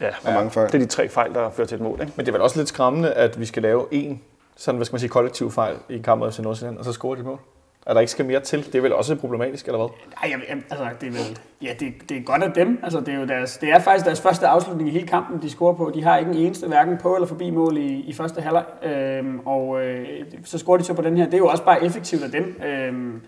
Ja, 0.00 0.08
Og 0.24 0.32
mange 0.32 0.50
fejl. 0.50 0.66
det 0.66 0.74
er 0.74 0.78
de 0.78 0.86
tre 0.86 1.08
fejl, 1.08 1.34
der 1.34 1.50
fører 1.50 1.66
til 1.66 1.74
et 1.74 1.80
mål. 1.80 2.00
Ikke? 2.00 2.12
Men 2.16 2.26
det 2.26 2.32
er 2.32 2.32
vel 2.32 2.42
også 2.42 2.58
lidt 2.58 2.68
skræmmende, 2.68 3.12
at 3.12 3.40
vi 3.40 3.46
skal 3.46 3.62
lave 3.62 3.86
en 3.90 4.20
sådan, 4.56 4.76
hvad 4.76 4.84
skal 4.86 4.94
man 4.94 5.00
sige, 5.00 5.10
kollektiv 5.10 5.50
fejl 5.50 5.76
i 5.88 5.96
en 5.96 6.02
kamp 6.02 6.18
mod 6.18 6.32
FC 6.32 6.38
Nordsjælland, 6.38 6.78
og 6.78 6.84
så 6.84 6.92
score 6.92 7.18
de 7.18 7.22
mål. 7.22 7.38
At 7.86 7.94
der 7.94 8.00
ikke 8.00 8.12
skal 8.12 8.24
mere 8.24 8.40
til. 8.40 8.66
Det 8.66 8.74
er 8.74 8.80
vel 8.80 8.92
også 8.92 9.16
problematisk, 9.16 9.66
eller 9.66 9.78
hvad? 9.78 9.88
Nej, 10.22 10.30
jeg, 10.48 10.62
altså, 10.70 10.88
det 11.00 11.06
er 11.06 11.12
vel, 11.12 11.38
ja, 11.62 11.72
det, 11.80 11.94
det 12.08 12.16
er 12.16 12.22
godt 12.22 12.42
af 12.42 12.52
dem. 12.52 12.80
Altså, 12.82 13.00
det, 13.00 13.08
er 13.08 13.18
jo 13.18 13.26
deres, 13.26 13.58
det 13.58 13.68
er 13.70 13.78
faktisk 13.78 14.06
deres 14.06 14.20
første 14.20 14.46
afslutning 14.46 14.88
i 14.88 14.92
hele 14.92 15.06
kampen, 15.06 15.42
de 15.42 15.50
scorer 15.50 15.74
på. 15.74 15.92
De 15.94 16.02
har 16.02 16.18
ikke 16.18 16.30
en 16.30 16.36
eneste, 16.36 16.66
hverken 16.66 16.98
på 16.98 17.14
eller 17.14 17.26
forbi 17.26 17.50
mål 17.50 17.76
i, 17.76 18.00
i 18.00 18.12
første 18.12 18.40
halvleg. 18.40 18.64
Øhm, 18.82 19.38
og 19.38 19.86
øh, 19.86 20.06
så 20.44 20.58
scorer 20.58 20.78
de 20.78 20.84
så 20.84 20.94
på 20.94 21.02
den 21.02 21.16
her. 21.16 21.24
Det 21.24 21.34
er 21.34 21.38
jo 21.38 21.46
også 21.46 21.64
bare 21.64 21.84
effektivt 21.84 22.22
af 22.22 22.30
dem. 22.30 22.60
Øhm, 22.66 23.20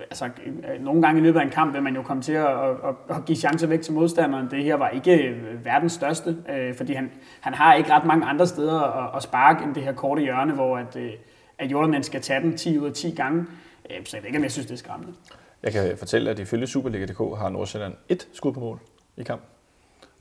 altså, 0.00 0.24
øh, 0.24 0.84
nogle 0.84 1.02
gange 1.02 1.20
i 1.20 1.24
løbet 1.24 1.40
af 1.40 1.44
en 1.44 1.50
kamp 1.50 1.74
vil 1.74 1.82
man 1.82 1.94
jo 1.94 2.02
komme 2.02 2.22
til 2.22 2.32
at, 2.32 2.46
at, 2.46 3.16
at 3.16 3.24
give 3.26 3.36
chancer 3.36 3.66
væk 3.66 3.80
til 3.80 3.92
modstanderen. 3.92 4.50
Det 4.50 4.64
her 4.64 4.76
var 4.76 4.88
ikke 4.88 5.16
øh, 5.16 5.64
verdens 5.64 5.92
største, 5.92 6.36
øh, 6.56 6.74
fordi 6.74 6.92
han, 6.92 7.10
han 7.40 7.54
har 7.54 7.74
ikke 7.74 7.92
ret 7.92 8.04
mange 8.04 8.26
andre 8.26 8.46
steder 8.46 8.80
at, 8.80 9.16
at 9.16 9.22
sparke 9.22 9.64
end 9.64 9.74
det 9.74 9.82
her 9.82 9.92
korte 9.92 10.22
hjørne, 10.22 10.52
hvor 10.52 10.76
at, 10.76 10.96
øh, 10.96 11.10
at 11.58 11.70
Jordan 11.70 12.02
skal 12.02 12.20
tage 12.20 12.40
den 12.40 12.56
10 12.56 12.78
ud 12.78 12.86
af 12.86 12.92
10 12.92 13.10
gange. 13.10 13.46
Øh, 13.90 13.96
så 14.06 14.16
jeg 14.16 14.22
ved 14.22 14.28
ikke, 14.28 14.36
om 14.38 14.42
jeg 14.42 14.52
synes, 14.52 14.66
det 14.66 14.72
er 14.74 14.78
skræmmende. 14.78 15.14
Jeg 15.62 15.72
kan 15.72 15.96
fortælle, 15.98 16.30
at 16.30 16.38
ifølge 16.38 16.66
Superliga.dk 16.66 17.18
har 17.38 17.48
Nordsjælland 17.48 17.94
et 18.08 18.28
skud 18.32 18.52
på 18.52 18.60
mål 18.60 18.80
i 19.16 19.22
kamp. 19.22 19.42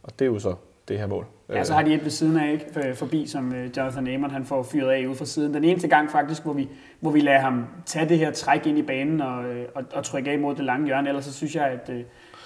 Og 0.03 0.19
det 0.19 0.25
er 0.25 0.29
jo 0.29 0.39
så 0.39 0.55
det 0.87 0.99
her 0.99 1.07
mål. 1.07 1.25
Ja, 1.49 1.63
så 1.63 1.73
har 1.73 1.81
de 1.81 1.93
et 1.93 2.03
ved 2.03 2.11
siden 2.11 2.37
af, 2.37 2.51
ikke? 2.51 2.65
For- 2.73 2.93
forbi, 2.93 3.27
som 3.27 3.53
øh, 3.55 3.77
Jonathan 3.77 4.07
Amon 4.07 4.31
han 4.31 4.45
får 4.45 4.63
fyret 4.63 4.91
af 4.91 5.05
ude 5.05 5.15
fra 5.15 5.25
siden. 5.25 5.53
Den 5.53 5.63
eneste 5.63 5.87
gang 5.87 6.11
faktisk, 6.11 6.43
hvor 6.43 6.53
vi, 6.53 6.69
hvor 6.99 7.11
vi 7.11 7.19
lader 7.19 7.39
ham 7.39 7.65
tage 7.85 8.09
det 8.09 8.17
her 8.17 8.31
træk 8.31 8.65
ind 8.65 8.77
i 8.77 8.81
banen 8.81 9.21
og, 9.21 9.45
øh, 9.45 9.65
og, 9.75 9.83
og 9.93 10.03
trykke 10.03 10.31
af 10.31 10.39
mod 10.39 10.55
det 10.55 10.65
lange 10.65 10.85
hjørne. 10.85 11.09
Ellers 11.09 11.25
så 11.25 11.33
synes 11.33 11.55
jeg, 11.55 11.65
at 11.65 11.89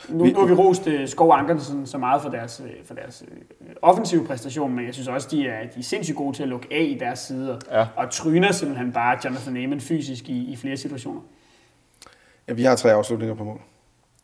nu, 0.09 0.25
nu 0.25 0.39
har 0.39 0.45
vi 0.47 0.53
rost 0.53 0.87
øh, 0.87 1.07
Skov 1.07 1.31
Ankersen 1.33 1.85
så 1.87 1.97
meget 1.97 2.21
for 2.21 2.29
deres, 2.29 2.61
øh, 2.65 2.71
for 2.85 2.93
deres 2.93 3.23
øh, 3.31 3.67
offensive 3.81 4.25
præstation, 4.25 4.75
men 4.75 4.85
jeg 4.85 4.93
synes 4.93 5.07
også, 5.07 5.27
de 5.31 5.47
er, 5.47 5.59
de 5.75 5.79
er 5.79 5.83
sindssygt 5.83 6.17
gode 6.17 6.35
til 6.37 6.43
at 6.43 6.49
lukke 6.49 6.67
af 6.71 6.81
i 6.83 6.97
deres 6.99 7.19
sider. 7.19 7.57
Ja. 7.71 7.85
Og 7.95 8.09
tryner 8.11 8.51
simpelthen 8.51 8.91
bare 8.91 9.17
Jonathan 9.25 9.63
Amon 9.63 9.79
fysisk 9.79 10.29
i, 10.29 10.51
i 10.51 10.55
flere 10.55 10.77
situationer. 10.77 11.21
Ja, 12.47 12.53
vi 12.53 12.63
har 12.63 12.75
tre 12.75 12.93
afslutninger 12.93 13.35
på 13.35 13.43
mål. 13.43 13.59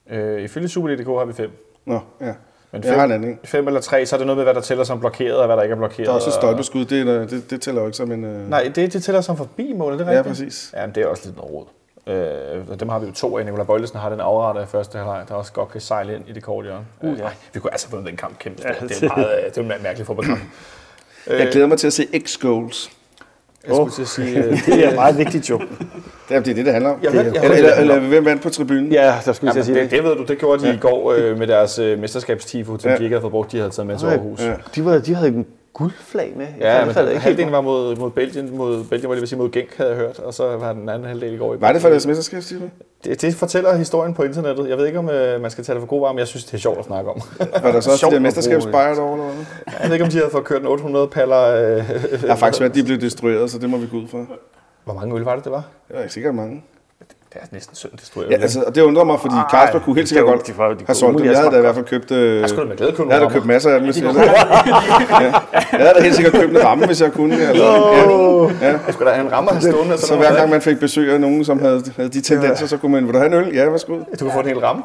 Øh, 0.09 0.41
ifølge 0.43 0.67
Superliga.dk 0.67 1.07
har 1.07 1.25
vi 1.25 1.33
fem. 1.33 1.51
Nå, 1.85 1.99
ja. 2.21 2.33
Men 2.73 2.83
Jeg 2.83 2.95
har 2.95 3.05
en 3.05 3.11
anden, 3.11 3.39
fem 3.43 3.67
eller 3.67 3.81
tre, 3.81 4.05
så 4.05 4.15
er 4.15 4.17
det 4.17 4.27
noget 4.27 4.37
med, 4.37 4.45
hvad 4.45 4.53
der 4.53 4.61
tæller 4.61 4.83
som 4.83 4.99
blokeret, 4.99 5.37
og 5.37 5.45
hvad 5.45 5.55
der 5.57 5.63
ikke 5.63 5.73
er 5.73 5.77
blokeret. 5.77 6.05
Der 6.05 6.11
er 6.11 6.15
også 6.15 6.29
et 6.29 6.33
og- 6.35 6.41
stolpeskud, 6.41 6.85
det, 6.85 7.29
det, 7.31 7.49
det 7.49 7.61
tæller 7.61 7.81
jo 7.81 7.87
ikke 7.87 7.97
som 7.97 8.11
en... 8.11 8.23
Øh... 8.23 8.49
Nej, 8.49 8.71
det, 8.75 8.93
det 8.93 9.03
tæller 9.03 9.21
som 9.21 9.37
forbi 9.37 9.73
målet, 9.73 9.99
det 9.99 10.07
er 10.07 10.11
Ja, 10.11 10.17
rigtigt. 10.17 10.31
præcis. 10.31 10.73
Ja, 10.77 10.85
men 10.85 10.95
det 10.95 11.03
er 11.03 11.07
også 11.07 11.25
lidt 11.25 11.37
noget 11.37 11.53
råd. 11.53 11.65
Øh, 12.11 12.67
og 12.69 12.79
dem 12.79 12.89
har 12.89 12.99
vi 12.99 13.05
jo 13.05 13.11
to 13.13 13.37
af. 13.37 13.45
Nicolai 13.45 13.65
Bøjlesen 13.65 13.99
har 13.99 14.09
den 14.09 14.19
afretter 14.19 14.61
i 14.63 14.65
første 14.65 14.97
halvleg, 14.97 15.23
der 15.29 15.35
også 15.35 15.51
godt 15.53 15.71
kan 15.71 15.81
sejle 15.81 16.15
ind 16.15 16.23
i 16.27 16.31
det 16.33 16.43
korte 16.43 16.65
hjørne. 16.65 16.85
Uh, 17.01 17.19
ja. 17.19 17.27
vi 17.53 17.59
kunne 17.59 17.71
altså 17.71 17.87
vundet 17.91 18.07
den 18.07 18.17
kamp 18.17 18.39
kæmpe 18.39 18.61
Ja, 18.65 18.87
det, 18.87 19.03
er 19.03 19.07
meget, 19.17 19.29
øh, 19.45 19.49
det 19.49 19.57
er 19.57 19.61
en 19.75 19.83
mærkelig 19.83 20.05
fodboldkamp. 20.07 20.39
Jeg 21.27 21.47
glæder 21.51 21.67
mig 21.67 21.77
til 21.77 21.87
at 21.87 21.93
se 21.93 22.03
X-goals. 22.27 22.91
Jeg 23.67 23.75
skulle 23.75 23.91
til 23.91 24.01
at 24.01 24.07
sige... 24.07 24.43
øh, 24.43 24.65
Det 24.65 24.85
er 24.85 24.95
meget 24.95 25.17
vigtigt 25.17 25.49
jo. 25.49 25.57
Det 26.29 26.37
er 26.37 26.39
det, 26.41 26.55
det, 26.55 26.65
det 26.65 26.73
handler 26.73 26.89
om. 26.91 26.99
Jeg 27.03 27.13
ved- 27.13 27.19
jeg 27.19 27.43
eller, 27.43 27.57
eller, 27.57 27.75
eller, 27.75 27.99
hvem 27.99 28.25
vandt 28.25 28.43
på 28.43 28.49
tribunen? 28.49 28.91
Ja, 28.91 29.15
der 29.25 29.33
skulle 29.33 29.53
jeg 29.55 29.65
sige 29.65 29.79
det. 29.79 29.91
det, 29.91 30.03
ved 30.03 30.15
du, 30.15 30.23
det 30.23 30.37
gjorde 30.37 30.61
de 30.61 30.67
ja. 30.67 30.73
i 30.73 30.77
går 30.77 31.11
øh, 31.13 31.37
med 31.39 31.47
deres 31.47 31.79
øh, 31.79 31.99
mesterskabstifo, 31.99 32.77
som 32.77 32.91
Ja. 32.91 32.97
de 32.97 33.03
ikke 33.03 33.13
havde 33.13 33.21
fået 33.21 33.31
brugt, 33.31 33.51
de 33.51 33.57
havde 33.57 33.69
taget 33.71 33.87
med 33.87 33.97
til 33.97 34.05
Aarhus. 34.05 34.41
Ja. 34.41 34.53
De, 34.75 34.85
var, 34.85 34.97
de 34.97 35.15
havde 35.15 35.29
en 35.29 35.45
guldflag 35.73 36.33
med. 36.35 36.47
Ja, 36.59 36.77
Jeg 36.77 36.85
men 36.85 36.93
faldt 36.93 37.09
ikke 37.09 37.13
helt 37.21 37.23
halvdelen 37.23 37.51
var 37.51 37.61
mod, 37.61 37.95
mod 37.95 38.11
Belgien, 38.11 38.57
mod 38.57 38.83
Belgien, 38.83 39.05
hvor 39.05 39.13
det 39.13 39.21
vil 39.21 39.27
sige 39.27 39.39
mod 39.39 39.49
Genk, 39.51 39.77
havde 39.77 39.89
jeg 39.89 39.97
hørt, 39.99 40.19
og 40.19 40.33
så 40.33 40.57
var 40.57 40.73
den 40.73 40.89
anden 40.89 41.07
halvdel 41.07 41.33
i 41.33 41.37
går. 41.37 41.53
i 41.53 41.61
Var 41.61 41.71
det 41.71 41.81
for 41.81 41.89
deres 41.89 42.07
mesterskab, 42.07 42.41
Stine? 42.41 42.71
det, 43.03 43.21
det 43.21 43.35
fortæller 43.35 43.75
historien 43.75 44.13
på 44.13 44.23
internettet. 44.23 44.69
Jeg 44.69 44.77
ved 44.77 44.85
ikke, 44.87 44.99
om 44.99 45.09
øh, 45.09 45.41
man 45.41 45.51
skal 45.51 45.63
tage 45.63 45.73
det 45.73 45.81
for 45.81 45.87
god 45.87 45.99
varer, 46.01 46.13
men 46.13 46.19
jeg 46.19 46.27
synes, 46.27 46.45
det 46.45 46.53
er 46.53 46.57
sjovt 46.57 46.79
at 46.79 46.85
snakke 46.85 47.09
om. 47.09 47.21
Var 47.63 47.71
der 47.71 47.79
så 47.79 47.91
også 47.91 48.07
de 48.09 48.13
der 48.15 48.19
mesterskabsbejre 48.19 48.95
derovre? 48.95 49.13
Eller 49.13 49.33
hvad? 49.33 49.73
jeg 49.81 49.89
ved 49.89 49.93
ikke, 49.95 50.05
om 50.05 50.11
de 50.11 50.17
havde 50.17 50.29
fået 50.31 50.43
kørt 50.43 50.61
en 50.61 50.67
800 50.67 51.07
paller. 51.07 51.41
Øh, 51.41 51.77
Jeg 51.77 52.19
har 52.29 52.35
faktisk 52.35 52.61
været, 52.61 52.69
at 52.71 52.75
de 52.75 52.83
blev 52.83 53.01
destrueret, 53.01 53.51
så 53.51 53.59
det 53.59 53.69
må 53.69 53.77
vi 53.77 53.87
gå 53.91 53.97
ud 53.97 54.07
fra. 54.07 54.17
hvor 54.83 54.93
mange 54.93 55.15
øl 55.15 55.21
var 55.21 55.35
det, 55.35 55.43
det 55.43 55.51
var? 55.51 55.63
Det 55.87 55.95
var 55.95 56.01
ikke 56.01 56.13
sikkert 56.13 56.35
mange. 56.35 56.63
Det 57.33 57.39
er 57.41 57.45
næsten 57.51 57.75
synd, 57.75 57.91
det 57.91 58.01
tror 58.13 58.21
jeg. 58.21 58.31
Ja, 58.31 58.37
altså, 58.37 58.63
og 58.67 58.75
det 58.75 58.81
undrer 58.81 59.03
mig, 59.03 59.19
fordi 59.19 59.35
Kasper 59.51 59.79
kunne 59.79 59.95
helt 59.95 60.09
sikkert 60.09 60.27
er 60.27 60.31
godt 60.31 60.47
de 60.47 60.57
var- 60.57 60.67
de 60.69 60.75
have 60.75 60.85
kunne 60.85 60.95
solgt 60.95 61.17
dem. 61.19 61.27
Jeg 61.27 61.37
havde 61.37 61.51
da 61.51 61.57
i 61.57 61.61
hvert 61.61 61.75
fald 61.75 61.85
købt... 61.85 62.11
Øh, 62.11 62.41
jeg 62.41 62.49
skulle 62.49 62.67
med 62.67 62.77
glæde 62.77 62.91
købe 62.91 63.09
jeg 63.09 63.17
havde 63.17 63.29
da 63.29 63.33
købt 63.33 63.45
masser 63.45 63.69
af 63.69 63.79
dem, 63.79 63.83
hvis 63.85 63.95
De 63.95 64.05
jeg 64.05 64.13
havde. 64.13 64.31
Jeg 65.71 65.79
havde 65.79 65.93
da 65.97 66.01
helt 66.01 66.15
sikkert 66.15 66.33
købt 66.33 66.51
en 66.57 66.63
ramme, 66.65 66.85
hvis 66.85 67.01
jeg 67.01 67.11
kunne. 67.11 67.35
Eller, 67.49 68.51
ja. 68.61 68.67
Jeg 68.71 68.79
skulle 68.93 69.09
da 69.09 69.15
have 69.15 69.27
en 69.27 69.33
rammer 69.33 69.59
stående. 69.59 69.97
Så 69.97 70.15
hver 70.17 70.35
gang 70.35 70.49
man 70.49 70.61
fik 70.61 70.79
besøg 70.79 71.13
af 71.13 71.21
nogen, 71.21 71.45
som 71.45 71.59
havde, 71.59 71.83
havde 71.95 72.09
de 72.09 72.21
tendenser, 72.21 72.65
så 72.67 72.77
kunne 72.77 72.91
man, 72.91 73.05
vil 73.05 73.13
du 73.13 73.17
have 73.19 73.27
en 73.27 73.33
øl? 73.33 73.55
Ja, 73.55 73.65
værsgo. 73.69 73.93
Du 74.19 74.25
kan 74.25 74.31
få 74.33 74.39
en 74.39 74.45
hel 74.47 74.59
ramme. 74.59 74.83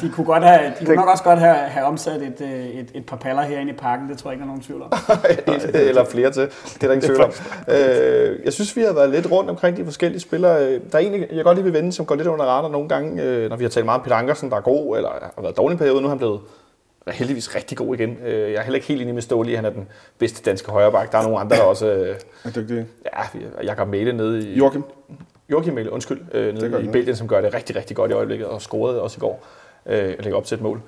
De 0.00 0.08
kunne, 0.14 0.24
godt 0.26 0.44
have, 0.44 0.60
de 0.80 0.84
kunne 0.84 0.96
nok 0.96 1.08
også 1.08 1.24
godt 1.24 1.38
have, 1.38 1.54
have 1.56 1.86
omsat 1.86 2.22
et, 2.22 2.34
øh, 2.40 2.48
et, 2.80 2.86
et 2.94 3.06
par 3.06 3.16
paller 3.16 3.42
herinde 3.42 3.72
i 3.72 3.76
parken. 3.76 4.08
Det 4.08 4.18
tror 4.18 4.30
jeg 4.30 4.34
ikke, 4.34 4.40
der 4.40 4.44
er 4.44 4.52
nogen 4.52 4.62
tvivl 4.62 4.82
om. 4.82 4.92
Et 5.80 5.88
eller 5.88 6.04
flere 6.04 6.30
til. 6.30 6.42
Det 6.42 6.82
er 6.82 6.86
der 6.86 6.92
ingen 6.92 7.06
tvivl 7.08 7.20
om. 7.22 7.30
Øh, 7.68 8.38
jeg 8.44 8.52
synes, 8.52 8.76
vi 8.76 8.82
har 8.82 8.92
været 8.92 9.10
lidt 9.10 9.30
rundt 9.30 9.50
omkring 9.50 9.76
de 9.76 9.84
forskellige 9.84 10.20
spillere. 10.20 10.64
Øh, 10.66 10.80
Der 10.92 10.98
er 10.98 11.02
en, 11.02 11.24
jeg 11.40 11.44
godt 11.44 11.56
lige 11.56 11.64
vil 11.64 11.72
vende, 11.72 11.92
som 11.92 12.06
går 12.06 12.14
lidt 12.14 12.28
under 12.28 12.44
radar 12.44 12.68
nogle 12.68 12.88
gange, 12.88 13.22
øh, 13.22 13.48
når 13.50 13.56
vi 13.56 13.64
har 13.64 13.68
talt 13.68 13.84
meget 13.86 13.98
om 13.98 14.04
Peter 14.04 14.16
Ankersen, 14.16 14.50
der 14.50 14.56
er 14.56 14.60
god, 14.60 14.96
eller 14.96 15.10
har 15.34 15.42
været 15.42 15.56
dårlig 15.56 15.74
en 15.74 15.78
periode. 15.78 16.00
Nu 16.00 16.06
er 16.06 16.08
han 16.08 16.18
blevet 16.18 16.40
heldigvis 17.08 17.54
rigtig 17.54 17.78
god 17.78 17.94
igen. 17.94 18.16
Øh, 18.24 18.52
Jeg 18.52 18.58
er 18.58 18.62
heller 18.62 18.74
ikke 18.76 18.86
helt 18.88 19.02
enig 19.02 19.14
med 19.14 19.22
Ståle 19.22 19.56
han 19.56 19.64
er 19.64 19.70
den 19.70 19.88
bedste 20.18 20.50
danske 20.50 20.70
højreback. 20.70 21.12
Der 21.12 21.18
er 21.18 21.22
nogle 21.22 21.38
andre, 21.38 21.56
der 21.56 21.62
også... 21.62 21.86
øh, 21.86 22.16
Er 22.44 22.50
dygtig. 22.50 22.86
Ja, 23.04 23.38
Jakob 23.62 23.88
Mæle 23.88 24.12
nede 24.12 24.48
i... 24.48 24.54
Joachim. 24.58 24.84
Joachim 25.50 25.74
Mæle, 25.74 25.92
undskyld, 25.92 26.20
øh, 26.32 26.54
nede 26.54 26.66
i 26.66 26.70
noget. 26.70 26.92
Belgien, 26.92 27.16
som 27.16 27.28
gør 27.28 27.40
det 27.40 27.54
rigtig, 27.54 27.76
rigtig 27.76 27.96
godt 27.96 28.10
i 28.10 28.14
øjeblikket, 28.14 28.46
og 28.46 28.62
scorede 28.62 29.02
også 29.02 29.18
i 29.18 29.20
går, 29.20 29.46
øh, 29.86 30.14
og 30.18 30.24
lægger 30.24 30.36
op 30.38 30.44
til 30.44 30.54
et 30.54 30.60
mål. 30.62 30.80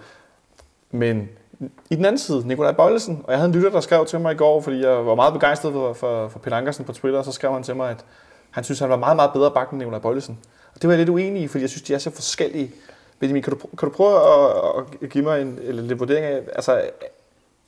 Men 0.90 1.28
i 1.90 1.94
den 1.96 2.04
anden 2.04 2.18
side, 2.18 2.48
Nikolaj 2.48 2.72
Bøjlesen, 2.72 3.20
og 3.24 3.30
jeg 3.32 3.38
havde 3.38 3.48
en 3.48 3.54
lytter, 3.54 3.70
der 3.70 3.80
skrev 3.80 4.06
til 4.06 4.20
mig 4.20 4.32
i 4.32 4.36
går, 4.36 4.60
fordi 4.60 4.80
jeg 4.84 5.06
var 5.06 5.14
meget 5.14 5.32
begejstret 5.32 5.72
for, 5.72 5.92
for, 5.92 6.28
for 6.28 6.38
Peter 6.38 6.56
Ankersen 6.56 6.84
på 6.84 6.92
Twitter, 6.92 7.18
og 7.18 7.24
så 7.24 7.32
skrev 7.32 7.52
han 7.52 7.62
til 7.62 7.76
mig, 7.76 7.90
at 7.90 8.04
han 8.52 8.64
synes, 8.64 8.80
han 8.80 8.90
var 8.90 8.96
meget, 8.96 9.16
meget 9.16 9.32
bedre 9.32 9.50
bakken 9.50 9.74
end 9.76 9.78
Nikolaj 9.78 10.00
Bøjlesen. 10.00 10.38
Og 10.74 10.82
det 10.82 10.88
var 10.88 10.94
jeg 10.94 10.98
lidt 10.98 11.08
uenig 11.08 11.42
i, 11.42 11.48
fordi 11.48 11.62
jeg 11.62 11.70
synes, 11.70 11.82
de 11.82 11.94
er 11.94 11.98
så 11.98 12.10
forskellige. 12.10 12.70
Benjamin, 13.20 13.42
kan 13.42 13.52
du, 13.52 13.58
kan 13.78 13.88
du 13.88 13.94
prøve 13.94 14.16
at, 14.16 14.84
at 15.02 15.10
give 15.10 15.24
mig 15.24 15.42
en 15.42 15.58
eller 15.62 15.82
lidt 15.82 16.00
vurdering 16.00 16.26
af, 16.26 16.40
altså, 16.54 16.82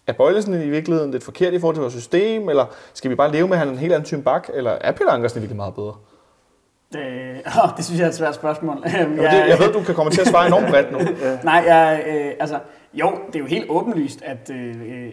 er 0.07 0.13
Bøjlesen 0.13 0.63
i 0.63 0.69
virkeligheden 0.69 1.11
lidt 1.11 1.25
forkert 1.25 1.55
i 1.55 1.59
forhold 1.59 1.77
til 1.77 1.81
vores 1.81 1.95
system, 1.95 2.49
eller 2.49 2.67
skal 2.95 3.11
vi 3.11 3.15
bare 3.15 3.33
leve 3.33 3.49
med, 3.49 3.55
at 3.55 3.59
han 3.59 3.69
er 3.69 3.73
en 3.73 3.79
helt 3.79 3.93
anden 3.93 4.07
type 4.07 4.23
bak, 4.23 4.49
eller 4.55 4.71
er 4.71 4.93
Peter 4.93 5.11
Ankersen 5.11 5.41
virkelig 5.41 5.57
meget 5.57 5.75
bedre? 5.75 5.95
Det, 6.93 7.01
åh, 7.63 7.77
det 7.77 7.85
synes 7.85 7.99
jeg 7.99 8.05
er 8.05 8.09
et 8.09 8.15
svært 8.15 8.35
spørgsmål. 8.35 8.77
Jeg, 8.85 9.07
det, 9.09 9.49
jeg 9.49 9.59
ved, 9.59 9.73
du 9.73 9.83
kan 9.83 9.95
komme 9.95 10.13
til 10.13 10.21
at 10.21 10.27
svare 10.27 10.47
enormt 10.47 10.69
bredt 10.69 10.93
nu. 10.93 10.99
Nej, 11.45 11.65
jeg, 11.67 12.05
øh, 12.07 12.33
altså, 12.41 12.59
jo, 12.95 13.13
det 13.27 13.35
er 13.35 13.41
jo 13.41 13.47
helt 13.47 13.71
åbenlyst, 13.71 14.23
at 14.23 14.51
øh, 14.51 14.77
øh, 14.81 15.13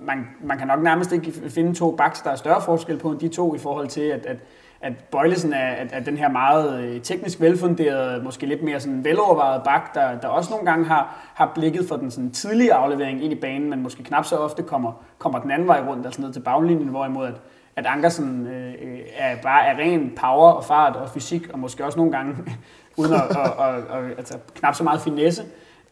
man, 0.00 0.26
man 0.40 0.58
kan 0.58 0.66
nok 0.66 0.82
nærmest 0.82 1.12
ikke 1.12 1.32
finde 1.48 1.74
to 1.74 1.96
backs, 1.96 2.22
der 2.22 2.30
er 2.30 2.36
større 2.36 2.62
forskel 2.62 2.98
på 2.98 3.10
end 3.10 3.20
de 3.20 3.28
to 3.28 3.54
i 3.54 3.58
forhold 3.58 3.88
til, 3.88 4.00
at, 4.00 4.26
at, 4.26 4.36
at 4.80 4.92
Bøjlesen 5.10 5.52
er, 5.52 5.68
at, 5.68 5.92
at 5.92 6.06
den 6.06 6.16
her 6.16 6.28
meget 6.28 6.80
øh, 6.80 7.00
teknisk 7.00 7.40
velfunderede, 7.40 8.22
måske 8.22 8.46
lidt 8.46 8.62
mere 8.62 8.80
sådan 8.80 9.04
velovervejet 9.04 9.62
bak, 9.62 9.94
der, 9.94 10.18
der 10.20 10.28
også 10.28 10.50
nogle 10.50 10.66
gange 10.70 10.84
har, 10.84 11.30
har 11.34 11.52
blikket 11.54 11.88
for 11.88 11.96
den 11.96 12.10
sådan 12.10 12.30
tidlige 12.30 12.72
aflevering 12.72 13.24
ind 13.24 13.32
i 13.32 13.36
banen, 13.40 13.70
men 13.70 13.82
måske 13.82 14.02
knap 14.02 14.24
så 14.24 14.36
ofte 14.36 14.62
kommer, 14.62 14.92
kommer 15.18 15.38
den 15.38 15.50
anden 15.50 15.68
vej 15.68 15.82
rundt, 15.88 16.06
altså 16.06 16.20
ned 16.20 16.32
til 16.32 16.40
baglinjen, 16.40 16.88
hvorimod 16.88 17.26
at, 17.26 17.34
at 17.76 17.86
Ankersen 17.86 18.46
øh, 18.46 18.74
er 19.16 19.36
bare 19.42 19.66
er 19.66 19.78
ren 19.78 20.12
power 20.16 20.50
og 20.50 20.64
fart 20.64 20.96
og 20.96 21.10
fysik, 21.10 21.48
og 21.52 21.58
måske 21.58 21.84
også 21.84 21.98
nogle 21.98 22.12
gange, 22.12 22.36
uden 22.98 23.12
at, 23.12 23.20
at, 23.20 23.36
at, 23.36 23.74
at, 23.74 24.04
at 24.04 24.18
altså, 24.18 24.38
knap 24.54 24.74
så 24.74 24.84
meget 24.84 25.00
finesse. 25.00 25.42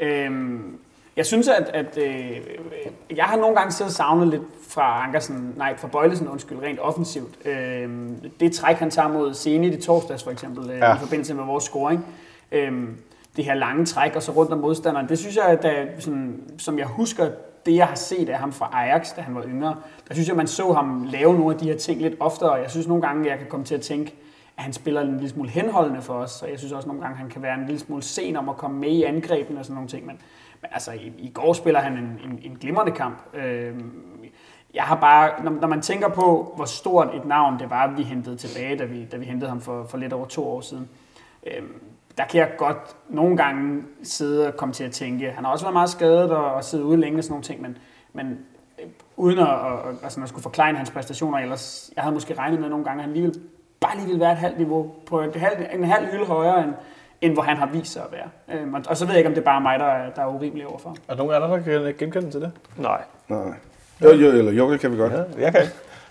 Øhm, 0.00 0.78
jeg 1.16 1.26
synes, 1.26 1.48
at, 1.48 1.70
at 1.74 1.98
øh, 1.98 2.40
jeg 3.16 3.24
har 3.24 3.36
nogle 3.36 3.56
gange 3.56 3.72
siddet 3.72 3.90
og 3.90 3.96
savnet 3.96 4.28
lidt 4.28 4.42
fra 4.68 5.04
Ankersen, 5.04 5.54
nej, 5.56 5.76
fra 5.76 5.88
Bøjlesen, 5.88 6.28
undskyld, 6.28 6.58
rent 6.62 6.80
offensivt. 6.80 7.46
Øh, 7.46 7.88
det 8.40 8.52
træk, 8.52 8.76
han 8.76 8.90
tager 8.90 9.08
mod 9.08 9.34
Zenit 9.34 9.74
i 9.74 9.80
torsdags, 9.82 10.24
for 10.24 10.30
eksempel, 10.30 10.70
øh, 10.70 10.78
Ja. 10.78 10.94
i 10.94 10.98
forbindelse 10.98 11.34
med 11.34 11.44
vores 11.44 11.64
scoring. 11.64 12.06
Øh, 12.52 12.72
det 13.36 13.44
her 13.44 13.54
lange 13.54 13.84
træk, 13.84 14.16
og 14.16 14.22
så 14.22 14.32
rundt 14.32 14.52
om 14.52 14.58
modstanderen, 14.58 15.08
det 15.08 15.18
synes 15.18 15.36
jeg, 15.36 15.44
at 15.44 15.62
der, 15.62 15.84
sådan, 15.98 16.40
som 16.58 16.78
jeg 16.78 16.86
husker, 16.86 17.28
det 17.66 17.76
jeg 17.76 17.86
har 17.86 17.94
set 17.94 18.28
af 18.28 18.38
ham 18.38 18.52
fra 18.52 18.70
Ajax, 18.72 19.08
da 19.16 19.20
han 19.20 19.34
var 19.34 19.44
yngre, 19.44 19.76
der 20.08 20.14
synes 20.14 20.28
jeg, 20.28 20.36
man 20.36 20.46
så 20.46 20.72
ham 20.72 21.06
lave 21.10 21.34
nogle 21.34 21.54
af 21.54 21.60
de 21.60 21.64
her 21.68 21.76
ting 21.78 22.02
lidt 22.02 22.14
oftere. 22.20 22.52
Jeg 22.52 22.70
synes 22.70 22.86
nogle 22.86 23.02
gange, 23.02 23.30
jeg 23.30 23.38
kan 23.38 23.46
komme 23.50 23.66
til 23.66 23.74
at 23.74 23.80
tænke, 23.80 24.14
at 24.56 24.62
han 24.62 24.72
spiller 24.72 25.00
en 25.00 25.12
lille 25.12 25.28
smule 25.28 25.48
henholdende 25.50 26.02
for 26.02 26.14
os, 26.14 26.42
og 26.42 26.50
jeg 26.50 26.58
synes 26.58 26.72
også 26.72 26.88
nogle 26.88 27.02
gange, 27.02 27.16
han 27.16 27.28
kan 27.28 27.42
være 27.42 27.54
en 27.54 27.66
lille 27.66 27.78
smule 27.80 28.02
sen 28.02 28.36
om 28.36 28.48
at 28.48 28.56
komme 28.56 28.78
med 28.78 28.88
i 28.88 29.02
angrebene 29.02 29.58
og 29.60 29.64
sådan 29.64 29.74
nogle 29.74 29.88
ting. 29.88 30.06
Men, 30.06 30.20
men 30.62 30.70
altså, 30.72 30.92
i, 30.92 31.12
i 31.18 31.30
går 31.34 31.52
spiller 31.52 31.80
han 31.80 31.92
en, 31.92 32.20
en, 32.24 32.38
en 32.42 32.56
glimrende 32.60 32.92
kamp. 32.92 33.18
Øh, 33.34 33.74
jeg 34.74 34.84
har 34.84 34.96
bare, 34.96 35.44
når, 35.44 35.50
når 35.50 35.68
man 35.68 35.82
tænker 35.82 36.08
på, 36.08 36.52
hvor 36.56 36.64
stort 36.64 37.14
et 37.14 37.24
navn 37.24 37.58
det 37.58 37.70
var, 37.70 37.94
vi 37.96 38.02
hentede 38.02 38.36
tilbage, 38.36 38.76
da 38.78 38.84
vi, 38.84 39.04
da 39.04 39.16
vi 39.16 39.24
hentede 39.24 39.48
ham 39.48 39.60
for, 39.60 39.84
for 39.84 39.98
lidt 39.98 40.12
over 40.12 40.26
to 40.26 40.48
år 40.48 40.60
siden, 40.60 40.88
øh, 41.46 41.62
der 42.18 42.24
kan 42.24 42.40
jeg 42.40 42.50
godt 42.58 42.96
nogle 43.08 43.36
gange 43.36 43.82
sidde 44.02 44.48
og 44.48 44.56
komme 44.56 44.74
til 44.74 44.84
at 44.84 44.92
tænke, 44.92 45.30
han 45.30 45.44
har 45.44 45.52
også 45.52 45.64
været 45.64 45.72
meget 45.72 45.90
skadet 45.90 46.30
og, 46.30 46.54
og 46.54 46.64
siddet 46.64 46.84
ude 46.84 46.96
længe 46.96 47.18
og 47.18 47.24
sådan 47.24 47.32
nogle 47.32 47.44
ting, 47.44 47.62
men, 47.62 47.78
men 48.12 48.38
øh, 48.82 48.88
uden 49.16 49.38
at, 49.38 49.48
og, 49.48 49.88
altså, 50.02 50.20
at 50.20 50.28
skulle 50.28 50.42
forklare 50.42 50.74
hans 50.74 50.90
præstationer, 50.90 51.38
ellers 51.38 51.92
jeg 51.96 52.04
havde 52.04 52.14
måske 52.14 52.34
regnet 52.34 52.60
med 52.60 52.68
nogle 52.68 52.84
gange, 52.84 53.00
at 53.00 53.04
han 53.04 53.12
lige 53.12 53.22
ville, 53.22 53.40
bare 53.80 53.96
lige 53.96 54.06
ville 54.06 54.20
være 54.20 54.32
et 54.32 54.38
halvt 54.38 54.58
niveau, 54.58 54.94
på 55.06 55.20
et 55.20 55.36
halv, 55.36 55.66
en 55.72 55.84
halv 55.84 56.06
hylde 56.06 56.24
højere, 56.24 56.64
end, 56.64 56.74
end 57.20 57.32
hvor 57.32 57.42
han 57.42 57.56
har 57.56 57.66
vist 57.66 57.92
sig 57.92 58.02
at 58.02 58.12
være. 58.12 58.58
Øhm, 58.58 58.74
og, 58.74 58.82
og 58.88 58.96
så 58.96 59.04
ved 59.04 59.12
jeg 59.12 59.18
ikke, 59.18 59.28
om 59.28 59.34
det 59.34 59.40
er 59.40 59.44
bare 59.44 59.60
mig, 59.60 59.78
der 59.78 59.84
er, 59.84 60.10
der 60.10 60.22
er 60.22 60.26
urimelig 60.26 60.66
overfor. 60.66 60.90
Er 60.90 61.14
der 61.14 61.16
nogen 61.16 61.42
andre, 61.42 61.48
der 61.48 61.92
kan 61.92 61.94
genkende 61.98 62.30
til 62.30 62.40
det? 62.40 62.52
Nej. 62.76 63.02
Nej. 63.28 63.54
Jo, 64.02 64.10
jo, 64.10 64.28
eller 64.28 64.52
jo, 64.52 64.72
det 64.72 64.80
kan 64.80 64.92
vi 64.92 64.96
godt. 64.96 65.12
Ja, 65.12 65.22
jeg 65.38 65.52
kan. 65.52 65.62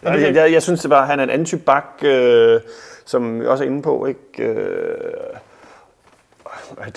Jeg, 0.04 0.22
jeg, 0.22 0.36
jeg, 0.36 0.52
jeg 0.52 0.64
synes 0.64 0.82
det 0.82 0.90
bare, 0.90 1.02
at 1.02 1.08
han 1.08 1.20
er 1.20 1.24
en 1.24 1.30
anden 1.30 1.46
type 1.46 1.62
bak, 1.62 1.86
øh, 2.04 2.62
som 3.06 3.42
vi 3.42 3.48
også 3.48 3.64
er 3.64 3.68
inde 3.68 3.82
på. 3.82 4.06
Ikke? 4.06 4.44
Øh, 4.44 5.38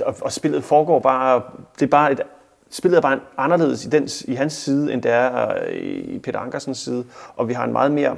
og, 0.07 0.15
og 0.21 0.33
spillet 0.33 0.65
foregår 0.65 0.99
bare... 0.99 1.43
Det 1.75 1.83
er 1.83 1.91
bare 1.91 2.13
et, 2.13 2.21
spillet 2.71 2.97
er 2.97 3.01
bare 3.01 3.21
anderledes 3.37 3.85
i, 3.85 3.89
den, 3.89 4.09
i 4.25 4.35
hans 4.35 4.53
side, 4.53 4.93
end 4.93 5.03
det 5.03 5.13
er 5.13 5.53
øh, 5.67 5.77
i 5.77 6.19
Peter 6.19 6.39
Ankersens 6.39 6.79
side. 6.79 7.05
Og 7.37 7.49
vi 7.49 7.53
har 7.53 7.65
en 7.65 7.73
meget 7.73 7.93
mere... 7.93 8.17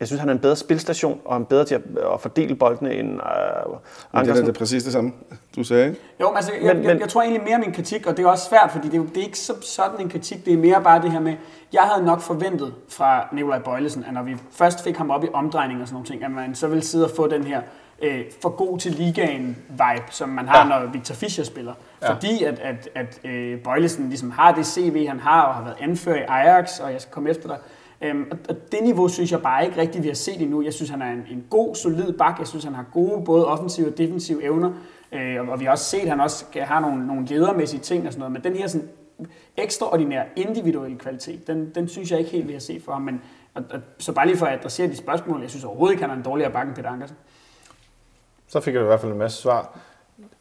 Jeg 0.00 0.08
synes, 0.08 0.20
han 0.20 0.28
er 0.28 0.32
en 0.32 0.38
bedre 0.38 0.56
spilstation, 0.56 1.20
og 1.24 1.36
en 1.36 1.44
bedre 1.44 1.64
til 1.64 1.74
at, 1.74 1.80
at 2.14 2.20
fordele 2.20 2.54
boldene 2.54 2.94
end 2.94 3.08
øh, 3.08 3.16
Men 3.16 3.20
det 3.20 3.78
er 4.12 4.18
Ankersen. 4.18 4.46
det 4.46 4.54
præcis 4.58 4.84
det 4.84 4.92
samme, 4.92 5.12
du 5.56 5.64
sagde, 5.64 5.86
ikke? 5.88 6.00
Jo, 6.20 6.28
men 6.28 6.36
altså, 6.36 6.52
jeg, 6.62 6.76
Men- 6.76 6.84
jeg, 6.84 7.00
jeg 7.00 7.08
tror 7.08 7.22
egentlig 7.22 7.42
mere 7.48 7.58
min 7.58 7.72
kritik, 7.72 8.06
og 8.06 8.16
det 8.16 8.24
er 8.24 8.28
også 8.28 8.48
svært, 8.48 8.70
fordi 8.72 8.88
det 8.88 9.00
er, 9.00 9.04
det 9.04 9.16
er 9.16 9.22
ikke 9.24 9.38
så, 9.38 9.52
sådan 9.62 10.00
en 10.00 10.08
kritik, 10.10 10.44
det 10.44 10.54
er 10.54 10.58
mere 10.58 10.82
bare 10.82 11.02
det 11.02 11.12
her 11.12 11.20
med, 11.20 11.34
jeg 11.72 11.82
havde 11.82 12.04
nok 12.06 12.20
forventet 12.20 12.74
fra 12.88 13.28
Nikolaj 13.32 13.58
Bøjlesen, 13.58 14.04
at 14.08 14.14
når 14.14 14.22
vi 14.22 14.36
først 14.50 14.84
fik 14.84 14.96
ham 14.96 15.10
op 15.10 15.24
i 15.24 15.28
omdrejning 15.32 15.80
og 15.82 15.86
sådan 15.88 15.94
nogle 15.94 16.06
ting, 16.06 16.24
at 16.24 16.30
man 16.30 16.54
så 16.54 16.66
ville 16.68 16.82
sidde 16.84 17.04
og 17.04 17.10
få 17.16 17.26
den 17.28 17.44
her 17.44 17.60
øh, 18.02 18.20
for 18.42 18.48
god 18.48 18.78
til 18.78 18.92
ligaen-vibe, 18.92 20.02
som 20.10 20.28
man 20.28 20.48
har, 20.48 20.58
ja. 20.74 20.80
når 20.80 20.86
Victor 20.92 21.14
Fischer 21.14 21.44
spiller. 21.44 21.72
Ja. 22.02 22.12
Fordi 22.12 22.44
at, 22.44 22.58
at, 22.58 22.88
at 22.94 23.20
øh, 23.30 23.58
Bøjlesen 23.58 24.08
ligesom 24.08 24.30
har 24.30 24.52
det 24.52 24.66
CV, 24.66 25.06
han 25.08 25.20
har, 25.20 25.42
og 25.42 25.54
har 25.54 25.62
været 25.64 25.76
anført 25.80 26.16
i 26.16 26.22
Ajax, 26.28 26.78
og 26.80 26.92
jeg 26.92 27.00
skal 27.00 27.12
komme 27.12 27.30
efter 27.30 27.48
dig. 27.48 27.56
Øhm, 28.02 28.26
og, 28.30 28.38
og 28.48 28.72
det 28.72 28.78
niveau 28.82 29.08
synes 29.08 29.32
jeg 29.32 29.42
bare 29.42 29.64
ikke 29.64 29.80
rigtigt, 29.80 30.02
vi 30.02 30.08
har 30.08 30.14
set 30.14 30.42
endnu. 30.42 30.62
Jeg 30.62 30.72
synes, 30.74 30.90
han 30.90 31.02
er 31.02 31.10
en, 31.12 31.24
en 31.30 31.44
god, 31.50 31.74
solid 31.74 32.12
bak. 32.12 32.38
Jeg 32.38 32.46
synes, 32.46 32.64
han 32.64 32.74
har 32.74 32.84
gode 32.92 33.24
både 33.24 33.46
offensive 33.46 33.88
og 33.88 33.98
defensive 33.98 34.42
evner. 34.42 34.72
Øh, 35.12 35.40
og, 35.40 35.48
og 35.48 35.60
vi 35.60 35.64
har 35.64 35.72
også 35.72 35.84
set, 35.84 36.02
at 36.02 36.08
han 36.08 36.20
også 36.20 36.44
har 36.54 36.80
nogle, 36.80 37.06
nogle 37.06 37.26
ledermæssige 37.26 37.80
ting 37.80 38.06
og 38.06 38.12
sådan 38.12 38.18
noget. 38.20 38.32
Men 38.32 38.44
den 38.44 38.56
her 38.56 38.66
sådan, 38.66 38.88
ekstraordinære 39.56 40.24
individuelle 40.36 40.98
kvalitet, 40.98 41.46
den, 41.46 41.70
den 41.74 41.88
synes 41.88 42.10
jeg 42.10 42.18
ikke 42.18 42.30
helt, 42.30 42.48
vi 42.48 42.52
har 42.52 42.60
set 42.60 42.82
for 42.82 42.92
ham. 42.92 43.02
Men, 43.02 43.22
og, 43.54 43.64
og, 43.70 43.80
så 43.98 44.12
bare 44.12 44.26
lige 44.26 44.36
for 44.36 44.46
at 44.46 44.58
adressere 44.58 44.88
de 44.88 44.96
spørgsmål, 44.96 45.40
jeg 45.40 45.50
synes 45.50 45.64
overhovedet 45.64 45.92
ikke, 45.92 46.02
han 46.02 46.10
er 46.10 46.14
en 46.14 46.22
dårligere 46.22 46.52
bak 46.52 46.66
end 46.66 46.76
Peter 46.76 46.90
Ankersen. 46.90 47.16
Så 48.48 48.60
fik 48.60 48.74
jeg 48.74 48.82
i 48.82 48.86
hvert 48.86 49.00
fald 49.00 49.12
en 49.12 49.18
masse 49.18 49.42
svar. 49.42 49.78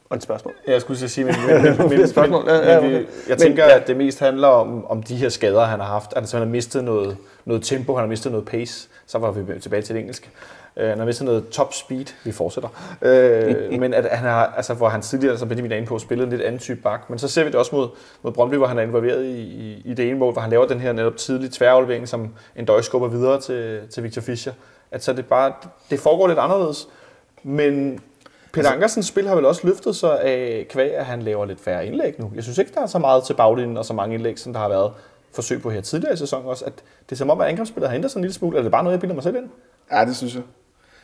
Og 0.10 0.18
et 0.18 0.24
spørgsmål. 0.24 0.54
Jeg 0.68 0.82
skulle 0.82 1.00
lige 1.00 1.10
sige, 1.10 1.26
men, 1.26 1.36
men, 1.48 1.64
men, 1.78 1.90
men, 1.90 2.08
spørgsmål. 2.08 2.44
Ja, 2.48 2.82
men, 2.82 2.92
ja, 2.92 2.98
men, 3.00 3.06
jeg 3.30 3.38
tænker, 3.38 3.66
at 3.66 3.88
det 3.88 3.98
mest 3.98 4.20
handler 4.20 4.48
om, 4.48 4.86
om 4.86 5.04
de 5.04 5.16
her 5.16 5.30
skader, 5.30 5.66
han 5.66 5.80
har 5.80 5.88
haft. 5.88 6.14
Altså, 6.16 6.38
han 6.38 6.48
har 6.48 6.52
mistet 6.52 6.84
noget, 6.84 7.18
noget 7.46 7.64
tempo, 7.64 7.94
han 7.94 8.02
har 8.02 8.08
mistet 8.08 8.32
noget 8.32 8.46
pace. 8.46 8.90
Så 9.08 9.18
var 9.18 9.32
vi 9.32 9.60
tilbage 9.60 9.82
til 9.82 9.96
det 9.96 10.00
engelske. 10.00 10.30
Uh, 10.76 10.84
han 10.84 10.98
har 10.98 11.06
mistet 11.06 11.26
noget 11.26 11.50
top 11.50 11.74
speed. 11.74 12.06
Vi 12.24 12.32
fortsætter. 12.32 12.70
Uh, 13.02 13.80
men 13.80 13.94
at 13.94 14.06
han 14.12 14.30
har, 14.30 14.54
altså, 14.58 14.74
hvor 14.74 14.90
han 14.90 15.02
tidligere, 15.02 15.38
som 15.38 15.48
Benjamin 15.48 15.72
er 15.72 15.76
inde 15.76 15.88
på, 15.88 16.00
spillede 16.00 16.26
en 16.26 16.32
lidt 16.32 16.42
anden 16.42 16.60
type 16.60 16.82
bak. 16.82 17.10
Men 17.10 17.20
så 17.20 17.28
ser 17.28 17.44
vi 17.44 17.50
det 17.50 17.56
også 17.56 17.76
mod, 17.76 17.90
mod 18.22 18.32
Brøndby, 18.32 18.56
hvor 18.56 18.68
han 18.68 18.78
er 18.78 18.84
involveret 18.84 19.26
i, 19.26 19.40
i, 19.40 19.82
i 19.86 19.94
det 19.94 20.10
ene 20.10 20.20
mål, 20.20 20.34
hvor 20.34 20.42
han 20.42 20.52
laver 20.52 20.68
den 20.68 20.80
her 20.80 20.94
netop 20.94 21.18
tidlige 21.18 21.52
tværaflevering, 21.54 22.08
som 22.08 22.34
en 22.56 22.66
døj 22.66 22.82
skubber 22.82 23.08
videre 23.08 23.42
til, 23.42 23.80
til 23.94 24.04
Victor 24.04 24.22
Fischer. 24.22 24.54
At 24.92 25.04
så 25.04 25.14
det 25.14 25.26
bare, 25.26 25.54
det 25.90 26.00
foregår 26.00 26.28
lidt 26.28 26.40
anderledes. 26.40 26.88
Men 27.44 28.00
Peter 28.54 28.72
Ankersens 28.72 29.06
spil 29.06 29.28
har 29.28 29.36
vel 29.36 29.46
også 29.46 29.68
løftet 29.68 29.96
sig 29.96 30.22
af 30.22 30.66
kvæg, 30.70 30.96
at 30.96 31.06
han 31.06 31.22
laver 31.22 31.46
lidt 31.46 31.62
færre 31.62 31.86
indlæg 31.86 32.20
nu. 32.20 32.32
Jeg 32.36 32.44
synes 32.44 32.58
ikke, 32.58 32.72
der 32.74 32.82
er 32.82 32.86
så 32.88 33.00
meget 33.00 33.24
til 33.24 33.34
baglinjen 33.34 33.78
og 33.78 33.86
så 33.86 33.94
mange 33.94 34.16
indlæg, 34.16 34.40
som 34.40 34.54
der 34.54 34.60
har 34.60 34.70
været 34.70 34.94
forsøg 35.34 35.62
på 35.62 35.70
her 35.70 35.82
tidligere 35.82 36.14
i 36.14 36.18
sæsonen 36.18 36.48
også. 36.48 36.66
At 36.66 36.74
det 37.06 37.12
er 37.12 37.16
som 37.16 37.30
om, 37.30 37.42
at 37.42 37.48
angrebsspillet 37.48 37.90
har 37.90 37.96
ændret 37.96 38.12
sig 38.12 38.20
en 38.20 38.24
lille 38.24 38.34
smule. 38.34 38.58
Er 38.58 38.62
det 38.62 38.72
bare 38.72 38.84
noget, 38.84 38.94
jeg 38.94 39.00
bilder 39.00 39.16
mig 39.16 39.24
selv 39.24 39.36
ind? 39.36 39.50
Ja, 39.92 40.06
det 40.06 40.16
synes 40.16 40.36
jeg. 40.36 40.44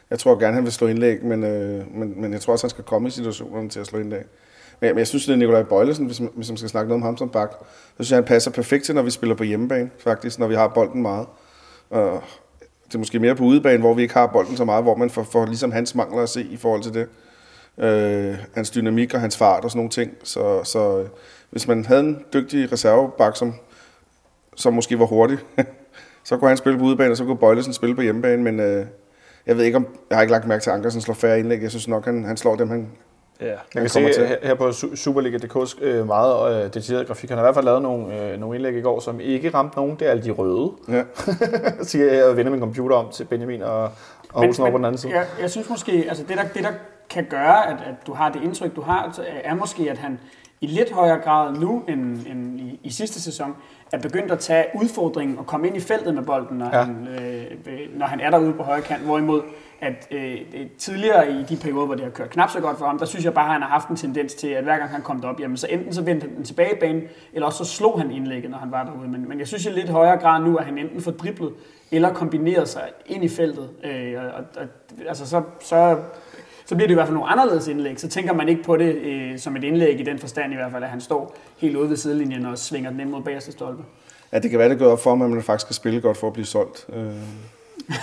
Jeg 0.09 0.19
tror 0.19 0.39
gerne, 0.39 0.55
han 0.55 0.63
vil 0.63 0.71
slå 0.71 0.87
indlæg, 0.87 1.23
men, 1.23 1.43
øh, 1.43 1.95
men, 1.95 2.21
men 2.21 2.33
jeg 2.33 2.41
tror 2.41 2.53
også, 2.53 2.65
han 2.65 2.69
skal 2.69 2.83
komme 2.83 3.07
i 3.07 3.11
situationerne 3.11 3.69
til 3.69 3.79
at 3.79 3.85
slå 3.87 3.99
indlæg. 3.99 4.23
Men, 4.79 4.89
men 4.89 4.97
jeg 4.97 5.07
synes, 5.07 5.25
det 5.25 5.33
er 5.33 5.37
Nikolaj 5.37 5.63
Bøjlesen, 5.63 6.05
hvis 6.05 6.19
man, 6.19 6.29
hvis 6.35 6.49
man 6.49 6.57
skal 6.57 6.69
snakke 6.69 6.89
noget 6.89 7.01
om 7.01 7.05
ham 7.05 7.17
som 7.17 7.29
bak. 7.29 7.51
Så 7.51 7.93
synes 7.95 8.11
jeg, 8.11 8.17
han 8.17 8.23
passer 8.23 8.51
perfekt 8.51 8.85
til, 8.85 8.95
når 8.95 9.01
vi 9.01 9.11
spiller 9.11 9.35
på 9.35 9.43
hjemmebane, 9.43 9.89
faktisk, 9.97 10.39
når 10.39 10.47
vi 10.47 10.55
har 10.55 10.67
bolden 10.67 11.01
meget. 11.01 11.27
Og 11.89 12.23
det 12.87 12.95
er 12.95 12.99
måske 12.99 13.19
mere 13.19 13.35
på 13.35 13.43
udebane, 13.43 13.79
hvor 13.79 13.93
vi 13.93 14.01
ikke 14.01 14.13
har 14.13 14.27
bolden 14.27 14.57
så 14.57 14.65
meget, 14.65 14.83
hvor 14.83 14.95
man 14.95 15.09
får, 15.09 15.23
får 15.23 15.45
ligesom 15.45 15.71
hans 15.71 15.95
mangler 15.95 16.23
at 16.23 16.29
se 16.29 16.43
i 16.43 16.57
forhold 16.57 16.81
til 16.81 16.93
det. 16.93 17.07
Øh, 17.77 18.35
hans 18.55 18.69
dynamik 18.69 19.13
og 19.13 19.21
hans 19.21 19.37
fart 19.37 19.63
og 19.63 19.71
sådan 19.71 19.77
nogle 19.79 19.89
ting. 19.89 20.11
Så, 20.23 20.63
så 20.63 20.99
øh, 20.99 21.05
hvis 21.49 21.67
man 21.67 21.85
havde 21.85 21.99
en 22.01 22.25
dygtig 22.33 22.71
reservebak, 22.71 23.35
som, 23.35 23.53
som 24.55 24.73
måske 24.73 24.99
var 24.99 25.05
hurtig, 25.05 25.37
så 26.23 26.37
kunne 26.37 26.47
han 26.47 26.57
spille 26.57 26.79
på 26.79 26.85
udebane, 26.85 27.11
og 27.11 27.17
så 27.17 27.25
kunne 27.25 27.37
Bøjlesen 27.37 27.73
spille 27.73 27.95
på 27.95 28.01
hjemmebane, 28.01 28.43
men 28.43 28.59
øh, 28.59 28.85
jeg 29.45 29.57
ved 29.57 29.63
ikke 29.63 29.75
om, 29.75 29.87
jeg 30.09 30.17
har 30.17 30.21
ikke 30.21 30.31
lagt 30.31 30.47
mærke 30.47 30.63
til, 30.63 30.69
at 30.69 30.75
Ankersen 30.75 31.01
slår 31.01 31.13
færre 31.15 31.39
indlæg. 31.39 31.61
Jeg 31.61 31.69
synes 31.69 31.87
nok, 31.87 32.05
han, 32.05 32.25
han 32.25 32.37
slår 32.37 32.55
dem, 32.55 32.69
han, 32.69 32.91
Ja. 33.41 33.45
Jeg 33.45 33.57
Han 33.73 33.81
kan 33.81 33.89
kommer 33.93 34.13
se 34.13 34.27
til. 34.27 34.37
her, 34.43 34.53
på 34.55 34.69
Su- 34.69 34.95
Superliga.dk's 34.95 35.83
øh, 35.85 36.07
meget 36.07 36.57
øh, 36.57 36.73
detaljeret 36.73 37.07
grafik. 37.07 37.29
Han 37.29 37.37
har 37.37 37.43
i 37.43 37.45
hvert 37.45 37.55
fald 37.55 37.65
lavet 37.65 37.81
nogle, 37.81 38.21
øh, 38.31 38.39
nogle 38.39 38.55
indlæg 38.55 38.75
i 38.77 38.81
går, 38.81 38.99
som 38.99 39.19
ikke 39.19 39.49
ramte 39.49 39.77
nogen. 39.77 39.95
Det 39.99 40.07
er 40.07 40.11
alle 40.11 40.23
de 40.23 40.31
røde, 40.31 40.71
ja. 40.89 41.03
siger 41.83 42.13
jeg 42.13 42.25
og 42.25 42.37
vender 42.37 42.51
min 42.51 42.59
computer 42.59 42.95
om 42.95 43.11
til 43.11 43.23
Benjamin 43.23 43.61
og, 43.61 43.83
og 43.83 43.91
Olsen 44.43 44.61
over 44.63 44.71
på 44.71 44.77
den 44.77 44.85
anden 44.85 44.97
side. 44.97 45.13
Jeg, 45.13 45.25
jeg 45.41 45.51
synes 45.51 45.69
måske, 45.69 46.05
altså 46.09 46.23
det 46.27 46.37
der, 46.37 46.43
det 46.53 46.63
der 46.63 46.71
kan 47.09 47.25
gøre, 47.29 47.67
at, 47.69 47.77
at 47.85 48.07
du 48.07 48.13
har 48.13 48.29
det 48.31 48.41
indtryk, 48.43 48.75
du 48.75 48.81
har, 48.81 49.19
er 49.43 49.55
måske, 49.55 49.91
at 49.91 49.97
han 49.97 50.19
i 50.61 50.67
lidt 50.67 50.91
højere 50.91 51.17
grad 51.19 51.53
nu 51.53 51.83
end, 51.87 52.27
end 52.27 52.59
i, 52.59 52.79
i 52.83 52.89
sidste 52.89 53.21
sæson, 53.21 53.55
er 53.91 53.97
begyndt 53.99 54.31
at 54.31 54.39
tage 54.39 54.65
udfordringen 54.75 55.37
og 55.37 55.45
komme 55.47 55.67
ind 55.67 55.77
i 55.77 55.79
feltet 55.79 56.15
med 56.15 56.23
bolden, 56.23 56.57
når, 56.57 56.69
Ja. 56.73 56.83
han, 56.83 57.07
øh, 57.07 57.97
når 57.99 58.05
han 58.05 58.19
er 58.19 58.29
derude 58.29 58.53
på 58.53 58.63
højre 58.63 58.81
kant. 58.81 59.03
Hvorimod, 59.03 59.41
at 59.81 60.07
øh, 60.11 60.37
tidligere 60.77 61.31
i 61.31 61.43
de 61.43 61.57
perioder, 61.57 61.85
hvor 61.85 61.95
det 61.95 62.03
har 62.03 62.11
kørt 62.11 62.29
knap 62.29 62.49
så 62.49 62.59
godt 62.59 62.77
for 62.77 62.85
ham, 62.85 62.99
der 62.99 63.05
synes 63.05 63.25
jeg 63.25 63.33
bare, 63.33 63.45
at 63.45 63.51
han 63.51 63.61
har 63.61 63.69
haft 63.69 63.87
en 63.89 63.95
tendens 63.95 64.33
til, 64.33 64.47
at 64.47 64.63
hver 64.63 64.77
gang 64.77 64.89
han 64.89 65.01
kom 65.01 65.21
derop, 65.21 65.39
jamen, 65.39 65.57
så 65.57 65.67
enten 65.69 65.93
så 65.93 66.01
vendte 66.01 66.27
han 66.27 66.35
den 66.35 66.43
tilbage 66.43 66.71
i 66.75 66.79
banen, 66.79 67.01
eller 67.33 67.45
også 67.47 67.65
så 67.65 67.71
slog 67.71 67.99
han 68.01 68.11
indlægget, 68.11 68.51
når 68.51 68.57
han 68.57 68.71
var 68.71 68.83
derude. 68.83 69.07
Men, 69.09 69.29
men 69.29 69.39
jeg 69.39 69.47
synes 69.47 69.65
i 69.65 69.69
lidt 69.69 69.89
højere 69.89 70.17
grad 70.17 70.41
nu, 70.41 70.55
at 70.55 70.65
han 70.65 70.77
enten 70.77 71.01
får 71.01 71.11
driblet, 71.11 71.53
eller 71.91 72.13
kombineret 72.13 72.69
sig 72.69 72.81
ind 73.05 73.23
i 73.23 73.29
feltet. 73.29 73.69
Øh, 73.83 74.13
og, 74.37 74.43
og, 74.61 74.67
altså 75.07 75.27
så, 75.29 75.41
så 75.61 75.97
så 76.65 76.75
bliver 76.75 76.87
det 76.87 76.93
i 76.93 76.95
hvert 76.95 77.07
fald 77.07 77.13
nogle 77.17 77.29
anderledes 77.31 77.67
indlæg. 77.67 77.99
Så 77.99 78.07
tænker 78.07 78.33
man 78.33 78.49
ikke 78.49 78.63
på 78.63 78.77
det 78.77 78.95
øh, 78.95 79.39
som 79.39 79.55
et 79.55 79.63
indlæg 79.63 79.99
i 79.99 80.03
den 80.03 80.19
forstand 80.19 80.53
i 80.53 80.55
hvert 80.55 80.71
fald, 80.71 80.83
at 80.83 80.89
han 80.89 81.01
står 81.01 81.35
helt 81.57 81.75
ude 81.75 81.89
ved 81.89 81.97
sidelinjen 81.97 82.45
og 82.45 82.57
svinger 82.57 82.89
den 82.89 82.99
ind 82.99 83.09
mod 83.09 83.21
bagerste 83.21 83.51
stolpe. 83.51 83.83
ja, 84.33 84.39
det 84.39 84.49
kan 84.49 84.59
være, 84.59 84.69
det 84.69 84.79
går 84.79 84.91
op 84.91 84.99
for 85.03 85.09
ham, 85.09 85.21
at 85.21 85.29
man 85.29 85.43
faktisk 85.43 85.65
skal 85.67 85.75
spille 85.75 86.01
godt 86.01 86.17
for 86.17 86.27
at 86.27 86.33
blive 86.33 86.45
solgt. 86.45 86.85
Øh, 86.93 87.05
nu 87.05 87.13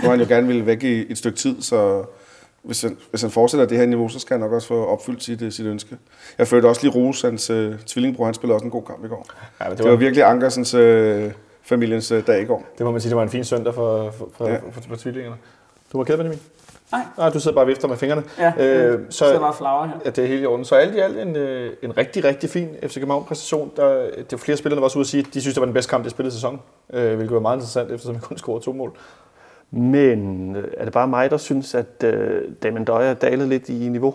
har 0.00 0.10
han 0.10 0.20
jo 0.20 0.26
gerne 0.28 0.46
ville 0.46 0.66
væk 0.66 0.82
i 0.82 1.12
et 1.12 1.18
stykke 1.18 1.38
tid, 1.38 1.62
så 1.62 2.04
hvis 2.62 2.82
han, 2.82 2.96
hvis 3.10 3.22
han 3.22 3.30
fortsætter 3.30 3.66
det 3.66 3.78
her 3.78 3.86
niveau, 3.86 4.08
så 4.08 4.18
skal 4.18 4.34
han 4.34 4.40
nok 4.40 4.52
også 4.52 4.68
få 4.68 4.84
opfyldt 4.86 5.22
sit, 5.24 5.42
øh, 5.42 5.52
sit 5.52 5.66
ønske. 5.66 5.96
Jeg 6.38 6.48
følte 6.48 6.66
også 6.66 6.82
lige 6.82 6.94
Rose, 6.94 7.26
hans 7.26 7.50
øh, 7.50 7.74
tvillingbror, 7.86 8.24
han 8.24 8.34
spillede 8.34 8.56
også 8.56 8.64
en 8.64 8.70
god 8.70 8.82
kamp 8.82 9.04
i 9.04 9.08
går. 9.08 9.26
Ja, 9.64 9.70
Det, 9.70 9.78
det 9.78 9.90
var 9.90 9.96
virkelig 9.96 10.24
Ankersens 10.24 10.74
øh, 10.74 11.30
familiens 11.62 12.10
øh, 12.10 12.26
dag 12.26 12.42
i 12.42 12.44
går. 12.44 12.66
Det 12.78 12.86
må 12.86 12.92
man 12.92 13.00
sige, 13.00 13.10
det 13.10 13.16
var 13.16 13.22
en 13.22 13.28
fin 13.28 13.44
søndag 13.44 13.74
for, 13.74 14.10
for, 14.10 14.28
for, 14.36 14.46
Ja. 14.46 14.52
ja. 14.52 14.58
for, 14.58 14.70
for, 14.70 14.80
for 14.88 14.96
tvillingerne. 14.96 15.36
Du 15.92 15.98
var 15.98 16.04
ked, 16.04 16.16
Benjamin? 16.16 16.38
Nej. 16.92 17.00
Nej, 17.18 17.28
du 17.30 17.40
sidder 17.40 17.54
bare 17.54 17.64
og 17.64 17.68
vifter 17.68 17.88
med 17.88 17.96
fingrene. 17.96 18.22
Ja, 18.38 18.52
øh, 18.58 19.00
så 19.10 19.18
så 19.18 19.32
det 19.32 19.40
var 19.40 19.52
flower 19.52 19.86
her. 19.86 19.94
ja, 20.04 20.10
det 20.10 20.24
er 20.24 20.28
helt 20.28 20.42
i 20.42 20.46
orden. 20.46 20.64
Så 20.64 20.74
alt 20.74 20.94
i 20.94 20.98
alt 20.98 21.18
en, 21.18 21.36
øh, 21.36 21.72
en 21.82 21.96
rigtig, 21.96 22.24
rigtig 22.24 22.50
fin 22.50 22.68
FC 22.86 22.94
København-præstation. 22.94 23.70
Der, 23.76 23.88
det 24.16 24.32
var 24.32 24.38
flere 24.38 24.56
spillere, 24.56 24.76
der 24.76 24.80
var 24.80 24.86
også 24.86 24.98
ude 24.98 25.02
at 25.02 25.06
sige, 25.06 25.24
at 25.28 25.34
de 25.34 25.40
synes, 25.40 25.54
det 25.54 25.60
var 25.60 25.66
den 25.66 25.74
bedste 25.74 25.90
kamp, 25.90 26.04
de 26.04 26.10
spillede 26.10 26.32
i 26.32 26.36
sæsonen. 26.36 26.60
Øh, 26.92 27.14
hvilket 27.16 27.34
var 27.34 27.40
meget 27.40 27.56
interessant, 27.56 27.90
eftersom 27.90 28.14
vi 28.14 28.20
kun 28.20 28.38
scorede 28.38 28.64
to 28.64 28.72
mål. 28.72 28.92
Men 29.70 30.56
øh, 30.56 30.64
er 30.76 30.84
det 30.84 30.92
bare 30.92 31.08
mig, 31.08 31.30
der 31.30 31.36
synes, 31.36 31.74
at 31.74 32.04
øh, 32.04 32.42
Damon 32.62 32.84
Døje 32.84 33.08
er 33.08 33.14
dalet 33.14 33.48
lidt 33.48 33.68
i 33.68 33.88
niveau? 33.88 34.14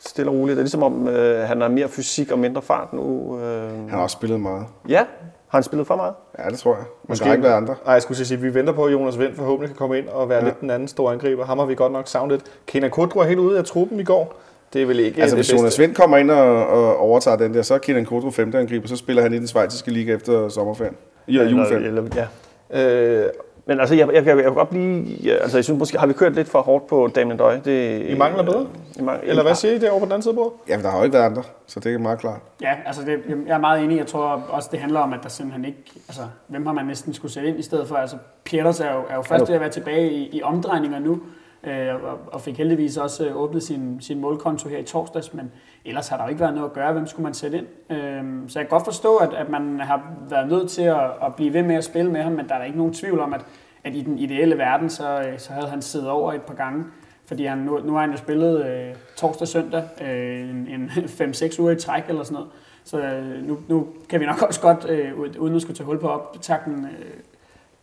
Stille 0.00 0.30
og 0.30 0.34
roligt. 0.36 0.56
Det 0.56 0.60
er 0.60 0.64
ligesom 0.64 0.82
om, 0.82 1.08
øh, 1.08 1.48
han 1.48 1.60
har 1.60 1.68
mere 1.68 1.88
fysik 1.88 2.32
og 2.32 2.38
mindre 2.38 2.62
fart 2.62 2.92
nu. 2.92 3.38
Øh. 3.40 3.70
Han 3.70 3.88
har 3.90 4.02
også 4.02 4.14
spillet 4.14 4.40
meget. 4.40 4.66
Ja, 4.88 5.04
har 5.48 5.58
han 5.58 5.62
spillet 5.62 5.86
for 5.86 5.96
meget? 5.96 6.14
Ja, 6.38 6.50
det 6.50 6.58
tror 6.58 6.74
jeg. 6.74 6.84
Men 7.08 7.16
der 7.16 7.24
har 7.24 7.32
ikke 7.32 7.44
været 7.44 7.54
andre. 7.56 7.74
Nej, 7.84 7.92
jeg 7.92 8.02
skulle 8.02 8.26
sige, 8.26 8.36
at 8.36 8.42
vi 8.42 8.54
venter 8.54 8.72
på, 8.72 8.84
at 8.84 8.92
Jonas 8.92 9.18
Vind 9.18 9.34
forhåbentlig 9.34 9.68
kan 9.68 9.76
komme 9.76 9.98
ind 9.98 10.08
og 10.08 10.28
være 10.28 10.38
Ja. 10.38 10.44
lidt 10.44 10.60
den 10.60 10.70
anden 10.70 10.88
store 10.88 11.12
angriber. 11.12 11.44
Ham 11.44 11.58
har 11.58 11.66
vi 11.66 11.74
godt 11.74 11.92
nok 11.92 12.08
savnet. 12.08 12.42
Kenan 12.66 12.90
Kodro 12.90 13.20
er 13.20 13.24
helt 13.24 13.38
ude 13.38 13.58
af 13.58 13.64
truppen 13.64 14.00
i 14.00 14.04
går. 14.04 14.40
Det 14.72 14.82
er 14.82 14.86
vel 14.86 15.00
ikke 15.00 15.22
Altså, 15.22 15.36
det 15.36 15.44
hvis 15.44 15.52
Jonas 15.60 15.78
Vind 15.78 15.94
kommer 15.94 16.16
ind 16.16 16.30
og, 16.30 16.66
og 16.66 16.96
overtager 16.98 17.36
den 17.36 17.54
der, 17.54 17.62
så 17.62 17.74
er 17.74 17.78
Kenan 17.78 18.04
Kodro 18.04 18.30
femte 18.30 18.58
angriber, 18.58 18.88
så 18.88 18.96
spiller 18.96 19.22
han 19.22 19.32
i 19.32 19.38
den 19.38 19.46
svejtiske 19.46 19.90
liga 19.90 20.14
efter 20.14 20.48
sommerferien. 20.48 20.96
Ja, 21.28 21.42
juleferien. 21.44 21.84
Eller, 21.84 22.02
ja. 22.16 23.24
Øh, 23.24 23.26
Men 23.68 23.80
altså, 23.80 23.94
jeg, 23.94 24.08
jeg, 24.14 24.26
jeg, 24.26 24.36
jeg 24.36 24.44
kan 24.44 24.54
godt 24.54 24.68
blive... 24.68 25.04
Ja, 25.24 25.34
altså, 25.34 25.56
jeg 25.56 25.64
synes 25.64 25.78
måske, 25.78 25.98
har 25.98 26.06
vi 26.06 26.12
kørt 26.12 26.34
lidt 26.34 26.48
for 26.48 26.60
hårdt 26.62 26.86
på 26.86 27.08
Damien 27.14 27.38
Døje? 27.38 27.60
Det, 27.64 28.06
I 28.08 28.14
mangler 28.14 28.42
bedre? 28.42 28.66
I 28.98 29.02
mangler, 29.02 29.30
eller 29.30 29.42
hvad 29.42 29.54
siger 29.54 29.74
I 29.74 29.78
derovre 29.78 30.00
på 30.00 30.04
den 30.04 30.12
anden 30.12 30.22
side 30.22 30.32
af 30.32 30.36
bordet? 30.36 30.52
Ja, 30.68 30.76
men 30.76 30.84
der 30.84 30.90
har 30.90 30.98
jo 30.98 31.04
ikke 31.04 31.14
været 31.14 31.24
andre, 31.24 31.42
så 31.66 31.80
det 31.80 31.94
er 31.94 31.98
meget 31.98 32.18
klart. 32.18 32.40
Ja, 32.62 32.74
altså 32.86 33.02
det, 33.02 33.20
jeg 33.46 33.54
er 33.54 33.58
meget 33.58 33.84
enig. 33.84 33.98
Jeg 33.98 34.06
tror 34.06 34.44
også, 34.50 34.68
det 34.72 34.80
handler 34.80 35.00
om, 35.00 35.12
at 35.12 35.20
der 35.22 35.28
simpelthen 35.28 35.64
ikke... 35.64 35.84
Altså, 36.08 36.22
hvem 36.46 36.66
har 36.66 36.72
man 36.72 36.86
næsten 36.86 37.14
skulle 37.14 37.32
sætte 37.32 37.48
ind 37.48 37.58
i 37.58 37.62
stedet 37.62 37.88
for? 37.88 37.96
Altså, 37.96 38.16
Pieters 38.44 38.80
er 38.80 38.92
jo, 38.92 39.00
er 39.10 39.14
jo 39.14 39.22
først 39.22 39.48
ved 39.48 39.54
at 39.54 39.60
være 39.60 39.70
tilbage 39.70 40.10
i, 40.10 40.28
i 40.32 40.42
omdrejninger 40.42 40.98
nu, 40.98 41.20
Øh, 41.64 41.94
og, 42.26 42.40
fik 42.40 42.58
heldigvis 42.58 42.96
også 42.96 43.26
øh, 43.26 43.36
åbnet 43.36 43.62
sin, 43.62 44.00
sin 44.00 44.20
målkonto 44.20 44.68
her 44.68 44.78
i 44.78 44.82
torsdags, 44.82 45.34
men 45.34 45.52
ellers 45.84 46.08
har 46.08 46.16
der 46.16 46.24
jo 46.24 46.28
ikke 46.28 46.40
været 46.40 46.54
noget 46.54 46.68
at 46.68 46.74
gøre. 46.74 46.92
Hvem 46.92 47.06
skulle 47.06 47.24
man 47.24 47.34
sætte 47.34 47.58
ind? 47.58 47.66
Øhm, 47.90 48.48
så 48.48 48.58
jeg 48.58 48.68
kan 48.68 48.70
godt 48.70 48.84
forstå, 48.84 49.16
at, 49.16 49.34
at 49.34 49.48
man 49.48 49.80
har 49.80 50.02
været 50.28 50.48
nødt 50.48 50.70
til 50.70 50.82
at, 50.82 51.10
at 51.22 51.34
blive 51.36 51.52
ved 51.52 51.62
med 51.62 51.74
at 51.74 51.84
spille 51.84 52.10
med 52.10 52.22
ham, 52.22 52.32
men 52.32 52.48
der 52.48 52.54
er 52.54 52.64
ikke 52.64 52.78
nogen 52.78 52.94
tvivl 52.94 53.20
om, 53.20 53.34
at, 53.34 53.44
at 53.84 53.94
i 53.94 54.02
den 54.02 54.18
ideelle 54.18 54.58
verden, 54.58 54.90
så, 54.90 55.20
øh, 55.20 55.38
så 55.38 55.52
havde 55.52 55.68
han 55.68 55.82
siddet 55.82 56.08
over 56.08 56.32
et 56.32 56.42
par 56.42 56.54
gange. 56.54 56.84
Fordi 57.26 57.44
han, 57.44 57.58
nu, 57.58 57.78
nu 57.78 57.92
har 57.92 58.00
han 58.00 58.10
jo 58.10 58.16
spillet 58.16 58.66
øh, 58.66 58.94
torsdag 59.16 59.42
og 59.42 59.48
søndag 59.48 59.84
øh, 60.00 60.40
en, 60.40 60.68
en 60.68 60.90
5-6 61.20 61.60
uger 61.60 61.70
i 61.70 61.76
træk 61.76 62.02
eller 62.08 62.22
sådan 62.22 62.34
noget. 62.34 62.48
Så 62.84 63.00
øh, 63.00 63.46
nu, 63.46 63.58
nu 63.68 63.86
kan 64.08 64.20
vi 64.20 64.26
nok 64.26 64.42
også 64.42 64.60
godt, 64.60 64.86
øh, 64.88 65.18
uden 65.38 65.54
at 65.54 65.62
skulle 65.62 65.76
tage 65.76 65.86
hul 65.86 66.00
på 66.00 66.08
optakten, 66.08 66.84
øh, 66.84 67.10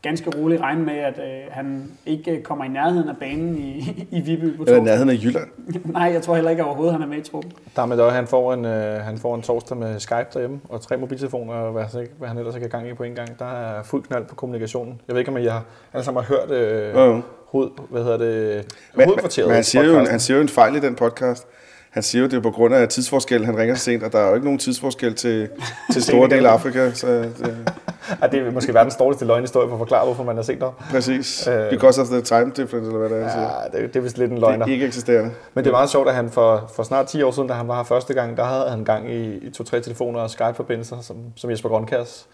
ganske 0.07 0.29
roligt 0.37 0.61
regne 0.61 0.85
med, 0.85 0.93
at 0.93 1.17
øh, 1.17 1.51
han 1.51 1.91
ikke 2.05 2.41
kommer 2.43 2.65
i 2.65 2.67
nærheden 2.67 3.09
af 3.09 3.17
banen 3.19 3.57
i, 3.57 4.05
i 4.11 4.21
Viby 4.21 4.57
på 4.57 4.63
Eller 4.63 4.81
nærheden 4.81 5.09
af 5.09 5.13
Jylland. 5.23 5.47
Nej, 5.93 6.11
jeg 6.13 6.21
tror 6.21 6.35
heller 6.35 6.51
ikke 6.51 6.63
overhovedet, 6.63 6.93
han 6.93 7.01
er 7.01 7.07
med 7.07 7.17
i 7.17 7.21
truppen. 7.21 7.51
Der 7.75 7.85
med 7.85 8.11
han 8.11 8.27
får, 8.27 8.53
en, 8.53 8.65
øh, 8.65 9.01
han 9.01 9.17
får 9.17 9.35
en 9.35 9.41
torsdag 9.41 9.77
med 9.77 9.99
Skype 9.99 10.27
derhjemme, 10.33 10.59
og 10.69 10.81
tre 10.81 10.97
mobiltelefoner, 10.97 11.53
og 11.53 11.71
hvad, 11.71 12.07
hvad 12.19 12.27
han 12.27 12.37
ellers 12.37 12.55
har 12.55 12.67
gang 12.67 12.89
i 12.89 12.93
på 12.93 13.03
en 13.03 13.15
gang. 13.15 13.39
Der 13.39 13.45
er 13.45 13.83
fuld 13.83 14.03
knald 14.03 14.25
på 14.25 14.35
kommunikationen. 14.35 15.01
Jeg 15.07 15.13
ved 15.15 15.19
ikke, 15.19 15.31
om 15.31 15.37
I 15.37 15.45
har, 15.45 15.63
alle 15.93 16.03
sammen 16.05 16.23
har 16.23 16.35
hørt 16.35 16.51
øh, 16.51 16.95
Jo, 16.95 17.01
jo. 17.03 17.21
hoved, 17.47 17.69
hvad 17.89 18.03
hedder 18.03 18.17
det, 18.17 18.55
Men, 18.55 18.65
men, 18.95 19.05
hovedkvarteret. 19.05 19.47
men 19.47 19.55
han, 19.55 19.63
siger 19.63 19.83
jo, 19.85 20.05
han 20.05 20.19
siger 20.19 20.37
jo 20.37 20.41
en 20.41 20.49
fejl 20.49 20.75
i 20.75 20.79
den 20.79 20.95
podcast. 20.95 21.47
Han 21.89 22.03
siger 22.03 22.21
jo, 22.21 22.27
det 22.27 22.37
er 22.37 22.41
på 22.41 22.51
grund 22.51 22.73
af 22.73 22.87
tidsforskel. 22.87 23.45
Han 23.45 23.57
ringer 23.57 23.75
så 23.75 23.83
sent, 23.83 24.03
og 24.03 24.11
der 24.11 24.19
er 24.19 24.27
jo 24.29 24.33
ikke 24.35 24.45
nogen 24.45 24.59
tidsforskel 24.59 25.15
til, 25.15 25.49
til 25.93 26.03
store 26.03 26.29
dele 26.29 26.49
af 26.49 26.53
Afrika. 26.53 26.91
Så 26.91 27.07
det, 27.07 27.71
Ja, 28.21 28.27
det 28.27 28.47
er 28.47 28.51
måske 28.51 28.73
verdens 28.73 28.95
dårligste 28.95 29.25
løgnhistorie 29.25 29.67
for 29.67 29.75
at 29.75 29.79
forklare, 29.79 30.05
hvorfor 30.05 30.23
man 30.23 30.35
har 30.35 30.43
set 30.43 30.59
noget. 30.59 30.75
præcis. 30.91 31.47
Øh. 31.47 31.69
Because 31.69 32.01
of 32.01 32.07
the 32.07 32.21
time 32.21 32.51
difference, 32.55 32.87
eller 32.91 32.97
hvad 33.07 33.09
det 33.09 33.17
er. 33.25 33.41
Ja, 33.73 33.79
det, 33.81 33.93
det 33.93 33.95
er 33.99 34.03
vist 34.03 34.17
lidt 34.17 34.31
en 34.31 34.37
Det 34.37 34.41
løgner. 34.41 34.65
er 34.65 34.69
ikke 34.69 34.85
eksisterende. 34.85 35.31
Men 35.53 35.63
det 35.63 35.69
er 35.69 35.73
meget 35.73 35.89
sjovt, 35.89 36.09
at 36.09 36.15
han 36.15 36.29
for, 36.29 36.69
for 36.75 36.83
snart 36.83 37.07
10 37.07 37.21
år 37.23 37.31
siden, 37.31 37.47
da 37.47 37.53
han 37.53 37.67
var 37.67 37.75
her 37.75 37.83
første 37.83 38.13
gang, 38.13 38.37
der 38.37 38.43
havde 38.43 38.69
han 38.69 38.83
gang 38.83 39.11
i, 39.11 39.33
i 39.37 39.49
to-tre 39.49 39.79
telefoner 39.81 40.19
og 40.19 40.29
Skype-forbindelser, 40.29 41.01
som, 41.01 41.17
som 41.35 41.49
Jesper 41.51 41.69
Grønkærs 41.69 42.27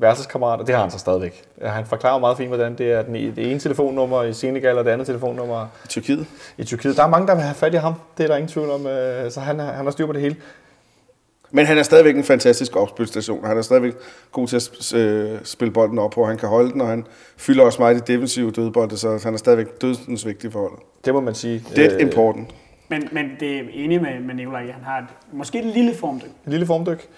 værelseskammerat, 0.00 0.60
og 0.60 0.66
det 0.66 0.74
har 0.74 0.82
han 0.82 0.90
så 0.90 0.98
stadigvæk. 0.98 1.42
Han 1.62 1.86
forklarer 1.86 2.18
meget 2.18 2.36
fint, 2.36 2.48
hvordan 2.48 2.74
det 2.78 2.92
er 2.92 3.02
den, 3.02 3.14
e- 3.16 3.34
det 3.36 3.50
ene 3.50 3.60
telefonnummer 3.60 4.22
i 4.22 4.32
Senegal 4.32 4.78
og 4.78 4.84
det 4.84 4.90
andet 4.90 5.06
telefonnummer 5.06 5.66
I 5.84 5.88
Tyrkiet. 5.88 6.26
i 6.58 6.64
Tyrkiet. 6.64 6.96
Der 6.96 7.02
er 7.04 7.08
mange, 7.08 7.26
der 7.26 7.34
vil 7.34 7.42
have 7.42 7.54
fat 7.54 7.74
i 7.74 7.76
ham, 7.76 7.94
det 8.18 8.24
er 8.24 8.28
der 8.28 8.36
ingen 8.36 8.48
tvivl 8.48 8.70
om, 8.70 8.86
øh, 8.86 9.30
så 9.30 9.40
han, 9.40 9.58
han 9.60 9.84
har 9.84 9.90
styr 9.90 10.06
på 10.06 10.12
det 10.12 10.20
hele. 10.20 10.36
Men 11.50 11.66
han 11.66 11.78
er 11.78 11.82
stadigvæk 11.82 12.16
en 12.16 12.24
fantastisk 12.24 12.76
opspilstation. 12.76 13.44
Han 13.44 13.58
er 13.58 13.62
stadigvæk 13.62 13.94
god 14.32 14.48
til 14.48 14.56
at 14.56 14.94
øh, 14.94 15.38
spille 15.44 15.72
bolden 15.72 15.98
op 15.98 16.10
på. 16.10 16.24
Han 16.24 16.38
kan 16.38 16.48
holde 16.48 16.72
den, 16.72 16.80
og 16.80 16.88
han 16.88 17.06
fylder 17.36 17.64
også 17.64 17.78
meget 17.82 17.96
i 17.96 17.98
de 17.98 18.12
defensive 18.12 18.50
dødbolde, 18.50 18.96
så 18.96 19.20
han 19.24 19.34
er 19.34 19.38
stadigvæk 19.38 19.66
dødsens 19.82 20.26
vigtig 20.26 20.52
for 20.52 20.60
holdet. 20.60 20.78
Det 21.04 21.14
må 21.14 21.20
man 21.20 21.34
sige. 21.34 21.64
Dead 21.76 21.92
Øh, 21.92 22.00
important. 22.00 22.54
Men, 22.88 23.08
men 23.12 23.30
det 23.40 23.56
er 23.56 23.62
enig 23.72 24.02
med, 24.02 24.20
med 24.20 24.34
Nicolaj, 24.34 24.60
han 24.60 24.84
har 24.84 24.98
et, 24.98 25.04
måske 25.32 25.58
et 25.58 25.64
lille 25.64 25.94
formdyk. 25.94 26.30
En 26.46 26.50
lille 26.52 26.66
formdyk. 26.66 27.08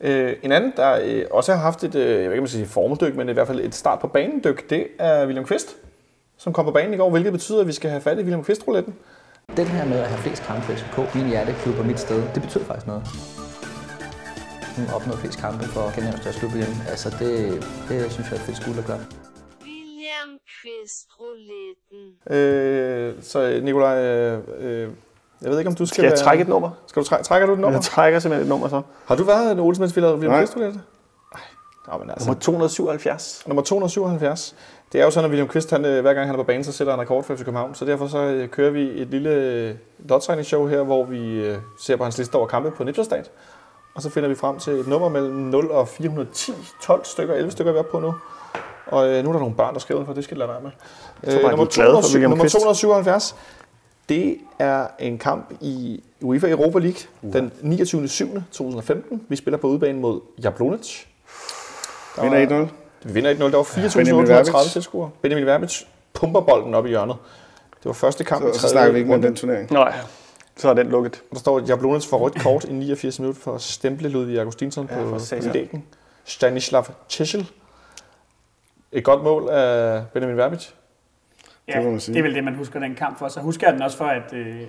Øh, 0.00 0.32
en 0.42 0.52
anden, 0.52 0.72
der 0.76 0.98
øh, 1.04 1.24
også 1.30 1.52
har 1.52 1.60
haft 1.60 1.84
et, 1.84 1.94
øh, 1.94 2.00
jeg 2.00 2.16
ved 2.16 2.22
ikke 2.22 2.32
om 2.38 2.42
man 2.42 2.48
siger 2.48 2.66
formdyk, 2.66 3.16
men 3.16 3.28
i 3.28 3.32
hvert 3.32 3.46
fald 3.46 3.60
et 3.60 3.74
start 3.74 3.98
på 3.98 4.06
banen 4.06 4.40
dyk, 4.44 4.70
det 4.70 4.86
er 4.98 5.26
William 5.26 5.44
Kvist, 5.44 5.76
som 6.36 6.52
kom 6.52 6.64
på 6.64 6.70
banen 6.70 6.94
i 6.94 6.96
går, 6.96 7.10
hvilket 7.10 7.32
betyder, 7.32 7.60
at 7.60 7.66
vi 7.66 7.72
skal 7.72 7.90
have 7.90 8.00
fat 8.00 8.16
i 8.18 8.20
William 8.20 8.44
Kvist-rouletten. 8.44 8.94
Den 9.56 9.66
her 9.66 9.84
med 9.84 9.98
at 9.98 10.06
have 10.06 10.18
flest 10.18 10.42
kampe 10.42 10.62
for 10.62 10.72
FCK, 10.72 11.14
min 11.14 11.26
hjerteklub 11.28 11.78
og 11.78 11.86
mit 11.86 12.00
sted, 12.00 12.22
det 12.34 12.42
betyder 12.42 12.64
faktisk 12.64 12.86
noget. 12.86 13.02
Hun 14.78 14.86
opnået 14.94 15.18
flest 15.18 15.38
kampe 15.38 15.64
for 15.64 15.80
Kenya's 15.80 16.20
største 16.20 16.40
klub 16.40 16.54
igen. 16.54 16.82
Altså 16.88 17.10
det, 17.10 17.30
det 17.88 18.12
synes 18.12 18.30
jeg 18.30 18.36
er 18.36 18.40
et 18.40 18.46
fedt 18.46 18.56
skuld 18.56 18.78
at 18.78 18.84
gøre. 18.84 19.00
William 19.62 20.30
Kvist 20.62 21.06
rouletten. 21.20 23.16
Øh, 23.16 23.22
så 23.22 23.60
Nikolaj, 23.62 23.98
øh, 24.04 24.40
øh, 24.58 24.88
jeg 25.42 25.50
ved 25.50 25.58
ikke, 25.58 25.68
om 25.68 25.74
du 25.74 25.86
skal... 25.86 25.94
Skal 25.94 26.02
jeg 26.02 26.10
være- 26.10 26.18
trække 26.18 26.42
et 26.42 26.48
nummer? 26.48 26.70
Skal 26.86 27.02
du 27.02 27.06
træ- 27.08 27.22
trækker 27.22 27.46
du 27.46 27.52
et 27.52 27.58
nummer? 27.58 27.76
Jeg 27.78 27.84
trækker 27.84 28.18
simpelthen 28.18 28.42
et 28.46 28.48
nummer 28.48 28.68
så. 28.68 28.82
Har 29.06 29.16
du 29.16 29.24
været 29.24 29.52
en 29.52 29.56
Nej. 29.56 30.40
Kvist 30.40 30.56
roulette? 30.56 30.80
Nej. 31.34 31.42
Nå, 31.92 31.98
men 31.98 32.10
altså, 32.10 32.26
Nummer 32.28 32.40
277. 32.40 33.42
nummer 33.46 33.62
277. 33.62 34.54
Det 34.92 35.00
er 35.00 35.04
jo 35.04 35.10
sådan, 35.10 35.24
at 35.24 35.30
William 35.30 35.48
Kvist, 35.48 35.70
han, 35.70 35.84
øh, 35.84 36.00
hver 36.02 36.14
gang 36.14 36.26
han 36.26 36.34
er 36.34 36.38
på 36.38 36.44
banen, 36.46 36.64
så 36.64 36.72
sætter 36.72 36.92
han 36.92 37.00
rekord 37.00 37.24
for 37.24 37.34
FC 37.34 37.38
København. 37.44 37.74
Så 37.74 37.84
derfor 37.84 38.06
så 38.06 38.18
øh, 38.18 38.48
kører 38.48 38.70
vi 38.70 39.00
et 39.02 39.08
lille 39.08 39.78
lodtrækningsshow 39.98 40.66
her, 40.66 40.82
hvor 40.82 41.04
vi 41.04 41.52
ser 41.80 41.96
på 41.96 42.02
hans 42.04 42.18
liste 42.18 42.34
over 42.36 42.46
kampe 42.46 42.70
på 42.70 42.84
Nipselstat. 42.84 43.30
Og 43.98 44.02
så 44.02 44.10
finder 44.10 44.28
vi 44.28 44.34
frem 44.34 44.58
til 44.58 44.72
et 44.72 44.86
nummer 44.86 45.08
mellem 45.08 45.34
0 45.34 45.70
og 45.70 45.88
410. 45.88 46.52
12 46.82 47.04
stykker, 47.04 47.34
11 47.34 47.50
stykker 47.50 47.70
er 47.70 47.74
vi 47.74 47.78
oppe 47.78 47.90
på 47.90 48.00
nu. 48.00 48.14
Og 48.86 49.08
øh, 49.08 49.22
nu 49.24 49.28
er 49.28 49.32
der 49.32 49.40
nogle 49.40 49.54
børn, 49.54 49.74
der 49.74 49.80
skriver 49.80 50.04
for 50.04 50.12
det 50.12 50.24
skal 50.24 50.38
jeg 50.38 50.48
lade 50.48 50.50
være 50.50 50.60
med. 50.62 50.70
tror 51.34 51.42
bare, 51.42 51.50
nummer, 51.50 51.64
de 51.66 51.70
er 51.70 51.74
glade 51.74 51.88
for 51.88 52.00
207 52.00 52.14
William 52.14 52.30
nummer 52.30 52.44
Kvist. 52.44 52.54
277. 52.54 53.34
Det 54.08 54.36
er 54.58 54.86
en 54.98 55.18
kamp 55.18 55.52
i 55.60 56.02
UEFA 56.20 56.48
Europa 56.50 56.78
League 56.78 56.98
den 57.32 57.52
29. 57.60 58.08
7. 58.08 58.26
2015. 58.52 59.22
Vi 59.28 59.36
spiller 59.36 59.58
på 59.58 59.66
udebane 59.66 60.00
mod 60.00 60.20
Jablonec. 60.44 61.04
Der 62.16 62.22
Vinder 62.22 62.56
var- 62.56 62.64
1-0. 62.64 62.68
vi 63.02 63.12
vinder 63.12 63.34
1-0. 63.34 63.38
Der 63.50 63.56
var 63.56 63.66
Benjamin 63.96 64.24
4.830 64.26 64.30
Verbic. 64.32 64.72
tilskuere. 64.72 65.10
Benjamin 65.22 65.46
Verbic 65.46 65.82
pumper 66.14 66.40
bolden 66.40 66.74
op 66.74 66.86
i 66.86 66.88
hjørnet. 66.88 67.16
Det 67.78 67.84
var 67.84 67.92
første 67.92 68.24
kamp 68.24 68.44
i 68.44 68.48
Så, 68.48 68.52
så 68.54 68.60
tredje 68.60 68.72
snakker 68.72 68.92
vi 68.92 68.98
ikke 68.98 69.14
om 69.14 69.22
den 69.22 69.36
turnering. 69.36 69.72
Nej, 69.72 69.94
så 70.58 70.68
er 70.70 70.74
den 70.74 70.88
lukket. 70.88 71.22
Der 71.32 71.38
står, 71.38 71.60
Jablonec 71.68 72.06
får 72.06 72.18
rødt 72.18 72.40
kort 72.42 72.64
i 72.64 72.72
89 72.72 73.18
minutter 73.20 73.40
for 73.40 73.54
at 73.54 73.60
stemple 73.60 74.08
Ludvig 74.08 74.38
Augustinsson 74.38 74.88
Ja, 74.90 75.02
på, 75.02 75.18
for 75.18 75.52
dækken. 75.52 75.84
Stanislav 76.24 76.84
Tschechel. 77.08 77.50
Et 78.92 79.04
godt 79.04 79.22
mål 79.22 79.48
af 79.48 80.02
Benjamin 80.14 80.36
Verbic. 80.36 80.68
Ja, 81.68 81.72
Det 81.76 81.84
må 81.84 81.90
man 81.90 82.00
sige. 82.00 82.12
det 82.14 82.18
er 82.18 82.22
vel 82.22 82.34
det, 82.34 82.44
man 82.44 82.54
husker 82.54 82.80
den 82.80 82.94
kamp 82.94 83.18
for. 83.18 83.28
Så 83.28 83.40
husker 83.40 83.66
jeg 83.66 83.74
den 83.74 83.82
også 83.82 83.96
for, 83.96 84.04
at 84.04 84.32
øh, 84.32 84.60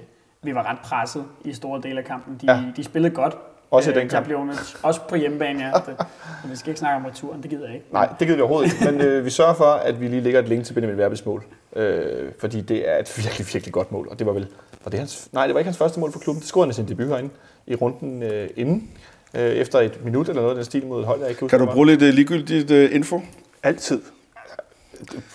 vi 0.44 0.56
var 0.56 0.72
ret 0.72 0.78
presset 0.84 1.26
i 1.46 1.54
store 1.54 1.82
dele 1.82 2.00
af 2.00 2.06
kampen. 2.06 2.38
De, 2.42 2.46
Ja. 2.56 2.64
de 2.76 2.84
spillede 2.84 3.16
godt. 3.16 3.38
Også 3.72 3.92
i 3.92 3.94
den 3.94 4.10
kamp. 4.10 4.28
Jablonec. 4.28 4.76
Også 4.84 5.02
på 5.10 5.16
hjemmebane, 5.16 5.64
ja. 5.66 5.72
Det, 5.72 5.86
men 6.44 6.52
vi 6.52 6.56
skal 6.56 6.70
ikke 6.70 6.80
snakke 6.80 6.96
om 6.96 7.06
returen, 7.06 7.42
det 7.44 7.50
gider 7.50 7.66
jeg 7.66 7.76
ikke. 7.76 7.88
Nej, 7.92 8.06
det 8.20 8.28
gider 8.28 8.36
vi 8.36 8.42
overhovedet 8.42 8.74
ikke. 8.74 8.92
Men 8.92 9.02
øh, 9.02 9.26
vi 9.26 9.30
sørger 9.30 9.54
for, 9.54 9.66
at 9.66 10.00
vi 10.02 10.08
lige 10.08 10.22
lægger 10.22 10.40
et 10.40 10.50
link 10.50 10.66
til 10.66 10.74
Benjamin 10.74 10.98
Verbics 10.98 11.26
mål. 11.26 11.44
Øh, 11.76 12.32
fordi 12.40 12.62
det 12.62 12.90
er 12.90 12.98
et 12.98 13.14
virkelig, 13.18 13.48
virkelig 13.54 13.74
godt 13.74 13.92
mål. 13.92 14.08
Og 14.12 14.20
det 14.20 14.28
var 14.28 14.34
vel... 14.34 14.48
Var 14.84 14.90
det 14.90 15.00
hans, 15.00 15.30
nej, 15.32 15.48
det 15.48 15.54
var 15.54 15.60
ikke 15.60 15.68
hans 15.68 15.78
første 15.78 16.00
mål 16.00 16.12
for 16.12 16.20
klubben. 16.20 16.40
Det 16.40 16.48
scorede 16.48 16.66
han 16.66 16.72
i 16.72 16.74
sin 16.74 16.88
debut 16.88 17.08
herinde 17.08 17.30
i 17.68 17.76
runden 17.76 18.24
øh, 18.24 18.50
inden. 18.56 18.90
Øh, 19.34 19.42
efter 19.42 19.80
et 19.80 20.06
minut 20.06 20.30
eller 20.30 20.42
noget 20.42 20.52
af 20.52 20.56
den 20.56 20.66
stil 20.66 20.86
mod 20.86 21.00
et 21.00 21.06
hold, 21.06 21.20
jeg 21.20 21.30
ikke 21.30 21.42
husker, 21.42 21.58
Kan 21.58 21.68
du 21.68 21.74
bruge 21.74 21.88
lidt 21.88 22.02
uh, 22.02 22.08
ligegyldigt 22.08 22.72
uh, 22.72 22.96
info? 22.96 23.22
Altid. 23.64 24.02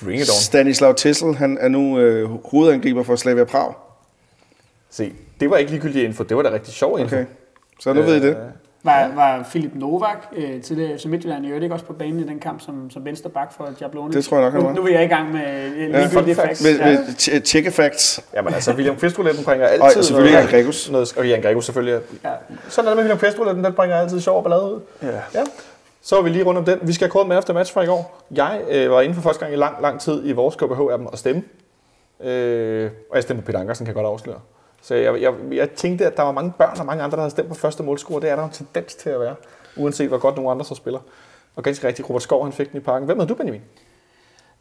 Bring 0.04 0.20
it 0.20 0.28
on. 0.28 0.34
Stanislav 0.40 0.94
Tessel, 0.94 1.34
han 1.34 1.58
er 1.60 1.68
nu 1.68 1.98
uh, 1.98 2.50
hovedangriber 2.50 3.02
for 3.02 3.16
Slavia 3.16 3.44
Prag. 3.44 3.74
Se, 4.90 5.12
det 5.40 5.50
var 5.50 5.56
ikke 5.56 5.70
ligegyldig 5.70 6.04
info. 6.04 6.24
Det 6.24 6.36
var 6.36 6.42
da 6.42 6.50
rigtig 6.50 6.74
sjov 6.74 6.98
info. 6.98 7.16
Okay. 7.16 7.26
Så 7.80 7.92
nu 7.92 8.02
ved 8.02 8.16
I 8.16 8.26
det. 8.26 8.36
Øh, 8.84 8.88
Var, 8.90 9.10
var 9.14 9.42
Philip 9.50 9.70
Novak 9.74 10.26
øh, 10.36 10.62
tidligere 10.62 10.98
FC 10.98 11.04
Midtjylland 11.04 11.44
i 11.44 11.48
øvrigt 11.48 11.62
ikke 11.62 11.74
også 11.74 11.84
på 11.84 11.92
banen 11.92 12.20
i 12.20 12.26
den 12.26 12.38
kamp 12.40 12.60
som, 12.60 12.90
som 12.90 13.04
venstre 13.04 13.30
bak 13.30 13.52
for 13.52 13.68
Jablone? 13.80 14.12
Det 14.12 14.24
tror 14.24 14.36
jeg 14.36 14.44
nok, 14.44 14.52
han 14.52 14.62
nu, 14.62 14.66
var. 14.68 14.74
nu 14.74 14.82
er 14.86 14.90
jeg 14.90 15.04
i 15.04 15.06
gang 15.06 15.32
med 15.32 15.64
øh, 15.76 15.76
ligegyldige 15.76 16.08
fun 16.08 16.24
facts. 16.24 16.40
facts. 16.40 16.62
Med, 16.62 16.78
Ja. 16.78 16.86
med 16.90 16.98
tje- 17.08 17.38
tjekke 17.40 17.70
facts. 17.70 18.20
Jamen 18.34 18.54
altså, 18.54 18.72
William 18.72 18.96
Kvistrouletten 18.96 19.44
bringer 19.44 19.66
altid 19.66 19.98
Og 19.98 20.04
selvfølgelig 20.04 20.32
noget, 20.34 20.52
Jan 20.52 20.60
Gregus. 20.62 20.90
noget, 20.90 21.16
og 21.16 21.28
Jan 21.28 21.42
Gregus 21.42 21.64
selvfølgelig. 21.64 22.00
Ja. 22.24 22.30
Sådan 22.68 22.86
er 22.86 22.90
det 22.90 22.96
med 22.96 23.04
William 23.04 23.18
Kvistrouletten, 23.18 23.64
den 23.64 23.72
bringer 23.72 23.96
altid 23.96 24.20
sjov 24.20 24.36
og 24.36 24.42
ballade 24.44 24.62
ud. 24.74 24.80
Ja. 25.02 25.08
Ja. 25.34 25.44
Så 26.02 26.16
er 26.18 26.22
vi 26.22 26.28
lige 26.28 26.44
rundt 26.44 26.58
om 26.58 26.64
den. 26.64 26.78
Vi 26.82 26.92
skal 26.92 27.04
have 27.04 27.10
kåret 27.10 27.28
med 27.28 27.38
efter 27.38 27.54
match 27.54 27.72
fra 27.72 27.82
i 27.82 27.86
går. 27.86 28.22
Jeg 28.30 28.60
øh, 28.70 28.90
var 28.90 29.00
inde 29.00 29.14
for 29.14 29.22
første 29.22 29.40
gang 29.40 29.52
i 29.52 29.56
lang, 29.56 29.82
lang 29.82 30.00
tid 30.00 30.22
i 30.28 30.32
vores 30.32 30.54
KBH-appen 30.56 31.10
og 31.12 31.18
stemme. 31.18 31.42
Øh, 32.24 32.90
og 33.10 33.14
jeg 33.16 33.22
stemte 33.22 33.42
på 33.42 33.46
Peter 33.46 33.60
Ankersen, 33.60 33.86
kan 33.86 33.94
jeg 33.96 34.02
godt 34.02 34.12
afsløre. 34.12 34.38
Så 34.84 34.94
jeg, 34.94 35.22
jeg, 35.22 35.34
jeg 35.52 35.70
tænkte, 35.70 36.06
at 36.06 36.16
der 36.16 36.22
var 36.22 36.32
mange 36.32 36.52
børn 36.58 36.80
og 36.80 36.86
mange 36.86 37.02
andre, 37.02 37.16
der 37.16 37.22
havde 37.22 37.30
stemt 37.30 37.48
på 37.48 37.54
første 37.54 37.82
målscore. 37.82 38.20
Det 38.20 38.30
er 38.30 38.34
der 38.34 38.42
jo 38.42 38.46
en 38.46 38.52
tendens 38.52 38.94
til 38.94 39.10
at 39.10 39.20
være, 39.20 39.34
uanset 39.76 40.08
hvor 40.08 40.18
godt 40.18 40.36
nogle 40.36 40.50
andre 40.50 40.64
så 40.64 40.74
spiller. 40.74 41.00
Og 41.56 41.62
ganske 41.62 41.86
rigtigt, 41.86 42.08
Robert 42.08 42.22
Skov 42.22 42.44
han 42.44 42.52
fik 42.52 42.72
den 42.72 42.76
i 42.76 42.80
parken. 42.80 43.06
Hvem 43.06 43.18
havde 43.18 43.28
du, 43.28 43.34
Benjamin? 43.34 43.62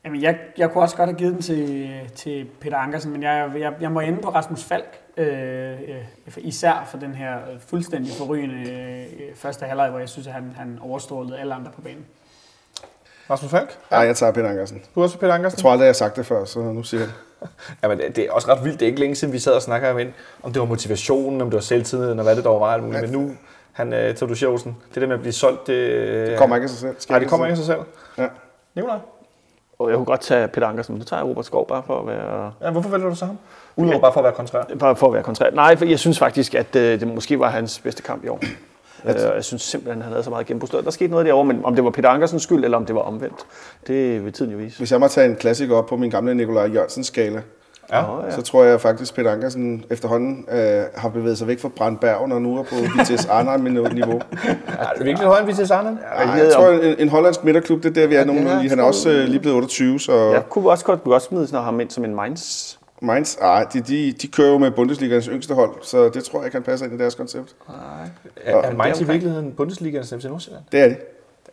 Jamen, 0.05 0.21
jeg, 0.21 0.39
jeg 0.57 0.71
kunne 0.71 0.83
også 0.83 0.95
godt 0.95 1.09
have 1.09 1.17
givet 1.17 1.33
den 1.33 1.41
til, 1.41 1.91
til 2.15 2.49
Peter 2.59 2.77
Ankersen, 2.77 3.11
men 3.11 3.23
jeg, 3.23 3.51
jeg, 3.57 3.73
jeg 3.81 3.91
må 3.91 3.99
ende 3.99 4.21
på 4.21 4.29
Rasmus 4.29 4.63
Falk, 4.63 4.99
øh, 5.17 5.71
øh, 5.71 6.05
især 6.37 6.87
for 6.91 6.97
den 6.97 7.15
her 7.15 7.37
fuldstændig 7.59 8.13
forrygende 8.17 8.71
øh, 8.71 9.01
øh 9.01 9.35
første 9.35 9.65
halvleg, 9.65 9.89
hvor 9.89 9.99
jeg 9.99 10.09
synes, 10.09 10.27
at 10.27 10.33
han, 10.33 10.53
han 10.57 10.79
overstrålede 10.81 11.39
alle 11.39 11.53
andre 11.53 11.71
på 11.71 11.81
banen. 11.81 12.05
Rasmus 13.29 13.51
Falk? 13.51 13.77
Nej, 13.91 13.99
jeg 13.99 14.15
tager 14.15 14.31
Peter 14.31 14.49
Ankersen. 14.49 14.81
Du 14.95 14.99
er 14.99 15.03
også 15.03 15.17
Peter 15.17 15.33
Ankersen? 15.33 15.57
Jeg 15.57 15.61
tror 15.61 15.71
aldrig, 15.71 15.85
jeg 15.85 15.89
har 15.89 15.93
sagt 15.93 16.15
det 16.15 16.25
før, 16.25 16.45
så 16.45 16.59
nu 16.59 16.83
siger 16.83 17.01
jeg 17.01 17.09
det. 17.09 17.15
Jamen, 17.83 17.97
det, 17.99 18.15
det 18.15 18.23
er 18.23 18.31
også 18.31 18.51
ret 18.51 18.63
vildt. 18.63 18.79
Det 18.79 18.85
er 18.85 18.87
ikke 18.87 18.99
længe 18.99 19.15
siden, 19.15 19.33
vi 19.33 19.39
sad 19.39 19.53
og 19.53 19.61
snakkede 19.61 19.91
om, 19.91 19.99
om 20.43 20.53
det 20.53 20.59
var 20.59 20.65
motivationen, 20.65 21.41
om 21.41 21.49
det 21.49 21.55
var 21.55 21.61
selvtiden, 21.61 22.19
og 22.19 22.23
hvad 22.23 22.35
det 22.35 22.43
dog 22.43 22.61
var. 22.61 22.67
alt 22.73 22.83
muligt. 22.83 23.01
Men 23.01 23.11
nu, 23.11 23.31
han, 23.71 23.93
øh, 23.93 24.15
Tadu 24.15 24.47
Olsen, 24.47 24.77
det 24.93 25.01
der 25.01 25.07
med 25.07 25.15
at 25.15 25.21
blive 25.21 25.33
solgt, 25.33 25.67
det... 25.67 26.27
Det 26.27 26.37
kommer 26.37 26.55
ikke 26.55 26.63
af 26.63 26.69
sig 26.69 26.79
selv. 26.79 26.95
Nej, 27.09 27.19
det 27.19 27.27
kommer 27.27 27.45
ikke 27.45 27.51
af 27.51 27.57
sig 27.57 27.65
selv. 27.65 27.79
Ja. 28.17 28.27
Nikolaj? 28.75 28.97
Og 29.79 29.89
jeg 29.89 29.95
kunne 29.95 30.05
godt 30.05 30.21
tage 30.21 30.47
Peter 30.47 30.67
Ankersen, 30.67 30.93
men 30.93 30.99
det 30.99 31.07
tager 31.07 31.19
jeg 31.19 31.29
Robert 31.29 31.45
Skov 31.45 31.67
bare 31.67 31.83
for 31.87 31.99
at 31.99 32.07
være... 32.07 32.51
Ja, 32.61 32.71
hvorfor 32.71 32.89
vælger 32.89 33.09
du 33.09 33.15
så 33.15 33.25
ham? 33.25 33.37
Udover 33.75 33.99
bare 33.99 34.13
for 34.13 34.19
at 34.19 34.23
være 34.23 34.33
kontrær. 34.33 34.63
Bare 34.79 34.95
for 34.95 35.07
at 35.07 35.13
være 35.13 35.23
kontrær. 35.23 35.49
Nej, 35.51 35.75
for 35.75 35.85
jeg 35.85 35.99
synes 35.99 36.19
faktisk, 36.19 36.55
at 36.55 36.75
øh, 36.75 36.99
det 36.99 37.07
måske 37.07 37.39
var 37.39 37.49
hans 37.49 37.79
bedste 37.79 38.03
kamp 38.03 38.25
i 38.25 38.27
år. 38.27 38.39
Øh, 39.05 39.15
jeg 39.35 39.43
synes 39.43 39.61
simpelthen, 39.61 40.01
han 40.01 40.11
havde 40.11 40.23
så 40.23 40.29
meget 40.29 40.45
gennembrud. 40.45 40.81
Der 40.81 40.91
skete 40.91 41.11
noget 41.11 41.25
derovre, 41.25 41.45
men 41.45 41.65
om 41.65 41.75
det 41.75 41.83
var 41.83 41.89
Peter 41.89 42.09
Ankersens 42.09 42.43
skyld, 42.43 42.63
eller 42.63 42.77
om 42.77 42.85
det 42.85 42.95
var 42.95 43.01
omvendt, 43.01 43.45
det 43.87 44.25
vil 44.25 44.33
tiden 44.33 44.51
jo 44.51 44.57
vise. 44.57 44.77
Hvis 44.77 44.91
jeg 44.91 44.99
må 44.99 45.07
tage 45.07 45.29
en 45.29 45.35
klassiker 45.35 45.75
op 45.75 45.85
på 45.85 45.95
min 45.97 46.09
gamle 46.09 46.35
Nikolaj 46.35 46.65
Jørgensen 46.65 47.03
skala, 47.03 47.41
Ja. 47.91 48.03
Så 48.31 48.41
tror 48.41 48.63
jeg 48.63 48.81
faktisk, 48.81 49.15
Peter 49.15 49.31
Ankersen 49.31 49.85
efterhånden 49.89 50.45
øh, 50.51 50.83
har 50.95 51.09
bevæget 51.09 51.37
sig 51.37 51.47
væk 51.47 51.59
fra 51.59 51.69
Brandbergen 51.69 52.31
og 52.31 52.41
nu 52.41 52.57
er 52.57 52.63
på 52.63 52.75
Vitesse 52.97 53.31
Arnhem-niveau. 53.31 54.21
Er 54.79 54.93
det 54.97 55.05
virkelig 55.05 55.27
højere 55.27 55.39
end 55.39 55.47
Vitesse 55.47 55.73
Arnhem? 55.73 55.97
Ej, 56.15 56.37
jeg 56.37 56.51
tror, 56.53 56.69
en, 56.69 56.95
en 56.99 57.09
hollandsk 57.09 57.43
midterklub, 57.43 57.83
det 57.83 57.89
er 57.89 58.01
der, 58.01 58.07
vi 58.07 58.15
er 58.15 58.25
nu. 58.25 58.33
Han 58.69 58.79
er 58.79 58.83
også 58.83 59.09
øh, 59.09 59.27
lige 59.27 59.39
blevet 59.39 59.55
28, 59.55 59.99
så 59.99 60.31
Jeg 60.31 60.49
kunne 60.49 60.69
også 60.69 60.85
godt, 60.85 61.03
kunne 61.03 61.15
også 61.15 61.27
smide 61.27 61.47
sådan 61.47 61.63
ham 61.63 61.79
ind 61.79 61.89
som 61.89 62.05
en 62.05 62.15
Mainz. 62.15 62.75
Mainz, 63.03 63.37
ej, 63.41 63.63
de, 63.73 63.81
de, 63.81 64.11
de 64.11 64.27
kører 64.27 64.51
jo 64.51 64.57
med 64.57 64.71
Bundesligaens 64.71 65.25
yngste 65.25 65.53
hold, 65.53 65.75
så 65.81 66.09
det 66.09 66.23
tror 66.23 66.39
jeg 66.39 66.45
ikke, 66.45 66.55
han 66.55 66.63
passer 66.63 66.85
ind 66.85 66.95
i 66.95 66.97
deres 66.97 67.15
koncept. 67.15 67.55
Er, 68.35 68.57
er 68.57 68.73
Mainz 68.73 69.01
i 69.01 69.07
virkeligheden 69.07 69.53
Bundesligaens 69.53 70.13
FC 70.19 70.23
Nordsjælland? 70.23 70.63
Det 70.71 70.79
er 70.79 70.87
de. 70.87 70.95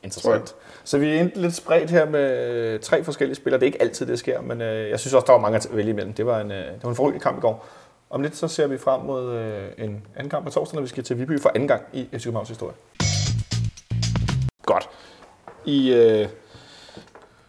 Interessant. 0.02 0.54
Så 0.84 0.98
vi 0.98 1.16
er 1.16 1.28
lidt 1.34 1.54
spredt 1.54 1.90
her 1.90 2.10
med 2.10 2.78
tre 2.78 3.04
forskellige 3.04 3.36
spillere. 3.36 3.60
Det 3.60 3.66
er 3.66 3.66
ikke 3.66 3.82
altid, 3.82 4.06
det 4.06 4.18
sker, 4.18 4.40
men 4.40 4.60
øh, 4.60 4.90
jeg 4.90 5.00
synes 5.00 5.14
også, 5.14 5.26
der 5.26 5.32
var 5.32 5.40
mange 5.40 5.56
at 5.56 5.68
vælge 5.72 5.90
imellem. 5.90 6.12
Det 6.12 6.26
var 6.26 6.40
en, 6.40 6.50
øh, 6.50 6.56
det 6.56 6.82
var 6.82 6.90
en 6.90 6.96
forrygende 6.96 7.20
kamp 7.20 7.38
i 7.38 7.40
går. 7.40 7.66
Om 8.10 8.22
lidt 8.22 8.36
så 8.36 8.48
ser 8.48 8.66
vi 8.66 8.78
frem 8.78 9.00
mod 9.00 9.36
øh, 9.36 9.68
en 9.78 10.02
anden 10.16 10.30
kamp 10.30 10.44
på 10.44 10.50
torsdag, 10.50 10.76
når 10.76 10.82
vi 10.82 10.88
skal 10.88 11.04
til 11.04 11.18
Viby 11.18 11.40
for 11.40 11.50
anden 11.54 11.68
gang 11.68 11.82
i 11.92 12.08
FC 12.12 12.24
Københavns 12.24 12.48
historie. 12.48 12.74
Godt. 14.62 14.88
I 15.64 15.94
øh, 15.94 16.28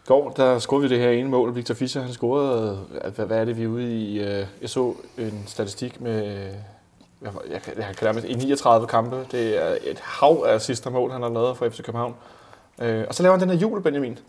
går, 0.07 0.29
der 0.29 0.59
scorede 0.59 0.89
vi 0.89 0.95
det 0.95 1.03
her 1.03 1.09
ene 1.11 1.29
mål. 1.29 1.55
Victor 1.55 1.73
Fischer, 1.73 2.01
han 2.01 2.11
scorede, 2.13 2.79
øh, 3.05 3.13
hvad, 3.15 3.25
hvad 3.25 3.37
er 3.37 3.45
det, 3.45 3.57
vi 3.57 3.63
er 3.63 3.67
ude 3.67 3.95
i? 3.99 4.19
Øh, 4.19 4.45
jeg 4.61 4.69
så 4.69 4.93
en 5.17 5.43
statistik 5.47 6.01
med, 6.01 6.25
øh, 6.25 6.33
jeg, 7.21 7.31
jeg, 7.51 7.61
kan- 7.61 7.73
jeg 7.77 7.85
kan 7.97 8.05
nærmest 8.05 8.27
i 8.27 8.33
39 8.33 8.87
kampe. 8.87 9.15
Det 9.31 9.63
er 9.65 9.77
et 9.83 9.99
hav 9.99 10.45
af 10.47 10.61
sidste 10.61 10.89
mål, 10.89 11.11
han 11.11 11.21
har 11.21 11.29
lavet 11.29 11.57
for 11.57 11.69
FC 11.69 11.83
København. 11.83 12.15
Øh, 12.81 13.05
og 13.09 13.15
så 13.15 13.23
laver 13.23 13.33
han 13.37 13.41
den 13.41 13.49
her 13.49 13.57
jul, 13.61 13.81
Benjamin, 13.81 14.19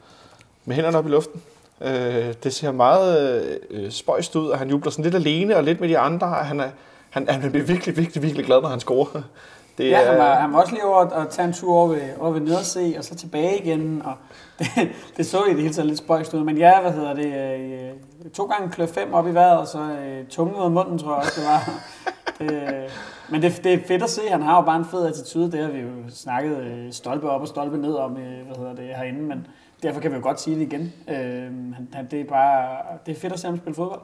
med 0.64 0.74
hænderne 0.76 0.98
op 0.98 1.06
i 1.06 1.10
luften. 1.10 1.42
Øh, 1.80 2.34
det 2.42 2.52
ser 2.54 2.72
meget 2.72 3.42
øh, 3.70 3.90
spøjst 3.90 4.36
ud, 4.36 4.48
og 4.48 4.58
han 4.58 4.70
jubler 4.70 4.90
sådan 4.90 5.02
lidt 5.04 5.14
alene 5.14 5.56
og 5.56 5.64
lidt 5.64 5.80
med 5.80 5.88
de 5.88 5.98
andre. 5.98 6.26
Han 6.26 6.60
er, 6.60 6.68
han, 7.10 7.28
han 7.28 7.50
bliver 7.50 7.66
virkelig, 7.66 7.96
virkelig, 7.96 8.22
virkelig 8.22 8.46
glad, 8.46 8.60
når 8.62 8.68
han 8.68 8.80
scorer. 8.80 9.22
Det 9.78 9.90
Ja, 9.90 9.96
han 9.96 10.06
er- 10.06 10.16
var, 10.18 10.34
han 10.34 10.52
var 10.52 10.60
også 10.60 10.72
lige 10.72 10.84
over 10.84 10.98
at, 10.98 11.28
tage 11.28 11.48
en 11.48 11.52
tur 11.54 11.74
over 11.74 11.88
ved, 11.88 12.00
over 12.20 12.30
ved 12.30 12.40
Nederse, 12.40 12.94
og 12.98 13.04
så 13.04 13.14
tilbage 13.14 13.58
igen, 13.58 14.02
og 14.04 14.14
det, 14.58 14.68
det 15.16 15.26
så 15.26 15.44
i 15.44 15.50
det 15.52 15.60
hele 15.60 15.74
taget 15.74 15.86
lidt 15.86 15.98
spøjst 15.98 16.34
ud. 16.34 16.44
Men 16.44 16.58
ja, 16.58 16.80
hvad 16.80 16.92
hedder 16.92 17.14
det, 17.14 17.26
øh, 18.24 18.30
to 18.30 18.44
gange 18.44 18.70
klø 18.70 18.86
fem 18.86 19.14
op 19.14 19.26
i 19.26 19.34
vejret, 19.34 19.58
og 19.58 19.66
så 19.66 19.78
øh, 19.78 20.26
tungen 20.26 20.56
ud 20.56 20.62
af 20.64 20.70
munden, 20.70 20.98
tror 20.98 21.10
jeg 21.10 21.18
også, 21.18 21.40
det 21.40 21.48
var. 21.48 21.70
Det, 22.38 22.52
øh, 22.52 22.90
men 23.30 23.42
det, 23.42 23.60
det 23.64 23.72
er 23.74 23.78
fedt 23.88 24.02
at 24.02 24.10
se, 24.10 24.20
han 24.30 24.42
har 24.42 24.56
jo 24.56 24.62
bare 24.62 24.76
en 24.76 24.84
fed 24.84 25.06
attitude, 25.06 25.52
det 25.52 25.60
har 25.60 25.70
vi 25.70 25.78
jo 25.78 25.88
snakket 26.10 26.56
øh, 26.58 26.92
stolpe 26.92 27.30
op 27.30 27.40
og 27.40 27.48
stolpe 27.48 27.76
ned 27.78 27.94
om, 27.94 28.16
øh, 28.16 28.46
hvad 28.46 28.56
hedder 28.56 28.74
det, 28.74 28.84
herinde, 28.96 29.20
men 29.22 29.46
derfor 29.82 30.00
kan 30.00 30.10
vi 30.10 30.16
jo 30.16 30.22
godt 30.22 30.40
sige 30.40 30.56
det 30.56 30.62
igen. 30.62 30.92
Øh, 31.08 31.16
han, 31.74 31.88
han, 31.92 32.08
det, 32.10 32.20
er 32.20 32.24
bare, 32.24 32.76
det 33.06 33.16
er 33.16 33.20
fedt 33.20 33.32
at 33.32 33.38
se 33.40 33.46
ham 33.46 33.56
spille 33.56 33.74
fodbold. 33.74 34.00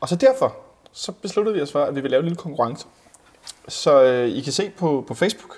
Og 0.00 0.08
så 0.08 0.16
derfor, 0.16 0.56
så 0.92 1.12
besluttede 1.12 1.54
vi 1.56 1.62
os 1.62 1.72
for, 1.72 1.80
at 1.84 1.94
vi 1.96 2.00
vil 2.00 2.10
lave 2.10 2.18
en 2.20 2.24
lille 2.24 2.36
konkurrence. 2.36 2.86
Så 3.68 4.02
øh, 4.02 4.28
I 4.28 4.40
kan 4.40 4.52
se 4.52 4.70
på, 4.70 5.04
på 5.08 5.14
Facebook 5.14 5.56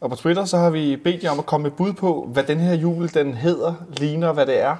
og 0.00 0.10
på 0.10 0.16
Twitter, 0.16 0.44
så 0.44 0.56
har 0.56 0.70
vi 0.70 0.96
bedt 0.96 1.24
jer 1.24 1.30
om 1.30 1.38
at 1.38 1.46
komme 1.46 1.62
med 1.62 1.70
bud 1.70 1.92
på, 1.92 2.28
hvad 2.32 2.42
den 2.42 2.60
her 2.60 2.74
jul 2.74 3.08
den 3.14 3.34
hedder, 3.34 3.74
ligner, 3.96 4.32
hvad 4.32 4.46
det 4.46 4.60
er. 4.60 4.76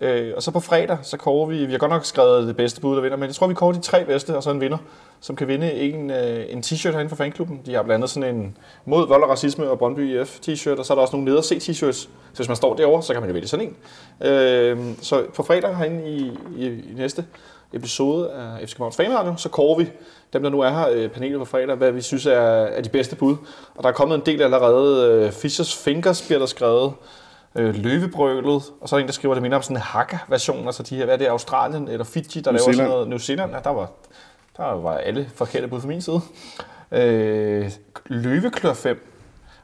Øh, 0.00 0.32
og 0.36 0.42
så 0.42 0.50
på 0.50 0.60
fredag, 0.60 0.98
så 1.02 1.16
kårer 1.16 1.46
vi, 1.46 1.64
vi 1.64 1.72
har 1.72 1.78
godt 1.78 1.90
nok 1.90 2.04
skrevet 2.04 2.48
det 2.48 2.56
bedste 2.56 2.80
bud, 2.80 2.96
der 2.96 3.02
vinder, 3.02 3.16
men 3.16 3.26
jeg 3.26 3.34
tror, 3.34 3.46
vi 3.46 3.54
kårer 3.54 3.72
de 3.72 3.80
tre 3.80 4.04
bedste, 4.04 4.36
og 4.36 4.42
så 4.42 4.50
en 4.50 4.60
vinder, 4.60 4.78
som 5.20 5.36
kan 5.36 5.48
vinde 5.48 5.72
en, 5.72 6.10
øh, 6.10 6.44
en 6.48 6.60
t-shirt 6.60 6.92
herinde 6.92 7.08
fra 7.08 7.16
fanklubben. 7.16 7.60
De 7.66 7.74
har 7.74 7.82
blandt 7.82 7.94
andet 7.94 8.10
sådan 8.10 8.34
en 8.34 8.56
mod 8.84 9.08
vold 9.08 9.22
og 9.22 9.30
racisme 9.30 9.70
og 9.70 9.78
Brøndby 9.78 10.20
IF 10.20 10.38
t-shirt, 10.48 10.78
og 10.78 10.86
så 10.86 10.92
er 10.92 10.94
der 10.94 11.02
også 11.02 11.16
nogle 11.16 11.24
nederse 11.24 11.54
t-shirts. 11.54 12.08
Så 12.32 12.36
hvis 12.36 12.48
man 12.48 12.56
står 12.56 12.74
derovre, 12.74 13.02
så 13.02 13.12
kan 13.12 13.22
man 13.22 13.30
jo 13.30 13.32
vælge 13.32 13.48
sådan 13.48 13.66
en. 13.66 13.76
Øh, 14.28 14.78
så 15.02 15.24
på 15.34 15.42
fredag 15.42 15.76
herinde 15.76 16.10
i, 16.10 16.32
i, 16.56 16.66
i 16.66 16.94
næste 16.96 17.24
episode 17.72 18.30
af 18.30 18.68
FC 18.68 18.72
Københavns 18.72 18.96
Fanradio, 18.96 19.36
så 19.36 19.48
kårer 19.48 19.78
vi 19.78 19.90
dem, 20.32 20.42
der 20.42 20.50
nu 20.50 20.60
er 20.60 20.70
her, 20.70 20.88
øh, 20.92 21.08
panelet 21.08 21.38
på 21.38 21.44
fredag, 21.44 21.76
hvad 21.76 21.92
vi 21.92 22.00
synes 22.00 22.26
er, 22.26 22.32
er 22.40 22.82
de 22.82 22.88
bedste 22.88 23.16
bud. 23.16 23.36
Og 23.74 23.82
der 23.82 23.88
er 23.88 23.92
kommet 23.92 24.14
en 24.14 24.22
del 24.26 24.42
allerede. 24.42 25.12
Øh, 25.12 25.32
Fishers 25.32 25.76
Fingers 25.76 26.22
bliver 26.22 26.38
der 26.38 26.46
skrevet. 26.46 26.92
Øh, 27.54 27.74
Løvebrølet. 27.74 28.62
Og 28.80 28.88
så 28.88 28.96
er 28.96 28.98
der 28.98 29.02
en, 29.02 29.06
der 29.06 29.12
skriver, 29.12 29.34
det 29.34 29.42
minder 29.42 29.56
om 29.56 29.62
sådan 29.62 29.76
en 29.76 29.82
Hakka-version. 29.82 30.66
Altså 30.66 30.82
de 30.82 30.96
her, 30.96 31.04
hvad 31.04 31.14
er 31.14 31.18
det, 31.18 31.26
Australien 31.26 31.88
eller 31.88 32.04
Fiji, 32.04 32.40
der 32.40 32.52
New 32.52 32.52
laver 32.52 32.58
sådan 32.58 32.74
Zealand. 32.74 32.90
noget. 32.92 33.08
New 33.08 33.18
Zealand, 33.18 33.52
ja, 33.52 33.58
der 33.64 33.70
var, 33.70 33.90
der 34.56 34.64
var 34.64 34.96
alle 34.96 35.30
forkerte 35.34 35.68
bud 35.68 35.80
fra 35.80 35.88
min 35.88 36.02
side. 36.02 36.20
Øh, 36.92 37.70
Løveklør 38.06 38.72
5. 38.72 39.12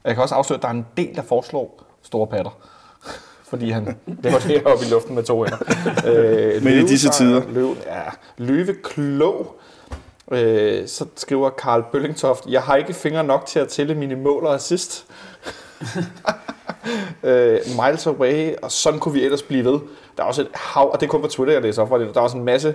Og 0.03 0.09
jeg 0.09 0.15
kan 0.15 0.23
også 0.23 0.35
afsløre, 0.35 0.57
at 0.57 0.63
der 0.63 0.69
er 0.69 0.73
en 0.73 0.87
del, 0.97 1.15
der 1.17 1.23
foreslår 1.23 1.83
store 2.03 2.27
patter. 2.27 2.59
Fordi 3.51 3.71
han 3.71 3.97
laver 4.23 4.39
det 4.39 4.67
op 4.67 4.79
i 4.83 4.91
luften 4.91 5.15
med 5.15 5.23
to 5.23 5.43
hænder. 5.45 5.59
Øh, 6.07 6.65
Men 6.65 6.73
i 6.73 6.83
disse 6.83 7.11
tider. 7.11 7.43
Løv, 7.49 7.77
ja, 7.87 8.01
løveklog. 8.37 9.57
Øh, 10.31 10.89
så 10.89 11.07
skriver 11.17 11.51
Karl 11.51 11.85
Bøllingtoft, 11.93 12.47
jeg 12.47 12.63
har 12.63 12.77
ikke 12.77 12.95
fingre 12.95 13.25
nok 13.25 13.47
til 13.47 13.59
at 13.59 13.69
tælle 13.69 13.95
mine 13.95 14.17
mål 14.17 14.47
og 14.47 14.55
assist. 14.55 15.07
øh, 17.23 17.59
miles 17.85 18.07
away, 18.07 18.55
og 18.63 18.71
sådan 18.73 19.01
kunne 19.01 19.15
vi 19.15 19.25
ellers 19.25 19.43
blive 19.43 19.65
ved. 19.65 19.81
Der 20.17 20.23
er 20.23 20.27
også 20.27 20.43
et 20.43 20.49
hav, 20.55 20.91
og 20.93 21.01
det 21.01 21.07
er 21.07 21.11
kun 21.11 21.21
på 21.23 21.27
Twitter, 21.29 21.53
jeg 21.55 21.63
læser 21.63 21.83
op 21.83 21.89
fra 21.89 21.99
det. 21.99 22.15
Der 22.15 22.21
er 22.21 22.25
også 22.25 22.37
en 22.37 22.45
masse 22.45 22.75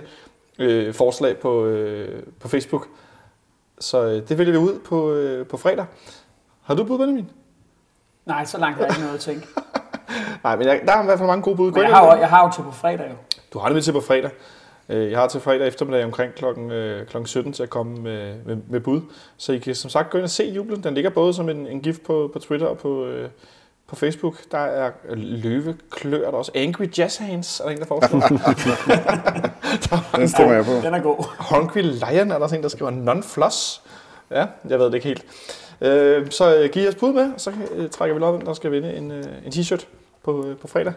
øh, 0.58 0.94
forslag 0.94 1.38
på, 1.38 1.64
øh, 1.64 2.22
på 2.40 2.48
Facebook. 2.48 2.86
Så 3.80 4.04
øh, 4.04 4.28
det 4.28 4.38
vælger 4.38 4.52
vi 4.52 4.58
ud 4.58 4.78
på, 4.78 5.12
øh, 5.12 5.46
på 5.46 5.56
fredag. 5.56 5.84
Har 6.62 6.74
du 6.74 6.84
bud, 6.84 6.98
Benjamin? 6.98 7.30
Nej, 8.26 8.44
så 8.44 8.58
langt 8.58 8.76
har 8.78 8.84
jeg 8.84 8.92
ikke 8.92 9.00
noget 9.02 9.14
at 9.14 9.20
tænke. 9.20 9.46
Nej, 10.44 10.56
men 10.56 10.66
jeg, 10.66 10.80
der 10.86 10.92
er 10.92 11.02
i 11.02 11.04
hvert 11.04 11.18
fald 11.18 11.26
mange 11.26 11.42
gode 11.42 11.56
bud. 11.56 11.72
Men 11.72 11.82
jeg 11.82 11.90
har, 11.90 12.00
og- 12.06 12.14
jo, 12.16 12.20
jeg 12.20 12.28
har 12.28 12.44
jo 12.46 12.52
til 12.52 12.62
på 12.62 12.70
fredag 12.70 13.06
jo. 13.10 13.14
Du 13.52 13.58
har 13.58 13.66
det 13.68 13.74
med 13.74 13.82
til 13.82 13.92
på 13.92 14.00
fredag. 14.00 14.30
Øh, 14.88 15.10
Jeg 15.10 15.18
har 15.18 15.28
til 15.28 15.40
fredag 15.40 15.66
eftermiddag 15.66 16.04
omkring 16.04 16.34
klokken, 16.34 16.70
øh, 16.70 17.06
klokken 17.06 17.26
17 17.26 17.52
til 17.52 17.62
at 17.62 17.70
komme 17.70 17.96
med, 18.00 18.34
med, 18.44 18.56
med 18.68 18.80
bud. 18.80 19.00
Så 19.36 19.52
I 19.52 19.58
kan 19.58 19.74
som 19.74 19.90
sagt 19.90 20.10
gå 20.10 20.18
ind 20.18 20.24
og 20.24 20.30
se 20.30 20.44
jublen. 20.44 20.82
Den 20.82 20.94
ligger 20.94 21.10
både 21.10 21.34
som 21.34 21.48
en, 21.48 21.66
en 21.66 21.80
gift 21.80 22.02
på, 22.04 22.30
på 22.32 22.38
Twitter 22.38 22.66
og 22.66 22.78
på, 22.78 23.06
øh, 23.06 23.28
på 23.88 23.96
Facebook. 23.96 24.34
Der 24.50 24.58
er 24.58 24.90
løveklør, 25.14 26.18
der 26.18 26.26
er 26.26 26.32
også 26.32 26.52
Angry 26.54 26.86
Jazz 26.98 27.16
Hands, 27.16 27.60
er 27.60 27.64
der 27.64 27.70
en, 27.70 27.78
der 27.78 27.84
foreslår. 27.86 28.20
Den 30.18 30.28
stemmer 30.28 30.54
jeg 30.54 30.64
på. 30.64 30.72
Den 30.72 30.94
er 30.94 31.00
god. 31.02 31.24
Hungry 31.54 31.80
Lion 31.82 32.30
er 32.30 32.34
der 32.34 32.38
også 32.38 32.56
en, 32.56 32.62
der 32.62 32.68
skriver 32.68 32.90
non-floss. 32.90 33.80
Ja, 34.30 34.46
jeg 34.68 34.78
ved 34.78 34.86
det 34.86 34.94
ikke 34.94 35.06
helt. 35.08 35.24
Øh, 35.80 36.30
så 36.30 36.56
øh, 36.56 36.70
giv 36.70 36.88
os 36.88 36.94
bud 36.94 37.12
med, 37.12 37.32
og 37.34 37.40
så 37.40 37.52
trækker 37.90 38.14
vi 38.14 38.20
lov, 38.20 38.40
der 38.44 38.54
skal 38.54 38.72
vinde 38.72 38.94
en, 38.94 39.12
en 39.12 39.52
t-shirt 39.54 39.84
på, 40.24 40.46
på 40.60 40.68
fredag. 40.68 40.92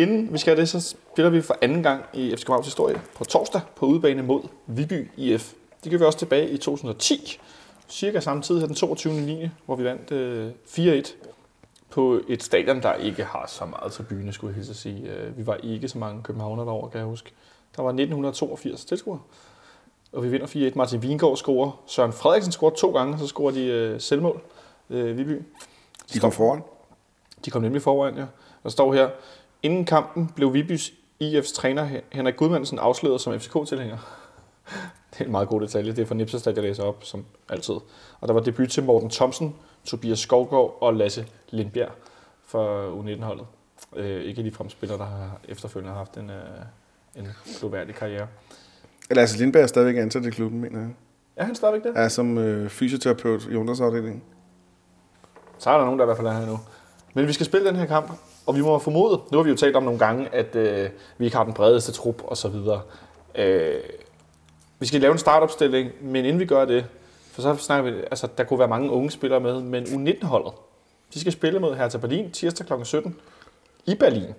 Inden 0.00 0.32
vi 0.32 0.38
skal 0.38 0.56
det, 0.56 0.68
så 0.68 0.80
spiller 0.80 1.30
vi 1.30 1.40
for 1.40 1.56
anden 1.62 1.82
gang 1.82 2.04
i 2.12 2.36
FC 2.36 2.44
Københavns 2.44 2.66
historie 2.66 3.00
på 3.16 3.24
torsdag 3.24 3.60
på 3.76 3.86
udebane 3.86 4.22
mod 4.22 4.42
Viby 4.66 5.10
IF. 5.16 5.52
Det 5.84 5.90
gjorde 5.90 6.00
vi 6.00 6.06
også 6.06 6.18
tilbage 6.18 6.50
i 6.50 6.56
2010. 6.56 7.40
cirka 7.88 8.20
samme 8.20 8.42
tid 8.42 8.60
her 8.60 8.66
den 8.66 8.74
22. 8.74 9.12
9., 9.12 9.48
hvor 9.66 9.76
vi 9.76 9.84
vandt 9.84 10.12
øh, 10.12 10.50
4-1 10.66 11.14
på 11.90 12.20
et 12.28 12.42
stadion, 12.42 12.82
der 12.82 12.94
ikke 12.94 13.24
har 13.24 13.46
så 13.48 13.64
meget 13.64 13.92
til 13.92 14.02
byen, 14.02 14.32
skulle 14.32 14.50
jeg 14.50 14.54
hilse 14.56 14.70
at 14.70 14.76
sige. 14.76 15.10
Øh, 15.10 15.38
Vi 15.38 15.46
var 15.46 15.54
ikke 15.62 15.88
så 15.88 15.98
mange 15.98 16.22
københavner 16.22 16.64
derovre, 16.64 16.90
kan 16.90 16.98
jeg 16.98 17.06
huske. 17.06 17.32
Der 17.76 17.82
var 17.82 17.88
1982 17.88 18.84
tilskuere. 18.84 19.20
Og 20.12 20.22
vi 20.22 20.28
vinder 20.28 20.46
4-1. 20.46 20.72
Martin 20.74 21.02
Vingård 21.02 21.36
scorer. 21.36 21.82
Søren 21.86 22.12
Frederiksen 22.12 22.52
scorer 22.52 22.74
to 22.74 22.90
gange, 22.92 23.18
så 23.18 23.26
scorer 23.26 23.50
de 23.52 23.64
øh, 23.64 24.00
selvmål. 24.00 24.40
Øh, 24.90 25.16
Viby. 25.18 25.42
De 26.12 26.18
kom 26.18 26.32
foran. 26.32 26.62
De 27.44 27.50
kom 27.50 27.62
nemlig 27.62 27.82
foran, 27.82 28.16
ja. 28.16 28.24
Der 28.62 28.68
står 28.68 28.92
her, 28.94 29.08
inden 29.62 29.84
kampen 29.84 30.30
blev 30.36 30.54
Vibys 30.54 30.92
IF's 31.22 31.54
træner 31.54 32.00
Henrik 32.12 32.36
Gudmandsen 32.36 32.78
afsløret 32.78 33.20
som 33.20 33.40
FCK-tilhænger. 33.40 33.98
Det 35.10 35.20
er 35.20 35.24
en 35.24 35.30
meget 35.30 35.48
god 35.48 35.60
detalje. 35.60 35.92
Det 35.92 36.02
er 36.02 36.06
fra 36.06 36.14
Nipserstad, 36.14 36.52
jeg 36.54 36.62
læser 36.62 36.82
op, 36.82 37.04
som 37.04 37.24
altid. 37.48 37.74
Og 38.20 38.28
der 38.28 38.32
var 38.34 38.40
debut 38.40 38.68
til 38.68 38.82
Morten 38.82 39.10
Thomsen, 39.10 39.54
Tobias 39.84 40.18
Skovgaard 40.18 40.78
og 40.80 40.94
Lasse 40.94 41.26
Lindbjerg 41.50 41.90
for 42.46 42.90
U19-holdet. 43.00 43.46
Øh, 43.96 44.22
ikke 44.22 44.42
de 44.42 44.50
fremspillere, 44.50 44.98
der 44.98 45.04
har 45.04 45.40
efterfølgende 45.48 45.94
haft 45.94 46.16
en, 46.16 46.30
øh, 46.30 46.36
en 47.16 47.28
gloværdig 47.60 47.94
karriere. 47.94 48.26
Lasse 49.10 49.38
Lindberg 49.38 49.62
er 49.62 49.66
stadigvæk 49.66 49.96
ansat 49.96 50.24
i 50.24 50.30
klubben, 50.30 50.60
mener 50.60 50.80
jeg. 50.80 50.90
Er 51.36 51.44
han 51.44 51.54
stadigvæk 51.54 51.82
det? 51.82 51.92
Er 51.96 52.08
som 52.08 52.38
øh, 52.38 52.70
fysioterapeut 52.70 53.46
i 53.50 53.54
ungdomsafdelingen. 53.54 54.22
Så 55.58 55.70
er 55.70 55.76
der 55.76 55.84
nogen, 55.84 55.98
der 55.98 56.04
i 56.04 56.06
hvert 56.06 56.16
fald 56.16 56.28
er 56.28 56.32
her 56.32 56.46
nu. 56.46 56.58
Men 57.14 57.26
vi 57.26 57.32
skal 57.32 57.46
spille 57.46 57.68
den 57.68 57.76
her 57.76 57.86
kamp, 57.86 58.12
og 58.50 58.56
vi 58.56 58.60
må 58.60 58.78
formode, 58.78 59.20
nu 59.32 59.38
har 59.38 59.42
vi 59.42 59.50
jo 59.50 59.56
talt 59.56 59.76
om 59.76 59.82
nogle 59.82 59.98
gange, 59.98 60.28
at 60.32 60.56
øh, 60.56 60.90
vi 61.18 61.24
ikke 61.24 61.36
har 61.36 61.44
den 61.44 61.52
bredeste 61.52 61.92
trup 61.92 62.22
og 62.24 62.36
så 62.36 62.48
videre. 62.48 62.80
Øh, 63.34 63.80
vi 64.78 64.86
skal 64.86 65.00
lave 65.00 65.12
en 65.12 65.18
startopstilling, 65.18 65.90
men 66.00 66.24
inden 66.24 66.40
vi 66.40 66.46
gør 66.46 66.64
det, 66.64 66.86
for 67.32 67.42
så 67.42 67.56
snakker 67.56 67.90
vi, 67.90 67.98
altså 67.98 68.28
der 68.38 68.44
kunne 68.44 68.58
være 68.58 68.68
mange 68.68 68.90
unge 68.90 69.10
spillere 69.10 69.40
med, 69.40 69.60
men 69.60 69.84
U19-holdet, 69.84 70.52
de 71.14 71.20
skal 71.20 71.32
spille 71.32 71.58
mod 71.58 71.74
Hertha 71.74 71.98
Berlin 71.98 72.30
tirsdag 72.30 72.66
kl. 72.66 72.72
17 72.84 73.16
i 73.86 73.94
Berlin. 73.94 74.34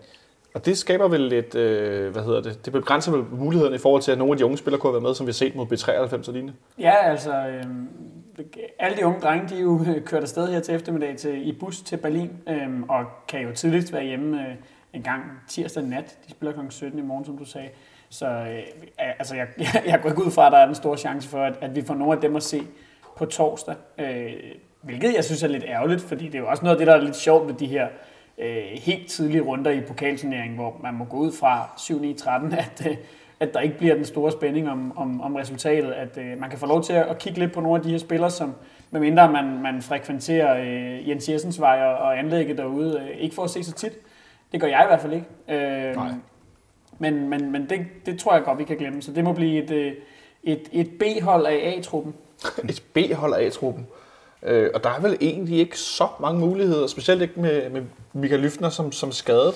Og 0.53 0.66
det 0.66 0.78
skaber 0.78 1.07
vel 1.07 1.22
lidt, 1.22 1.55
øh, 1.55 2.12
hvad 2.12 2.24
hedder 2.24 2.41
det, 2.41 2.66
det 2.66 2.74
begrænser 2.74 3.12
vel 3.12 3.24
mulighederne 3.32 3.76
i 3.76 3.80
forhold 3.80 4.01
til, 4.01 4.12
at 4.12 4.18
nogle 4.18 4.32
af 4.32 4.38
de 4.38 4.45
unge 4.45 4.57
spillere 4.57 4.80
kunne 4.80 4.89
have 4.89 4.93
været 4.93 5.09
med, 5.09 5.16
som 5.16 5.26
vi 5.26 5.30
har 5.30 5.34
set 5.34 5.55
mod 5.55 5.66
B93 5.66 6.28
og 6.28 6.34
lignende. 6.34 6.53
Ja, 6.80 6.95
altså, 7.09 7.32
øh, 7.32 7.64
alle 8.80 8.98
de 8.98 9.06
unge 9.06 9.20
drenge, 9.22 9.50
de 9.50 9.58
er 9.58 9.62
jo 9.62 9.86
øh, 9.88 10.04
kørt 10.04 10.22
afsted 10.24 10.48
her 10.48 10.60
til 10.60 10.76
eftermiddag 10.76 11.18
til, 11.18 11.48
i 11.48 11.52
bus 11.52 11.82
til 11.82 11.98
Berlin, 11.98 12.32
øhm, 12.48 12.84
og 12.84 13.06
kan 13.28 13.42
jo 13.42 13.52
tidligst 13.52 13.94
være 13.94 14.04
hjemme 14.04 14.42
øh, 14.42 14.56
en 14.94 15.04
gang 15.04 15.24
tirsdag 15.48 15.84
nat. 15.84 16.18
De 16.28 16.32
spiller 16.32 16.54
kl. 16.54 16.60
17 16.70 17.00
i 17.00 17.02
morgen, 17.02 17.26
som 17.26 17.38
du 17.38 17.46
sagde. 17.46 17.70
Så 18.10 18.28
øh, 18.28 18.64
altså, 19.20 19.36
jeg, 19.36 19.48
jeg, 19.58 19.84
jeg 19.86 20.00
går 20.02 20.10
ikke 20.10 20.26
ud 20.26 20.32
fra, 20.32 20.46
at 20.46 20.52
der 20.52 20.58
er 20.58 20.68
en 20.68 20.76
stor 20.76 20.96
chance 20.96 21.30
for, 21.30 21.44
at, 21.44 21.54
at 21.62 21.76
vi 21.76 21.82
får 21.82 21.96
nogle 21.96 22.14
af 22.14 22.22
dem 22.22 22.36
at 22.36 22.44
se 22.44 22.62
på 23.18 23.26
torsdag. 23.26 23.76
Øh, 23.98 24.34
hvilket 24.82 25.14
jeg 25.16 25.24
synes 25.24 25.44
er 25.44 25.48
lidt 25.48 25.64
ærgerligt, 25.68 26.02
fordi 26.02 26.26
det 26.26 26.36
er 26.36 26.39
jo 26.39 26.48
også 26.48 26.64
noget 26.64 26.76
af 26.76 26.80
det, 26.80 26.88
der 26.88 26.94
er 26.94 27.02
lidt 27.02 27.16
sjovt 27.16 27.46
med 27.46 27.54
de 27.54 27.68
her 27.68 27.88
øh, 28.38 28.64
helt 28.64 29.10
tidlige 29.10 29.42
runder 29.42 29.72
i 29.72 29.82
pokalturneringen, 29.82 30.56
hvor 30.56 30.80
man 30.84 30.94
må 30.94 31.06
gå 31.06 31.18
ud 31.18 31.32
fra 31.32 31.70
7-9-13, 31.78 32.58
at, 32.58 32.88
øh, 32.89 32.98
at 33.42 33.54
der 33.54 33.60
ikke 33.60 33.78
bliver 33.78 33.96
den 33.96 34.06
store 34.06 34.32
spænding 34.32 34.70
om, 34.70 34.98
om, 34.98 35.22
om 35.22 35.36
resultatet. 35.36 35.92
At 35.92 36.18
øh, 36.18 36.39
man 36.39 36.50
kan 36.50 36.60
få 36.60 36.66
lov 36.66 36.84
til 36.84 36.94
at, 36.94 37.06
at 37.06 37.18
kigge 37.18 37.39
lidt 37.39 37.52
på 37.52 37.62
nogle 37.62 37.78
af 37.78 37.84
de 37.84 37.92
her 37.92 37.98
spillere, 37.98 38.32
som 38.32 38.54
medmindre 38.92 39.32
man, 39.32 39.62
man 39.62 39.82
frekventerer 39.82 40.58
øh, 40.62 41.10
Jens 41.10 41.30
Jessens 41.30 41.60
vej 41.60 41.82
og, 41.86 41.98
og 41.98 42.20
anlægget 42.20 42.58
derude, 42.58 43.00
øh, 43.00 43.18
ikke 43.18 43.36
får 43.36 43.44
at 43.44 43.50
se 43.50 43.64
så 43.64 43.74
tit. 43.74 43.92
Det 44.52 44.62
gør 44.62 44.68
jeg 44.68 44.84
i 44.84 44.88
hvert 44.88 45.02
fald 45.02 45.14
ikke. 45.14 45.26
Øh, 45.50 45.96
Nej. 45.96 46.12
Men, 47.00 47.30
men, 47.30 47.52
men 47.52 47.70
det, 47.70 47.80
det 48.06 48.20
tror 48.20 48.34
jeg 48.34 48.44
godt, 48.44 48.60
vi 48.60 48.64
kan 48.64 48.78
glemme. 48.78 49.02
Så 49.02 49.12
det 49.12 49.24
må 49.24 49.34
blive 49.34 49.64
et, 49.64 49.72
øh, 49.72 49.94
et, 50.44 50.70
et 50.72 50.89
B-hold 51.00 51.46
af 51.46 51.74
A-truppen. 51.78 52.14
et 52.70 52.84
B-hold 52.94 53.34
af 53.34 53.46
A-truppen. 53.46 53.88
Øh, 54.44 54.70
og 54.74 54.84
der 54.84 54.89
er 54.89 55.02
vel 55.02 55.18
egentlig 55.22 55.60
ikke 55.60 55.80
så 55.80 56.08
mange 56.20 56.39
muligheder, 56.39 56.88
specielt 56.88 57.22
ikke 57.22 57.39
med, 57.39 57.70
med 57.70 57.82
Michael 58.14 58.42
Lyftner 58.42 58.70
som, 58.70 58.92
som 58.92 59.12
skadet. 59.12 59.54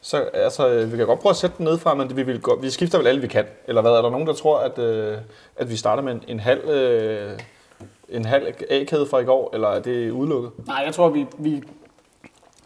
Så 0.00 0.16
altså, 0.34 0.68
øh, 0.68 0.92
vi 0.92 0.96
kan 0.96 1.06
godt 1.06 1.20
prøve 1.20 1.30
at 1.30 1.36
sætte 1.36 1.54
den 1.58 1.64
ned 1.64 1.78
fra, 1.78 1.94
men 1.94 2.16
vi, 2.16 2.22
vil, 2.22 2.40
gå- 2.40 2.58
vi 2.62 2.70
skifter 2.70 2.98
vel 2.98 3.06
alle, 3.06 3.20
vi 3.20 3.26
kan. 3.26 3.44
Eller 3.68 3.82
hvad, 3.82 3.90
er 3.90 4.02
der 4.02 4.10
nogen, 4.10 4.26
der 4.26 4.32
tror, 4.32 4.58
at, 4.58 4.78
øh, 4.78 5.16
at 5.56 5.70
vi 5.70 5.76
starter 5.76 6.02
med 6.02 6.12
en, 6.12 6.22
en 6.28 6.40
halv, 6.40 6.68
øh, 6.68 7.30
en 8.08 8.24
halv 8.24 8.46
A-kæde 8.70 9.06
fra 9.06 9.18
i 9.18 9.24
går, 9.24 9.50
eller 9.54 9.68
er 9.68 9.80
det 9.80 10.10
udelukket? 10.10 10.50
Nej, 10.66 10.82
jeg 10.86 10.94
tror, 10.94 11.08
vi, 11.08 11.26
vi 11.38 11.62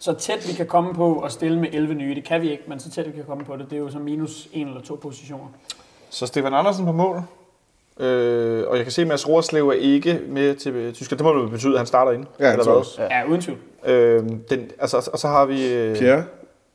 så 0.00 0.12
tæt 0.14 0.48
vi 0.48 0.52
kan 0.52 0.66
komme 0.66 0.94
på 0.94 1.20
at 1.20 1.32
stille 1.32 1.58
med 1.60 1.68
11 1.72 1.94
nye. 1.94 2.14
Det 2.14 2.24
kan 2.24 2.42
vi 2.42 2.50
ikke, 2.50 2.62
men 2.66 2.80
så 2.80 2.90
tæt 2.90 3.06
vi 3.06 3.12
kan 3.12 3.24
komme 3.24 3.44
på 3.44 3.56
det, 3.56 3.66
det 3.70 3.76
er 3.76 3.80
jo 3.80 3.90
så 3.90 3.98
minus 3.98 4.48
en 4.52 4.68
eller 4.68 4.80
to 4.80 4.94
positioner. 5.02 5.46
Så 6.10 6.26
Stefan 6.26 6.54
Andersen 6.54 6.86
på 6.86 6.92
mål. 6.92 7.22
Øh, 8.00 8.64
og 8.68 8.76
jeg 8.76 8.84
kan 8.84 8.92
se, 8.92 9.02
at 9.02 9.08
Mads 9.08 9.28
Roerslev 9.28 9.68
er 9.68 9.72
ikke 9.72 10.20
med 10.28 10.54
til 10.54 10.92
Tyskland. 10.94 11.18
Det 11.18 11.24
må 11.24 11.40
vel 11.42 11.48
betyde, 11.50 11.72
at 11.72 11.78
han 11.78 11.86
starter 11.86 12.12
ind. 12.12 12.26
Ja, 12.40 12.48
jeg 12.50 12.58
tror 12.60 12.72
også. 12.72 13.02
Ja, 13.02 13.24
uden 13.28 13.40
tvivl. 13.40 13.58
Øh, 13.86 14.24
den, 14.50 14.70
altså, 14.78 15.10
og 15.12 15.18
så 15.18 15.28
har 15.28 15.44
vi 15.46 15.72
øh, 15.74 15.96
Pierre 15.96 16.24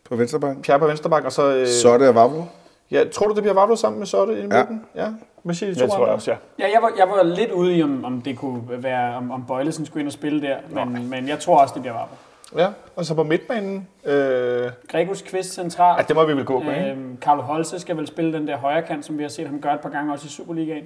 på 0.10 0.16
venstrebakken. 0.16 0.62
Pierre 0.62 0.80
på 0.80 0.88
venstre 0.88 1.22
og 1.26 1.32
så... 1.32 1.56
Øh, 1.56 1.68
Så 1.68 1.90
er 1.90 1.98
det 1.98 2.16
Vavro. 2.16 2.44
Ja, 2.92 3.04
tror 3.14 3.28
du, 3.28 3.34
det 3.36 3.44
bliver 3.44 3.54
Vavlo 3.54 3.76
sammen 3.76 4.00
med 4.00 4.08
Sotte 4.08 4.34
i 4.34 4.38
Ja. 4.38 4.44
midten? 4.44 4.86
Ja. 4.96 5.08
Hvad 5.44 5.56
siger 5.56 5.74
de 5.74 5.80
to 5.80 5.86
Det 5.86 5.92
tror 5.94 6.06
jeg 6.06 6.14
også, 6.16 6.32
ja. 6.32 6.38
Ja, 6.60 6.72
jeg 6.74 6.82
var, 6.82 6.92
jeg 6.98 7.10
var 7.10 7.24
lidt 7.24 7.52
ude 7.52 7.76
i, 7.78 7.84
om, 7.84 8.06
om 8.06 8.22
det 8.22 8.38
kunne 8.38 8.62
være, 8.84 9.16
om, 9.16 9.32
om 9.32 9.44
Bøjlesen 9.48 9.86
skulle 9.86 10.02
ind 10.02 10.08
og 10.08 10.14
spille 10.14 10.42
der, 10.42 10.86
men, 10.86 11.10
men 11.10 11.28
jeg 11.28 11.40
tror 11.40 11.58
også, 11.62 11.74
det 11.74 11.82
bliver 11.82 11.94
Varbo. 11.94 12.16
Ja, 12.58 12.68
og 12.96 13.06
så 13.06 13.14
på 13.14 13.24
midtbanen. 13.24 13.88
Øh, 14.06 14.70
Gregus 14.92 15.22
Kvist 15.22 15.54
central. 15.54 15.96
ja, 15.98 16.04
det 16.08 16.16
må 16.16 16.26
vi 16.26 16.34
vel 16.34 16.46
gå 16.46 16.60
med, 16.60 16.76
ikke? 16.78 16.90
Øhm, 16.92 17.18
Carlo 17.22 17.42
Holse 17.42 17.80
skal 17.80 17.98
vel 17.98 18.08
spille 18.08 18.34
den 18.34 18.48
der 18.48 18.58
højre 18.58 18.82
kant, 18.82 19.06
som 19.06 19.18
vi 19.18 19.24
har 19.24 19.30
set 19.30 19.48
ham 19.48 19.62
gøre 19.62 19.74
et 19.74 19.80
par 19.80 19.90
gange 19.90 20.14
også 20.14 20.26
i 20.26 20.30
Superligaen. 20.30 20.84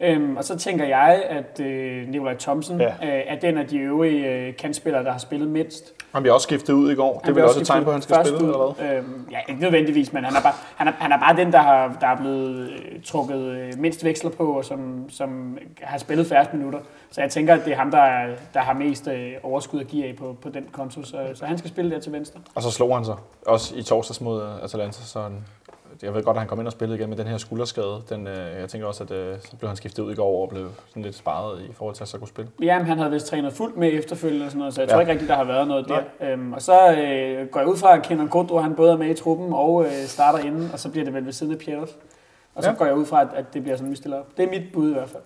Øhm, 0.00 0.36
og 0.36 0.44
så 0.44 0.58
tænker 0.58 0.84
jeg, 0.86 1.22
at 1.28 1.60
øh, 1.60 2.08
Nikolaj 2.08 2.36
Thomsen 2.36 2.80
Ja. 2.80 2.94
ja. 3.02 3.06
øh, 3.18 3.22
er 3.26 3.38
den 3.40 3.58
af 3.58 3.66
de 3.66 3.78
øvrige 3.78 4.26
øh, 4.28 4.56
kantspillere, 4.56 5.04
der 5.04 5.10
har 5.12 5.18
spillet 5.18 5.48
mindst. 5.48 5.92
Han 6.12 6.22
bliver 6.22 6.34
også 6.34 6.44
skiftet 6.44 6.72
ud 6.72 6.92
i 6.92 6.94
går. 6.94 7.18
Det 7.18 7.28
er 7.28 7.32
bliver 7.32 7.46
også 7.48 7.60
et 7.60 7.66
tegn 7.66 7.84
på, 7.84 7.90
at 7.90 7.94
han 7.94 8.02
skal 8.02 8.16
spille, 8.26 8.44
ud. 8.44 8.52
eller 8.52 8.74
hvad? 8.74 8.96
Øhm, 8.96 9.26
ja, 9.30 9.38
ikke 9.48 9.60
nødvendigvis, 9.60 10.12
men 10.12 10.24
han 10.24 10.36
er 10.36 10.40
bare, 10.42 10.52
han 10.76 10.88
er, 10.88 10.92
han 10.98 11.12
er 11.12 11.18
bare 11.18 11.36
den, 11.36 11.52
der, 11.52 11.58
har, 11.58 11.96
der 12.00 12.06
er 12.06 12.16
blevet 12.16 12.70
øh, 12.70 13.02
trukket 13.04 13.40
øh, 13.40 13.72
mindst 13.78 14.04
veksler 14.04 14.30
på, 14.30 14.52
og 14.56 14.64
som, 14.64 15.10
som 15.10 15.58
har 15.82 15.98
spillet 15.98 16.26
færrest 16.26 16.54
minutter. 16.54 16.78
Så 17.10 17.20
jeg 17.20 17.30
tænker, 17.30 17.54
at 17.54 17.64
det 17.64 17.72
er 17.72 17.76
ham, 17.76 17.90
der, 17.90 17.98
er- 17.98 18.36
der 18.54 18.60
har 18.60 18.72
mest 18.74 19.08
øh, 19.08 19.32
overskud 19.42 19.80
at 19.80 19.86
give 19.86 20.06
af 20.08 20.16
på, 20.16 20.36
på 20.42 20.48
den 20.48 20.66
konto. 20.72 21.02
Så, 21.02 21.16
så 21.34 21.44
han 21.46 21.58
skal 21.58 21.70
spille 21.70 21.90
der 21.90 22.00
til 22.00 22.12
venstre. 22.12 22.40
Og 22.54 22.62
så 22.62 22.70
slog 22.70 22.96
han 22.96 23.04
sig 23.04 23.14
også 23.46 23.74
i 23.76 23.82
torsdags 23.82 24.20
mod 24.20 24.42
øh, 24.42 24.64
Atalanta, 24.64 25.02
så 25.02 25.20
han, 25.22 25.32
jeg 26.02 26.14
ved 26.14 26.22
godt, 26.22 26.34
at 26.36 26.40
han 26.40 26.48
kom 26.48 26.58
ind 26.60 26.66
og 26.66 26.72
spillede 26.72 26.98
igen 26.98 27.08
med 27.08 27.16
den 27.16 27.26
her 27.26 27.36
skulderskade. 27.38 28.02
Den, 28.08 28.26
øh, 28.26 28.60
jeg 28.60 28.68
tænker 28.68 28.86
også, 28.88 29.04
at 29.04 29.10
øh, 29.10 29.36
så 29.40 29.56
blev 29.56 29.68
han 29.68 29.76
skiftet 29.76 30.02
ud 30.02 30.12
i 30.12 30.14
går 30.14 30.42
og 30.42 30.48
blev 30.48 30.68
sådan 30.88 31.02
lidt 31.02 31.14
sparet 31.16 31.62
i 31.62 31.72
forhold 31.72 31.94
til 31.96 32.02
at 32.04 32.08
så 32.08 32.18
kunne 32.18 32.28
spille. 32.28 32.50
Jamen, 32.62 32.86
han 32.86 32.98
havde 32.98 33.10
vist 33.10 33.26
trænet 33.26 33.52
fuldt 33.52 33.76
med 33.76 33.90
efterfølgende 33.92 34.44
og 34.44 34.50
sådan 34.50 34.58
noget, 34.58 34.74
så 34.74 34.80
jeg 34.80 34.88
Ja. 34.88 34.94
tror 34.94 35.00
ikke 35.00 35.12
rigtigt, 35.12 35.28
der 35.28 35.36
har 35.36 35.44
været 35.44 35.68
noget 35.68 35.88
der. 35.88 36.02
Øhm, 36.20 36.52
og 36.52 36.62
så 36.62 36.92
øh, 36.92 37.46
går 37.48 37.60
jeg 37.60 37.68
ud 37.68 37.76
fra, 37.76 37.96
at 37.96 38.02
Kenan 38.02 38.28
Kodro, 38.28 38.58
han 38.58 38.74
både 38.74 38.92
er 38.92 38.96
med 38.96 39.10
i 39.10 39.14
truppen 39.14 39.52
og 39.52 39.84
øh, 39.84 39.90
starter 40.06 40.38
inden, 40.38 40.70
og 40.72 40.78
så 40.78 40.88
bliver 40.90 41.04
det 41.04 41.14
vel 41.14 41.24
ved 41.26 41.32
siden 41.32 41.52
af 41.52 41.58
Pieters. 41.58 41.96
Og 42.54 42.62
så 42.62 42.70
ja. 42.70 42.76
går 42.76 42.84
jeg 42.84 42.94
ud 42.94 43.06
fra, 43.06 43.20
at, 43.22 43.28
at 43.34 43.54
det 43.54 43.62
bliver 43.62 43.76
sådan, 43.76 43.90
vi 43.90 43.96
stiller 43.96 44.18
op. 44.18 44.26
Det 44.36 44.44
er 44.44 44.50
mit 44.50 44.62
bud 44.72 44.90
i 44.90 44.92
hvert 44.92 45.08
fald. 45.08 45.22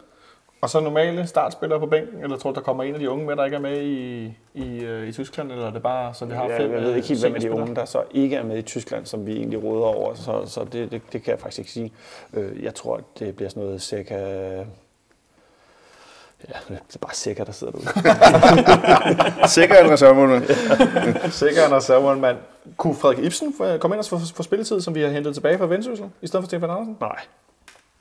Og 0.64 0.70
så 0.70 0.80
normale 0.80 1.26
startspillere 1.26 1.80
på 1.80 1.86
bænken, 1.86 2.22
eller 2.22 2.36
tror 2.36 2.50
du, 2.50 2.54
der 2.54 2.60
kommer 2.60 2.82
en 2.84 2.94
af 2.94 3.00
de 3.00 3.10
unge 3.10 3.26
med, 3.26 3.36
der 3.36 3.44
ikke 3.44 3.54
er 3.54 3.60
med 3.60 3.82
i, 3.82 4.24
i, 4.54 4.78
øh, 4.84 5.08
i 5.08 5.12
Tyskland, 5.12 5.52
eller 5.52 5.66
er 5.66 5.70
det 5.70 5.82
bare, 5.82 6.14
så 6.14 6.24
vi 6.24 6.34
har 6.34 6.48
Jeg, 6.48 6.56
fem 6.56 6.72
jeg 6.72 6.80
ved 6.82 6.90
øh, 6.90 6.96
ikke 6.96 7.08
helt, 7.08 7.20
hvem 7.20 7.34
af 7.34 7.40
de 7.40 7.52
unge, 7.52 7.74
der 7.74 7.84
så 7.84 8.02
ikke 8.10 8.36
er 8.36 8.42
med 8.44 8.58
i 8.58 8.62
Tyskland, 8.62 9.06
som 9.06 9.26
vi 9.26 9.36
egentlig 9.36 9.64
råder 9.64 9.84
over, 9.84 10.14
så, 10.14 10.42
så 10.46 10.64
det, 10.72 10.90
det, 10.92 11.02
det 11.12 11.22
kan 11.22 11.30
jeg 11.30 11.40
faktisk 11.40 11.58
ikke 11.58 11.70
sige. 11.70 11.92
Øh, 12.32 12.64
Jeg 12.64 12.74
tror, 12.74 13.00
det 13.18 13.36
bliver 13.36 13.48
sådan 13.48 13.62
noget 13.62 13.82
cirka... 13.82 14.14
Ja, 16.48 16.54
det 16.68 16.94
er 16.94 16.98
bare 17.00 17.14
sikkert, 17.14 17.46
der 17.46 17.52
sidder 17.52 17.72
derude. 17.72 19.48
Sikkert 19.48 19.84
en 19.84 19.90
reservemål. 19.90 20.42
Sikkert 21.30 21.68
en 21.68 21.74
reservemålmand. 21.74 22.36
Kunne 22.76 22.94
Frederik 22.94 23.24
Ibsen 23.24 23.54
komme 23.80 23.96
ind 23.96 23.98
og 23.98 24.04
få, 24.04 24.18
få 24.34 24.42
spilletid, 24.42 24.80
som 24.80 24.94
vi 24.94 25.00
har 25.02 25.08
hentet 25.08 25.34
tilbage 25.34 25.58
fra 25.58 25.66
Vendsyssel, 25.66 26.06
i 26.22 26.26
stedet 26.26 26.42
for 26.44 26.48
Stefan 26.48 26.70
Andersen? 26.70 26.96
Nej. 27.00 27.18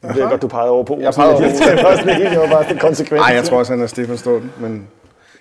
Jeg 0.04 0.16
ved 0.16 0.30
godt, 0.30 0.42
du 0.42 0.48
pegede 0.48 0.70
over 0.70 0.84
på. 0.84 0.98
Jeg 1.00 1.14
pegede 1.14 1.34
over 1.34 1.42
på 1.42 1.48
Det 2.10 2.16
helt, 2.16 2.30
det 2.32 2.40
var 2.40 2.48
bare 2.50 2.64
sådan 2.64 2.78
konsekvent. 2.78 3.22
Nej, 3.22 3.36
jeg 3.36 3.44
tror 3.44 3.58
også, 3.58 3.74
han 3.74 3.82
er 3.82 3.88
Stefan 3.88 4.18
Stolten, 4.18 4.52
men 4.60 4.88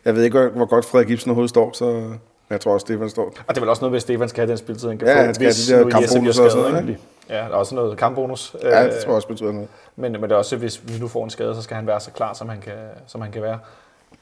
jeg 0.04 0.16
ved 0.16 0.22
ikke, 0.24 0.38
hvor- 0.54 0.66
godt 0.66 0.84
Frederik 0.84 1.10
Ibsen 1.10 1.30
overhovedet 1.30 1.50
står, 1.50 1.70
så 1.74 2.02
jeg 2.50 2.60
tror 2.60 2.72
også, 2.72 2.84
Stefan 2.84 3.10
står. 3.10 3.22
Og 3.46 3.48
det 3.48 3.56
er 3.56 3.60
vel 3.60 3.68
også 3.68 3.80
noget 3.80 3.92
med, 3.92 3.96
at 3.96 4.02
Stefan 4.02 4.28
skal 4.28 4.40
have 4.40 4.48
den 4.50 4.58
spilletid, 4.58 4.88
han 4.88 4.98
kan 4.98 5.08
Ja, 5.08 5.14
få, 5.20 5.24
han 5.24 5.34
skal 5.34 5.44
have 5.44 5.52
hvis 5.54 5.66
de 5.66 5.72
der 5.72 5.78
nu 5.80 5.86
Jesse 5.86 5.98
bliver 5.98 6.00
kampbonus 6.08 6.28
og 6.38 6.50
sådan 6.50 6.50
skadet, 6.50 6.72
noget, 6.72 6.88
ikke? 6.88 7.00
Ja, 7.30 7.34
der 7.36 7.42
er 7.42 7.48
også 7.48 7.74
noget 7.74 7.98
kampbonus. 7.98 8.56
Ja, 8.62 8.84
Øh, 8.84 8.92
det 8.92 8.98
tror 9.00 9.10
jeg 9.10 9.16
også 9.16 9.28
betyder 9.28 9.52
noget. 9.52 9.68
Men, 9.96 10.12
men 10.12 10.22
det 10.22 10.32
er 10.32 10.36
også, 10.36 10.56
hvis 10.56 10.80
vi 10.84 10.98
nu 11.00 11.08
får 11.08 11.24
en 11.24 11.30
skade, 11.30 11.54
så 11.54 11.62
skal 11.62 11.74
han 11.76 11.86
være 11.86 12.00
så 12.00 12.10
klar, 12.10 12.34
som 12.34 12.48
han 12.48 12.60
kan, 12.60 12.72
som 13.06 13.20
han 13.20 13.32
kan 13.32 13.42
være. 13.42 13.58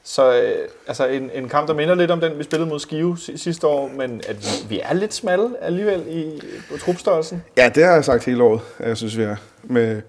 Så 0.03 0.33
øh, 0.33 0.51
altså 0.87 1.05
en, 1.07 1.29
en 1.33 1.49
kamp, 1.49 1.67
der 1.67 1.73
minder 1.73 1.95
lidt 1.95 2.11
om 2.11 2.19
den, 2.19 2.37
vi 2.37 2.43
spillede 2.43 2.69
mod 2.69 2.79
Skive 2.79 3.17
si- 3.17 3.37
sidste 3.37 3.67
år, 3.67 3.91
men 3.97 4.21
at 4.29 4.35
vi, 4.37 4.69
vi 4.69 4.79
er 4.83 4.93
lidt 4.93 5.13
smalle 5.13 5.49
alligevel 5.61 6.03
i 6.07 6.41
på 6.71 6.77
trupstørrelsen. 6.77 7.43
Ja, 7.57 7.69
det 7.75 7.83
har 7.85 7.93
jeg 7.93 8.05
sagt 8.05 8.25
hele 8.25 8.43
året, 8.43 8.61
at 8.79 8.87
jeg 8.89 8.97
synes, 8.97 9.17
vi 9.17 9.23
er. 9.23 9.35
Med, 9.63 10.01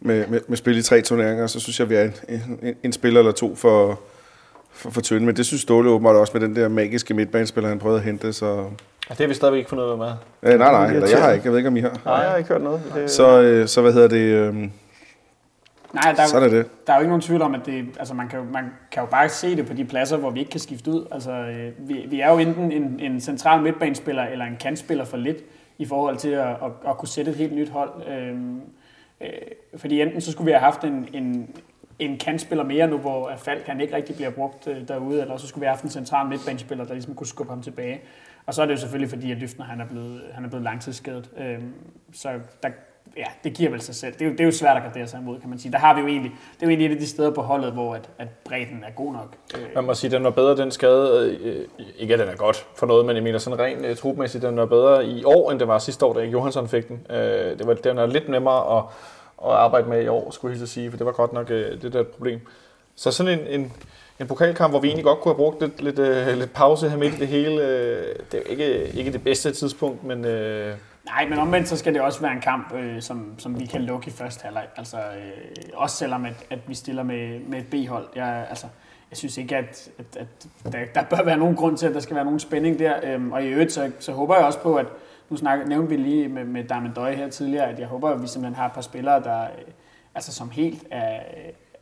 med, 0.00 0.26
med, 0.26 0.40
med 0.48 0.56
spil 0.56 0.78
i 0.78 0.82
tre 0.82 1.00
turneringer, 1.02 1.46
så 1.46 1.60
synes 1.60 1.80
jeg, 1.80 1.90
vi 1.90 1.94
er 1.94 2.02
en, 2.04 2.12
en, 2.62 2.74
en 2.82 2.92
spiller 2.92 3.20
eller 3.20 3.32
to 3.32 3.54
for, 3.56 4.00
for, 4.72 4.90
for 4.90 5.00
tynde. 5.00 5.26
Men 5.26 5.36
det 5.36 5.46
synes 5.46 5.62
Ståle 5.62 5.90
åbenbart 5.90 6.16
også 6.16 6.32
med 6.38 6.48
den 6.48 6.56
der 6.56 6.68
magiske 6.68 7.14
midtbanespiller, 7.14 7.68
han 7.68 7.78
prøvede 7.78 7.98
at 7.98 8.04
hente. 8.04 8.32
Så, 8.32 8.46
Og 8.46 8.70
det 9.08 9.18
har 9.18 9.26
vi 9.26 9.34
stadigvæk 9.34 9.58
ikke 9.58 9.68
fundet 9.68 9.84
ud 9.84 9.90
af 9.90 9.98
med. 9.98 10.06
øh, 10.42 10.58
nej, 10.58 10.72
nej, 10.72 10.86
eller 10.94 11.08
jeg 11.08 11.22
har 11.22 11.32
ikke. 11.32 11.44
Jeg 11.44 11.52
ved 11.52 11.58
ikke, 11.58 11.68
om 11.68 11.76
I 11.76 11.80
har. 11.80 12.00
Nej, 12.04 12.14
jeg 12.14 12.30
har 12.30 12.36
ikke 12.36 12.48
hørt 12.48 12.62
noget. 12.62 12.82
Det, 12.94 13.10
Så, 13.10 13.40
øh, 13.42 13.68
så 13.68 13.80
hvad 13.82 13.92
hedder 13.92 14.08
det? 14.08 14.16
Øh, 14.20 14.54
Nej, 15.94 16.12
der, 16.16 16.26
Så 16.26 16.36
er 16.36 16.48
det 16.48 16.66
der 16.86 16.92
er 16.92 16.96
jo 16.96 17.00
ikke 17.00 17.08
nogen 17.08 17.22
tvivl 17.22 17.42
om, 17.42 17.54
at 17.54 17.60
det, 17.66 17.84
altså 17.98 18.14
man, 18.14 18.28
kan 18.28 18.38
jo, 18.38 18.44
man 18.52 18.64
kan 18.92 19.02
jo 19.02 19.06
bare 19.06 19.28
se 19.28 19.56
det 19.56 19.66
på 19.66 19.72
de 19.74 19.84
pladser, 19.84 20.16
hvor 20.16 20.30
vi 20.30 20.38
ikke 20.40 20.50
kan 20.50 20.60
skifte 20.60 20.90
ud. 20.90 21.06
Altså, 21.10 21.30
øh, 21.32 21.88
vi, 21.88 22.04
vi 22.08 22.20
er 22.20 22.30
jo 22.32 22.38
enten 22.38 22.72
en, 22.72 23.00
en 23.00 23.20
central 23.20 23.62
midtbanespiller 23.62 24.22
eller 24.22 24.44
en 24.44 24.56
kantspiller 24.60 25.04
for 25.04 25.16
lidt 25.16 25.36
i 25.78 25.86
forhold 25.86 26.16
til 26.16 26.28
at, 26.28 26.48
at, 26.48 26.70
at 26.88 26.98
kunne 26.98 27.08
sætte 27.08 27.30
et 27.30 27.36
helt 27.36 27.52
nyt 27.54 27.68
hold. 27.68 27.90
Øhm, 28.12 28.60
øh, 29.20 29.28
fordi 29.76 30.00
enten 30.00 30.20
så 30.20 30.32
skulle 30.32 30.46
vi 30.46 30.52
have 30.52 30.60
haft 30.60 30.84
en, 30.84 31.08
en, 31.12 31.56
en 31.98 32.18
kantspiller 32.18 32.64
mere 32.64 32.88
nu, 32.88 32.98
hvor 32.98 33.32
Falk 33.36 33.66
han 33.66 33.80
ikke 33.80 33.96
rigtig 33.96 34.16
bliver 34.16 34.30
brugt 34.30 34.66
øh, 34.66 34.88
derude, 34.88 35.20
eller 35.20 35.36
så 35.36 35.46
skulle 35.46 35.60
vi 35.60 35.66
have 35.66 35.76
haft 35.76 35.84
en 35.84 35.90
central 35.90 36.28
midtbanespiller, 36.28 36.84
der 36.84 36.92
ligesom 36.92 37.14
kunne 37.14 37.26
skubbe 37.26 37.52
ham 37.52 37.62
tilbage. 37.62 38.00
Og 38.46 38.54
så 38.54 38.62
er 38.62 38.66
det 38.66 38.72
jo 38.72 38.78
selvfølgelig 38.78 39.10
fordi, 39.10 39.32
at 39.32 39.38
Lyftner 39.38 39.64
han 39.64 39.80
er 39.80 39.86
blevet, 39.86 40.22
han 40.32 40.44
er 40.44 40.48
blevet 40.48 40.64
langtidsskadet. 40.64 41.30
Øh, 41.36 41.62
så 42.12 42.40
der, 42.62 42.68
ja, 43.16 43.24
det 43.44 43.54
giver 43.54 43.70
vel 43.70 43.80
sig 43.80 43.94
selv. 43.94 44.12
Det 44.12 44.22
er, 44.22 44.26
jo, 44.26 44.32
det 44.32 44.40
er 44.40 44.44
jo 44.44 44.52
svært 44.52 44.76
at 44.76 44.82
gardere 44.82 45.06
sig 45.06 45.20
imod, 45.20 45.40
kan 45.40 45.50
man 45.50 45.58
sige. 45.58 45.72
Der 45.72 45.78
har 45.78 45.94
vi 45.94 46.00
jo 46.00 46.06
egentlig, 46.06 46.30
det 46.30 46.62
er 46.62 46.66
jo 46.66 46.68
egentlig 46.68 46.86
et 46.86 46.94
af 46.94 47.00
de 47.00 47.06
steder 47.06 47.30
på 47.30 47.42
holdet, 47.42 47.72
hvor 47.72 47.94
at, 47.94 48.08
at 48.18 48.28
bredden 48.44 48.84
er 48.86 48.90
god 48.90 49.12
nok. 49.12 49.36
Øh. 49.54 49.60
Man 49.74 49.84
må 49.84 49.94
sige, 49.94 50.08
at 50.08 50.12
den 50.12 50.24
var 50.24 50.30
bedre, 50.30 50.56
den 50.56 50.70
skade. 50.70 51.38
Øh, 51.42 51.64
ikke 51.98 52.14
at 52.14 52.20
den 52.20 52.28
er 52.28 52.36
godt 52.36 52.66
for 52.76 52.86
noget, 52.86 53.06
men 53.06 53.16
jeg 53.16 53.22
mener 53.22 53.38
sådan 53.38 53.58
rent 53.58 53.86
øh, 53.86 53.96
trupmæssigt, 53.96 54.42
den 54.42 54.56
var 54.56 54.66
bedre 54.66 55.06
i 55.06 55.24
år, 55.24 55.50
end 55.50 55.60
det 55.60 55.68
var 55.68 55.78
sidste 55.78 56.06
år, 56.06 56.12
da 56.12 56.20
Johansson 56.20 56.68
fik 56.68 56.88
den. 56.88 57.06
Det 57.58 57.66
var, 57.66 57.74
den 57.74 57.98
er 57.98 58.06
lidt 58.06 58.28
nemmere 58.28 58.78
at, 58.78 58.84
at 59.44 59.52
arbejde 59.52 59.88
med 59.88 60.02
i 60.02 60.08
år, 60.08 60.30
skulle 60.30 60.52
jeg 60.52 60.58
hilse 60.58 60.72
sige, 60.72 60.90
for 60.90 60.96
det 60.96 61.06
var 61.06 61.12
godt 61.12 61.32
nok 61.32 61.48
det 61.48 61.92
der 61.92 62.00
et 62.00 62.08
problem. 62.08 62.40
Så 62.96 63.10
sådan 63.10 63.38
en, 63.38 63.60
en, 63.60 63.72
en 64.20 64.26
pokalkamp, 64.26 64.72
hvor 64.72 64.80
vi 64.80 64.88
egentlig 64.88 65.04
godt 65.04 65.20
kunne 65.20 65.34
have 65.34 65.36
brugt 65.36 65.60
lidt, 65.60 65.82
lidt, 65.82 66.38
lidt 66.38 66.52
pause 66.52 66.90
her 66.90 66.96
midt 66.96 67.14
i 67.14 67.18
det 67.18 67.28
hele. 67.28 67.56
Det 68.32 68.34
er 68.34 68.38
jo 68.38 68.50
ikke, 68.50 68.88
ikke 68.94 69.12
det 69.12 69.24
bedste 69.24 69.52
tidspunkt, 69.52 70.04
men 70.04 70.24
Øh 70.24 70.74
Nej, 71.04 71.28
men 71.28 71.38
omvendt 71.38 71.68
så 71.68 71.76
skal 71.76 71.94
det 71.94 72.02
også 72.02 72.20
være 72.20 72.32
en 72.32 72.40
kamp, 72.40 72.74
øh, 72.74 73.02
som, 73.02 73.38
som 73.38 73.60
vi 73.60 73.66
kan 73.66 73.82
lukke 73.82 74.08
i 74.08 74.10
første 74.10 74.42
halvleg. 74.42 74.66
Altså, 74.76 74.96
øh, 74.96 75.70
også 75.74 75.96
selvom 75.96 76.24
at, 76.24 76.46
at 76.50 76.58
vi 76.66 76.74
stiller 76.74 77.02
med, 77.02 77.40
med 77.40 77.58
et 77.58 77.66
B-hold. 77.66 78.06
Jeg, 78.16 78.46
altså, 78.48 78.66
jeg 79.10 79.16
synes 79.16 79.38
ikke, 79.38 79.56
at, 79.56 79.90
at, 79.98 80.16
at 80.16 80.72
der, 80.72 80.84
der 80.94 81.02
bør 81.02 81.24
være 81.24 81.36
nogen 81.36 81.56
grund 81.56 81.76
til, 81.76 81.86
at 81.86 81.94
der 81.94 82.00
skal 82.00 82.16
være 82.16 82.24
nogen 82.24 82.40
spænding 82.40 82.78
der. 82.78 82.94
Øhm, 83.02 83.32
og 83.32 83.44
i 83.44 83.48
øvrigt, 83.48 83.72
så, 83.72 83.90
så 83.98 84.12
håber 84.12 84.36
jeg 84.36 84.44
også 84.44 84.58
på, 84.58 84.76
at 84.76 84.86
nu 85.30 85.36
snakker, 85.36 85.66
nævnte 85.66 85.88
vi 85.88 85.96
lige 85.96 86.28
med, 86.28 86.44
med 86.44 86.64
Darmen 86.64 86.92
Døje 86.92 87.14
her 87.14 87.28
tidligere, 87.28 87.68
at 87.68 87.78
jeg 87.78 87.86
håber, 87.86 88.10
at 88.10 88.22
vi 88.22 88.26
simpelthen 88.26 88.54
har 88.54 88.66
et 88.66 88.72
par 88.72 88.80
spillere, 88.80 89.22
der 89.22 89.42
øh, 89.42 89.48
altså, 90.14 90.32
som 90.32 90.50
helt, 90.50 90.84
er, 90.90 91.20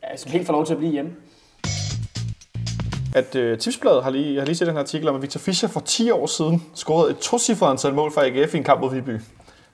er, 0.03 0.17
som 0.17 0.33
helt 0.33 0.47
får 0.47 0.53
lov 0.53 0.67
til 0.67 0.73
at 0.73 0.79
blive 0.79 0.93
hjemme 0.93 1.15
at 3.15 3.35
øh, 3.35 3.59
Tipsbladet 3.59 4.03
har 4.03 4.11
lige, 4.11 4.35
jeg 4.35 4.41
har 4.41 4.47
lige 4.47 4.57
set 4.57 4.67
den 4.67 4.75
her 4.75 4.81
artikel 4.81 5.09
om, 5.09 5.15
at 5.17 5.23
Victor 5.23 5.41
Fischer 5.41 5.69
for 5.69 5.81
10 5.81 6.11
år 6.11 6.27
siden 6.27 6.63
scorede 6.75 7.11
et 7.11 7.19
tocifret 7.19 7.71
antal 7.71 7.95
mål 7.95 8.13
for 8.13 8.21
AGF 8.21 8.55
i 8.55 8.57
en 8.57 8.65
kamp 8.65 8.81
mod 8.81 8.95
Viby. 8.95 9.21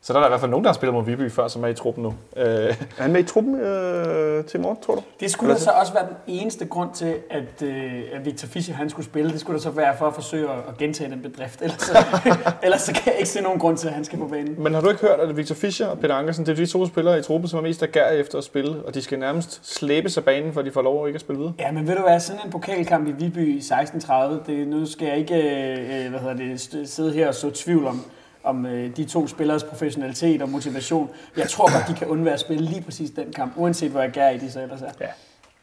Så 0.07 0.13
der 0.13 0.19
er 0.19 0.23
der 0.23 0.29
i 0.29 0.31
hvert 0.31 0.41
fald 0.41 0.51
nogen, 0.51 0.65
der 0.65 0.71
har 0.71 0.75
spillet 0.75 0.95
mod 0.95 1.05
Viby 1.05 1.31
før, 1.31 1.49
som 1.49 1.65
er 1.65 1.69
i 1.69 1.75
truppen 1.75 2.03
nu. 2.03 2.09
Uh, 2.09 2.43
Er 2.43 2.75
han 2.99 3.13
med 3.13 3.21
i 3.21 3.25
truppen 3.25 3.61
øh, 3.61 4.45
til 4.45 4.61
morgen, 4.61 4.79
tror 4.87 4.95
du? 4.95 5.03
Det 5.21 5.31
skulle 5.31 5.55
da 5.55 5.59
så 5.59 5.71
også 5.71 5.93
være 5.93 6.07
den 6.07 6.17
eneste 6.27 6.65
grund 6.67 6.91
til, 6.95 7.15
at, 7.31 7.63
øh, 7.63 8.03
at 8.13 8.25
Victor 8.25 8.49
Fischer 8.49 8.75
han 8.75 8.91
skulle 8.91 9.07
spille. 9.07 9.33
Det 9.33 9.41
skulle 9.41 9.59
da 9.59 9.63
så 9.63 9.71
være 9.71 9.97
for 9.99 10.07
at 10.07 10.15
forsøge 10.15 10.49
at, 10.69 10.79
gentage 10.79 11.11
den 11.11 11.23
bedrift. 11.23 11.63
Ellers 11.63 11.83
så, 11.83 11.99
ellers 12.65 12.81
så 12.81 12.93
kan 12.93 13.03
jeg 13.07 13.15
ikke 13.19 13.29
se 13.29 13.41
nogen 13.43 13.59
grund 13.59 13.77
til, 13.77 13.89
at 13.89 13.95
han 13.95 14.05
skal 14.05 14.19
på 14.19 14.27
banen. 14.27 14.55
men 14.59 14.75
har 14.75 14.81
du 14.81 14.89
ikke 14.89 15.01
hørt, 15.01 15.21
at 15.21 15.37
Victor 15.37 15.55
Fischer 15.55 15.87
og 15.87 15.99
Peter 15.99 16.15
Ankersen, 16.15 16.47
det 16.47 16.53
er 16.53 16.57
de 16.57 16.67
to 16.67 16.87
spillere 16.87 17.19
i 17.19 17.23
truppen, 17.23 17.49
som 17.49 17.59
er 17.59 17.63
mest 17.63 17.83
ager 17.83 18.09
efter 18.09 18.39
at 18.39 18.45
spille, 18.45 18.83
og 18.87 18.95
de 18.95 19.03
skal 19.03 19.19
nærmest 19.19 19.75
slæbes 19.77 20.17
af 20.17 20.25
banen, 20.25 20.53
for 20.53 20.63
de 20.63 20.71
får 20.71 20.83
lov 20.83 21.05
at 21.05 21.09
ikke 21.09 21.17
at 21.17 21.21
spille 21.21 21.39
videre? 21.39 21.55
Ja, 21.59 21.73
men 21.73 21.87
ved 21.87 21.97
du 21.97 22.03
hvad, 22.03 22.21
sådan 22.21 22.41
en 22.45 22.51
pokalkamp 22.51 23.09
i 23.09 23.13
Viby 23.13 23.55
i 23.55 23.57
1630, 23.57 24.41
det, 24.47 24.69
nu 24.69 24.87
skal 24.87 25.09
jeg 25.09 25.17
ikke 25.17 25.35
øh, 25.35 26.11
hvad 26.11 26.21
hedder 26.21 26.35
det, 26.35 26.89
sidde 26.89 27.13
her 27.13 27.29
og 27.29 27.35
så 27.35 27.51
tvivl 27.51 27.87
om, 27.87 28.05
om 28.45 28.67
øh, 28.67 28.97
de 28.97 29.05
to 29.05 29.27
spillers 29.27 29.65
professionalitet 29.65 30.43
og 30.43 30.49
motivation. 30.49 31.11
Jeg 31.37 31.49
tror 31.49 31.73
godt, 31.73 31.89
de 31.89 31.95
kan 31.95 32.07
undvære 32.07 32.35
at 32.35 32.41
spille 32.41 32.65
lige 32.65 32.83
præcis 32.83 33.11
den 33.11 33.33
kamp, 33.33 33.53
uanset 33.57 33.91
hvor 33.91 34.01
jeg 34.01 34.11
gær 34.11 34.29
i 34.29 34.39
de 34.39 34.51
så 34.51 34.63
ellers 34.63 34.83
er. 34.83 34.91
Ja. 35.01 35.07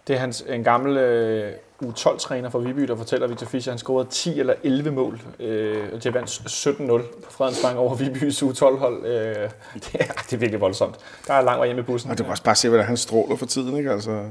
Det 0.08 0.16
er 0.16 0.20
hans, 0.20 0.44
en 0.50 0.64
gammel 0.64 0.98
øh, 0.98 1.54
U12-træner 1.84 2.50
fra 2.50 2.60
Viby, 2.60 2.82
der 2.82 2.96
fortæller, 2.96 3.28
Victor 3.28 3.46
Fischer 3.46 3.72
han 3.72 3.78
scorede 3.78 4.10
10 4.10 4.40
eller 4.40 4.54
11 4.64 4.92
mål. 4.92 5.22
Øh, 5.40 5.84
og 5.94 6.04
de 6.04 6.14
vandt 6.14 6.30
17-0 6.30 7.24
på 7.26 7.32
Fredensbank 7.32 7.78
over 7.78 7.96
Vibys 7.96 8.44
U12-hold. 8.44 9.06
Øh, 9.06 9.50
det, 9.74 9.96
er, 10.00 10.14
det 10.14 10.34
er 10.34 10.38
virkelig 10.38 10.62
voldsomt. 10.62 10.96
Der 11.28 11.34
er 11.34 11.42
lang 11.42 11.58
vej 11.58 11.66
hjemme 11.66 11.82
i 11.82 11.86
bussen. 11.86 12.12
Og 12.12 12.18
du 12.18 12.24
kan 12.24 12.32
også 12.32 12.44
bare 12.44 12.56
se, 12.56 12.70
hvordan 12.70 12.86
han 12.86 12.98
stråler 12.98 13.36
for 13.36 13.46
tiden, 13.46 13.78
ikke? 13.78 13.92
Altså, 13.92 14.24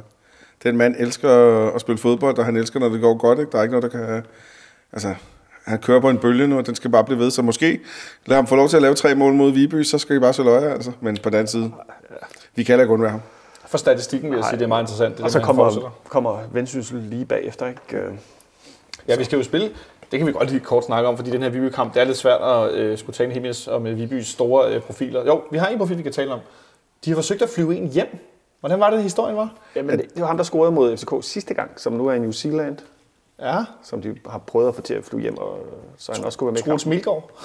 den 0.63 0.77
mand 0.77 0.95
elsker 0.99 1.31
at 1.75 1.81
spille 1.81 1.99
fodbold, 1.99 2.39
og 2.39 2.45
han 2.45 2.57
elsker, 2.57 2.81
når 2.81 2.89
det 2.89 3.01
går 3.01 3.15
godt, 3.19 3.39
ikke? 3.39 3.53
Der 3.53 3.59
er 3.59 3.63
ikke 3.63 3.81
noget, 3.81 3.93
der 3.93 3.99
kan... 3.99 4.25
Altså, 4.93 5.15
han 5.71 5.79
kører 5.79 6.01
på 6.01 6.11
en 6.11 6.19
bølge 6.19 6.47
nu, 6.47 6.59
og 6.59 6.67
den 6.67 6.75
skal 6.75 6.91
bare 6.91 7.05
blive 7.05 7.19
ved. 7.19 7.31
Så 7.31 7.43
måske 7.43 7.81
lad 8.27 8.37
ham 8.37 8.47
få 8.47 8.57
lov 8.57 8.69
til 8.69 8.77
at 8.77 8.83
lave 8.83 8.95
tre 8.95 9.15
mål 9.15 9.33
mod 9.33 9.51
Viby, 9.53 9.83
så 9.83 9.99
skal 9.99 10.17
I 10.17 10.19
bare 10.19 10.33
så 10.33 10.43
løje, 10.43 10.71
altså. 10.71 10.93
Men 11.01 11.17
på 11.23 11.31
den 11.31 11.37
anden 11.39 11.51
side, 11.51 11.73
vi 12.55 12.63
kan 12.63 12.73
heller 12.73 12.83
ikke 12.83 12.95
undvære 12.95 13.11
ham. 13.11 13.21
For 13.67 13.79
statistikken 13.79 14.31
vil 14.31 14.37
jeg 14.37 14.45
sige, 14.45 14.59
det 14.59 14.65
er 14.65 14.69
meget 14.69 14.83
interessant. 14.83 15.17
Det 15.17 15.25
Og 15.25 15.31
så 15.31 15.39
med, 15.39 15.45
kommer, 15.45 15.93
kommer 16.09 16.39
Vendsyssel 16.53 16.99
lige 16.99 17.25
bagefter, 17.25 17.67
ikke? 17.67 17.97
Øh, 17.97 18.13
Ja, 19.09 19.17
vi 19.17 19.25
skal 19.25 19.37
jo 19.37 19.43
spille. 19.43 19.71
Det 20.11 20.19
kan 20.19 20.27
vi 20.27 20.33
godt 20.33 20.51
lige 20.51 20.61
kort 20.61 20.85
snakke 20.85 21.09
om, 21.09 21.17
fordi 21.17 21.31
den 21.31 21.43
her 21.43 21.49
Viby-kamp, 21.49 21.95
det 21.95 22.01
er 22.01 22.05
lidt 22.05 22.17
svært 22.17 22.41
at 22.41 22.73
øh, 22.75 22.99
skulle 22.99 23.15
tale 23.15 23.41
masse 23.41 23.73
om 23.73 23.87
øh, 23.87 23.97
Vibys 23.97 24.27
store 24.27 24.75
øh, 24.75 24.81
profiler. 24.81 25.25
Jo, 25.27 25.43
vi 25.51 25.59
har 25.59 25.67
en 25.67 25.79
profil, 25.79 25.99
vi 25.99 26.03
kan 26.03 26.13
tale 26.13 26.33
om. 26.33 26.41
De 27.05 27.11
har 27.11 27.15
forsøgt 27.15 27.43
at 27.43 27.49
flyve 27.49 27.77
en 27.77 27.89
hjem. 27.89 28.19
Hvordan 28.61 28.81
var 28.81 28.91
det, 28.91 29.03
historien 29.03 29.37
var? 29.37 29.53
Jamen, 29.77 29.99
det, 29.99 30.15
det 30.15 30.21
var 30.21 30.27
ham, 30.27 30.37
der 30.37 30.45
scorede 30.45 30.73
mod 30.73 30.97
FCK 30.97 31.13
sidste 31.23 31.55
gang, 31.55 31.71
som 31.77 31.93
nu 31.93 32.07
er 32.07 32.13
i 32.13 32.19
New 32.19 32.31
Zealand, 32.31 32.79
Ja, 33.43 33.57
som 33.85 34.03
de 34.03 34.15
har 34.31 34.39
prøvet 34.39 34.69
at 34.69 34.75
få 34.75 34.81
til 34.83 34.95
at 34.95 35.05
flyve 35.05 35.23
hjem, 35.23 35.37
og 35.39 35.59
så 35.99 36.13
han 36.15 36.25
også 36.25 36.37
skulle 36.37 36.47
være 36.47 36.53
med 36.53 36.63
Troels. 36.63 36.87
Milgaard. 36.87 37.31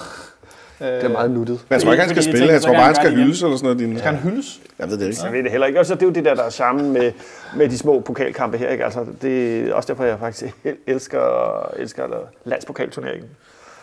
Det 0.78 1.04
er 1.04 1.08
meget 1.08 1.30
nuttet. 1.30 1.60
Men 1.68 1.74
jeg 1.74 1.82
tror 1.82 1.92
ikke, 1.92 2.00
han 2.04 2.10
skal 2.10 2.22
spille. 2.22 2.38
tænker, 2.38 2.52
Jeg 2.52 2.60
så 2.62 2.66
tror 2.66 2.74
bare, 2.74 2.84
han 2.84 2.94
skal 2.94 3.14
hyldes 3.14 3.42
eller 3.42 3.56
sådan 3.56 3.64
noget. 3.76 3.78
Din... 3.90 3.98
Skal 3.98 4.14
han 4.14 4.30
hyldes? 4.30 4.60
Jeg 4.78 4.90
ved 4.90 4.98
det 4.98 5.06
ikke. 5.08 5.18
Jeg 5.24 5.32
ved 5.32 5.42
det 5.42 5.50
heller 5.50 5.66
ikke. 5.66 5.80
Og 5.80 5.86
så 5.86 5.94
det 5.94 6.02
er 6.02 6.06
jo 6.06 6.12
det 6.12 6.24
der, 6.24 6.34
der 6.34 6.42
er 6.42 6.50
sammen 6.50 6.92
med, 6.92 7.12
med 7.56 7.68
de 7.68 7.78
små 7.78 8.00
pokalkampe 8.00 8.58
her. 8.58 8.68
Ikke? 8.68 8.84
Altså, 8.84 9.04
det 9.22 9.58
er 9.68 9.74
også 9.74 9.86
derfor, 9.92 10.04
jeg 10.04 10.18
faktisk 10.18 10.54
elsker, 10.86 11.60
elsker 11.76 12.02
landspokalturneringen. 12.44 13.28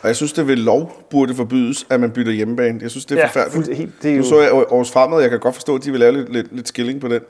Og 0.02 0.08
jeg 0.08 0.16
synes, 0.16 0.34
det 0.34 0.48
ved 0.48 0.56
lov 0.56 1.04
burde 1.10 1.36
forbydes, 1.36 1.86
at 1.90 2.00
man 2.00 2.12
bytter 2.12 2.32
hjemmebane. 2.32 2.80
Jeg 2.82 2.92
synes, 2.92 3.06
det 3.06 3.16
er 3.18 3.22
Ja, 3.22 3.28
forfærdeligt. 3.28 3.78
helt- 3.78 3.92
det 4.04 4.10
er 4.12 4.16
Nu 4.16 4.24
jo- 4.24 4.30
så 4.30 4.42
jeg 4.42 4.50
Aarhus 4.52 4.92
Fremad, 4.92 5.22
jeg 5.22 5.30
kan 5.30 5.40
godt 5.40 5.56
forstå, 5.56 5.76
at 5.76 5.84
de 5.84 5.92
vil 5.92 6.00
lave 6.00 6.12
lidt, 6.18 6.34
lidt, 6.34 6.56
lidt 6.56 6.68
skilling 6.68 7.02
på 7.02 7.08
den. 7.08 7.22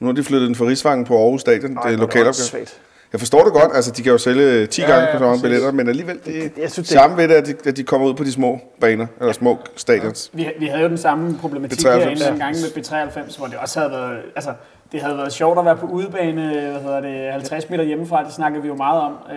Nu 0.00 0.06
har 0.06 0.12
de 0.12 0.24
flyttet 0.24 0.46
den 0.46 0.54
fra 0.54 0.64
Rigsvangen 0.64 1.06
på 1.06 1.22
Aarhus 1.22 1.40
Stadion. 1.40 1.70
det 1.70 1.92
er 1.92 1.96
lokalopgave. 1.96 2.66
Jeg 3.14 3.20
forstår 3.20 3.44
det 3.44 3.52
godt, 3.52 3.70
altså 3.74 3.90
de 3.90 4.02
kan 4.02 4.12
jo 4.12 4.18
sælge 4.18 4.66
10 4.66 4.80
Ja, 4.80 4.86
gange 4.86 5.06
ja, 5.06 5.12
på 5.12 5.18
så 5.18 5.24
mange 5.24 5.42
billetter, 5.42 5.72
men 5.72 5.88
alligevel, 5.88 6.18
det 6.24 6.38
er 6.44 6.48
Jeg 6.56 6.70
synes, 6.70 6.88
det- 6.88 6.98
samme 6.98 7.16
ved 7.16 7.28
det, 7.28 7.34
at 7.34 7.46
de, 7.46 7.54
at 7.68 7.76
de 7.76 7.82
kommer 7.84 8.06
ud 8.06 8.14
på 8.14 8.24
de 8.24 8.32
små 8.32 8.60
baner, 8.80 9.06
eller 9.20 9.32
små 9.32 9.58
stadions. 9.76 10.30
Vi, 10.32 10.46
vi 10.58 10.66
havde 10.66 10.82
jo 10.82 10.88
den 10.88 10.98
samme 10.98 11.38
problematik 11.40 11.78
B93. 11.86 11.88
herinde 11.90 12.28
en 12.32 12.38
gang 12.38 12.56
med 12.56 12.68
B93, 12.84 13.38
hvor 13.38 13.46
det 13.46 13.56
også 13.58 13.80
havde 13.80 13.92
været, 13.92 14.18
altså, 14.36 14.52
det 14.92 15.00
havde 15.02 15.16
været 15.16 15.32
sjovt 15.32 15.58
at 15.58 15.64
være 15.64 15.76
på 15.76 15.86
udebane, 15.86 16.42
hvad 16.70 16.80
hedder 16.80 17.00
det, 17.00 17.32
50 17.32 17.70
meter 17.70 17.84
hjemmefra, 17.84 18.24
det 18.24 18.32
snakkede 18.32 18.62
vi 18.62 18.68
jo 18.68 18.74
meget 18.74 19.00
om. 19.02 19.12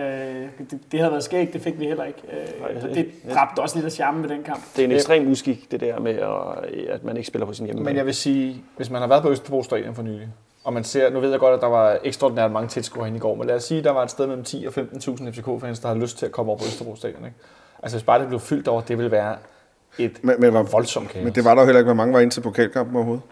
det, 0.70 0.78
det 0.92 1.00
havde 1.00 1.10
været 1.12 1.24
skægt, 1.24 1.52
det 1.52 1.60
fik 1.62 1.80
vi 1.80 1.84
heller 1.86 2.04
ikke. 2.04 2.22
Øh, 2.32 2.78
og 2.88 2.94
det 2.94 3.06
dræbte 3.34 3.60
også 3.60 3.76
lidt 3.76 3.86
af 3.86 3.92
charmen 3.92 4.22
ved 4.22 4.30
den 4.30 4.42
kamp. 4.42 4.60
Det 4.76 4.82
er 4.82 4.86
en 4.86 4.92
ekstrem 4.92 5.30
uskik, 5.30 5.70
det 5.70 5.80
der 5.80 6.00
med, 6.00 6.14
at, 6.14 6.90
at 6.94 7.04
man 7.04 7.16
ikke 7.16 7.26
spiller 7.26 7.46
på 7.46 7.52
sin 7.52 7.66
hjemmebane. 7.66 7.90
Men 7.90 7.96
jeg 7.96 8.06
vil 8.06 8.14
sige, 8.14 8.62
hvis 8.76 8.90
man 8.90 9.00
har 9.00 9.08
været 9.08 9.22
på 9.22 9.30
Østerbro 9.30 9.62
Stadion 9.62 9.94
for 9.94 10.02
nylig, 10.02 10.28
og 10.64 10.72
man 10.72 10.84
ser, 10.84 11.10
nu 11.10 11.20
ved 11.20 11.30
jeg 11.30 11.40
godt, 11.40 11.54
at 11.54 11.60
der 11.60 11.66
var 11.66 11.98
ekstraordinært 12.04 12.52
mange 12.52 12.68
tilskuere 12.68 13.04
herinde 13.04 13.16
i 13.16 13.20
går, 13.20 13.34
men 13.34 13.46
lad 13.46 13.56
os 13.56 13.64
sige, 13.64 13.78
at 13.78 13.84
der 13.84 13.90
var 13.90 14.02
et 14.02 14.10
sted 14.10 14.26
mellem 14.26 14.44
10 14.44 14.66
og 14.66 14.72
15.000 14.76 15.30
FCK-fans, 15.30 15.78
der 15.80 15.88
havde 15.88 16.00
lyst 16.00 16.18
til 16.18 16.26
at 16.26 16.32
komme 16.32 16.52
over 16.52 16.58
på 16.58 16.64
Østerbro 16.64 16.96
Stadion. 16.96 17.24
Ikke? 17.24 17.36
Altså 17.82 17.96
hvis 17.98 18.04
bare 18.04 18.20
det 18.20 18.28
blev 18.28 18.40
fyldt 18.40 18.68
over, 18.68 18.80
det 18.80 18.98
ville 18.98 19.10
være 19.10 19.36
et 19.98 20.18
Men, 20.22 20.40
men, 20.40 20.54
var, 20.54 20.62
voldsomt 20.62 21.08
kaos. 21.08 21.24
men 21.24 21.34
det 21.34 21.44
var 21.44 21.54
der 21.54 21.64
heller 21.64 21.78
ikke, 21.78 21.86
hvor 21.86 21.94
mange 21.94 22.14
var 22.14 22.20
ind 22.20 22.30
til 22.30 22.40
pokalkampen 22.40 22.96
overhovedet. 22.96 23.22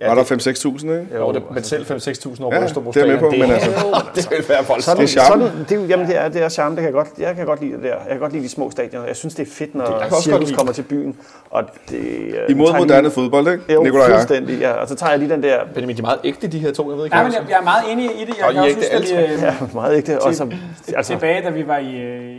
Ja, 0.00 0.08
Var 0.08 0.14
der 0.14 0.22
det, 0.24 0.48
5-6.000, 0.48 0.90
ikke? 0.90 1.06
jo, 1.16 1.32
det, 1.32 1.42
men 1.54 1.62
selv 1.64 1.86
5-6.000 1.86 2.42
over 2.44 2.54
Ja, 2.54 2.64
Østerbro 2.64 2.90
det 2.92 3.02
er 3.02 3.06
jeg 3.06 3.20
med 3.20 3.30
Stadion, 3.30 3.40
på, 3.40 3.46
men 3.46 3.50
altså- 3.50 4.02
det 4.14 4.30
ville 4.30 4.44
være 4.48 4.64
voldsomt. 4.68 4.84
Sådan, 4.84 5.00
Det 5.06 5.16
er 5.16 5.24
charmen. 5.24 5.46
sådan, 5.48 5.64
det, 5.68 5.78
er 5.84 5.86
jamen, 5.86 6.06
det 6.06 6.16
er, 6.16 6.28
det 6.28 6.42
er 6.42 6.48
charme, 6.48 6.76
det 6.76 6.82
kan 6.82 6.84
jeg 6.84 6.92
godt, 6.92 7.08
jeg 7.18 7.36
kan 7.36 7.46
godt 7.46 7.60
lide 7.60 7.72
det 7.72 7.82
der. 7.82 7.88
Jeg 7.88 8.08
kan 8.10 8.18
godt 8.18 8.32
lide 8.32 8.44
de 8.44 8.48
små 8.48 8.70
stadioner. 8.70 9.06
Jeg 9.06 9.16
synes, 9.16 9.34
det 9.34 9.48
er 9.48 9.50
fedt, 9.52 9.74
når 9.74 10.08
godt 10.10 10.22
cirkus 10.22 10.52
kommer 10.52 10.72
til 10.72 10.82
byen. 10.82 11.16
Og 11.50 11.62
det, 11.90 11.98
øh, 11.98 12.34
Imod 12.50 12.72
moderne 12.78 13.02
lige- 13.02 13.10
fodbold, 13.12 13.48
ikke? 13.52 13.72
Jo, 13.72 13.84
jeg. 13.84 13.92
fuldstændig, 14.10 14.58
ja. 14.60 14.72
Og 14.72 14.88
så 14.88 14.94
tager 14.94 15.10
jeg 15.10 15.18
lige 15.18 15.30
den 15.30 15.42
der, 15.42 15.56
Benjamin, 15.74 15.96
de 15.96 16.00
er 16.00 16.06
meget 16.06 16.18
ægte, 16.24 16.46
de 16.48 16.58
her 16.58 16.72
to. 16.72 16.90
Jeg 16.90 16.96
ved 16.98 17.04
ikke, 17.04 17.16
hvad 17.16 17.24
men 17.24 17.32
jeg 17.34 17.42
jeg, 17.50 17.58
er 17.58 17.62
meget 17.62 17.92
enig 17.92 18.04
i 18.04 18.24
det. 18.24 18.34
Jeg 18.38 18.46
Og 18.46 18.52
kan 18.52 18.62
også 18.62 18.76
er 18.92 18.98
huske, 18.98 19.16
at 19.16 19.30
vi, 19.40 19.44
ja, 19.46 19.54
meget 19.74 19.96
ægte. 19.96 20.22
Og 20.22 20.34
så, 20.34 20.44
til, 20.86 20.94
altså, 20.96 21.12
tilbage, 21.12 21.42
da 21.42 21.50
vi 21.50 21.66
var 21.66 21.78
i, 21.78 21.96
øh, 22.00 22.36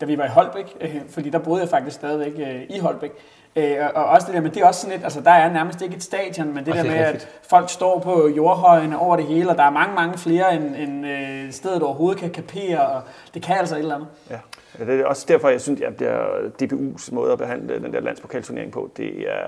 da 0.00 0.06
vi 0.06 0.18
var 0.18 0.24
i 0.24 0.28
Holbæk, 0.28 0.64
øh, 0.80 0.94
fordi 1.10 1.30
der 1.30 1.38
boede 1.38 1.60
jeg 1.60 1.68
faktisk 1.70 1.94
stadigvæk 1.96 2.32
øh, 2.38 2.76
i 2.76 2.78
Holbæk. 2.78 3.10
Øh, 3.56 3.76
og, 3.80 4.02
og 4.02 4.04
også 4.04 4.26
det 4.26 4.34
der, 4.34 4.40
men 4.40 4.54
det 4.54 4.62
er 4.62 4.66
også 4.66 4.80
sådan 4.80 4.92
lidt, 4.92 5.04
altså 5.04 5.20
der 5.20 5.30
er 5.30 5.52
nærmest 5.52 5.82
ikke 5.82 5.96
et 5.96 6.02
stadion, 6.02 6.54
men 6.54 6.64
det 6.64 6.68
Og 6.68 6.74
der 6.74 6.84
er 6.84 6.96
med, 6.96 7.06
rigtigt. 7.06 7.24
at 7.42 7.48
folk 7.50 7.70
står 7.70 7.98
på 7.98 8.28
jordhøjene 8.28 8.98
over 8.98 9.16
det 9.16 9.24
hele, 9.24 9.50
og 9.50 9.56
der 9.56 9.62
er 9.64 9.70
mange, 9.70 9.94
mange 9.94 10.18
flere, 10.18 10.54
end, 10.54 10.76
end 10.76 11.06
øh, 11.06 11.52
stedet 11.52 11.82
overhovedet 11.82 12.20
kan 12.20 12.30
kapere, 12.30 12.86
og 12.86 13.02
det 13.34 13.42
kan 13.42 13.56
altså 13.58 13.74
et 13.74 13.78
eller 13.78 13.94
andet. 13.94 14.08
ja. 14.30 14.38
Ja, 14.78 14.84
Det 14.84 15.00
er 15.00 15.06
også 15.06 15.24
derfor, 15.28 15.48
jeg 15.48 15.60
synes, 15.60 15.80
at 15.80 15.98
det 15.98 16.72
DBU's 16.72 17.14
måde 17.14 17.32
at 17.32 17.38
behandle 17.38 17.80
den 17.82 17.92
der 17.92 18.00
landspokalturnering 18.00 18.72
på, 18.72 18.90
det 18.96 19.06
er, 19.08 19.46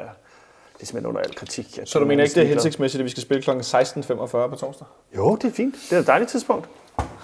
det 0.77 0.83
er 0.83 0.87
simpelthen 0.87 1.07
under 1.07 1.21
al 1.21 1.35
kritik. 1.35 1.79
at 1.79 1.89
Så 1.89 1.99
du 1.99 2.05
mener 2.05 2.23
ikke, 2.25 2.35
det 2.35 2.43
er 2.43 2.47
hensigtsmæssigt, 2.47 3.01
at 3.01 3.05
vi 3.05 3.11
skal 3.11 3.23
spille 3.23 3.43
kl. 3.43 3.51
16.45 3.51 4.27
på 4.27 4.57
torsdag? 4.59 4.87
Jo, 5.17 5.37
det 5.37 5.45
er 5.51 5.53
fint. 5.55 5.75
Det 5.91 5.97
er 5.97 6.01
et 6.01 6.07
dejligt 6.07 6.31
tidspunkt. 6.31 6.69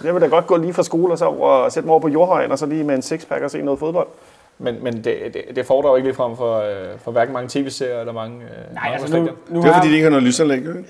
Jeg 0.04 0.14
vil 0.14 0.22
da 0.22 0.26
godt 0.26 0.46
gå 0.46 0.56
lige 0.56 0.72
fra 0.74 0.82
skole 0.82 1.12
og 1.12 1.18
så 1.18 1.24
over 1.24 1.48
og 1.48 1.72
sætte 1.72 1.86
mig 1.86 1.92
over 1.92 2.00
på 2.00 2.08
jordhøjen, 2.08 2.52
og 2.52 2.58
så 2.58 2.66
lige 2.66 2.84
med 2.84 2.94
en 2.94 3.02
sixpack 3.02 3.42
og 3.42 3.50
se 3.50 3.62
noget 3.62 3.78
fodbold. 3.80 4.08
Men, 4.60 4.84
men 4.84 4.94
det, 4.96 5.04
det, 5.04 5.56
det 5.56 5.66
fordrer 5.66 5.90
jo 5.90 5.96
ikke 5.96 6.08
ligefrem 6.08 6.36
for, 6.36 6.58
øh, 6.58 6.98
for 6.98 7.12
hverken 7.12 7.32
mange 7.34 7.48
tv-serier 7.48 8.00
eller 8.00 8.12
mange... 8.12 8.36
Øh, 8.42 8.74
Nej, 8.74 8.84
mange 8.84 8.92
altså 8.92 9.16
nu, 9.16 9.22
nu 9.22 9.60
Det 9.62 9.68
er 9.68 9.72
har, 9.72 9.80
fordi, 9.80 9.90
de 9.90 9.94
ikke 9.94 10.04
har 10.04 10.10
noget 10.10 10.24
lysanlæg, 10.24 10.56
ikke? 10.58 10.72
Det 10.72 10.84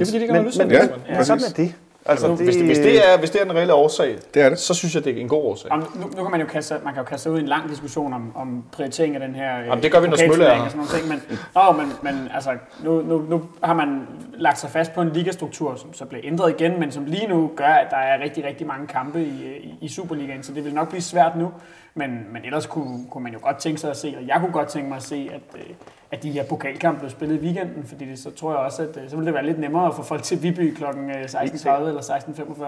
er 0.00 0.04
fordi, 0.04 0.10
de 0.10 0.22
ikke 0.22 0.34
har 0.34 0.42
men, 0.42 0.50
det. 0.50 0.58
men, 0.58 0.70
Ja, 0.70 1.14
ja, 1.14 1.24
sådan 1.24 1.42
er 1.44 1.54
det. 1.56 1.74
Altså, 2.08 2.26
Altså, 2.26 2.44
hvis, 2.44 2.56
det, 2.56 2.64
hvis, 2.64 2.78
det 2.78 3.12
er, 3.12 3.18
hvis 3.18 3.30
det 3.30 3.40
er 3.40 3.44
den 3.44 3.54
reelle 3.56 3.74
årsag, 3.74 4.16
Det 4.34 4.42
er 4.42 4.48
det. 4.48 4.58
så 4.58 4.74
synes 4.74 4.94
jeg, 4.94 5.04
det 5.04 5.16
er 5.16 5.20
en 5.20 5.28
god 5.28 5.44
årsag. 5.44 5.70
Om, 5.72 5.78
nu, 5.94 6.06
nu 6.16 6.22
kan 6.22 6.30
man 6.30 6.40
jo 6.40 6.46
kaste, 6.46 6.74
man 6.84 6.94
kan 6.94 7.02
jo 7.02 7.08
kaste 7.08 7.30
ud 7.30 7.38
i 7.38 7.40
en 7.40 7.46
lang 7.48 7.70
diskussion 7.70 8.12
om, 8.12 8.32
om 8.36 8.64
prioritering 8.72 9.14
af 9.14 9.20
den 9.20 9.34
her 9.34 9.60
øh, 9.60 9.66
Jamen, 9.66 9.82
det 9.82 9.92
gør 9.92 10.00
vi, 10.00 10.08
når 10.08 10.16
Smølle 10.16 10.44
er 10.44 10.54
her. 10.54 10.70
ting, 10.70 11.08
men, 11.08 11.22
nå, 11.54 11.72
men, 11.72 11.92
men 12.02 12.28
altså, 12.34 12.50
nu, 12.84 13.02
nu, 13.02 13.18
nu 13.18 13.42
har 13.62 13.74
man 13.74 14.00
lagt 14.34 14.58
sig 14.58 14.70
fast 14.70 14.92
på 14.94 15.00
en 15.02 15.10
ligastruktur, 15.12 15.74
som 15.76 15.94
så 15.94 16.04
bliver 16.04 16.20
ændret 16.24 16.54
igen, 16.60 16.80
men 16.80 16.92
som 16.92 17.04
lige 17.04 17.26
nu 17.28 17.50
gør, 17.56 17.64
at 17.64 17.86
der 17.90 17.96
er 17.96 18.22
rigtig, 18.22 18.44
rigtig 18.44 18.66
mange 18.66 18.86
kampe 18.86 19.20
i, 19.22 19.44
øh, 19.46 19.56
i, 19.56 19.78
i 19.80 19.88
Superligaen, 19.88 20.42
så 20.42 20.52
det 20.52 20.64
vil 20.64 20.74
nok 20.74 20.88
blive 20.88 21.02
svært 21.02 21.36
nu, 21.36 21.52
men, 21.94 22.10
men 22.32 22.44
ellers 22.44 22.66
kunne, 22.66 23.06
kunne 23.10 23.24
man 23.24 23.32
jo 23.32 23.38
godt 23.42 23.56
tænke 23.58 23.80
sig 23.80 23.90
at 23.90 23.96
se, 23.96 24.14
og 24.20 24.26
jeg 24.26 24.36
kunne 24.40 24.52
godt 24.52 24.68
tænke 24.68 24.88
mig 24.88 24.96
at 24.96 25.02
se, 25.02 25.30
at, 25.34 25.60
øh, 25.60 25.66
at 26.10 26.22
de 26.22 26.30
her 26.30 26.44
pokalkampe 26.44 26.98
blev 26.98 27.10
spillet 27.10 27.36
i 27.36 27.38
weekenden, 27.44 27.84
fordi 27.88 28.04
det, 28.04 28.18
så 28.18 28.30
tror 28.30 28.50
jeg 28.50 28.58
også, 28.58 28.82
at 28.82 28.88
øh, 29.04 29.10
så 29.10 29.16
vil 29.16 29.26
det 29.26 29.34
være 29.34 29.46
lidt 29.46 29.58
nemmere 29.58 29.86
at 29.86 29.94
få 29.94 30.02
folk 30.02 30.22
til 30.22 30.42
Viby 30.42 30.74
kl. 30.74 30.84
16.30 30.84 30.88
eller 30.88 32.00
16.45. 32.00 32.64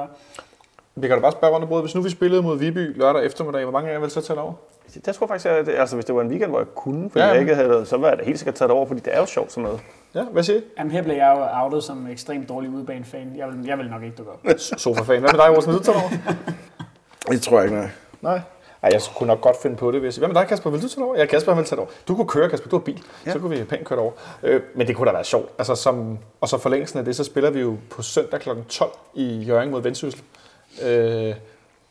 Vi 0.95 1.09
kan 1.09 1.16
da 1.16 1.22
bare 1.22 1.32
spørge 1.32 1.55
rundt 1.55 1.68
bordet. 1.68 1.84
Hvis 1.84 1.95
nu 1.95 2.01
vi 2.03 2.11
spillede 2.11 2.43
mod 2.43 2.59
Viby 2.59 2.99
lørdag 2.99 3.24
eftermiddag, 3.26 3.62
hvor 3.62 3.72
mange 3.72 3.89
af 3.89 3.93
jer 3.95 4.01
vil 4.01 4.11
så 4.11 4.20
tage 4.20 4.34
det 4.36 4.43
over? 4.45 4.53
Der 5.07 5.12
tror 5.12 5.24
jeg 5.24 5.28
faktisk, 5.28 5.47
at 5.47 5.68
altså, 5.80 5.97
hvis 5.97 6.05
det 6.05 6.14
var 6.14 6.20
en 6.20 6.28
weekend, 6.28 6.51
hvor 6.51 6.59
jeg 6.59 6.66
kunne, 6.74 7.11
fordi 7.11 7.24
Ja, 7.24 7.30
jeg 7.30 7.41
ikke 7.41 7.55
havde, 7.55 7.86
så 7.86 7.97
var 7.97 8.09
jeg 8.09 8.18
da 8.18 8.24
helt 8.24 8.39
sikkert 8.39 8.55
taget 8.55 8.68
det 8.68 8.76
over, 8.76 8.86
fordi 8.86 9.01
det 9.01 9.14
er 9.14 9.20
jo 9.20 9.26
sjovt 9.26 9.53
sådan 9.53 9.64
noget. 9.64 9.80
Ja, 10.14 10.22
hvad 10.24 10.43
siger 10.43 10.59
I? 10.59 10.62
Jamen 10.78 10.93
her 10.93 11.03
blev 11.03 11.14
jeg 11.16 11.34
jo 11.39 11.62
outet 11.64 11.84
som 11.84 12.07
ekstremt 12.07 12.49
dårlig 12.49 12.70
udebanefan. 12.70 13.32
Jeg 13.36 13.47
vil, 13.49 13.66
jeg 13.66 13.78
vil 13.78 13.91
nok 13.91 14.03
ikke 14.03 14.16
dukke 14.16 14.32
op. 14.32 14.41
Sofa-fan. 14.59 15.20
Hvad 15.20 15.32
med 15.32 15.41
dig, 15.41 15.57
Rosen? 15.57 15.72
Du 15.72 15.78
tage 15.82 15.95
det 15.99 16.03
over? 16.03 16.34
Det 17.32 17.43
tror 17.43 17.61
jeg 17.61 17.64
ikke, 17.64 17.76
nej. 17.80 17.91
Nej. 18.20 18.41
Ej, 18.83 18.91
jeg 18.93 19.01
kunne 19.16 19.26
nok 19.26 19.41
godt 19.41 19.57
finde 19.62 19.76
på 19.76 19.91
det, 19.91 20.01
hvis 20.01 20.16
jeg... 20.16 20.20
Hvad 20.20 20.29
med 20.29 20.41
dig, 20.41 20.49
Kasper? 20.49 20.70
Vil 20.70 20.83
du 20.83 20.89
tage 20.89 21.05
over? 21.05 21.16
Ja, 21.18 21.26
Kasper 21.26 21.55
vil 21.55 21.64
tage 21.64 21.79
over. 21.79 21.89
Du 22.09 22.16
kunne 22.16 22.29
køre, 22.29 22.49
Kasper. 22.51 22.68
Du 22.68 22.76
har 22.76 22.85
bil. 22.85 23.03
Ja. 23.26 23.33
Så 23.33 23.39
kunne 23.39 23.59
vi 23.59 23.64
pænt 23.64 23.85
køre 23.85 23.99
over. 23.99 24.12
Øh, 24.43 24.61
men 24.74 24.87
det 24.87 24.97
kunne 24.97 25.07
da 25.07 25.12
være 25.12 25.24
sjovt. 25.24 25.49
Altså, 25.59 25.74
som, 25.74 26.18
og 26.41 26.49
så 26.49 26.59
forlængelsen 26.59 26.99
af 26.99 27.05
det, 27.05 27.16
så 27.16 27.24
spiller 27.24 27.51
vi 27.51 27.61
jo 27.61 27.76
på 27.91 28.03
søndag 28.03 28.41
kl. 28.41 28.49
12 28.68 28.91
i 29.14 29.39
Jørgen 29.39 29.70
mod 29.70 29.83
Vendsyssel. 29.83 30.22
Øh, 30.83 31.35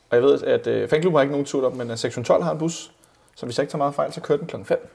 og 0.09 0.15
jeg 0.15 0.23
ved, 0.23 0.43
at 0.43 0.67
øh, 0.67 0.89
fanklubben 0.89 1.17
har 1.17 1.21
ikke 1.21 1.31
nogen 1.31 1.45
tur 1.45 1.65
op, 1.65 1.75
men 1.75 1.91
øh, 1.91 1.97
sektion 1.97 2.23
12 2.23 2.43
har 2.43 2.51
en 2.51 2.57
bus. 2.57 2.91
Så 3.35 3.45
hvis 3.45 3.57
jeg 3.57 3.63
ikke 3.63 3.71
tager 3.71 3.77
meget 3.77 3.95
fejl, 3.95 4.13
så 4.13 4.21
kører 4.21 4.37
den 4.37 4.47
kl. 4.47 4.55
5. 4.63 4.89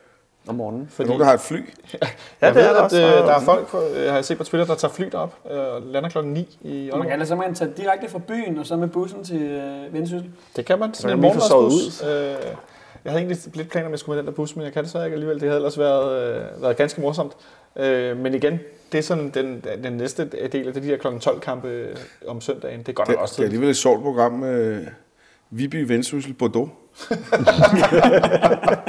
Om 0.47 0.55
morgenen. 0.55 0.89
Fordi... 0.93 1.07
Nogen, 1.09 1.21
der 1.21 1.27
har 1.27 1.35
et 1.35 1.41
fly. 1.41 1.57
Ja, 1.93 2.47
jeg 2.47 2.55
det 2.55 2.63
ved, 2.63 2.69
er 2.69 2.73
der 2.73 2.79
at 2.79 2.85
også. 2.85 2.97
øh, 3.01 3.03
der 3.03 3.35
er 3.35 3.41
folk, 3.41 3.67
på, 3.67 3.79
øh, 3.97 4.07
har 4.09 4.15
jeg 4.15 4.25
set 4.25 4.39
på 4.39 4.45
Twitter, 4.45 4.67
der 4.67 4.75
tager 4.75 4.93
fly 4.93 5.05
derop 5.13 5.35
øh, 5.51 5.59
og 5.59 5.83
lander 5.83 6.09
klokken 6.09 6.33
9 6.33 6.59
i 6.61 6.91
Og 6.93 6.99
man 6.99 7.07
Aalborg. 7.07 7.11
kan 7.11 7.21
altså 7.21 7.35
man 7.37 7.55
tage 7.55 7.71
direkte 7.77 8.09
fra 8.09 8.19
byen 8.19 8.59
og 8.59 8.67
så 8.67 8.77
med 8.77 8.89
bussen 8.89 9.25
til 9.25 9.43
øh, 9.43 9.95
Vendsyssel. 9.95 10.31
Det 10.57 10.65
kan 10.65 10.79
man. 10.79 10.95
Sådan 10.95 11.17
en 11.17 11.21
morgenmadsbus. 11.23 12.03
Øh, 12.03 12.09
jeg 13.05 13.13
havde 13.13 13.23
egentlig 13.25 13.39
lidt 13.55 13.69
planer 13.71 13.87
om, 13.87 13.91
at 13.91 13.93
jeg 13.93 13.99
skulle 13.99 14.17
med 14.17 14.23
den 14.23 14.27
der 14.27 14.37
bus, 14.37 14.57
men 14.57 14.65
jeg 14.65 14.73
kan 14.73 14.83
det 14.83 14.91
så 14.93 15.05
ikke 15.05 15.15
alligevel. 15.15 15.41
Det 15.41 15.49
havde 15.49 15.57
ellers 15.57 15.79
været, 15.79 16.35
øh, 16.37 16.63
været 16.63 16.77
ganske 16.77 17.01
morsomt. 17.01 17.33
Øh, 17.77 18.17
men 18.17 18.35
igen, 18.35 18.61
det 18.93 18.99
er 18.99 19.03
sådan 19.03 19.31
den, 19.31 19.65
den 19.85 19.93
næste 19.93 20.25
del 20.53 20.67
af 20.69 20.75
det, 20.75 20.83
de 20.83 20.89
her 20.89 20.97
kl. 20.97 21.07
12 21.21 21.41
kampe 21.41 21.69
øh, 21.69 21.97
om 22.29 22.41
søndagen. 22.41 22.79
Det 22.81 22.89
er 22.89 22.93
godt 22.93 23.09
Det, 23.09 23.15
nok 23.15 23.23
også 23.23 23.33
det 23.33 23.39
er 23.39 23.43
tid. 23.43 23.45
alligevel 23.45 23.69
et 23.71 23.77
sjovt 23.77 24.03
program 24.03 24.33
med 24.33 24.87
Viby, 25.51 25.87
Vendsyssel, 25.89 26.33
Bordeaux. 26.35 26.71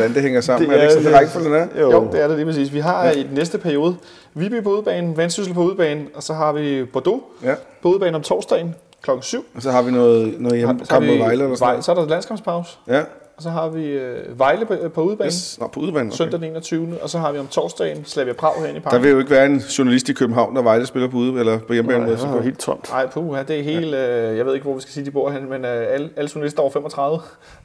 Hvordan 0.00 0.14
det 0.14 0.22
hænger 0.22 0.40
sammen. 0.40 0.70
Det 0.70 0.76
Det 0.78 0.82
er, 0.82 0.86
er 0.86 0.88
det 0.88 0.96
ikke 0.96 1.02
sådan, 1.02 1.12
det 1.12 1.20
rækkefølgen 1.20 1.54
er? 1.76 1.80
Jo, 1.80 2.08
det 2.12 2.22
er 2.22 2.28
det 2.28 2.36
lige 2.36 2.46
præcis. 2.46 2.72
Vi 2.72 2.78
har 2.78 3.04
ja. 3.04 3.10
i 3.10 3.22
den 3.22 3.34
næste 3.34 3.58
periode 3.58 3.96
Viby 4.34 4.62
på 4.62 4.70
udebane, 4.70 5.16
Vendsyssel 5.16 5.54
på 5.54 5.62
udebane, 5.62 6.06
og 6.14 6.22
så 6.22 6.34
har 6.34 6.52
vi 6.52 6.84
Bordeaux 6.84 7.20
Ja. 7.44 7.54
på 7.82 7.88
udebane 7.88 8.16
om 8.16 8.22
torsdagen 8.22 8.74
kl. 9.02 9.10
7. 9.20 9.44
Og 9.54 9.62
så 9.62 9.70
har 9.70 9.82
vi 9.82 9.90
noget, 9.90 10.34
noget 10.40 10.58
hjemme, 10.58 10.80
Så 10.84 10.92
har 10.92 11.00
kamp 11.00 11.10
mod 11.10 11.18
Vejle 11.18 11.42
eller 11.44 11.56
sådan. 11.56 11.82
Så 11.82 11.90
er 11.90 11.94
der 11.94 12.06
landskampspause, 12.08 12.70
Ja, 12.88 13.00
og 13.36 13.42
så 13.42 13.50
har 13.50 13.68
vi 13.68 13.84
øh, 13.86 14.38
Vejle 14.38 14.66
på, 14.66 14.74
på 14.94 15.02
udebane. 15.02 15.26
yes. 15.26 15.58
Nå, 15.60 15.66
på 15.66 15.80
udebane. 15.80 16.08
Okay. 16.08 16.16
Søndag 16.16 16.40
den 16.40 16.48
21. 16.50 16.88
Og 17.02 17.10
så 17.10 17.18
har 17.18 17.32
vi 17.32 17.38
om 17.38 17.46
torsdagen 17.46 18.04
Slavia 18.04 18.32
Prag 18.32 18.52
herinde 18.58 18.70
i 18.72 18.74
Der 18.74 18.80
parken. 18.90 19.02
vil 19.02 19.10
jo 19.10 19.18
ikke 19.18 19.30
være 19.30 19.46
en 19.46 19.56
journalist 19.58 20.08
i 20.08 20.12
København, 20.12 20.56
der 20.56 20.62
Vejle 20.62 20.86
spiller 20.86 21.08
på 21.08 21.16
ude 21.16 21.40
eller 21.40 21.58
på 21.58 21.72
hjemmebane. 21.72 22.04
Ja, 22.10 22.16
så 22.16 22.22
så 22.22 22.28
er 22.28 22.32
det 22.34 22.44
helt 22.44 22.58
tomt. 22.58 22.88
Nej, 22.90 23.06
puha, 23.06 23.42
det 23.42 23.58
er 23.58 23.62
helt... 23.62 23.94
Øh, 23.94 24.36
jeg 24.38 24.46
ved 24.46 24.54
ikke, 24.54 24.64
hvor 24.64 24.74
vi 24.74 24.80
skal 24.80 24.92
sige, 24.92 25.06
de 25.06 25.10
bor 25.10 25.30
hen, 25.30 25.50
men 25.50 25.64
øh, 25.64 25.86
alle, 25.90 26.10
alle 26.16 26.30
journalister 26.34 26.60
over 26.62 26.70
35. 26.70 27.18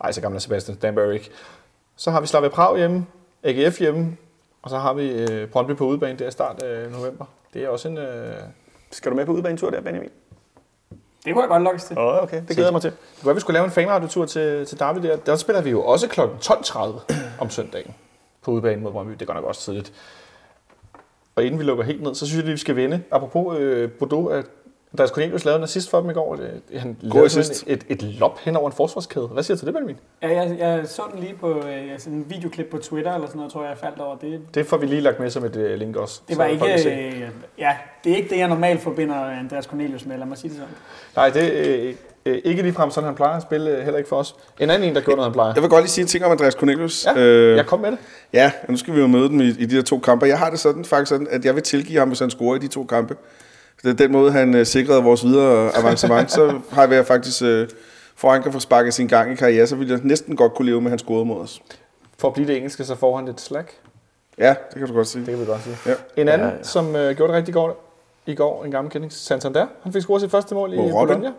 Ej, 0.04 0.12
så 0.12 0.22
gammel 0.22 0.36
er 0.38 0.42
Sebastian 0.42 0.78
Danberg 0.82 1.14
ikke. 1.14 1.30
Så 1.96 2.12
har 2.12 2.22
vi 2.22 2.28
Slavia 2.28 2.50
Prag 2.50 2.78
hjemme, 2.78 3.06
AGF 3.44 3.80
hjemme, 3.80 4.18
og 4.62 4.70
så 4.70 4.78
har 4.78 4.94
vi 4.94 5.12
øh, 5.12 5.48
Brøndby 5.48 5.76
på 5.76 5.86
udebane 5.86 6.20
der 6.20 6.28
i 6.28 6.32
start 6.32 6.64
af 6.64 6.92
november. 6.92 7.26
Det 7.54 7.64
er 7.64 7.70
også 7.70 7.88
en... 7.88 7.98
Øh, 7.98 8.34
Skal 8.92 9.12
du 9.12 9.16
med 9.16 9.26
på 9.26 9.32
udbanetur 9.32 9.70
der, 9.70 9.82
Benjamin? 9.82 10.10
Det 11.26 11.34
kunne 11.34 11.42
jeg 11.42 11.50
godt 11.50 11.64
lokkes 11.64 11.84
til. 11.84 11.98
Åh, 12.00 12.06
oh, 12.06 12.24
okay. 12.24 12.42
Det 12.48 12.48
glæder 12.48 12.66
jeg 12.66 12.74
mig 12.74 12.82
til. 12.82 12.92
det 12.92 13.24
kunne 13.24 13.34
vi 13.34 13.40
skulle 13.40 13.54
lave 13.54 13.66
en 13.66 13.72
fanradiotur 13.72 14.26
til, 14.26 14.66
til 14.66 14.80
Derby 14.80 15.08
der. 15.08 15.16
Der 15.16 15.36
spiller 15.36 15.62
vi 15.62 15.70
jo 15.70 15.84
også 15.84 16.08
kl. 16.08 16.22
12.30 16.22 17.14
om 17.40 17.50
søndagen 17.50 17.94
på 18.42 18.52
udebane 18.52 18.82
mod 18.82 18.92
Brøndby. 18.92 19.16
Det 19.20 19.28
går 19.28 19.34
nok 19.34 19.44
også 19.44 19.62
tidligt. 19.62 19.94
Og 21.36 21.44
inden 21.44 21.60
vi 21.60 21.64
lukker 21.64 21.84
helt 21.84 22.02
ned, 22.04 22.16
så 22.16 22.26
synes 22.26 22.38
jeg, 22.38 22.46
at 22.46 22.52
vi 22.52 22.58
skal 22.58 22.76
vende. 22.76 23.04
Apropos 23.12 23.58
øh, 23.60 23.92
Bordeaux, 23.92 24.34
at 24.34 24.46
Andreas 24.96 25.10
Cornelius 25.10 25.46
lavede 25.46 25.58
en 25.58 25.64
assist 25.64 25.90
for 25.90 26.02
dem 26.02 26.10
i 26.10 26.14
går. 26.14 26.36
Det- 26.36 26.80
Han 26.80 26.98
lavede 27.02 27.26
assist. 27.26 27.64
et, 27.68 27.84
et 27.90 28.04
lop 28.04 28.40
hen 28.40 28.56
over 28.56 28.70
en 28.70 28.76
forsvarskæde. 28.76 29.28
Hvad 29.28 29.44
siger 29.44 29.56
du 29.56 29.60
til 29.60 29.66
det, 29.66 29.74
Benjamin? 29.74 29.96
Ja, 30.22 30.42
jeg, 30.42 30.56
jeg 30.60 30.82
så 30.88 31.02
den 31.14 31.20
lige 31.20 31.34
på 31.40 31.50
øh, 31.58 32.00
sådan 32.00 32.14
en 32.14 32.26
videoklip 32.30 32.70
på 32.72 32.78
Twitter 32.78 33.14
eller 33.14 33.28
sådan 33.28 33.38
noget, 33.38 33.52
tror 33.54 33.62
jeg, 33.62 33.70
jeg 33.70 33.78
faldt 33.78 34.00
over. 34.00 34.16
Det, 34.18 34.42
Det 34.54 34.66
får 34.66 34.78
vi 34.78 34.86
lige 34.86 35.02
lagt 35.02 35.20
med 35.20 35.30
som 35.30 35.46
et 35.46 35.56
øh, 35.56 35.80
link 35.80 35.96
også. 35.96 36.22
det 36.30 36.38
var 36.38 36.46
ikke, 36.46 36.90
øh, 36.90 37.30
ja, 37.58 37.72
det 38.04 38.12
er 38.12 38.16
ikke 38.16 38.30
det, 38.30 38.38
jeg 38.38 38.48
normalt 38.48 38.82
forbinder 38.82 39.16
Andreas 39.16 39.66
Cornelius 39.66 40.06
med, 40.06 40.18
lad 40.18 40.26
mig 40.26 40.38
sige 40.38 40.50
det 40.50 40.58
sådan. 40.58 40.74
Nej, 41.16 41.30
det 41.30 41.70
er 41.78 41.88
øh, 41.88 41.96
øh, 42.26 42.42
ikke 42.44 42.62
ligefrem 42.62 42.92
sådan, 42.92 43.06
han 43.06 43.16
plejer 43.16 43.36
at 43.36 43.42
spille, 43.42 43.72
øh, 43.72 43.84
heller 43.84 43.98
ikke 43.98 44.10
for 44.10 44.16
os. 44.16 44.36
En 44.60 44.70
anden 44.70 44.90
en, 44.90 44.96
der 44.96 45.02
gjorde 45.02 45.16
noget, 45.16 45.28
han 45.30 45.34
plejer. 45.34 45.54
Jeg 45.56 45.62
vil 45.64 45.70
godt 45.70 45.84
lige 45.84 45.92
sige 45.92 46.02
en 46.04 46.08
ting 46.08 46.26
om 46.26 46.32
Andreas 46.32 46.54
Cornelius. 46.54 47.06
Ja, 47.16 47.20
øh, 47.22 47.58
Jeg 47.58 47.66
kom 47.66 47.80
med 47.80 47.92
det. 47.92 47.98
Ja, 48.34 48.52
nu 48.70 48.78
skal 48.78 48.94
vi 48.96 49.00
jo 49.00 49.08
møde 49.08 49.30
dem 49.30 49.42
i, 49.42 49.48
i 49.48 49.66
de 49.66 49.76
her 49.76 49.82
to 49.84 50.00
kampe. 50.00 50.26
Jeg 50.26 50.40
har 50.40 50.50
det 50.50 50.60
sådan, 50.60 50.86
faktisk 50.86 51.10
sådan, 51.10 51.28
at 51.32 51.46
jeg 51.46 51.56
vil 51.56 51.64
tilgive 51.64 52.00
ham, 52.00 52.08
hvis 52.08 52.20
han 52.20 52.30
scorer 52.30 52.56
i 52.56 52.60
de 52.60 52.68
to 52.68 52.84
kampe. 52.84 53.16
Det 53.84 54.00
den 54.00 54.12
måde, 54.12 54.32
han 54.32 54.56
øh, 54.56 54.66
sikrede 54.66 55.04
vores 55.04 55.24
videre 55.26 55.78
avancement. 55.78 56.32
så 56.32 56.60
har 56.72 56.88
jeg 56.88 57.06
faktisk, 57.06 57.42
øh, 57.44 57.68
for 58.16 58.32
han 58.32 58.44
kan 58.44 58.54
få 58.54 58.60
sparket 58.60 58.94
sin 58.94 59.08
gang 59.08 59.32
i 59.32 59.36
karriere, 59.36 59.68
så 59.68 59.76
ville 59.76 59.94
jeg 59.94 60.02
næsten 60.04 60.36
godt 60.36 60.54
kunne 60.54 60.66
leve 60.66 60.82
med, 60.82 60.88
at 60.88 60.92
han 60.92 61.00
scorede 61.00 61.26
mod 61.26 61.42
os. 61.42 61.62
For 62.18 62.28
at 62.28 62.34
blive 62.34 62.48
det 62.48 62.56
engelske, 62.56 62.84
så 62.84 62.96
får 62.96 63.16
han 63.16 63.26
lidt 63.26 63.42
slack. 63.42 63.72
Ja, 64.38 64.50
det 64.50 64.78
kan 64.80 64.88
du 64.88 64.94
godt 64.94 65.08
sige. 65.08 65.26
Det 65.26 65.30
kan 65.30 65.40
vi 65.40 65.46
godt 65.46 65.64
sige. 65.64 65.78
Ja. 65.86 66.22
En 66.22 66.28
anden, 66.28 66.48
Ja, 66.48 66.54
ja, 66.56 66.64
som 66.64 66.96
øh, 66.96 67.16
gjorde 67.16 67.32
det 67.34 67.38
rigtig 67.38 67.54
godt 67.54 67.74
i 68.26 68.36
går, 68.36 68.64
en 68.66 68.72
gammel 68.72 68.92
kending, 68.92 69.14
Santander. 69.14 69.66
Han 69.84 69.94
fik 69.94 70.02
scoret 70.02 70.22
sit 70.22 70.32
første 70.32 70.56
mål 70.56 70.74
i 70.74 70.76
Hvor 70.76 70.84
Robin? 70.84 71.08
Bologna. 71.08 71.32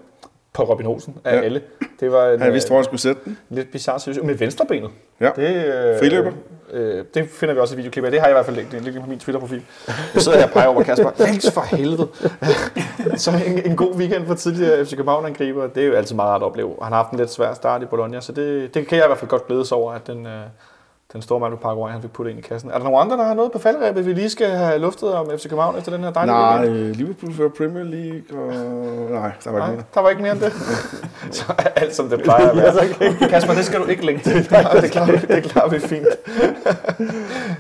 På 0.57 0.63
Robin 0.63 0.87
Olsen 0.87 1.17
af 1.25 1.37
Ja. 1.37 1.41
alle. 1.41 1.61
Det 2.01 2.13
var 2.13 2.29
en 2.29 2.41
Han 2.41 2.53
vidste, 2.53 2.69
øh, 2.69 2.71
hvor 2.71 2.77
han 2.79 2.85
skulle 2.85 3.01
sætte 3.01 3.21
den. 3.25 3.39
lidt 3.51 3.73
bizarre 3.73 4.01
situation. 4.01 4.27
Med 4.27 4.35
venstrebenet. 4.35 4.91
Ja. 5.21 5.31
Det, 5.37 5.65
øh, 5.67 5.99
Friløber. 5.99 6.33
Øh, 6.73 7.05
det 7.15 7.29
finder 7.31 7.55
vi 7.55 7.61
også 7.61 7.75
i 7.75 7.77
videoklip 7.77 8.05
af. 8.05 8.11
Det 8.11 8.21
har 8.21 8.27
jeg 8.27 8.33
i 8.33 8.37
hvert 8.37 8.45
fald 8.47 8.57
liggende 8.57 8.85
liggende 8.85 9.05
på 9.05 9.11
min 9.11 9.19
Twitter-profil. 9.19 9.63
Jeg 10.15 10.23
sidder 10.23 10.39
her 10.39 10.45
og 10.47 10.51
peger 10.53 10.67
over 10.69 10.83
Kasper. 10.83 11.11
Længst 11.27 11.53
for 11.53 11.61
helvede. 11.61 12.09
Så 13.17 13.31
en, 13.47 13.71
en 13.71 13.77
god 13.77 13.95
weekend 13.95 14.27
for 14.27 14.35
tidligere 14.35 14.85
FC 14.85 14.97
København-angriber. 14.97 15.67
Det 15.67 15.83
er 15.83 15.87
jo 15.87 15.95
altid 15.95 16.15
meget 16.17 16.29
rart 16.31 16.43
at 16.43 16.47
opleve. 16.47 16.75
Han 16.83 16.93
har 16.93 17.03
haft 17.03 17.11
en 17.13 17.19
lidt 17.19 17.31
svær 17.31 17.55
start 17.55 17.83
i 17.83 17.85
Bologna, 17.85 18.21
så 18.21 18.33
det, 18.33 18.75
det 18.75 18.87
kan 18.89 18.99
jeg 18.99 19.05
i 19.07 19.09
hvert 19.09 19.19
fald 19.19 19.29
godt 19.31 19.47
glædes 19.47 19.73
over, 19.73 19.93
at 19.93 20.07
den, 20.07 20.27
øh, 20.27 20.33
den 21.17 21.23
store 21.23 21.51
på 21.51 21.57
Paraguay, 21.57 21.91
han 21.93 22.03
fik 22.03 22.13
puttet 22.13 22.31
ind 22.31 22.39
i 22.45 22.49
kassen. 22.49 22.71
Er 22.71 22.75
der 22.79 22.85
nogen 22.85 23.01
andre, 23.01 23.17
der 23.17 23.25
har 23.25 23.35
noget 23.35 23.53
på 23.53 23.59
faldrebet, 23.59 24.07
vi 24.07 24.13
lige 24.13 24.31
skal 24.31 24.49
have 24.51 24.79
luftet 24.79 25.13
om 25.15 25.31
FC 25.39 25.43
København 25.49 25.79
efter 25.79 25.93
den 25.93 26.05
her 26.05 26.11
dejlige 26.13 26.35
Nej, 26.37 26.59
weekend? 26.61 26.79
øh, 26.79 26.97
Liverpool 26.97 27.33
fører 27.35 27.49
Premier 27.49 27.85
League, 27.85 28.41
og... 28.43 28.53
Nej, 29.11 29.31
der 29.45 29.51
var 29.51 29.59
ikke 29.59 29.67
Nej, 29.67 29.71
mere. 29.71 29.83
der 29.95 30.01
var 30.01 30.09
ikke 30.11 30.23
mere 30.23 30.33
end 30.33 30.41
det. 30.41 30.53
så 31.37 31.45
er 31.59 31.69
alt 31.77 31.95
som 31.95 32.09
det 32.09 32.23
plejer 32.23 32.51
at 32.51 32.57
være. 32.57 33.29
Kasper, 33.31 33.55
det 33.55 33.65
skal 33.65 33.81
du 33.81 33.85
ikke 33.85 34.07
linke 34.07 34.23
til. 34.31 34.35
Det 34.35 34.49
klarer 34.49 34.81
det 35.21 35.43
klarer 35.45 35.69
vi 35.69 35.79
fint. 35.79 36.07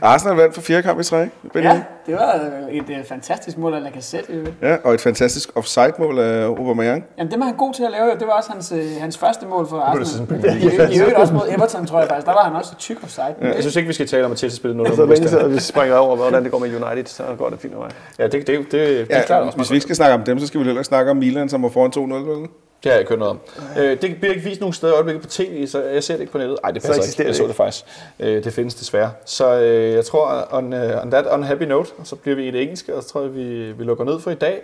Arsenal 0.02 0.36
vandt 0.36 0.54
for 0.54 0.60
fjerde 0.60 0.82
kamp 0.82 1.00
i 1.00 1.04
træk. 1.04 1.28
Ja, 1.54 1.82
det 2.06 2.14
var 2.14 2.40
et 2.70 2.90
øh, 2.90 3.04
fantastisk 3.04 3.58
mål 3.58 3.74
af 3.74 3.82
Lacazette. 3.82 4.52
ja, 4.62 4.76
og 4.84 4.94
et 4.94 5.00
fantastisk 5.00 5.50
offside-mål 5.54 6.18
af 6.18 6.44
Aubameyang. 6.44 7.04
Jamen, 7.18 7.30
det 7.30 7.38
var 7.40 7.46
han 7.46 7.54
god 7.56 7.74
til 7.74 7.82
at 7.84 7.90
lave. 7.90 8.10
Det 8.18 8.26
var 8.26 8.32
også 8.32 8.50
hans, 8.52 8.72
øh, 8.72 8.84
hans 9.00 9.18
første 9.18 9.46
mål 9.46 9.68
for 9.68 9.76
det 9.76 9.82
Arsenal. 9.82 10.06
sådan 10.06 10.90
I, 10.90 10.94
I 10.96 10.98
øvrigt 11.00 11.16
også 11.16 11.34
mod 11.34 11.42
Everton, 11.48 11.86
tror 11.86 11.98
jeg 12.00 12.08
faktisk. 12.08 12.26
Der 12.26 12.32
var 12.32 12.44
han 12.44 12.56
også 12.56 12.74
tyk 12.78 13.02
offside. 13.02 13.34
Ja. 13.42 13.46
Jeg 13.46 13.60
synes 13.60 13.76
ikke, 13.76 13.86
vi 13.86 13.92
skal 13.94 14.06
tale 14.06 14.24
om, 14.24 14.32
at 14.32 14.38
Chelsea 14.38 14.56
spillede 14.56 14.78
noget. 14.78 14.94
Så 14.96 15.06
længe 15.06 15.28
siden, 15.28 15.52
vi 15.54 15.58
springer 15.60 15.96
over, 15.96 16.16
hvordan 16.16 16.42
det 16.44 16.52
går 16.52 16.58
med 16.58 16.68
United, 16.84 17.04
så 17.06 17.22
går 17.38 17.48
det 17.50 17.60
fint 17.60 17.72
med 17.72 17.82
mig. 17.82 17.90
Ja, 18.18 18.24
det, 18.24 18.32
det, 18.32 18.46
det, 18.46 18.58
det, 18.58 18.72
det 18.72 19.06
Ja, 19.10 19.18
er 19.18 19.22
klart 19.22 19.54
hvis 19.56 19.70
vi 19.70 19.76
ikke 19.76 19.82
skal 19.82 19.96
snakke 19.96 20.14
om 20.14 20.22
dem, 20.22 20.38
så 20.38 20.46
skal 20.46 20.60
vi 20.60 20.64
heller 20.64 20.82
snakke 20.82 21.10
om 21.10 21.16
Milan, 21.16 21.48
som 21.48 21.62
var 21.62 21.68
foran 21.68 21.90
2-0, 21.96 22.30
vel? 22.30 22.48
Det 22.86 22.92
har 22.92 22.96
jeg 22.96 23.00
ikke 23.00 23.10
hørt 23.10 23.18
noget 23.18 23.30
om. 23.30 23.40
Øh, 23.78 24.02
det 24.02 24.16
bliver 24.20 24.34
ikke 24.34 24.44
vist 24.48 24.60
nogen 24.60 24.72
steder 24.72 24.92
i 24.92 24.94
øjeblikket 24.94 25.22
på 25.22 25.28
tv, 25.28 25.66
så 25.66 25.82
jeg 25.82 26.04
ser 26.04 26.14
det 26.14 26.20
ikke 26.20 26.32
på 26.32 26.38
nettet. 26.38 26.58
Nej, 26.62 26.70
det 26.70 26.82
passer 26.82 26.94
ikke. 26.94 27.02
eksisterer 27.02 27.26
Jeg 27.26 27.28
det 27.28 27.36
så 27.36 27.46
det 27.46 27.54
faktisk. 27.54 27.84
Øh, 28.20 28.44
det 28.44 28.52
findes 28.52 28.74
desværre. 28.74 29.10
Så 29.24 29.60
øh, 29.60 29.92
jeg 29.92 30.04
tror, 30.04 30.48
on, 30.50 30.72
uh, 30.72 31.02
on 31.02 31.10
that 31.10 31.26
unhappy 31.26 31.62
note, 31.62 31.90
og 31.98 32.06
så 32.06 32.16
bliver 32.16 32.36
vi 32.36 32.48
i 32.48 32.50
det 32.50 32.62
engelske, 32.62 32.94
og 32.94 33.02
så 33.02 33.08
tror 33.08 33.22
jeg, 33.22 33.34
vi, 33.34 33.72
vi 33.72 33.84
lukker 33.84 34.04
ned 34.04 34.20
for 34.20 34.30
i 34.30 34.34
dag. 34.34 34.62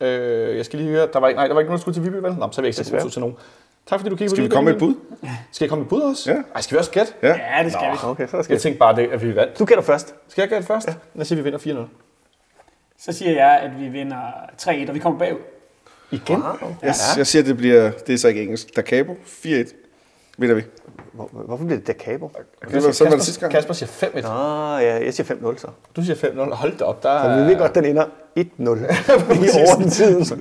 Øh, 0.00 0.56
jeg 0.56 0.64
skal 0.64 0.78
lige 0.78 0.90
høre, 0.90 1.08
der 1.12 1.18
var, 1.18 1.28
ikke, 1.28 1.36
nej, 1.36 1.46
der 1.46 1.54
var 1.54 1.60
ikke 1.60 1.68
nogen, 1.68 1.78
der 1.78 1.80
skulle 1.80 1.94
til 1.94 2.04
Viby, 2.04 2.14
vel? 2.14 2.34
Nå, 2.34 2.48
så 2.52 2.60
vil 2.60 2.68
jeg 2.68 2.78
ikke 2.78 2.90
sætte 2.90 3.10
til 3.10 3.20
nogen. 3.20 3.36
Tak 3.86 4.00
fordi 4.00 4.10
du 4.10 4.16
kiggede 4.16 4.36
Skal 4.36 4.44
vi 4.44 4.48
på 4.48 4.54
komme 4.54 4.64
med 4.64 4.74
et 4.74 4.78
bud? 4.78 4.94
Skal 5.52 5.64
jeg 5.64 5.68
komme 5.68 5.80
med 5.80 5.86
et 5.86 5.90
bud 5.90 6.00
også? 6.00 6.30
Ja. 6.30 6.36
Ej, 6.54 6.60
skal 6.60 6.74
vi 6.74 6.78
også 6.78 6.90
gætte? 6.90 7.12
Ja. 7.22 7.28
Ja, 7.28 7.64
det 7.64 7.72
skal 7.72 7.92
vi. 7.92 7.96
Okay, 8.02 8.28
så 8.28 8.36
der 8.36 8.44
Jeg 8.48 8.60
tænkte 8.60 8.78
bare, 8.78 8.96
det, 8.96 9.08
at 9.12 9.22
vi 9.22 9.36
vandt. 9.36 9.58
Du 9.58 9.64
gætter 9.64 9.84
først. 9.84 10.14
Skal 10.28 10.42
jeg 10.42 10.48
gætte 10.48 10.66
først? 10.66 10.88
Ja. 10.88 10.94
Jeg 11.16 11.26
siger, 11.26 11.42
vi 11.42 11.50
vinder 11.50 11.58
4-0. 11.58 11.88
Så 12.98 13.12
siger 13.12 13.32
jeg, 13.32 13.60
at 13.62 13.80
vi 13.80 13.88
vinder 13.88 14.22
3-1, 14.62 14.88
og 14.88 14.94
vi 14.94 14.98
kommer 14.98 15.18
bagud. 15.18 15.38
Igen? 16.12 16.42
Jeg, 16.82 16.94
jeg 17.16 17.26
siger, 17.26 17.42
det 17.42 17.56
bliver, 17.56 17.90
det 18.06 18.12
er 18.14 18.18
så 18.18 18.28
ikke 18.28 18.42
engelsk, 18.42 18.76
Da 18.76 18.82
Cabo 18.82 19.12
4-1. 19.12 19.46
vinder 20.38 20.54
vi. 20.54 20.62
Hvor, 21.12 21.28
hvorfor 21.32 21.64
bliver 21.64 21.78
det 21.78 21.86
da 21.86 21.92
Cabo? 21.92 22.30
Det 22.72 22.84
var, 22.84 22.92
sådan 22.92 23.10
var 23.10 23.16
det 23.16 23.24
sidste 23.24 23.40
gang. 23.40 23.52
Kasper 23.52 23.74
siger 23.74 23.88
5-1. 23.88 24.20
Nå, 24.22 24.78
ja, 24.78 25.04
jeg 25.04 25.14
siger 25.14 25.34
5-0 25.52 25.58
så. 25.58 25.66
Du 25.96 26.02
siger 26.04 26.16
5-0. 26.16 26.54
Hold 26.54 26.76
da 26.78 26.84
op, 26.84 27.02
der 27.02 27.22
Så 27.22 27.28
er 27.28 27.44
vi 27.44 27.50
ved 27.50 27.58
godt, 27.58 27.74
den 27.74 27.84
ender 27.84 28.04
1-0 28.04 28.40
i 29.44 29.48
overtiden. 29.66 30.40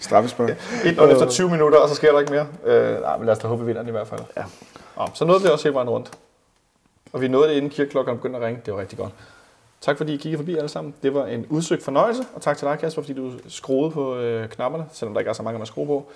Straffespark. 0.00 0.50
1-0 0.84 0.88
efter 1.12 1.28
20 1.30 1.50
minutter, 1.50 1.78
og 1.78 1.88
så 1.88 1.94
sker 1.94 2.12
der 2.12 2.20
ikke 2.20 2.32
mere. 2.32 2.46
Øh, 2.66 3.00
nej, 3.00 3.16
men 3.16 3.26
lad 3.26 3.32
os 3.34 3.38
da 3.38 3.48
håbe, 3.48 3.62
vi 3.62 3.66
vinder 3.66 3.82
den 3.82 3.88
i 3.88 3.92
hvert 3.92 4.06
fald. 4.08 4.20
Ja. 4.36 4.42
Nå, 4.96 5.06
så 5.14 5.24
nåede 5.24 5.42
vi 5.42 5.48
også 5.48 5.64
hele 5.64 5.74
vejen 5.74 5.88
rundt. 5.90 6.10
Og 7.12 7.20
vi 7.20 7.28
nåede 7.28 7.48
det 7.48 7.54
inden 7.54 7.70
kirkeklokken 7.70 8.16
begyndte 8.16 8.38
at 8.38 8.44
ringe. 8.44 8.60
Det 8.66 8.74
var 8.74 8.80
rigtig 8.80 8.98
godt. 8.98 9.12
Tak 9.84 9.96
fordi 9.96 10.14
I 10.14 10.16
kiggede 10.16 10.38
forbi 10.38 10.56
alle 10.56 10.68
sammen. 10.68 10.94
Det 11.02 11.14
var 11.14 11.26
en 11.26 11.46
udsøgt 11.46 11.82
fornøjelse. 11.82 12.22
Og 12.34 12.42
tak 12.42 12.56
til 12.56 12.68
dig, 12.68 12.78
Kasper, 12.78 13.02
fordi 13.02 13.14
du 13.14 13.32
skruede 13.48 13.90
på 13.90 14.16
øh, 14.16 14.48
knapperne, 14.48 14.86
selvom 14.92 15.14
der 15.14 15.20
ikke 15.20 15.28
er 15.28 15.32
så 15.32 15.42
mange, 15.42 15.58
man 15.58 15.66
skruer 15.66 15.86
på. 15.86 16.06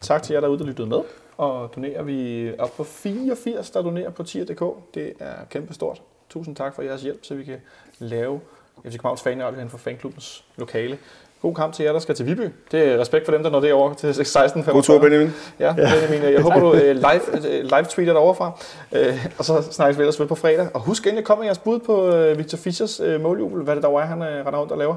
Tak 0.00 0.22
til 0.22 0.34
jer 0.34 0.40
derude, 0.40 0.58
der 0.58 0.64
lyttede 0.64 0.88
med. 0.88 1.00
Og 1.36 1.72
donerer 1.76 2.02
vi 2.02 2.52
op 2.58 2.76
på 2.76 2.84
84, 2.84 3.70
der 3.70 3.82
donerer 3.82 4.10
på 4.10 4.22
tier.dk. 4.22 4.62
Det 4.94 5.12
er 5.18 5.34
kæmpe 5.50 5.74
stort. 5.74 6.02
Tusind 6.28 6.56
tak 6.56 6.74
for 6.74 6.82
jeres 6.82 7.02
hjælp, 7.02 7.24
så 7.24 7.34
vi 7.34 7.44
kan 7.44 7.60
lave 7.98 8.40
FC 8.84 8.92
Københavns 8.92 9.22
fanradio 9.22 9.54
inden 9.54 9.70
for 9.70 9.78
fanklubbens 9.78 10.44
lokale. 10.56 10.98
God 11.42 11.54
kamp 11.54 11.74
til 11.74 11.84
jer, 11.84 11.92
der 11.92 11.98
skal 11.98 12.14
til 12.14 12.26
Viby. 12.26 12.48
Det 12.72 12.82
er 12.84 12.98
respekt 12.98 13.24
for 13.24 13.32
dem, 13.32 13.42
der 13.42 13.50
når 13.50 13.60
det 13.60 13.72
over 13.72 13.94
til 13.94 14.26
16 14.26 14.62
God 14.62 14.82
tur, 14.82 14.98
Benjamin. 14.98 15.30
Ja, 15.60 15.74
Benjamin. 15.74 16.32
Jeg 16.32 16.42
håber, 16.42 16.60
du 16.60 16.74
øh, 16.74 16.94
live, 16.94 17.48
øh, 17.50 17.62
live 17.62 17.84
tweeter 17.84 18.12
derovre 18.12 18.34
fra. 18.34 18.52
Øh, 18.92 19.26
og 19.38 19.44
så 19.44 19.62
snakkes 19.70 19.98
vi 19.98 20.02
ellers 20.02 20.20
ved 20.20 20.26
på 20.26 20.34
fredag. 20.34 20.68
Og 20.74 20.80
husk 20.80 21.02
endelig 21.06 21.18
at 21.18 21.24
komme 21.24 21.40
med 21.40 21.46
jeres 21.46 21.58
bud 21.58 21.78
på 21.78 22.10
Victor 22.36 22.58
Fischers 22.58 23.00
måljubel. 23.20 23.62
Hvad 23.62 23.74
det 23.74 23.82
der 23.82 23.88
er, 23.88 24.06
han 24.06 24.22
render 24.22 24.58
rundt 24.58 24.72
og 24.72 24.78
laver. 24.78 24.94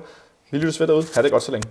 Vi 0.51 0.57
lyttes 0.57 0.79
ved 0.79 0.87
derude. 0.87 1.05
Ha' 1.15 1.21
det 1.21 1.31
godt 1.31 1.43
så 1.43 1.51
længe. 1.51 1.69